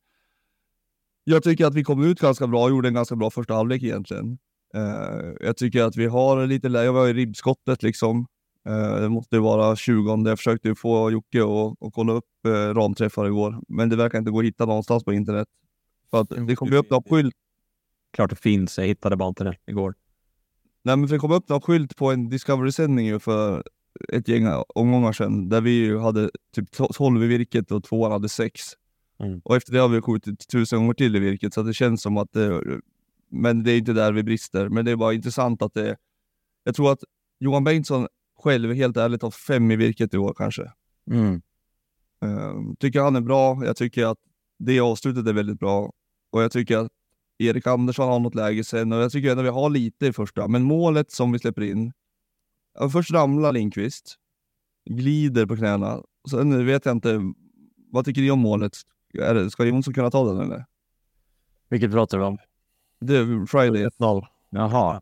jag 1.23 1.43
tycker 1.43 1.65
att 1.65 1.75
vi 1.75 1.83
kom 1.83 2.03
ut 2.03 2.19
ganska 2.19 2.47
bra, 2.47 2.69
gjorde 2.69 2.87
en 2.87 2.93
ganska 2.93 3.15
bra 3.15 3.29
första 3.29 3.53
halvlek 3.53 3.83
egentligen. 3.83 4.37
Eh, 4.75 5.33
jag 5.39 5.57
tycker 5.57 5.83
att 5.83 5.95
vi 5.95 6.05
har 6.05 6.47
lite 6.47 6.67
jag 6.67 6.93
var 6.93 7.07
i 7.07 7.13
ribbskottet 7.13 7.83
liksom. 7.83 8.27
Eh, 8.65 9.01
det 9.01 9.09
måste 9.09 9.39
vara 9.39 9.75
20 9.75 10.27
Jag 10.27 10.37
försökte 10.37 10.67
ju 10.67 10.75
få 10.75 11.11
Jocke 11.11 11.43
att 11.43 11.87
att 11.87 11.93
kolla 11.93 12.13
upp 12.13 12.45
eh, 12.47 12.51
ramträffar 12.51 13.25
igår, 13.25 13.61
men 13.67 13.89
det 13.89 13.95
verkar 13.95 14.19
inte 14.19 14.31
gå 14.31 14.39
att 14.39 14.45
hitta 14.45 14.65
någonstans 14.65 15.03
på 15.03 15.13
internet. 15.13 15.47
För 16.11 16.21
att 16.21 16.29
det 16.47 16.55
kom 16.55 16.69
ju 16.69 16.77
upp 16.77 16.89
någon 16.89 17.03
skylt 17.03 17.35
Klart 18.15 18.29
det 18.29 18.35
finns, 18.35 18.77
jag 18.77 18.85
hittade 18.85 19.15
bara 19.15 19.29
inte 19.29 19.43
det 19.43 19.55
igår. 19.67 19.95
Nej 20.83 20.97
men 20.97 21.09
det 21.09 21.17
kom 21.17 21.31
upp 21.31 21.49
någon 21.49 21.61
skylt 21.61 21.95
på 21.95 22.11
en 22.11 22.29
Discovery-sändning 22.29 23.19
för 23.19 23.63
ett 24.13 24.27
gäng 24.27 24.47
omgångar 24.67 25.11
sedan, 25.11 25.49
där 25.49 25.61
vi 25.61 25.99
hade 25.99 26.29
typ 26.55 26.71
12 26.71 27.23
i 27.23 27.27
virket 27.27 27.71
och 27.71 27.83
tvåan 27.83 28.11
hade 28.11 28.29
6. 28.29 28.61
Mm. 29.19 29.41
Och 29.43 29.55
efter 29.55 29.73
det 29.73 29.79
har 29.79 29.87
vi 29.87 30.01
skjutit 30.01 30.47
tusen 30.47 30.79
gånger 30.79 30.93
till 30.93 31.15
i 31.15 31.19
virket, 31.19 31.53
så 31.53 31.63
det 31.63 31.73
känns 31.73 32.01
som 32.01 32.17
att 32.17 32.33
det... 32.33 32.61
Men 33.35 33.63
det 33.63 33.71
är 33.71 33.77
inte 33.77 33.93
där 33.93 34.11
vi 34.11 34.23
brister. 34.23 34.69
Men 34.69 34.85
det 34.85 34.91
är 34.91 34.95
bara 34.95 35.13
intressant 35.13 35.61
att 35.61 35.73
det... 35.73 35.97
Jag 36.63 36.75
tror 36.75 36.91
att 36.91 37.03
Johan 37.39 37.63
Bengtsson 37.63 38.07
själv, 38.39 38.73
helt 38.73 38.97
ärligt, 38.97 39.21
har 39.21 39.31
fem 39.31 39.71
i 39.71 39.75
virket 39.75 40.13
i 40.13 40.17
år 40.17 40.33
kanske. 40.37 40.71
Mm. 41.11 41.41
Uh, 42.25 42.73
tycker 42.79 43.01
han 43.01 43.15
är 43.15 43.21
bra. 43.21 43.65
Jag 43.65 43.75
tycker 43.75 44.05
att 44.05 44.17
det 44.59 44.79
avslutet 44.79 45.27
är 45.27 45.33
väldigt 45.33 45.59
bra. 45.59 45.93
Och 46.29 46.43
jag 46.43 46.51
tycker 46.51 46.77
att 46.77 46.91
Erik 47.37 47.67
Andersson 47.67 48.09
har 48.09 48.19
något 48.19 48.35
läge 48.35 48.63
sen 48.63 48.91
och 48.91 48.99
jag 48.99 49.11
tycker 49.11 49.31
ändå 49.31 49.43
vi 49.43 49.49
har 49.49 49.69
lite 49.69 50.07
i 50.07 50.13
första. 50.13 50.47
Men 50.47 50.63
målet 50.63 51.11
som 51.11 51.31
vi 51.31 51.39
släpper 51.39 51.61
in. 51.61 51.93
Först 52.91 53.11
ramlar 53.11 53.51
Lindqvist. 53.51 54.15
Glider 54.89 55.45
på 55.45 55.55
knäna. 55.55 56.01
Sen 56.29 56.65
vet 56.65 56.85
jag 56.85 56.95
inte. 56.95 57.21
Vad 57.91 58.05
tycker 58.05 58.21
ni 58.21 58.31
om 58.31 58.39
målet? 58.39 58.77
Är 59.13 59.35
det, 59.35 59.51
ska 59.51 59.65
Jonsson 59.65 59.93
kunna 59.93 60.11
ta 60.11 60.33
den 60.33 60.41
eller? 60.41 60.65
Vilket 61.69 61.91
pratar 61.91 62.17
vi 62.17 62.23
om? 62.23 62.37
Det 63.07 63.17
är 63.17 63.45
Friday. 63.45 63.85
1-0. 63.87 64.25
Jaha. 64.49 65.01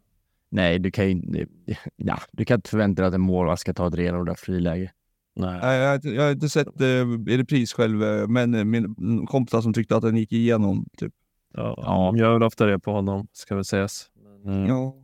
Nej, 0.50 0.80
du 0.80 0.92
kan 0.92 1.08
ju. 1.10 1.48
Ja, 1.96 2.20
du 2.32 2.46
kan 2.46 2.56
inte 2.56 2.70
förvänta 2.70 3.02
dig 3.02 3.08
att 3.08 3.14
en 3.14 3.22
målvakt 3.22 3.62
ska 3.62 3.74
ta 3.74 3.88
ett 3.88 3.96
renodlat 3.96 4.40
friläge. 4.40 4.92
Nej. 5.36 5.60
Jag, 5.80 5.88
har 5.88 5.96
inte- 5.96 6.10
jag 6.10 6.24
har 6.24 6.32
inte 6.32 6.50
sett 6.50 6.82
eh, 6.82 6.88
i 7.34 7.38
repris 7.38 7.74
själv, 7.74 8.04
eh, 8.04 8.28
men 8.28 8.56
eh, 8.56 8.64
min 8.64 9.26
kompisar 9.28 9.62
som 9.62 9.74
tyckte 9.74 9.96
att 9.96 10.02
den 10.02 10.18
gick 10.18 10.32
igenom. 10.32 10.86
Typ. 10.98 11.14
Ja, 11.54 11.74
Ja. 11.78 12.12
De 12.14 12.18
gör 12.18 12.34
väl 12.34 12.44
ofta 12.44 12.66
det 12.66 12.80
på 12.80 12.92
honom, 12.92 13.28
ska 13.34 13.56
väl 13.56 13.66
sägas. 13.66 14.10
Eh, 14.48 14.66
Ja. 14.68 14.96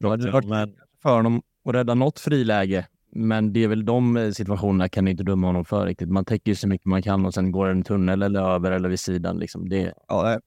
Då 0.00 0.08
hade 0.08 0.24
det 0.24 0.30
varit 0.30 0.48
men, 0.48 0.74
för 1.02 1.16
honom 1.16 1.42
att 1.68 1.74
rädda 1.74 1.94
något 1.94 2.20
friläge. 2.20 2.86
Men 3.16 3.52
det 3.52 3.64
är 3.64 3.68
väl 3.68 3.84
de 3.84 4.32
situationerna 4.34 4.88
kan 4.88 5.04
ni 5.04 5.10
inte 5.10 5.22
döma 5.24 5.46
honom 5.46 5.64
för 5.64 5.86
riktigt. 5.86 6.08
Man 6.08 6.24
täcker 6.24 6.50
ju 6.50 6.54
så 6.56 6.68
mycket 6.68 6.86
man 6.86 7.02
kan 7.02 7.26
och 7.26 7.34
sen 7.34 7.52
går 7.52 7.66
det 7.66 7.72
en 7.72 7.82
tunnel 7.82 8.22
eller 8.22 8.40
över 8.54 8.72
eller 8.72 8.88
vid 8.88 9.00
sidan. 9.00 9.38
Liksom. 9.38 9.68
Det, 9.68 9.92
Ja, 10.08 10.22
nej. 10.22 10.38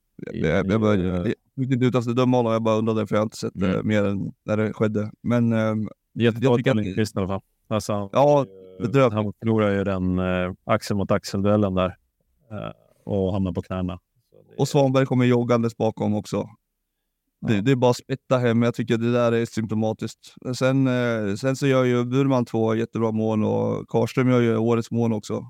Jag, 0.41 0.67
jag, 0.71 0.99
jag, 0.99 1.33
jag 1.63 1.73
inte 1.73 1.85
ut 1.85 1.95
att 1.95 2.15
döma 2.15 2.37
honom, 2.37 2.51
jag 2.53 2.61
bara 2.63 2.75
undrade 2.75 3.07
för 3.07 3.15
jag 3.15 3.19
har 3.19 3.25
inte 3.25 3.37
sett 3.37 3.51
det 3.55 3.73
Mm. 3.73 3.87
mer 3.87 4.03
än 4.03 4.31
när 4.45 4.57
det 4.57 4.73
skedde. 4.73 5.11
Men 5.23 5.53
ehm, 5.53 5.89
jättebra 6.13 6.55
att- 6.55 6.65
Lindqvist 6.75 7.15
i 7.15 7.19
alla 7.19 7.27
fall. 7.27 7.41
Alltså, 7.67 8.09
ja, 8.13 8.39
eh, 8.41 8.81
bedrövligt. 8.85 9.13
han 9.13 9.33
förlorar 9.39 9.71
ju 9.71 9.83
den 9.83 10.19
eh, 10.19 10.53
axel 10.65 10.97
mot 10.97 11.11
axel-duellen 11.11 11.75
där 11.75 11.95
eh, 12.51 12.71
och 13.03 13.33
hamnar 13.33 13.51
på 13.51 13.61
knäna. 13.61 13.93
Det- 14.31 14.55
och 14.57 14.67
Svanberg 14.67 15.05
kommer 15.05 15.25
joggandes 15.25 15.77
bakom 15.77 16.15
också. 16.15 16.49
Det, 17.41 17.55
Ja. 17.55 17.61
det 17.61 17.71
är 17.71 17.75
bara 17.75 17.91
att 17.91 17.97
spetta 17.97 18.37
hem, 18.37 18.61
jag 18.63 18.75
tycker 18.75 18.97
det 18.97 19.11
där 19.11 19.31
är 19.31 19.45
symptomatiskt. 19.45 20.33
Sen, 20.55 20.87
eh, 20.87 21.35
sen 21.35 21.55
så 21.55 21.67
gör 21.67 21.83
ju 21.83 22.05
Burman 22.05 22.45
två 22.45 22.75
jättebra 22.75 23.11
mål 23.11 23.43
och 23.43 23.87
Karlström 23.89 24.29
gör 24.29 24.41
ju 24.41 24.57
årets 24.57 24.91
mål 24.91 25.13
också. 25.13 25.49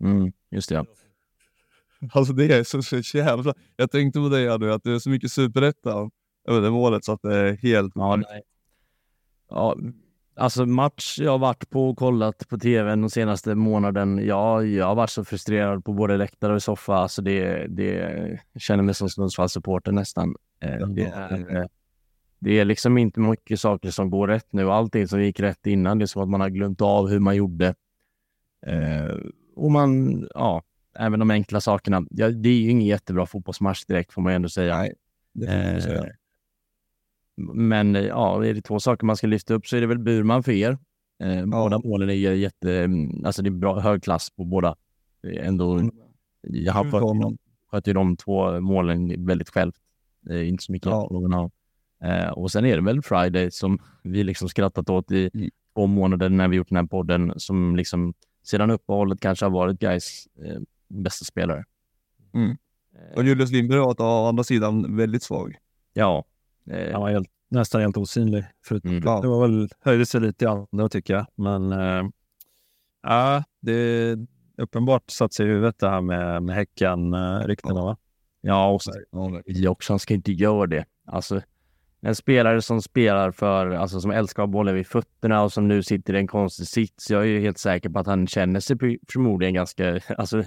mm, 0.00 0.32
just 0.50 0.68
det. 0.68 0.84
Alltså 2.12 2.32
det 2.32 2.54
är 2.54 2.64
så, 2.64 2.82
så 2.82 2.96
jävla... 3.18 3.54
Jag 3.76 3.90
tänkte 3.90 4.18
på 4.18 4.28
här 4.28 4.58
nu, 4.58 4.72
att 4.72 4.82
det 4.82 4.92
är 4.92 4.98
så 4.98 5.10
mycket 5.10 5.32
superetta 5.32 6.10
över 6.48 6.60
det 6.60 6.70
målet 6.70 7.04
så 7.04 7.12
att 7.12 7.22
det 7.22 7.36
är 7.36 7.56
helt... 7.56 7.92
Ja, 7.94 8.16
nej. 8.16 8.42
ja, 9.50 9.76
alltså 10.36 10.66
match 10.66 11.18
jag 11.18 11.30
har 11.30 11.38
varit 11.38 11.70
på 11.70 11.88
och 11.88 11.98
kollat 11.98 12.48
på 12.48 12.58
tv 12.58 12.90
den 12.90 13.10
senaste 13.10 13.54
månaden. 13.54 14.26
Ja, 14.26 14.62
jag 14.62 14.86
har 14.86 14.94
varit 14.94 15.10
så 15.10 15.24
frustrerad 15.24 15.84
på 15.84 15.92
både 15.92 16.16
läktare 16.16 16.54
och 16.54 16.62
soffa. 16.62 16.94
Alltså 16.96 17.22
det, 17.22 17.66
det 17.66 17.94
jag 18.52 18.62
känner 18.62 18.82
mig 18.82 18.94
som 18.94 19.08
Sundsvallssupporter 19.08 19.92
nästan. 19.92 20.36
Eh, 20.60 20.88
Det 20.88 21.02
är, 21.02 21.56
eh, 21.56 21.66
det 22.38 22.58
är 22.58 22.64
liksom 22.64 22.98
inte 22.98 23.20
mycket 23.20 23.60
saker 23.60 23.90
som 23.90 24.10
går 24.10 24.28
rätt 24.28 24.52
nu. 24.52 24.70
Allting 24.70 25.08
som 25.08 25.22
gick 25.22 25.40
rätt 25.40 25.66
innan, 25.66 25.98
det 25.98 26.04
är 26.04 26.06
som 26.06 26.22
att 26.22 26.28
man 26.28 26.40
har 26.40 26.50
glömt 26.50 26.80
av 26.80 27.08
hur 27.08 27.20
man 27.20 27.36
gjorde. 27.36 27.74
Eh, 28.66 29.16
och 29.56 29.70
man, 29.70 30.20
ja, 30.34 30.62
även 30.98 31.18
de 31.20 31.30
enkla 31.30 31.60
sakerna. 31.60 32.06
Ja, 32.10 32.30
det 32.30 32.48
är 32.48 32.52
ju 32.60 32.70
ingen 32.70 32.86
jättebra 32.86 33.26
fotbollsmatch 33.26 33.84
direkt 33.84 34.12
får 34.12 34.22
man 34.22 34.32
ju 34.32 34.36
ändå 34.36 34.48
säga. 34.48 34.76
Nej, 34.76 34.94
det 35.32 35.46
får 35.46 35.54
man 35.54 35.64
Eh, 35.74 35.80
säga. 35.80 36.04
Men 37.54 37.96
eh, 37.96 38.02
ja, 38.02 38.44
är 38.44 38.54
det 38.54 38.62
två 38.62 38.80
saker 38.80 39.06
man 39.06 39.16
ska 39.16 39.26
lyfta 39.26 39.54
upp 39.54 39.66
så 39.66 39.76
är 39.76 39.80
det 39.80 39.86
väl 39.86 39.98
Burman 39.98 40.42
för 40.42 40.52
er. 40.52 40.78
Eh, 41.22 41.46
Båda 41.46 41.78
målen 41.78 42.10
är 42.10 42.14
jätte, 42.14 42.84
mm, 42.84 43.24
alltså 43.24 43.42
det 43.42 43.48
är 43.48 43.50
bra 43.50 43.80
hög 43.80 44.02
klass 44.02 44.30
på 44.30 44.44
båda. 44.44 44.76
Är 45.22 45.38
Ändå, 45.42 45.90
jag 46.42 46.72
har 46.72 47.00
honom. 47.00 47.38
skött 47.70 47.88
ju 47.88 47.92
de 47.92 48.16
två 48.16 48.60
målen 48.60 49.26
väldigt 49.26 49.48
själv. 49.50 49.72
Är 50.30 50.42
inte 50.42 50.64
så 50.64 50.72
mycket 50.72 50.86
Ja. 50.86 51.08
någon 51.10 51.34
annan. 51.34 51.50
Eh, 52.04 52.28
och 52.28 52.50
sen 52.52 52.64
är 52.66 52.76
det 52.76 52.82
väl 52.82 53.02
Friday 53.02 53.50
som 53.50 53.78
vi 54.02 54.24
liksom 54.24 54.48
skrattat 54.48 54.90
åt 54.90 55.10
i 55.12 55.30
Mm. 55.34 55.50
två 55.74 55.86
månader 55.86 56.28
när 56.28 56.48
vi 56.48 56.56
gjort 56.56 56.68
den 56.68 56.76
här 56.76 56.84
podden 56.86 57.32
som 57.36 57.76
liksom 57.76 58.14
sedan 58.42 58.70
uppehållet 58.70 59.20
kanske 59.20 59.44
har 59.44 59.50
varit 59.50 59.78
guys 59.80 60.28
eh, 60.44 60.60
bästa 60.88 61.24
spelare. 61.24 61.64
Mm. 62.34 62.50
Eh, 62.50 63.16
Och 63.16 63.24
Julius 63.24 63.50
Lindberg 63.50 63.78
var 63.80 64.00
å 64.00 64.26
andra 64.28 64.44
sidan 64.44 64.96
väldigt 64.96 65.22
svag. 65.22 65.56
ja. 65.92 66.24
Eh, 66.70 66.92
Han 66.92 67.00
var 67.00 67.10
helt, 67.10 67.28
nästan 67.48 67.80
helt 67.80 67.96
osynlig. 67.96 68.44
Förutom, 68.64 68.90
Mm. 68.90 69.02
Ja. 69.06 69.20
Det 69.20 69.28
var 69.28 69.48
väl, 69.48 69.68
höjde 69.80 70.06
sig 70.06 70.20
lite 70.20 70.44
i 70.44 70.48
andra 70.48 70.88
tycker 70.88 71.14
jag. 71.14 71.26
Men 71.34 71.72
eh, 71.72 72.02
ja, 73.02 73.44
det 73.60 73.72
är 73.72 74.26
uppenbart 74.58 75.10
satt 75.10 75.32
sig 75.34 75.46
i 75.46 75.48
huvudet 75.48 75.78
det 75.78 75.88
här 75.88 76.00
med, 76.00 76.42
med 76.42 76.54
Häcken-ryktena 76.56 77.84
va? 77.84 77.96
Ja, 78.40 78.68
och 78.70 78.82
så- 78.82 78.92
vi 79.46 79.68
också. 79.68 79.92
Han 79.92 79.98
ska 79.98 80.14
inte 80.14 80.32
göra 80.32 80.66
det. 80.66 80.84
Alltså, 81.06 81.40
en 82.00 82.14
spelare 82.14 82.62
som 82.62 82.82
spelar 82.82 83.30
för, 83.30 83.70
alltså 83.70 84.00
som 84.00 84.10
älskar 84.10 84.42
att 84.42 84.46
ha 84.48 84.52
bollen 84.52 84.74
vid 84.74 84.86
fötterna 84.86 85.42
och 85.42 85.52
som 85.52 85.68
nu 85.68 85.82
sitter 85.82 86.14
i 86.14 86.18
en 86.18 86.26
konstig 86.26 86.66
sits. 86.66 87.10
Jag 87.10 87.22
är 87.22 87.26
ju 87.26 87.40
helt 87.40 87.58
säker 87.58 87.88
på 87.88 87.98
att 87.98 88.06
han 88.06 88.26
känner 88.26 88.60
sig 88.60 88.76
förmodligen 89.12 89.54
ganska, 89.54 90.00
alltså 90.18 90.42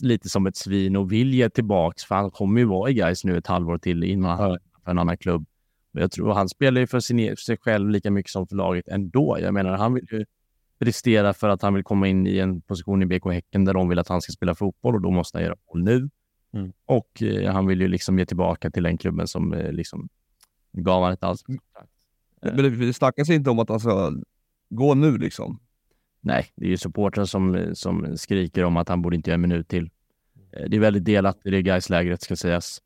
lite 0.00 0.28
som 0.28 0.46
ett 0.46 0.56
svin 0.56 0.96
och 0.96 1.12
vill 1.12 1.34
ge 1.34 1.50
tillbaks 1.50 2.04
för 2.04 2.14
han 2.14 2.30
kommer 2.30 2.60
ju 2.60 2.66
vara 2.66 2.90
i 2.90 2.94
guys 2.94 3.24
nu 3.24 3.38
ett 3.38 3.46
halvår 3.46 3.78
till 3.78 4.04
innan 4.04 4.38
han 4.38 4.58
för 4.84 4.90
en 4.90 4.98
annan 4.98 5.16
klubb. 5.16 5.46
Jag 5.92 6.10
tror 6.10 6.32
han 6.32 6.48
spelar 6.48 6.80
ju 6.80 6.86
för 6.86 7.00
sin, 7.00 7.20
e- 7.20 7.36
sig 7.36 7.56
själv 7.56 7.90
lika 7.90 8.10
mycket 8.10 8.32
som 8.32 8.46
för 8.46 8.56
laget 8.56 8.88
ändå. 8.88 9.38
Jag 9.40 9.54
menar, 9.54 9.76
han 9.76 9.94
vill 9.94 10.06
ju 10.10 10.24
prestera 10.78 11.34
för 11.34 11.48
att 11.48 11.62
han 11.62 11.74
vill 11.74 11.84
komma 11.84 12.08
in 12.08 12.26
i 12.26 12.38
en 12.38 12.60
position 12.60 13.02
i 13.02 13.06
BK 13.06 13.24
Häcken 13.24 13.64
där 13.64 13.74
de 13.74 13.88
vill 13.88 13.98
att 13.98 14.08
han 14.08 14.20
ska 14.20 14.32
spela 14.32 14.54
fotboll 14.54 14.94
och 14.94 15.00
då 15.00 15.10
måste 15.10 15.38
han 15.38 15.44
göra 15.44 15.56
mål 15.74 15.82
nu. 15.82 16.10
Mm. 16.52 16.72
Och 16.86 17.22
eh, 17.22 17.52
han 17.52 17.66
vill 17.66 17.80
ju 17.80 17.88
liksom 17.88 18.18
ge 18.18 18.26
tillbaka 18.26 18.70
till 18.70 18.82
den 18.82 18.98
klubben 18.98 19.26
som 19.26 19.52
eh, 19.52 19.72
liksom 19.72 20.08
gav 20.72 21.02
han 21.02 21.12
ett 21.12 21.22
allsvenskt 21.22 21.64
kontrakt. 21.64 21.92
Men 22.40 22.56
det, 22.56 22.86
det 22.86 22.92
snackas 22.92 23.30
inte 23.30 23.50
om 23.50 23.58
att 23.58 23.68
han 23.68 23.80
ska 23.80 24.12
gå 24.68 24.94
nu 24.94 25.18
liksom. 25.18 25.58
Nej, 26.20 26.46
det 26.56 26.64
är 26.66 26.70
ju 26.70 26.76
supportrar 26.76 27.24
som, 27.24 27.54
eh, 27.54 27.72
som 27.72 28.16
skriker 28.16 28.64
om 28.64 28.76
att 28.76 28.88
han 28.88 29.02
borde 29.02 29.16
inte 29.16 29.30
göra 29.30 29.34
en 29.34 29.40
minut 29.40 29.68
till. 29.68 29.90
Eh, 30.52 30.68
Det 30.68 30.76
är 30.76 30.80
väldigt 30.80 31.04
delat 31.04 31.38
i 31.44 31.50
det 31.50 31.62
guys 31.62 31.90
lägret 31.90 32.22
ska 32.22 32.36
sägas. 32.36 32.82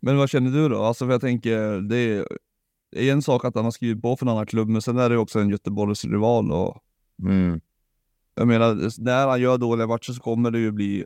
Men 0.00 0.16
vad 0.16 0.30
känner 0.30 0.50
du 0.50 0.68
då? 0.68 0.82
Alltså 0.82 1.04
för 1.06 1.12
jag 1.12 1.20
tänker, 1.20 1.80
det 1.88 1.96
är, 1.96 2.26
det 2.92 3.08
är 3.08 3.12
en 3.12 3.22
sak 3.22 3.44
att 3.44 3.54
han 3.54 3.64
har 3.64 3.70
skrivit 3.70 4.02
på 4.02 4.16
för 4.16 4.26
en 4.26 4.30
annan 4.32 4.46
klubb, 4.46 4.68
men 4.68 4.82
sen 4.82 4.98
är 4.98 5.10
det 5.10 5.18
också 5.18 5.38
en 5.40 5.48
Göteborgs 5.50 6.04
rival 6.04 6.52
och 6.52 6.82
Mm. 7.22 7.60
jag 8.34 8.48
menar, 8.48 9.00
när 9.04 9.26
han 9.28 9.40
gör 9.40 9.58
dåliga 9.58 9.86
matcher 9.86 10.12
så 10.12 10.20
kommer 10.20 10.50
det 10.50 10.58
ju 10.58 10.70
bli... 10.72 11.04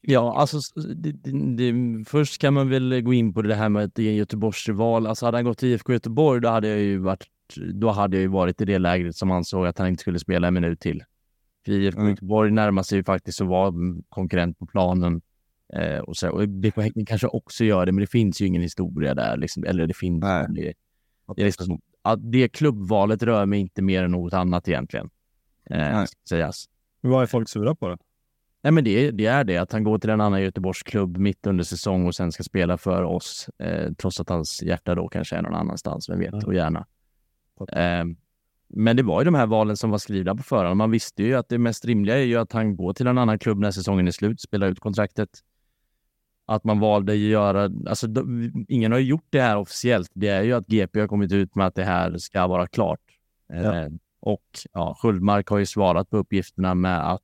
Ja, 0.00 0.34
alltså 0.36 0.58
det, 0.94 1.12
det, 1.12 1.56
det, 1.56 2.04
först 2.04 2.40
kan 2.40 2.54
man 2.54 2.68
väl 2.68 3.00
gå 3.02 3.12
in 3.14 3.34
på 3.34 3.42
det 3.42 3.54
här 3.54 3.68
med 3.68 3.84
att 3.84 3.94
det 3.94 4.02
är 4.02 4.10
en 4.10 4.16
Göteborgsrival. 4.16 5.06
Alltså 5.06 5.26
hade 5.26 5.36
han 5.38 5.44
gått 5.44 5.58
till 5.58 5.68
IFK 5.68 5.92
Göteborg, 5.92 6.40
då 6.40 6.48
hade 6.48 6.68
jag 6.68 6.78
ju 6.78 6.98
varit, 6.98 7.26
då 7.74 7.90
hade 7.90 8.16
jag 8.16 8.22
ju 8.22 8.28
varit 8.28 8.60
i 8.60 8.64
det 8.64 8.78
lägret 8.78 9.16
som 9.16 9.30
ansåg 9.30 9.66
att 9.66 9.78
han 9.78 9.88
inte 9.88 10.00
skulle 10.00 10.18
spela 10.18 10.48
en 10.48 10.54
minut 10.54 10.80
till. 10.80 11.02
För 11.64 11.72
IFK 11.72 12.00
Mm. 12.00 12.10
Göteborg 12.10 12.50
närmar 12.50 12.82
sig 12.82 12.98
ju 12.98 13.04
faktiskt 13.04 13.40
att 13.40 13.46
vara 13.46 13.72
konkurrent 14.08 14.58
på 14.58 14.66
planen. 14.66 15.20
Eh, 15.74 15.98
och, 15.98 16.16
så, 16.16 16.30
och 16.30 16.48
BK 16.48 16.76
Häcken 16.76 17.06
kanske 17.06 17.26
också 17.26 17.64
gör 17.64 17.86
det, 17.86 17.92
men 17.92 18.00
det 18.00 18.10
finns 18.10 18.40
ju 18.40 18.46
ingen 18.46 18.62
historia 18.62 19.14
där. 19.14 19.36
Liksom, 19.36 19.64
eller 19.64 19.86
det 19.86 19.94
finns. 19.94 20.20
Det, 20.20 20.74
det, 21.36 21.42
är 21.42 21.44
liksom, 21.44 21.80
att 22.02 22.32
det 22.32 22.48
klubbvalet 22.48 23.22
rör 23.22 23.46
mig 23.46 23.60
inte 23.60 23.82
mer 23.82 24.04
än 24.04 24.10
något 24.10 24.34
annat 24.34 24.68
egentligen. 24.68 25.10
Eh, 25.70 26.04
sägas. 26.28 26.68
Vad 27.00 27.22
är 27.22 27.26
folk 27.26 27.48
sura 27.48 27.74
på 27.74 27.88
det? 27.88 27.98
Nej, 28.62 28.72
men 28.72 28.84
det, 28.84 29.10
det, 29.10 29.26
är 29.26 29.44
det, 29.44 29.56
att 29.56 29.72
han 29.72 29.84
går 29.84 29.98
till 29.98 30.10
en 30.10 30.20
annan 30.20 30.42
Göteborgsklubb 30.42 31.16
mitt 31.16 31.46
under 31.46 31.64
säsong 31.64 32.06
och 32.06 32.14
sen 32.14 32.32
ska 32.32 32.42
spela 32.42 32.78
för 32.78 33.02
oss, 33.02 33.48
eh, 33.58 33.92
trots 33.92 34.20
att 34.20 34.28
hans 34.28 34.62
hjärta 34.62 34.94
då 34.94 35.08
kanske 35.08 35.36
är 35.36 35.42
någon 35.42 35.54
annanstans, 35.54 36.08
vem 36.08 36.18
vet, 36.18 36.44
och 36.44 36.54
gärna. 36.54 36.86
Eh, 37.60 38.04
men 38.68 38.96
det 38.96 39.02
var 39.02 39.20
ju 39.20 39.24
de 39.24 39.34
här 39.34 39.46
valen 39.46 39.76
som 39.76 39.90
var 39.90 39.98
skrivna 39.98 40.34
på 40.34 40.42
förhand. 40.42 40.76
Man 40.76 40.90
visste 40.90 41.22
ju 41.22 41.34
att 41.34 41.48
det 41.48 41.58
mest 41.58 41.84
rimliga 41.84 42.18
är 42.18 42.24
ju 42.24 42.36
att 42.36 42.52
han 42.52 42.76
går 42.76 42.92
till 42.92 43.06
en 43.06 43.18
annan 43.18 43.38
klubb 43.38 43.58
när 43.58 43.70
säsongen 43.70 44.06
är 44.06 44.10
slut, 44.10 44.40
spelar 44.40 44.68
ut 44.68 44.80
kontraktet. 44.80 45.28
Att 46.46 46.64
man 46.64 46.80
valde 46.80 47.12
att 47.12 47.18
göra, 47.18 47.70
alltså 47.86 48.06
ingen 48.68 48.92
har 48.92 48.98
gjort 48.98 49.26
det 49.30 49.40
här 49.40 49.56
officiellt. 49.56 50.10
Det 50.14 50.28
är 50.28 50.42
ju 50.42 50.52
att 50.52 50.66
GP 50.66 51.00
har 51.00 51.08
kommit 51.08 51.32
ut 51.32 51.54
med 51.54 51.66
att 51.66 51.74
det 51.74 51.84
här 51.84 52.18
ska 52.18 52.46
vara 52.46 52.66
klart. 52.66 53.00
Ja. 53.46 53.76
Eh, 53.76 53.88
och 54.20 54.44
ja, 54.72 54.96
Sköldmark 54.98 55.48
har 55.48 55.58
ju 55.58 55.66
svarat 55.66 56.10
på 56.10 56.16
uppgifterna 56.16 56.74
med 56.74 57.12
att 57.12 57.22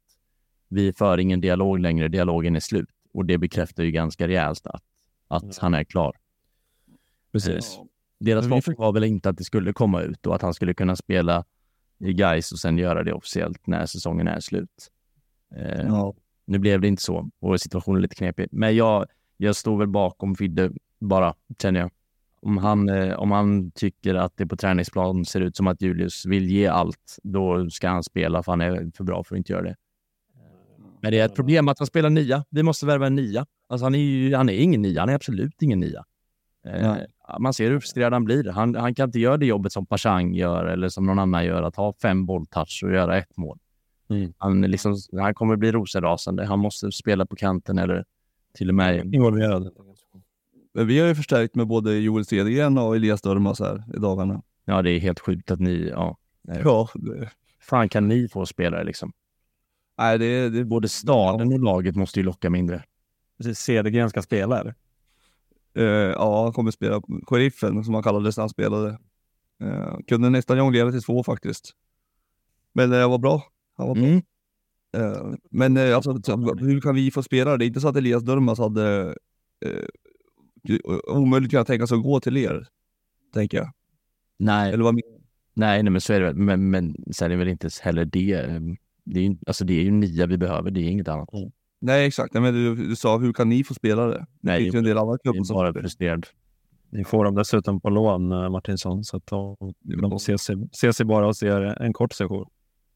vi 0.69 0.93
för 0.93 1.19
ingen 1.19 1.41
dialog 1.41 1.79
längre, 1.79 2.09
dialogen 2.09 2.57
är 2.57 2.61
slut. 2.61 2.89
Och 3.15 3.25
det 3.25 3.39
bekräftar 3.39 3.83
ju 3.83 3.91
ganska 3.91 4.29
rejält 4.29 4.67
att, 4.67 4.83
att 5.29 5.43
ja. 5.43 5.53
han 5.59 5.75
är 5.75 5.85
klar. 5.85 6.17
Precis. 7.33 7.77
Eh, 7.77 7.85
deras 8.21 8.49
förhoppning 8.49 8.77
var 8.79 8.93
väl 8.93 9.05
inte 9.05 9.29
att 9.29 9.39
det 9.39 9.45
skulle 9.45 9.73
komma 9.73 10.03
ut 10.03 10.27
och 10.27 10.35
att 10.35 10.43
han 10.43 10.55
skulle 10.55 10.75
kunna 10.75 10.97
spela 10.97 11.45
i 11.99 12.13
Gais 12.13 12.53
och 12.53 12.59
sen 12.59 12.79
göra 12.79 13.03
det 13.05 13.13
officiellt 13.13 13.67
när 13.67 13.87
säsongen 13.87 14.29
är 14.29 14.41
slut. 14.41 14.91
Eh, 15.57 15.83
ja. 15.87 16.15
Nu 16.45 16.59
blev 16.59 16.81
det 16.81 16.89
inte 16.89 17.03
så 17.03 17.31
och 17.41 17.61
situationen 17.61 17.97
är 17.97 18.03
lite 18.03 18.15
knepig. 18.15 18.49
Men 18.53 18.77
jag, 18.77 19.07
jag 19.37 19.57
står 19.57 19.79
väl 19.79 19.89
bakom 19.89 20.35
Fidde 20.35 20.71
bara, 20.99 21.35
känner 21.63 21.81
jag. 21.81 21.91
Om 22.43 22.57
han, 22.57 22.89
eh, 22.89 23.19
om 23.19 23.31
han 23.31 23.71
tycker 23.71 24.15
att 24.15 24.37
det 24.37 24.47
på 24.47 24.57
träningsplan 24.57 25.25
ser 25.25 25.41
ut 25.41 25.57
som 25.57 25.67
att 25.67 25.83
Julius 25.83 26.27
vill 26.27 26.51
ge 26.51 26.67
allt, 26.67 27.19
då 27.23 27.71
ska 27.71 27.89
han 27.89 28.03
spela 28.03 28.43
för 28.43 28.53
han 28.53 28.61
är 28.61 28.91
för 28.97 29.05
bra 29.05 29.25
för 29.25 29.35
att 29.35 29.39
inte 29.39 29.53
göra 29.53 29.63
det. 29.63 29.77
Men 31.03 31.13
det 31.13 31.19
är 31.19 31.27
ett 31.27 31.35
problem 31.35 31.69
att 31.69 31.79
han 31.79 31.87
spelar 31.87 32.11
nia. 32.11 32.45
Vi 32.51 32.63
måste 32.63 32.87
värva 32.87 33.07
en 33.07 33.15
nia. 33.15 33.47
Alltså 33.67 33.85
han 33.87 33.95
är 33.95 33.99
ju, 33.99 34.35
han 34.35 34.49
är 34.49 34.53
ingen 34.53 34.83
nia. 34.83 35.01
Han 35.01 35.09
är 35.09 35.15
absolut 35.15 35.63
ingen 35.63 35.81
nia. 35.81 36.05
Eh, 36.67 36.97
man 37.39 37.55
ser 37.55 37.71
hur 37.71 37.81
frustrerad 37.81 38.13
han 38.13 38.25
blir. 38.25 38.45
Han, 38.45 38.75
han 38.75 38.95
kan 38.95 39.09
inte 39.09 39.19
göra 39.19 39.37
det 39.37 39.47
jobbet 39.47 39.73
som 39.73 39.87
Pashang 39.87 40.35
gör 40.35 40.65
eller 40.65 40.89
som 40.89 41.07
någon 41.07 41.19
annan 41.19 41.45
gör, 41.45 41.63
att 41.63 41.77
ha 41.77 41.95
fem 42.03 42.27
bolltouch 42.27 42.83
och 42.85 42.93
göra 42.93 43.19
ett 43.19 43.37
mål. 43.37 43.59
Mm. 44.11 44.33
Han, 44.39 44.61
liksom, 44.61 44.97
han 45.13 45.35
kommer 45.35 45.57
bli 45.57 45.73
rosenrasande. 45.73 46.47
Han 46.47 46.59
måste 46.59 46.93
spela 46.93 47.27
på 47.27 47.37
kanten 47.37 47.79
eller 47.79 48.05
till 48.55 48.69
och 48.69 48.75
med 48.75 49.15
involverad. 49.15 49.71
Men 50.75 50.87
vi 50.87 51.01
har 51.01 51.09
ju 51.09 51.15
förstärkt 51.15 51.55
med 51.55 51.67
både 51.67 51.99
Joel 51.99 52.25
Cedergren 52.25 52.79
och 52.79 52.97
Elias 52.97 53.23
Dörmas 53.23 53.61
här 53.61 53.85
i 53.97 53.99
dagarna. 53.99 54.43
Ja, 54.65 54.83
det 54.83 54.91
är 54.91 55.01
helt 55.01 55.21
sjukt 55.21 55.51
att 55.51 55.61
ni... 55.61 55.89
Ja, 55.89 56.17
ja 56.43 56.89
det... 56.95 57.31
Fan 57.61 57.89
kan 57.89 58.09
ni 58.09 58.29
få 58.29 58.47
spelare 58.47 58.85
liksom? 58.85 59.13
Nej, 59.99 60.19
det, 60.19 60.49
det... 60.49 60.65
Både 60.65 60.89
staden 60.89 61.53
och 61.53 61.61
laget 61.61 61.97
måste 61.97 62.21
ju 62.21 62.25
locka 62.25 62.51
mindre. 62.51 62.85
Cedergren 63.55 64.11
ska 64.11 64.23
spela 64.23 64.61
eller? 64.61 64.75
Uh, 65.79 65.85
ja, 65.85 66.43
han 66.45 66.53
kommer 66.53 66.71
spela 66.71 67.03
sheriffen 67.23 67.85
som 67.85 67.95
han 67.95 68.03
kallades 68.03 68.37
när 68.37 68.43
han 68.43 68.49
spelade. 68.49 68.99
Uh, 69.63 69.99
kunde 70.09 70.31
nästan 70.31 70.59
jonglera 70.59 70.91
till 70.91 71.03
två 71.03 71.25
faktiskt. 71.25 71.71
Men 72.73 72.91
det 72.91 73.03
uh, 73.03 73.11
var 73.11 73.19
bra. 73.19 73.43
Han 73.77 73.89
var 73.89 73.97
mm. 73.97 74.11
bra. 74.11 74.21
Uh, 75.01 75.35
men 75.51 75.77
uh, 75.77 75.97
alltså, 75.97 76.13
hur 76.59 76.81
kan 76.81 76.95
vi 76.95 77.11
få 77.11 77.23
spela? 77.23 77.57
Det 77.57 77.65
är 77.65 77.67
inte 77.67 77.81
så 77.81 77.89
att 77.89 77.97
Elias 77.97 78.23
Durmas 78.23 78.59
hade 78.59 79.15
omöjligt 81.09 81.51
kan 81.51 81.65
tänka 81.65 81.87
sig 81.87 81.97
att 81.97 82.03
gå 82.03 82.21
till 82.21 82.37
er, 82.37 82.69
tänker 83.35 83.59
jag. 83.59 83.73
Nej. 84.37 84.73
Eller 84.73 84.85
vad 84.85 84.95
nej, 84.95 85.83
nej, 85.83 85.91
men 85.91 86.01
så 86.01 86.13
är 86.13 86.21
det 86.21 86.27
väl. 86.27 86.37
Men, 86.37 86.71
men 86.71 86.97
sen 87.13 87.25
är 87.25 87.29
det 87.29 87.37
väl 87.37 87.49
inte 87.49 87.69
heller 87.83 88.05
det. 88.05 88.49
Det 89.05 89.21
är 89.21 89.23
ju, 89.23 89.37
alltså 89.47 89.65
det 89.65 89.75
är 89.75 89.83
ju 89.83 89.91
nia 89.91 90.27
vi 90.27 90.39
behöver, 90.39 90.71
det 90.71 90.81
är 90.81 90.89
inget 90.89 91.09
annat. 91.09 91.33
Mm. 91.33 91.51
Nej, 91.81 92.07
exakt. 92.07 92.35
Nej, 92.35 92.43
men 92.43 92.55
du, 92.55 92.75
du, 92.75 92.97
sa, 92.97 93.19
hur 93.19 93.33
kan 93.33 93.49
ni 93.49 93.65
få 93.65 93.75
spela 93.75 94.07
det? 94.07 94.27
Nej, 94.41 94.59
det 94.59 94.65
finns 94.65 94.75
ju 94.75 94.79
en 94.79 94.85
del 94.85 94.99
andra 94.99 95.19
klubbar 95.19 95.45
som... 95.45 95.55
bara 95.55 95.73
frustrerad. 95.73 96.27
Ni 96.91 97.05
får 97.05 97.25
dem 97.25 97.35
dessutom 97.35 97.81
på 97.81 97.91
lån, 97.91 98.33
eh, 98.33 98.51
Martinsson, 98.51 99.05
så 99.05 99.17
att 99.17 99.27
de, 99.27 99.57
de 99.83 100.19
ser, 100.19 100.37
sig, 100.37 100.69
ser 100.73 100.93
sig 100.93 101.07
bara 101.07 101.27
och 101.27 101.37
ser 101.37 101.83
en 101.83 101.93
kort 101.93 102.13
session. 102.13 102.47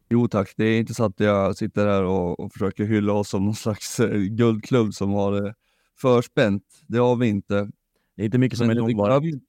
Jo 0.09 0.29
tack, 0.29 0.55
det 0.57 0.65
är 0.65 0.79
inte 0.79 0.95
så 0.95 1.05
att 1.05 1.21
jag 1.21 1.57
sitter 1.57 1.87
här 1.87 2.03
och, 2.03 2.41
och 2.41 2.53
försöker 2.53 2.85
hylla 2.85 3.13
oss 3.13 3.29
som 3.29 3.45
någon 3.45 3.55
slags 3.55 4.01
eh, 4.01 4.19
guldklubb 4.19 4.95
som 4.95 5.13
har 5.13 5.33
det 5.33 5.55
förspänt. 6.01 6.65
Det 6.87 6.99
har 6.99 7.17
vi 7.17 7.29
inte. 7.29 7.71
Det 8.17 8.23
är 8.23 8.27
inte 8.27 8.39
mycket 8.39 8.59
som 8.59 8.67
Men 8.67 8.77
är 8.77 8.81
långvarigt. 8.81 9.49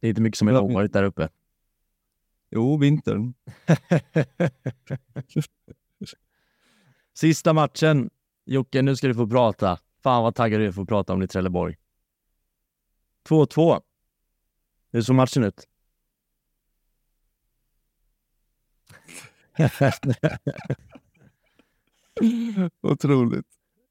Det 0.00 0.06
är 0.06 0.08
inte 0.08 0.20
mycket 0.20 0.38
som 0.38 0.48
är 0.48 0.52
långvarigt 0.52 0.92
där 0.92 1.02
uppe. 1.02 1.28
Jo, 2.50 2.76
vintern. 2.76 3.34
Sista 7.14 7.52
matchen. 7.52 8.10
Jocke, 8.44 8.82
nu 8.82 8.96
ska 8.96 9.08
du 9.08 9.14
få 9.14 9.26
prata. 9.26 9.78
Fan 10.02 10.22
vad 10.22 10.34
taggad 10.34 10.60
du 10.60 10.66
är 10.66 10.72
för 10.72 10.82
att 10.82 10.88
prata 10.88 11.12
om 11.12 11.20
ditt 11.20 11.30
Trelleborg. 11.30 11.76
2-2. 13.28 13.80
Hur 14.92 15.02
såg 15.02 15.16
matchen 15.16 15.44
ut? 15.44 15.68
Otroligt. 22.82 23.46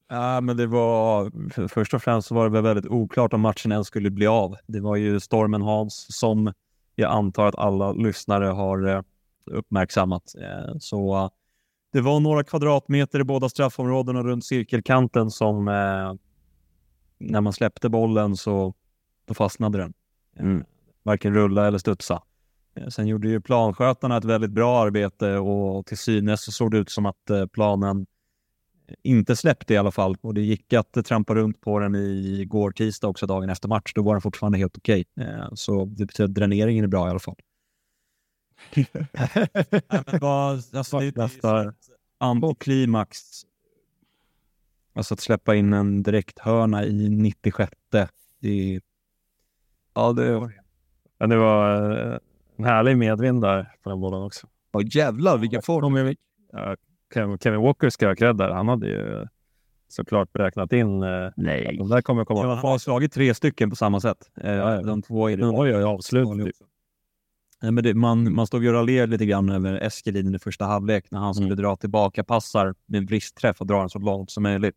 Ja, 0.10 0.42
men 0.42 0.58
det 0.58 0.68
var 0.68 1.32
först 1.68 1.94
och 1.94 2.02
främst 2.02 2.28
så 2.28 2.36
var 2.36 2.50
det 2.50 2.62
väldigt 2.62 2.92
oklart 2.92 3.34
om 3.34 3.42
matchen 3.42 3.72
ens 3.72 3.88
skulle 3.88 4.10
bli 4.10 4.28
av. 4.28 4.56
Det 4.68 4.80
var 4.80 4.96
ju 4.96 5.20
stormen 5.20 5.62
Hans 5.62 6.06
som 6.10 6.54
jag 6.96 7.12
antar 7.12 7.48
att 7.48 7.56
alla 7.56 7.92
lyssnare 7.92 8.46
har 8.46 8.88
eh, 8.88 9.02
uppmärksammat. 9.46 10.36
Eh, 10.36 10.78
så 10.80 11.32
det 11.92 12.02
var 12.02 12.20
några 12.20 12.44
kvadratmeter 12.44 13.20
i 13.20 13.24
båda 13.24 13.50
straffområdena 13.50 14.24
runt 14.24 14.46
cirkelkanten 14.46 15.32
som 15.32 15.68
eh, 15.68 16.14
när 17.18 17.42
man 17.42 17.54
släppte 17.54 17.90
bollen 17.90 18.36
så 18.38 18.74
då 19.26 19.34
fastnade 19.34 19.78
den. 19.78 19.94
Mm. 20.40 20.64
Varken 21.04 21.34
rulla 21.34 21.68
eller 21.68 21.78
studsa. 21.78 22.24
Sen 22.90 23.08
gjorde 23.08 23.28
ju 23.28 23.42
planskötarna 23.42 24.18
ett 24.18 24.26
väldigt 24.26 24.52
bra 24.52 24.82
arbete 24.82 25.38
och 25.38 25.86
till 25.86 25.98
synes 25.98 26.44
så 26.44 26.52
såg 26.52 26.72
det 26.72 26.78
ut 26.78 26.90
som 26.90 27.06
att 27.06 27.32
planen 27.52 28.06
inte 29.04 29.36
släppte 29.36 29.74
i 29.74 29.78
alla 29.78 29.92
fall. 29.92 30.18
Och 30.22 30.34
det 30.34 30.42
gick 30.42 30.74
att 30.74 31.06
trampa 31.06 31.36
runt 31.36 31.62
på 31.62 31.80
den 31.80 31.96
i 31.96 32.46
går 32.48 32.72
tisdag 32.72 33.08
också, 33.08 33.26
dagen 33.26 33.50
efter 33.50 33.68
match. 33.68 33.92
Då 33.96 34.02
var 34.02 34.14
den 34.14 34.22
fortfarande 34.22 34.58
helt 34.58 34.78
okej. 34.78 35.06
Okay. 35.16 35.28
Eh, 35.28 35.48
så 35.54 35.86
det 35.86 36.06
betyder 36.06 36.30
att 36.30 36.36
dräneringen 36.36 36.84
är 36.84 36.88
bra 36.88 37.08
i 37.08 37.10
alla 37.10 37.20
fall. 37.20 37.36
Alltså, 40.78 41.00
det, 41.00 41.18
är 41.44 41.74
antiklimax. 42.18 43.20
Alltså 44.94 45.14
att 45.14 45.20
släppa 45.20 45.56
in 45.56 45.74
en 45.74 46.04
direkt 46.04 46.40
hörna 46.40 46.86
i 46.86 47.10
96. 47.10 47.72
Det 48.40 48.76
är... 48.76 48.82
Ja, 49.94 50.14
det, 50.14 50.52
ja, 51.18 51.28
det 51.28 51.38
var 51.38 51.82
en 52.58 52.66
härlig 52.66 52.98
medvind 52.98 53.42
där 53.42 53.76
på 53.84 53.90
den 53.90 54.00
bollen 54.00 54.22
också. 54.22 54.48
Ja, 54.72 54.82
jävlar 54.82 55.38
vilken 55.38 55.62
form. 55.62 56.16
Ja, 56.52 56.76
Kevin 57.14 57.62
Walker 57.62 57.90
ska 57.90 58.08
ha 58.08 58.16
cred 58.16 58.38
där. 58.38 58.50
Han 58.50 58.68
hade 58.68 58.88
ju 58.88 59.28
såklart 59.88 60.34
beräknat 60.34 60.74
in 60.74 61.04
eh, 61.04 61.30
Nej. 61.36 61.76
de 61.78 61.90
där 61.90 62.02
kommer 62.02 62.26
komma. 62.26 62.44
Ja, 62.44 62.48
han 62.48 62.58
har 62.58 62.78
slagit 62.78 63.14
tre 63.14 63.34
stycken 63.34 63.70
på 63.70 63.76
samma 63.76 64.00
sätt. 64.00 64.32
Eh, 64.42 64.54
ja, 64.54 64.82
de 64.82 65.02
två 65.02 65.30
är 65.30 65.38
det. 65.38 65.46
Nu 65.46 65.52
har 65.52 65.66
ju 65.66 65.84
avslut. 65.84 66.28
Nej, 67.62 67.72
men 67.72 67.84
det, 67.84 67.94
man, 67.94 68.34
man 68.34 68.48
stod 68.48 68.64
ju 68.64 68.70
och 68.70 68.76
raljerade 68.76 69.12
lite 69.12 69.26
grann 69.26 69.50
över 69.50 69.74
Eskelin 69.74 70.36
i 70.36 70.40
första 70.40 70.66
halvlek 70.66 71.12
när 71.12 71.20
han 71.20 71.34
skulle 71.34 71.48
mm. 71.48 71.58
dra 71.58 71.76
tillbaka 71.76 72.24
passar 72.24 72.76
med 72.86 73.08
bristträff 73.08 73.62
och 73.62 73.68
dra 73.68 73.80
den 73.80 73.90
så 73.90 74.00
långt 74.00 74.32
som 74.32 74.44
möjligt. 74.44 74.76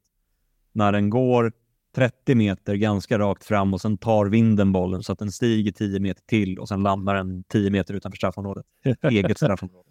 När 0.73 0.93
den 0.93 1.11
går 1.11 1.53
30 1.95 2.35
meter 2.35 2.75
ganska 2.75 3.19
rakt 3.19 3.45
fram 3.45 3.75
och 3.75 3.81
sen 3.81 3.99
tar 3.99 4.27
vinden 4.27 4.73
bollen 4.73 5.03
så 5.03 5.13
att 5.13 5.19
den 5.19 5.33
stiger 5.33 5.73
10 5.73 6.01
meter 6.01 6.23
till 6.27 6.59
och 6.59 6.69
sen 6.69 6.83
landar 6.83 7.15
den 7.15 7.45
10 7.45 7.71
meter 7.71 7.95
utanför 7.95 8.17
straffområdet. 8.17 8.67
Eget 9.03 9.37
straffområde. 9.37 9.89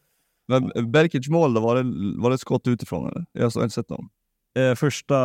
Men 0.47 0.91
Berkic 0.91 1.29
mål 1.29 1.53
då, 1.53 1.61
var 1.61 1.75
det, 1.75 1.83
var 2.21 2.29
det 2.29 2.37
skott 2.37 2.67
utifrån 2.67 3.09
eller? 3.09 3.25
Jag 3.31 3.49
har 3.49 3.63
inte 3.63 3.75
sett 3.75 3.87
dem. 3.87 4.09
Eh, 4.55 4.75
första 4.75 5.17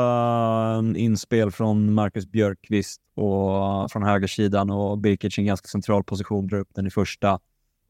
eh, 0.75 1.03
inspel 1.03 1.51
från 1.51 1.95
Marcus 1.95 2.27
Björkqvist 2.27 3.01
och, 3.15 3.91
från 3.93 4.03
högersidan 4.03 4.71
och 4.71 4.99
Birkic 4.99 5.39
i 5.39 5.41
en 5.41 5.47
ganska 5.47 5.69
central 5.69 6.05
position 6.05 6.47
drar 6.47 6.59
upp 6.59 6.75
den 6.75 6.87
i 6.87 6.91
första. 6.91 7.39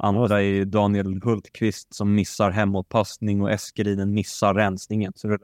Andra 0.00 0.42
är 0.42 0.64
Daniel 0.64 1.22
Hultqvist 1.22 1.94
som 1.94 2.14
missar 2.14 2.50
hemåtpassning 2.50 3.42
och 3.42 3.50
Eskelinen 3.50 4.14
missar 4.14 4.54
rensningen. 4.54 5.12
Så 5.16 5.38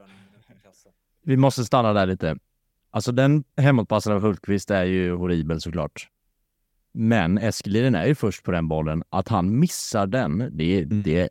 Vi 1.23 1.37
måste 1.37 1.65
stanna 1.65 1.93
där 1.93 2.05
lite. 2.05 2.37
Alltså 2.89 3.11
den 3.11 3.43
hemåtpassen 3.57 4.13
av 4.13 4.21
Hultqvist 4.21 4.71
är 4.71 4.83
ju 4.83 5.15
horribel 5.15 5.61
såklart. 5.61 6.09
Men 6.91 7.37
Eskelinen 7.37 7.95
är 7.95 8.05
ju 8.05 8.15
först 8.15 8.43
på 8.43 8.51
den 8.51 8.67
bollen. 8.67 9.03
Att 9.09 9.27
han 9.27 9.59
missar 9.59 10.07
den, 10.07 10.49
det, 10.51 10.81
mm. 10.81 11.03
det, 11.03 11.29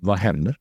vad 0.00 0.18
händer? 0.18 0.56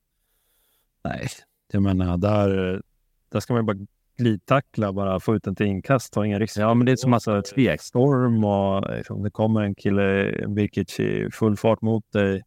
Nej, 1.04 1.28
jag 1.72 1.84
menar 1.84 2.18
där, 2.18 2.82
där 3.30 3.40
ska 3.40 3.54
man 3.54 3.66
bara 3.66 3.78
glidtackla, 4.18 4.94
bara 4.94 5.20
få 5.20 5.36
ut 5.36 5.44
den 5.44 5.56
till 5.56 5.66
inkast, 5.66 6.14
ta 6.14 6.26
inga 6.26 6.40
risker. 6.40 6.62
Ja, 6.62 6.74
men 6.74 6.86
det 6.86 6.92
är 6.92 6.96
som 6.96 7.12
massa 7.12 7.42
tvekstorm 7.42 8.44
och 8.44 8.96
liksom, 8.98 9.24
det 9.24 9.32
kommer 9.32 9.62
en 9.62 9.76
kille, 9.76 10.32
Birkic, 10.48 11.00
i 11.00 11.30
full 11.32 11.58
fart 11.58 11.82
mot 11.82 12.12
dig. 12.12 12.44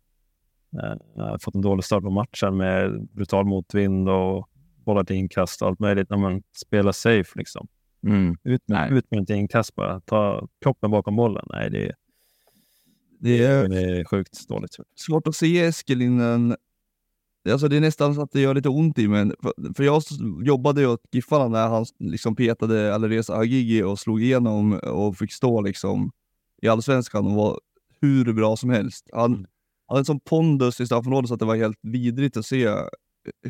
Eh, 0.82 1.36
fått 1.40 1.54
en 1.54 1.60
dålig 1.60 1.84
start 1.84 2.02
på 2.02 2.10
matchen 2.10 2.56
med 2.56 3.08
brutal 3.12 3.44
motvind 3.46 4.08
och 4.08 4.48
bollar 4.84 5.04
till 5.04 5.16
inkast 5.16 5.62
och 5.62 5.68
allt 5.68 5.78
möjligt 5.78 6.10
när 6.10 6.16
man 6.16 6.42
spelar 6.56 6.92
safe. 6.92 7.38
Liksom. 7.38 7.66
Mm. 8.06 8.36
Ut, 8.44 8.62
med, 8.68 8.92
ut 8.92 9.10
med 9.10 9.22
ett 9.22 9.30
inkast 9.30 9.74
bara. 9.74 10.00
Ta 10.00 10.48
kroppen 10.62 10.90
bakom 10.90 11.16
bollen. 11.16 11.46
Nej, 11.52 11.70
det, 11.70 11.92
Det 13.20 13.44
är 13.44 13.68
det 13.68 13.80
är 13.80 14.04
sjukt 14.04 14.48
dåligt. 14.48 14.76
svårt 14.96 15.28
att 15.28 15.34
se 15.34 15.60
Eskelinen. 15.64 16.56
Alltså 17.52 17.68
det 17.68 17.76
är 17.76 17.80
nästan 17.80 18.14
så 18.14 18.22
att 18.22 18.32
det 18.32 18.40
gör 18.40 18.54
lite 18.54 18.68
ont 18.68 18.98
i 18.98 19.08
mig. 19.08 19.30
För, 19.42 19.74
för 19.74 19.84
jag 19.84 20.02
jobbade 20.44 20.80
ju 20.80 20.86
åt 20.86 21.02
Giffarna 21.12 21.48
när 21.48 21.68
han 21.68 21.86
liksom 21.98 22.36
petade 22.36 22.94
Alireza 22.94 23.36
Hagigi 23.36 23.82
och 23.82 23.98
slog 23.98 24.22
igenom 24.22 24.72
och 24.72 25.16
fick 25.16 25.32
stå 25.32 25.60
liksom 25.60 26.10
i 26.62 26.68
Allsvenskan 26.68 27.26
och 27.26 27.32
var 27.32 27.60
hur 28.00 28.32
bra 28.32 28.56
som 28.56 28.70
helst. 28.70 29.10
Han, 29.12 29.32
han 29.32 29.46
hade 29.86 30.00
en 30.00 30.04
sån 30.04 30.20
pondus 30.20 30.80
i 30.80 30.86
straffområdet 30.86 31.28
så 31.28 31.34
att 31.34 31.40
det 31.40 31.46
var 31.46 31.56
helt 31.56 31.78
vidrigt 31.82 32.36
att 32.36 32.46
se. 32.46 32.68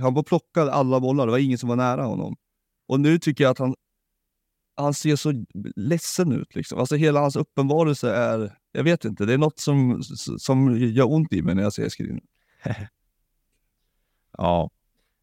Han 0.01 0.15
bara 0.15 0.25
plockade 0.25 0.73
alla 0.73 1.01
bollar, 1.01 1.27
det 1.27 1.33
var 1.33 1.39
ingen 1.39 1.59
som 1.59 1.69
var 1.69 1.77
nära 1.77 2.05
honom. 2.05 2.37
Och 2.89 3.01
nu 3.01 3.19
tycker 3.19 3.45
jag 3.45 3.51
att 3.51 3.59
han, 3.59 3.75
han 4.77 4.95
ser 4.95 5.17
så 5.17 5.45
ledsen 5.77 6.33
ut. 6.33 6.55
Liksom. 6.55 6.79
Alltså 6.79 6.97
hela 6.97 7.21
hans 7.21 7.37
uppenbarelse 7.37 8.11
är, 8.15 8.59
jag 8.73 8.85
vet 8.85 9.05
inte, 9.05 9.27
det 9.27 9.33
är 9.33 9.39
något 9.39 9.59
som, 9.59 10.03
som 10.39 10.79
gör 10.79 11.13
ont 11.13 11.33
i 11.33 11.43
mig 11.43 11.55
när 11.55 11.63
jag 11.63 11.73
ser 11.73 11.87
Eskelinen. 11.87 12.25
Ja. 14.39 14.71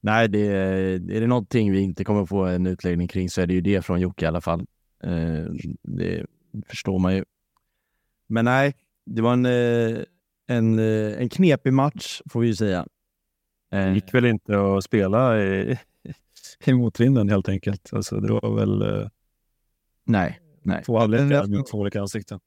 Nej, 0.02 0.30
det 0.30 0.48
är, 0.48 1.00
det 1.00 1.28
någonting 1.28 1.72
vi 1.72 1.80
inte 1.80 2.04
kommer 2.04 2.26
få 2.26 2.46
en 2.46 2.68
utläggning 2.68 3.08
kring 3.08 3.30
så 3.30 3.42
är 3.42 3.48
det 3.48 3.54
ju 3.54 3.62
det 3.62 3.82
från 3.82 4.00
Jocke 4.00 4.26
i 4.26 4.28
alla 4.28 4.42
fall. 4.42 4.66
Eh, 5.04 5.46
det 5.84 6.26
förstår 6.68 7.00
man 7.00 7.16
ju. 7.16 7.24
Men 8.28 8.46
nej, 8.46 8.76
det 9.06 9.22
var 9.22 9.34
en, 9.34 9.46
eh, 9.46 10.04
en, 10.48 10.80
eh, 10.80 11.22
en 11.22 11.30
knepig 11.30 11.74
match 11.74 12.22
får 12.30 12.40
vi 12.40 12.48
ju 12.48 12.56
säga. 12.56 12.88
Det 13.70 13.94
gick 13.94 14.14
väl 14.14 14.26
inte 14.26 14.76
att 14.78 14.84
spela 14.84 15.44
i, 15.44 15.78
i 16.66 16.74
motvinden 16.74 17.30
helt 17.30 17.50
enkelt. 17.50 17.90
Alltså, 17.94 18.20
det 18.20 18.34
var 18.34 18.56
väl 18.56 19.10
nej, 20.04 20.40
nej. 20.62 20.84
två 20.84 21.00
halvlekar 21.00 21.48
med 21.48 21.66
två 21.66 21.78
olika 21.78 22.02
ansikten. 22.02 22.40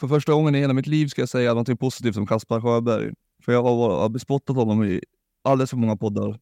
För 0.00 0.08
första 0.08 0.32
gången 0.32 0.54
i 0.54 0.58
hela 0.58 0.72
mitt 0.72 0.86
liv 0.86 1.06
ska 1.06 1.22
jag 1.22 1.28
säga 1.28 1.54
något 1.54 1.80
positivt 1.80 2.16
om 2.16 2.26
Kaspar 2.26 2.60
Sjöberg. 2.60 3.12
För 3.44 3.52
jag 3.52 3.62
har, 3.62 4.00
har 4.00 4.08
bespottat 4.08 4.56
honom 4.56 4.84
i 4.84 5.00
alldeles 5.48 5.70
för 5.70 5.76
många 5.76 5.96
poddar 5.96 6.38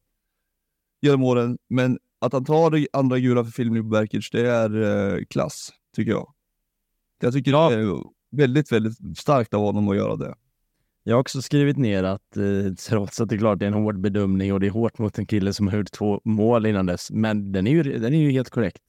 genom 1.01 1.23
åren. 1.23 1.57
Men 1.69 1.99
att 2.19 2.33
han 2.33 2.45
tar 2.45 2.71
det 2.71 2.87
andra 2.93 3.19
gula 3.19 3.43
för 3.43 3.51
Filip 3.51 3.85
Berkic, 3.85 4.29
det 4.31 4.49
är 4.49 4.81
eh, 5.15 5.23
klass, 5.25 5.69
tycker 5.95 6.11
jag. 6.11 6.33
Jag 7.21 7.33
tycker 7.33 7.51
det 7.51 7.57
är 7.81 8.03
väldigt, 8.31 8.71
väldigt 8.71 9.17
starkt 9.17 9.53
av 9.53 9.61
honom 9.61 9.89
att 9.89 9.95
göra 9.95 10.15
det. 10.15 10.35
Jag 11.03 11.15
har 11.15 11.19
också 11.21 11.41
skrivit 11.41 11.77
ner 11.77 12.03
att 12.03 12.37
eh, 12.37 12.73
trots 12.89 13.21
att 13.21 13.29
det 13.29 13.35
är 13.35 13.39
klart 13.39 13.59
det 13.59 13.65
är 13.65 13.67
en 13.67 13.73
hård 13.83 13.99
bedömning 13.99 14.53
och 14.53 14.59
det 14.59 14.67
är 14.67 14.71
hårt 14.71 14.97
mot 14.97 15.19
en 15.19 15.25
kille 15.25 15.53
som 15.53 15.67
har 15.67 15.77
gjort 15.77 15.91
två 15.91 16.21
mål 16.23 16.65
innan 16.65 16.85
dess, 16.85 17.11
men 17.11 17.51
den 17.51 17.67
är 17.67 17.71
ju, 17.71 17.83
den 17.83 18.13
är 18.13 18.17
ju 18.17 18.31
helt 18.31 18.49
korrekt. 18.49 18.81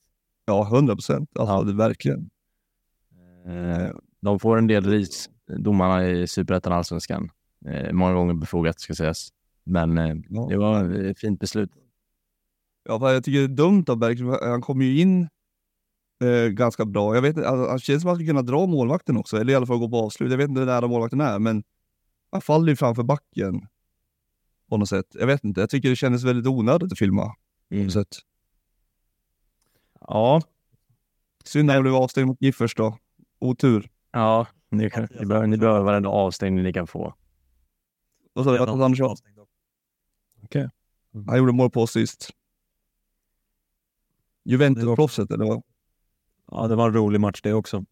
Ja, 0.45 0.65
hundra 0.65 0.95
procent. 0.95 1.31
Alltså, 1.39 1.55
Ja. 1.55 1.63
det, 1.63 1.73
verkligen. 1.73 2.31
Eh, 3.47 3.89
de 4.21 4.39
får 4.41 4.59
en 4.59 4.67
del 4.67 4.85
ris, 4.85 5.31
domarna 5.47 6.09
i 6.09 6.27
Superettan 6.27 6.73
och 6.73 6.79
Allsvenskan. 6.79 7.31
Eh, 7.67 7.93
många 7.93 8.15
gånger 8.15 8.35
befogat 8.35 8.81
ska 8.81 8.95
sägas. 8.95 9.29
Men 9.69 9.99
eh, 9.99 10.17
Ja. 10.29 10.47
det 10.51 10.57
var 10.57 10.91
ett 10.91 11.19
fint 11.19 11.41
beslut. 11.41 11.71
Ja, 12.85 13.13
jag 13.13 13.25
tycker 13.25 13.39
det 13.39 13.45
är 13.45 13.49
dumt 13.49 13.85
av 13.89 13.97
Bergqvist. 13.97 14.43
Han 14.43 14.61
kom 14.61 14.83
ju 14.83 15.01
in 15.01 15.29
eh, 16.25 16.49
ganska 16.49 16.85
bra. 16.85 17.15
Jag 17.15 17.23
vet 17.23 17.37
alltså, 17.37 17.71
han 17.71 17.79
känns 17.79 18.03
som 18.03 18.09
att 18.09 18.13
han 18.13 18.17
skulle 18.17 18.29
kunna 18.29 18.43
dra 18.43 18.67
målvakten 18.67 19.17
också, 19.17 19.37
eller 19.37 19.53
i 19.53 19.57
alla 19.57 19.67
fall 19.67 19.79
gå 19.79 19.89
på 19.89 19.97
avslut. 19.97 20.31
Jag 20.31 20.39
vet 20.39 20.49
inte 20.49 20.61
hur 20.61 20.67
nära 20.67 20.87
målvakten 20.87 21.21
är, 21.21 21.39
men 21.39 21.63
han 22.31 22.41
faller 22.41 22.69
ju 22.69 22.77
framför 22.77 23.03
backen 23.03 23.67
på 24.69 24.77
något 24.77 24.89
sätt. 24.89 25.07
Jag 25.13 25.27
vet 25.27 25.45
inte, 25.45 25.61
jag 25.61 25.71
tycker 25.71 25.89
det 25.89 25.97
kändes 25.97 26.25
väldigt 26.25 26.47
onödigt 26.47 26.93
att 26.93 26.99
filma. 26.99 27.35
På 27.69 27.75
något 27.75 27.93
sätt. 27.93 28.17
Ja, 30.01 30.43
Synd 31.45 31.71
att 31.71 31.75
han 31.75 31.83
blev 31.83 31.95
avstängd 31.95 32.27
mot 32.27 32.43
Giffers 32.43 32.75
då. 32.75 32.99
Otur. 33.39 33.91
ja 34.13 34.47
ni, 34.71 34.91
kan, 34.91 35.09
ni, 35.21 35.27
behöver, 35.27 35.47
ni 35.47 35.57
behöver 35.57 35.81
varenda 35.81 36.09
avstängning 36.09 36.65
ni 36.65 36.73
kan 36.73 36.87
få. 36.87 37.15
Vad 38.33 38.45
sa 38.45 38.51
du? 38.53 38.59
Att 40.57 40.57
Andersson? 41.15 41.29
Han 41.29 41.39
gjorde 41.39 41.53
mål 41.53 41.71
på 41.71 41.83
oss 41.83 41.93
sist. 41.93 42.31
Juventus-proffset, 44.45 45.31
eller 45.31 45.45
vad? 45.45 45.63
Ja, 46.51 46.69
det 46.69 46.75
var 46.77 46.89
en 46.89 46.95
rolig 46.95 47.21
match 47.21 47.41
det 47.43 47.53
också. 47.53 47.85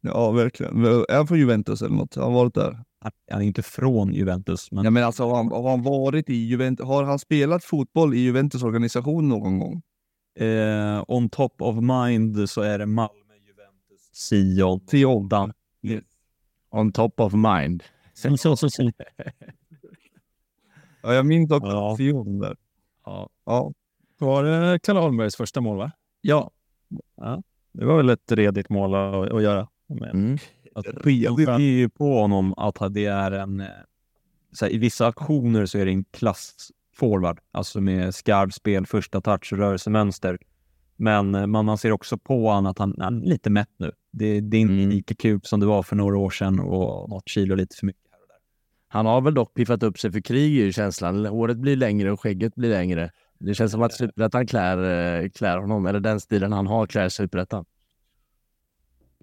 Ja, 0.00 0.30
verkligen. 0.30 0.84
Är 0.84 1.16
han 1.16 1.26
från 1.26 1.38
Juventus 1.38 1.82
eller 1.82 1.96
något? 1.96 2.14
Har 2.14 2.22
han 2.22 2.32
varit 2.32 2.54
där? 2.54 2.84
Han 3.30 3.40
är 3.42 3.46
inte 3.46 3.62
från 3.62 4.14
Juventus, 4.14 4.72
men 4.72 4.84
Ja, 4.84 4.90
men 4.90 5.04
alltså, 5.04 5.24
har 5.28 5.36
han, 5.36 5.48
har 5.48 5.70
han 5.70 5.82
varit 5.82 6.30
i 6.30 6.34
Juventus? 6.34 6.86
Har 6.86 7.04
han 7.04 7.18
spelat 7.18 7.64
fotboll 7.64 8.14
i 8.14 8.18
Juventus 8.18 8.62
organisation 8.62 9.28
någon 9.28 9.58
gång? 9.58 9.82
eh, 10.36 11.04
on 11.08 11.28
top 11.28 11.62
of 11.62 11.76
mind 11.76 12.50
så 12.50 12.60
är 12.60 12.78
det 12.78 12.86
Malmö, 12.86 13.34
Juventus, 13.46 14.10
Sion, 14.12 14.80
Sion. 14.90 15.28
Dan. 15.28 15.52
On 16.70 16.92
top 16.92 17.20
of 17.20 17.32
mind. 17.32 17.82
Ja, 21.06 21.14
jag 21.14 21.26
minns 21.26 21.50
också 21.50 21.68
Ja. 21.70 21.96
Sion 21.96 22.38
där. 22.38 22.56
Ja. 23.04 23.28
Ja. 23.46 23.72
Var 24.18 24.44
det 24.44 24.78
Kalle 24.82 25.00
Holmbergs 25.00 25.36
första 25.36 25.60
mål, 25.60 25.76
va? 25.78 25.90
ja. 26.20 26.50
Det 27.72 27.84
var 27.84 27.96
väl 27.96 28.10
ett 28.10 28.32
redigt 28.32 28.68
mål 28.68 28.94
att, 28.94 29.32
att 29.32 29.42
göra. 29.42 29.68
Men 29.88 30.10
Mm. 30.10 30.38
att 30.74 30.86
Redigt? 30.86 31.46
det 31.46 31.52
är 31.52 31.58
ju 31.58 31.88
på 31.88 32.20
honom 32.20 32.54
att 32.56 32.94
det 32.94 33.04
är 33.06 33.32
en... 33.32 33.60
eh, 33.60 33.66
Så 34.52 34.64
här, 34.64 34.72
I 34.72 34.78
vissa 34.78 35.06
aktioner 35.06 35.66
så 35.66 35.78
är 35.78 35.84
det 35.84 35.90
en 35.92 36.04
klassforward, 36.04 37.40
alltså 37.52 37.80
med 37.80 38.14
skarpt 38.14 38.54
spel, 38.54 38.86
första 38.86 39.20
touch 39.20 39.52
och 39.52 39.58
rörelsemönster. 39.58 40.38
Men 40.96 41.34
eh, 41.34 41.46
man, 41.46 41.64
man 41.64 41.78
ser 41.78 41.92
också 41.92 42.18
på 42.18 42.48
honom 42.48 42.66
att 42.66 42.78
han, 42.78 42.94
han 42.98 43.22
är 43.22 43.26
lite 43.26 43.50
mätt 43.50 43.70
nu. 43.76 43.92
Det, 44.12 44.40
det 44.40 44.56
är 44.56 44.60
inte 44.60 44.72
Mm. 44.74 44.90
lika 44.90 45.14
kul 45.14 45.40
som 45.42 45.60
det 45.60 45.66
var 45.66 45.82
för 45.82 45.96
några 45.96 46.18
år 46.18 46.30
sedan 46.30 46.60
och 46.60 47.08
något 47.10 47.28
kilo 47.28 47.54
lite 47.54 47.76
för 47.76 47.86
mycket. 47.86 48.05
Han 48.88 49.06
har 49.06 49.20
väl 49.20 49.34
dock 49.34 49.54
piffat 49.54 49.82
upp 49.82 49.98
sig 49.98 50.12
för 50.12 50.20
krig 50.20 50.54
ju 50.54 50.72
känslan. 50.72 51.26
Håret 51.26 51.56
blir 51.56 51.76
längre 51.76 52.12
och 52.12 52.20
skägget 52.20 52.54
blir 52.54 52.70
längre. 52.70 53.10
Det 53.38 53.54
känns 53.54 53.72
som 53.72 53.82
att 53.82 53.92
Superettan 53.92 54.46
klär, 54.46 54.78
eh, 55.22 55.28
klär 55.28 55.58
honom, 55.58 55.86
eller 55.86 56.00
den 56.00 56.20
stilen 56.20 56.52
han 56.52 56.66
har 56.66 56.86
klär 56.86 57.08
Superettan. 57.08 57.64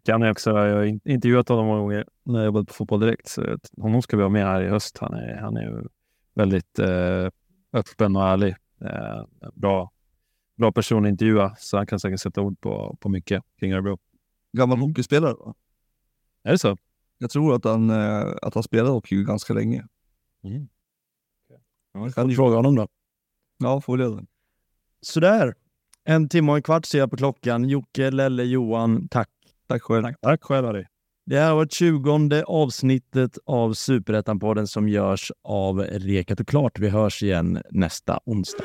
Kan 0.06 0.22
jag 0.22 0.31
också, 0.31 0.49
jag 0.49 0.76
har 0.76 0.84
in- 0.84 1.02
intervjuat 1.06 1.49
honom 1.49 1.65
många 1.65 1.80
gånger 1.80 2.06
när 2.23 2.40
jag 2.40 2.45
jobbade 2.45 2.65
på 2.65 2.73
Fotboll 2.73 2.99
Direkt. 2.99 3.27
Så 3.27 3.57
honom 3.81 4.02
ska 4.02 4.18
vi 4.18 4.23
ha 4.23 4.30
med 4.30 4.45
här 4.45 4.61
i 4.61 4.69
höst. 4.69 4.98
Han 4.98 5.14
är, 5.14 5.35
han 5.35 5.57
är 5.57 5.61
ju 5.61 5.88
väldigt 6.34 6.80
eh, 6.80 7.30
öppen 7.73 8.15
och 8.15 8.23
ärlig. 8.23 8.56
Eh, 8.81 9.23
bra, 9.53 9.91
bra 10.57 10.72
person 10.72 11.06
att 11.06 11.10
intervjua, 11.10 11.56
så 11.57 11.77
han 11.77 11.88
kan 11.88 11.99
säkert 11.99 12.19
sätta 12.19 12.41
ord 12.41 12.61
på, 12.61 12.98
på 12.99 13.10
mycket 13.10 13.44
kring 13.60 13.73
Örebro. 13.73 13.98
Gammal 14.57 14.77
hockeyspelare 14.77 15.34
va? 15.34 15.53
Är 16.44 16.52
det 16.52 16.60
så? 16.60 16.77
Jag 17.24 17.30
tror 17.30 17.56
att 17.56 17.64
han, 17.66 17.90
eh, 17.90 18.26
att 18.41 18.54
han 18.54 18.64
spelade 18.64 18.90
hockey 18.90 19.24
ganska 19.24 19.54
länge. 19.54 19.86
Ja, 21.94 22.10
kan 22.16 22.28
du 22.28 22.36
fråga 22.36 22.56
honom 22.56 22.76
då. 22.76 22.88
Ja, 23.58 23.82
får 23.82 23.98
vi 23.98 24.04
det. 24.04 24.26
Sådär. 25.02 25.54
En 26.04 26.30
timme 26.30 26.52
och 26.52 26.58
en 26.58 26.64
kvart 26.64 26.86
ser 26.86 27.00
jag 27.00 27.10
på 27.10 27.18
klockan. 27.18 27.70
Jocke, 27.70 28.12
Lelle, 28.12 28.44
Johan, 28.44 29.08
tack. 29.08 29.30
Tack 29.68 29.82
själv. 29.82 30.04
Tack, 30.04 30.22
tack 30.22 30.44
själv 30.44 30.68
Harry. 30.68 30.86
Det 31.26 31.40
här 31.40 31.54
var 31.54 31.66
20 31.66 32.44
avsnittet 32.48 33.38
av 33.45 33.74
Superettan-podden 33.74 34.66
som 34.66 34.90
görs 34.90 35.32
av 35.44 35.80
Rekat 35.80 36.40
och 36.40 36.48
Klart. 36.48 36.80
Vi 36.80 36.90
hörs 36.90 37.24
igen 37.24 37.62
nästa 37.72 38.20
onsdag. 38.26 38.64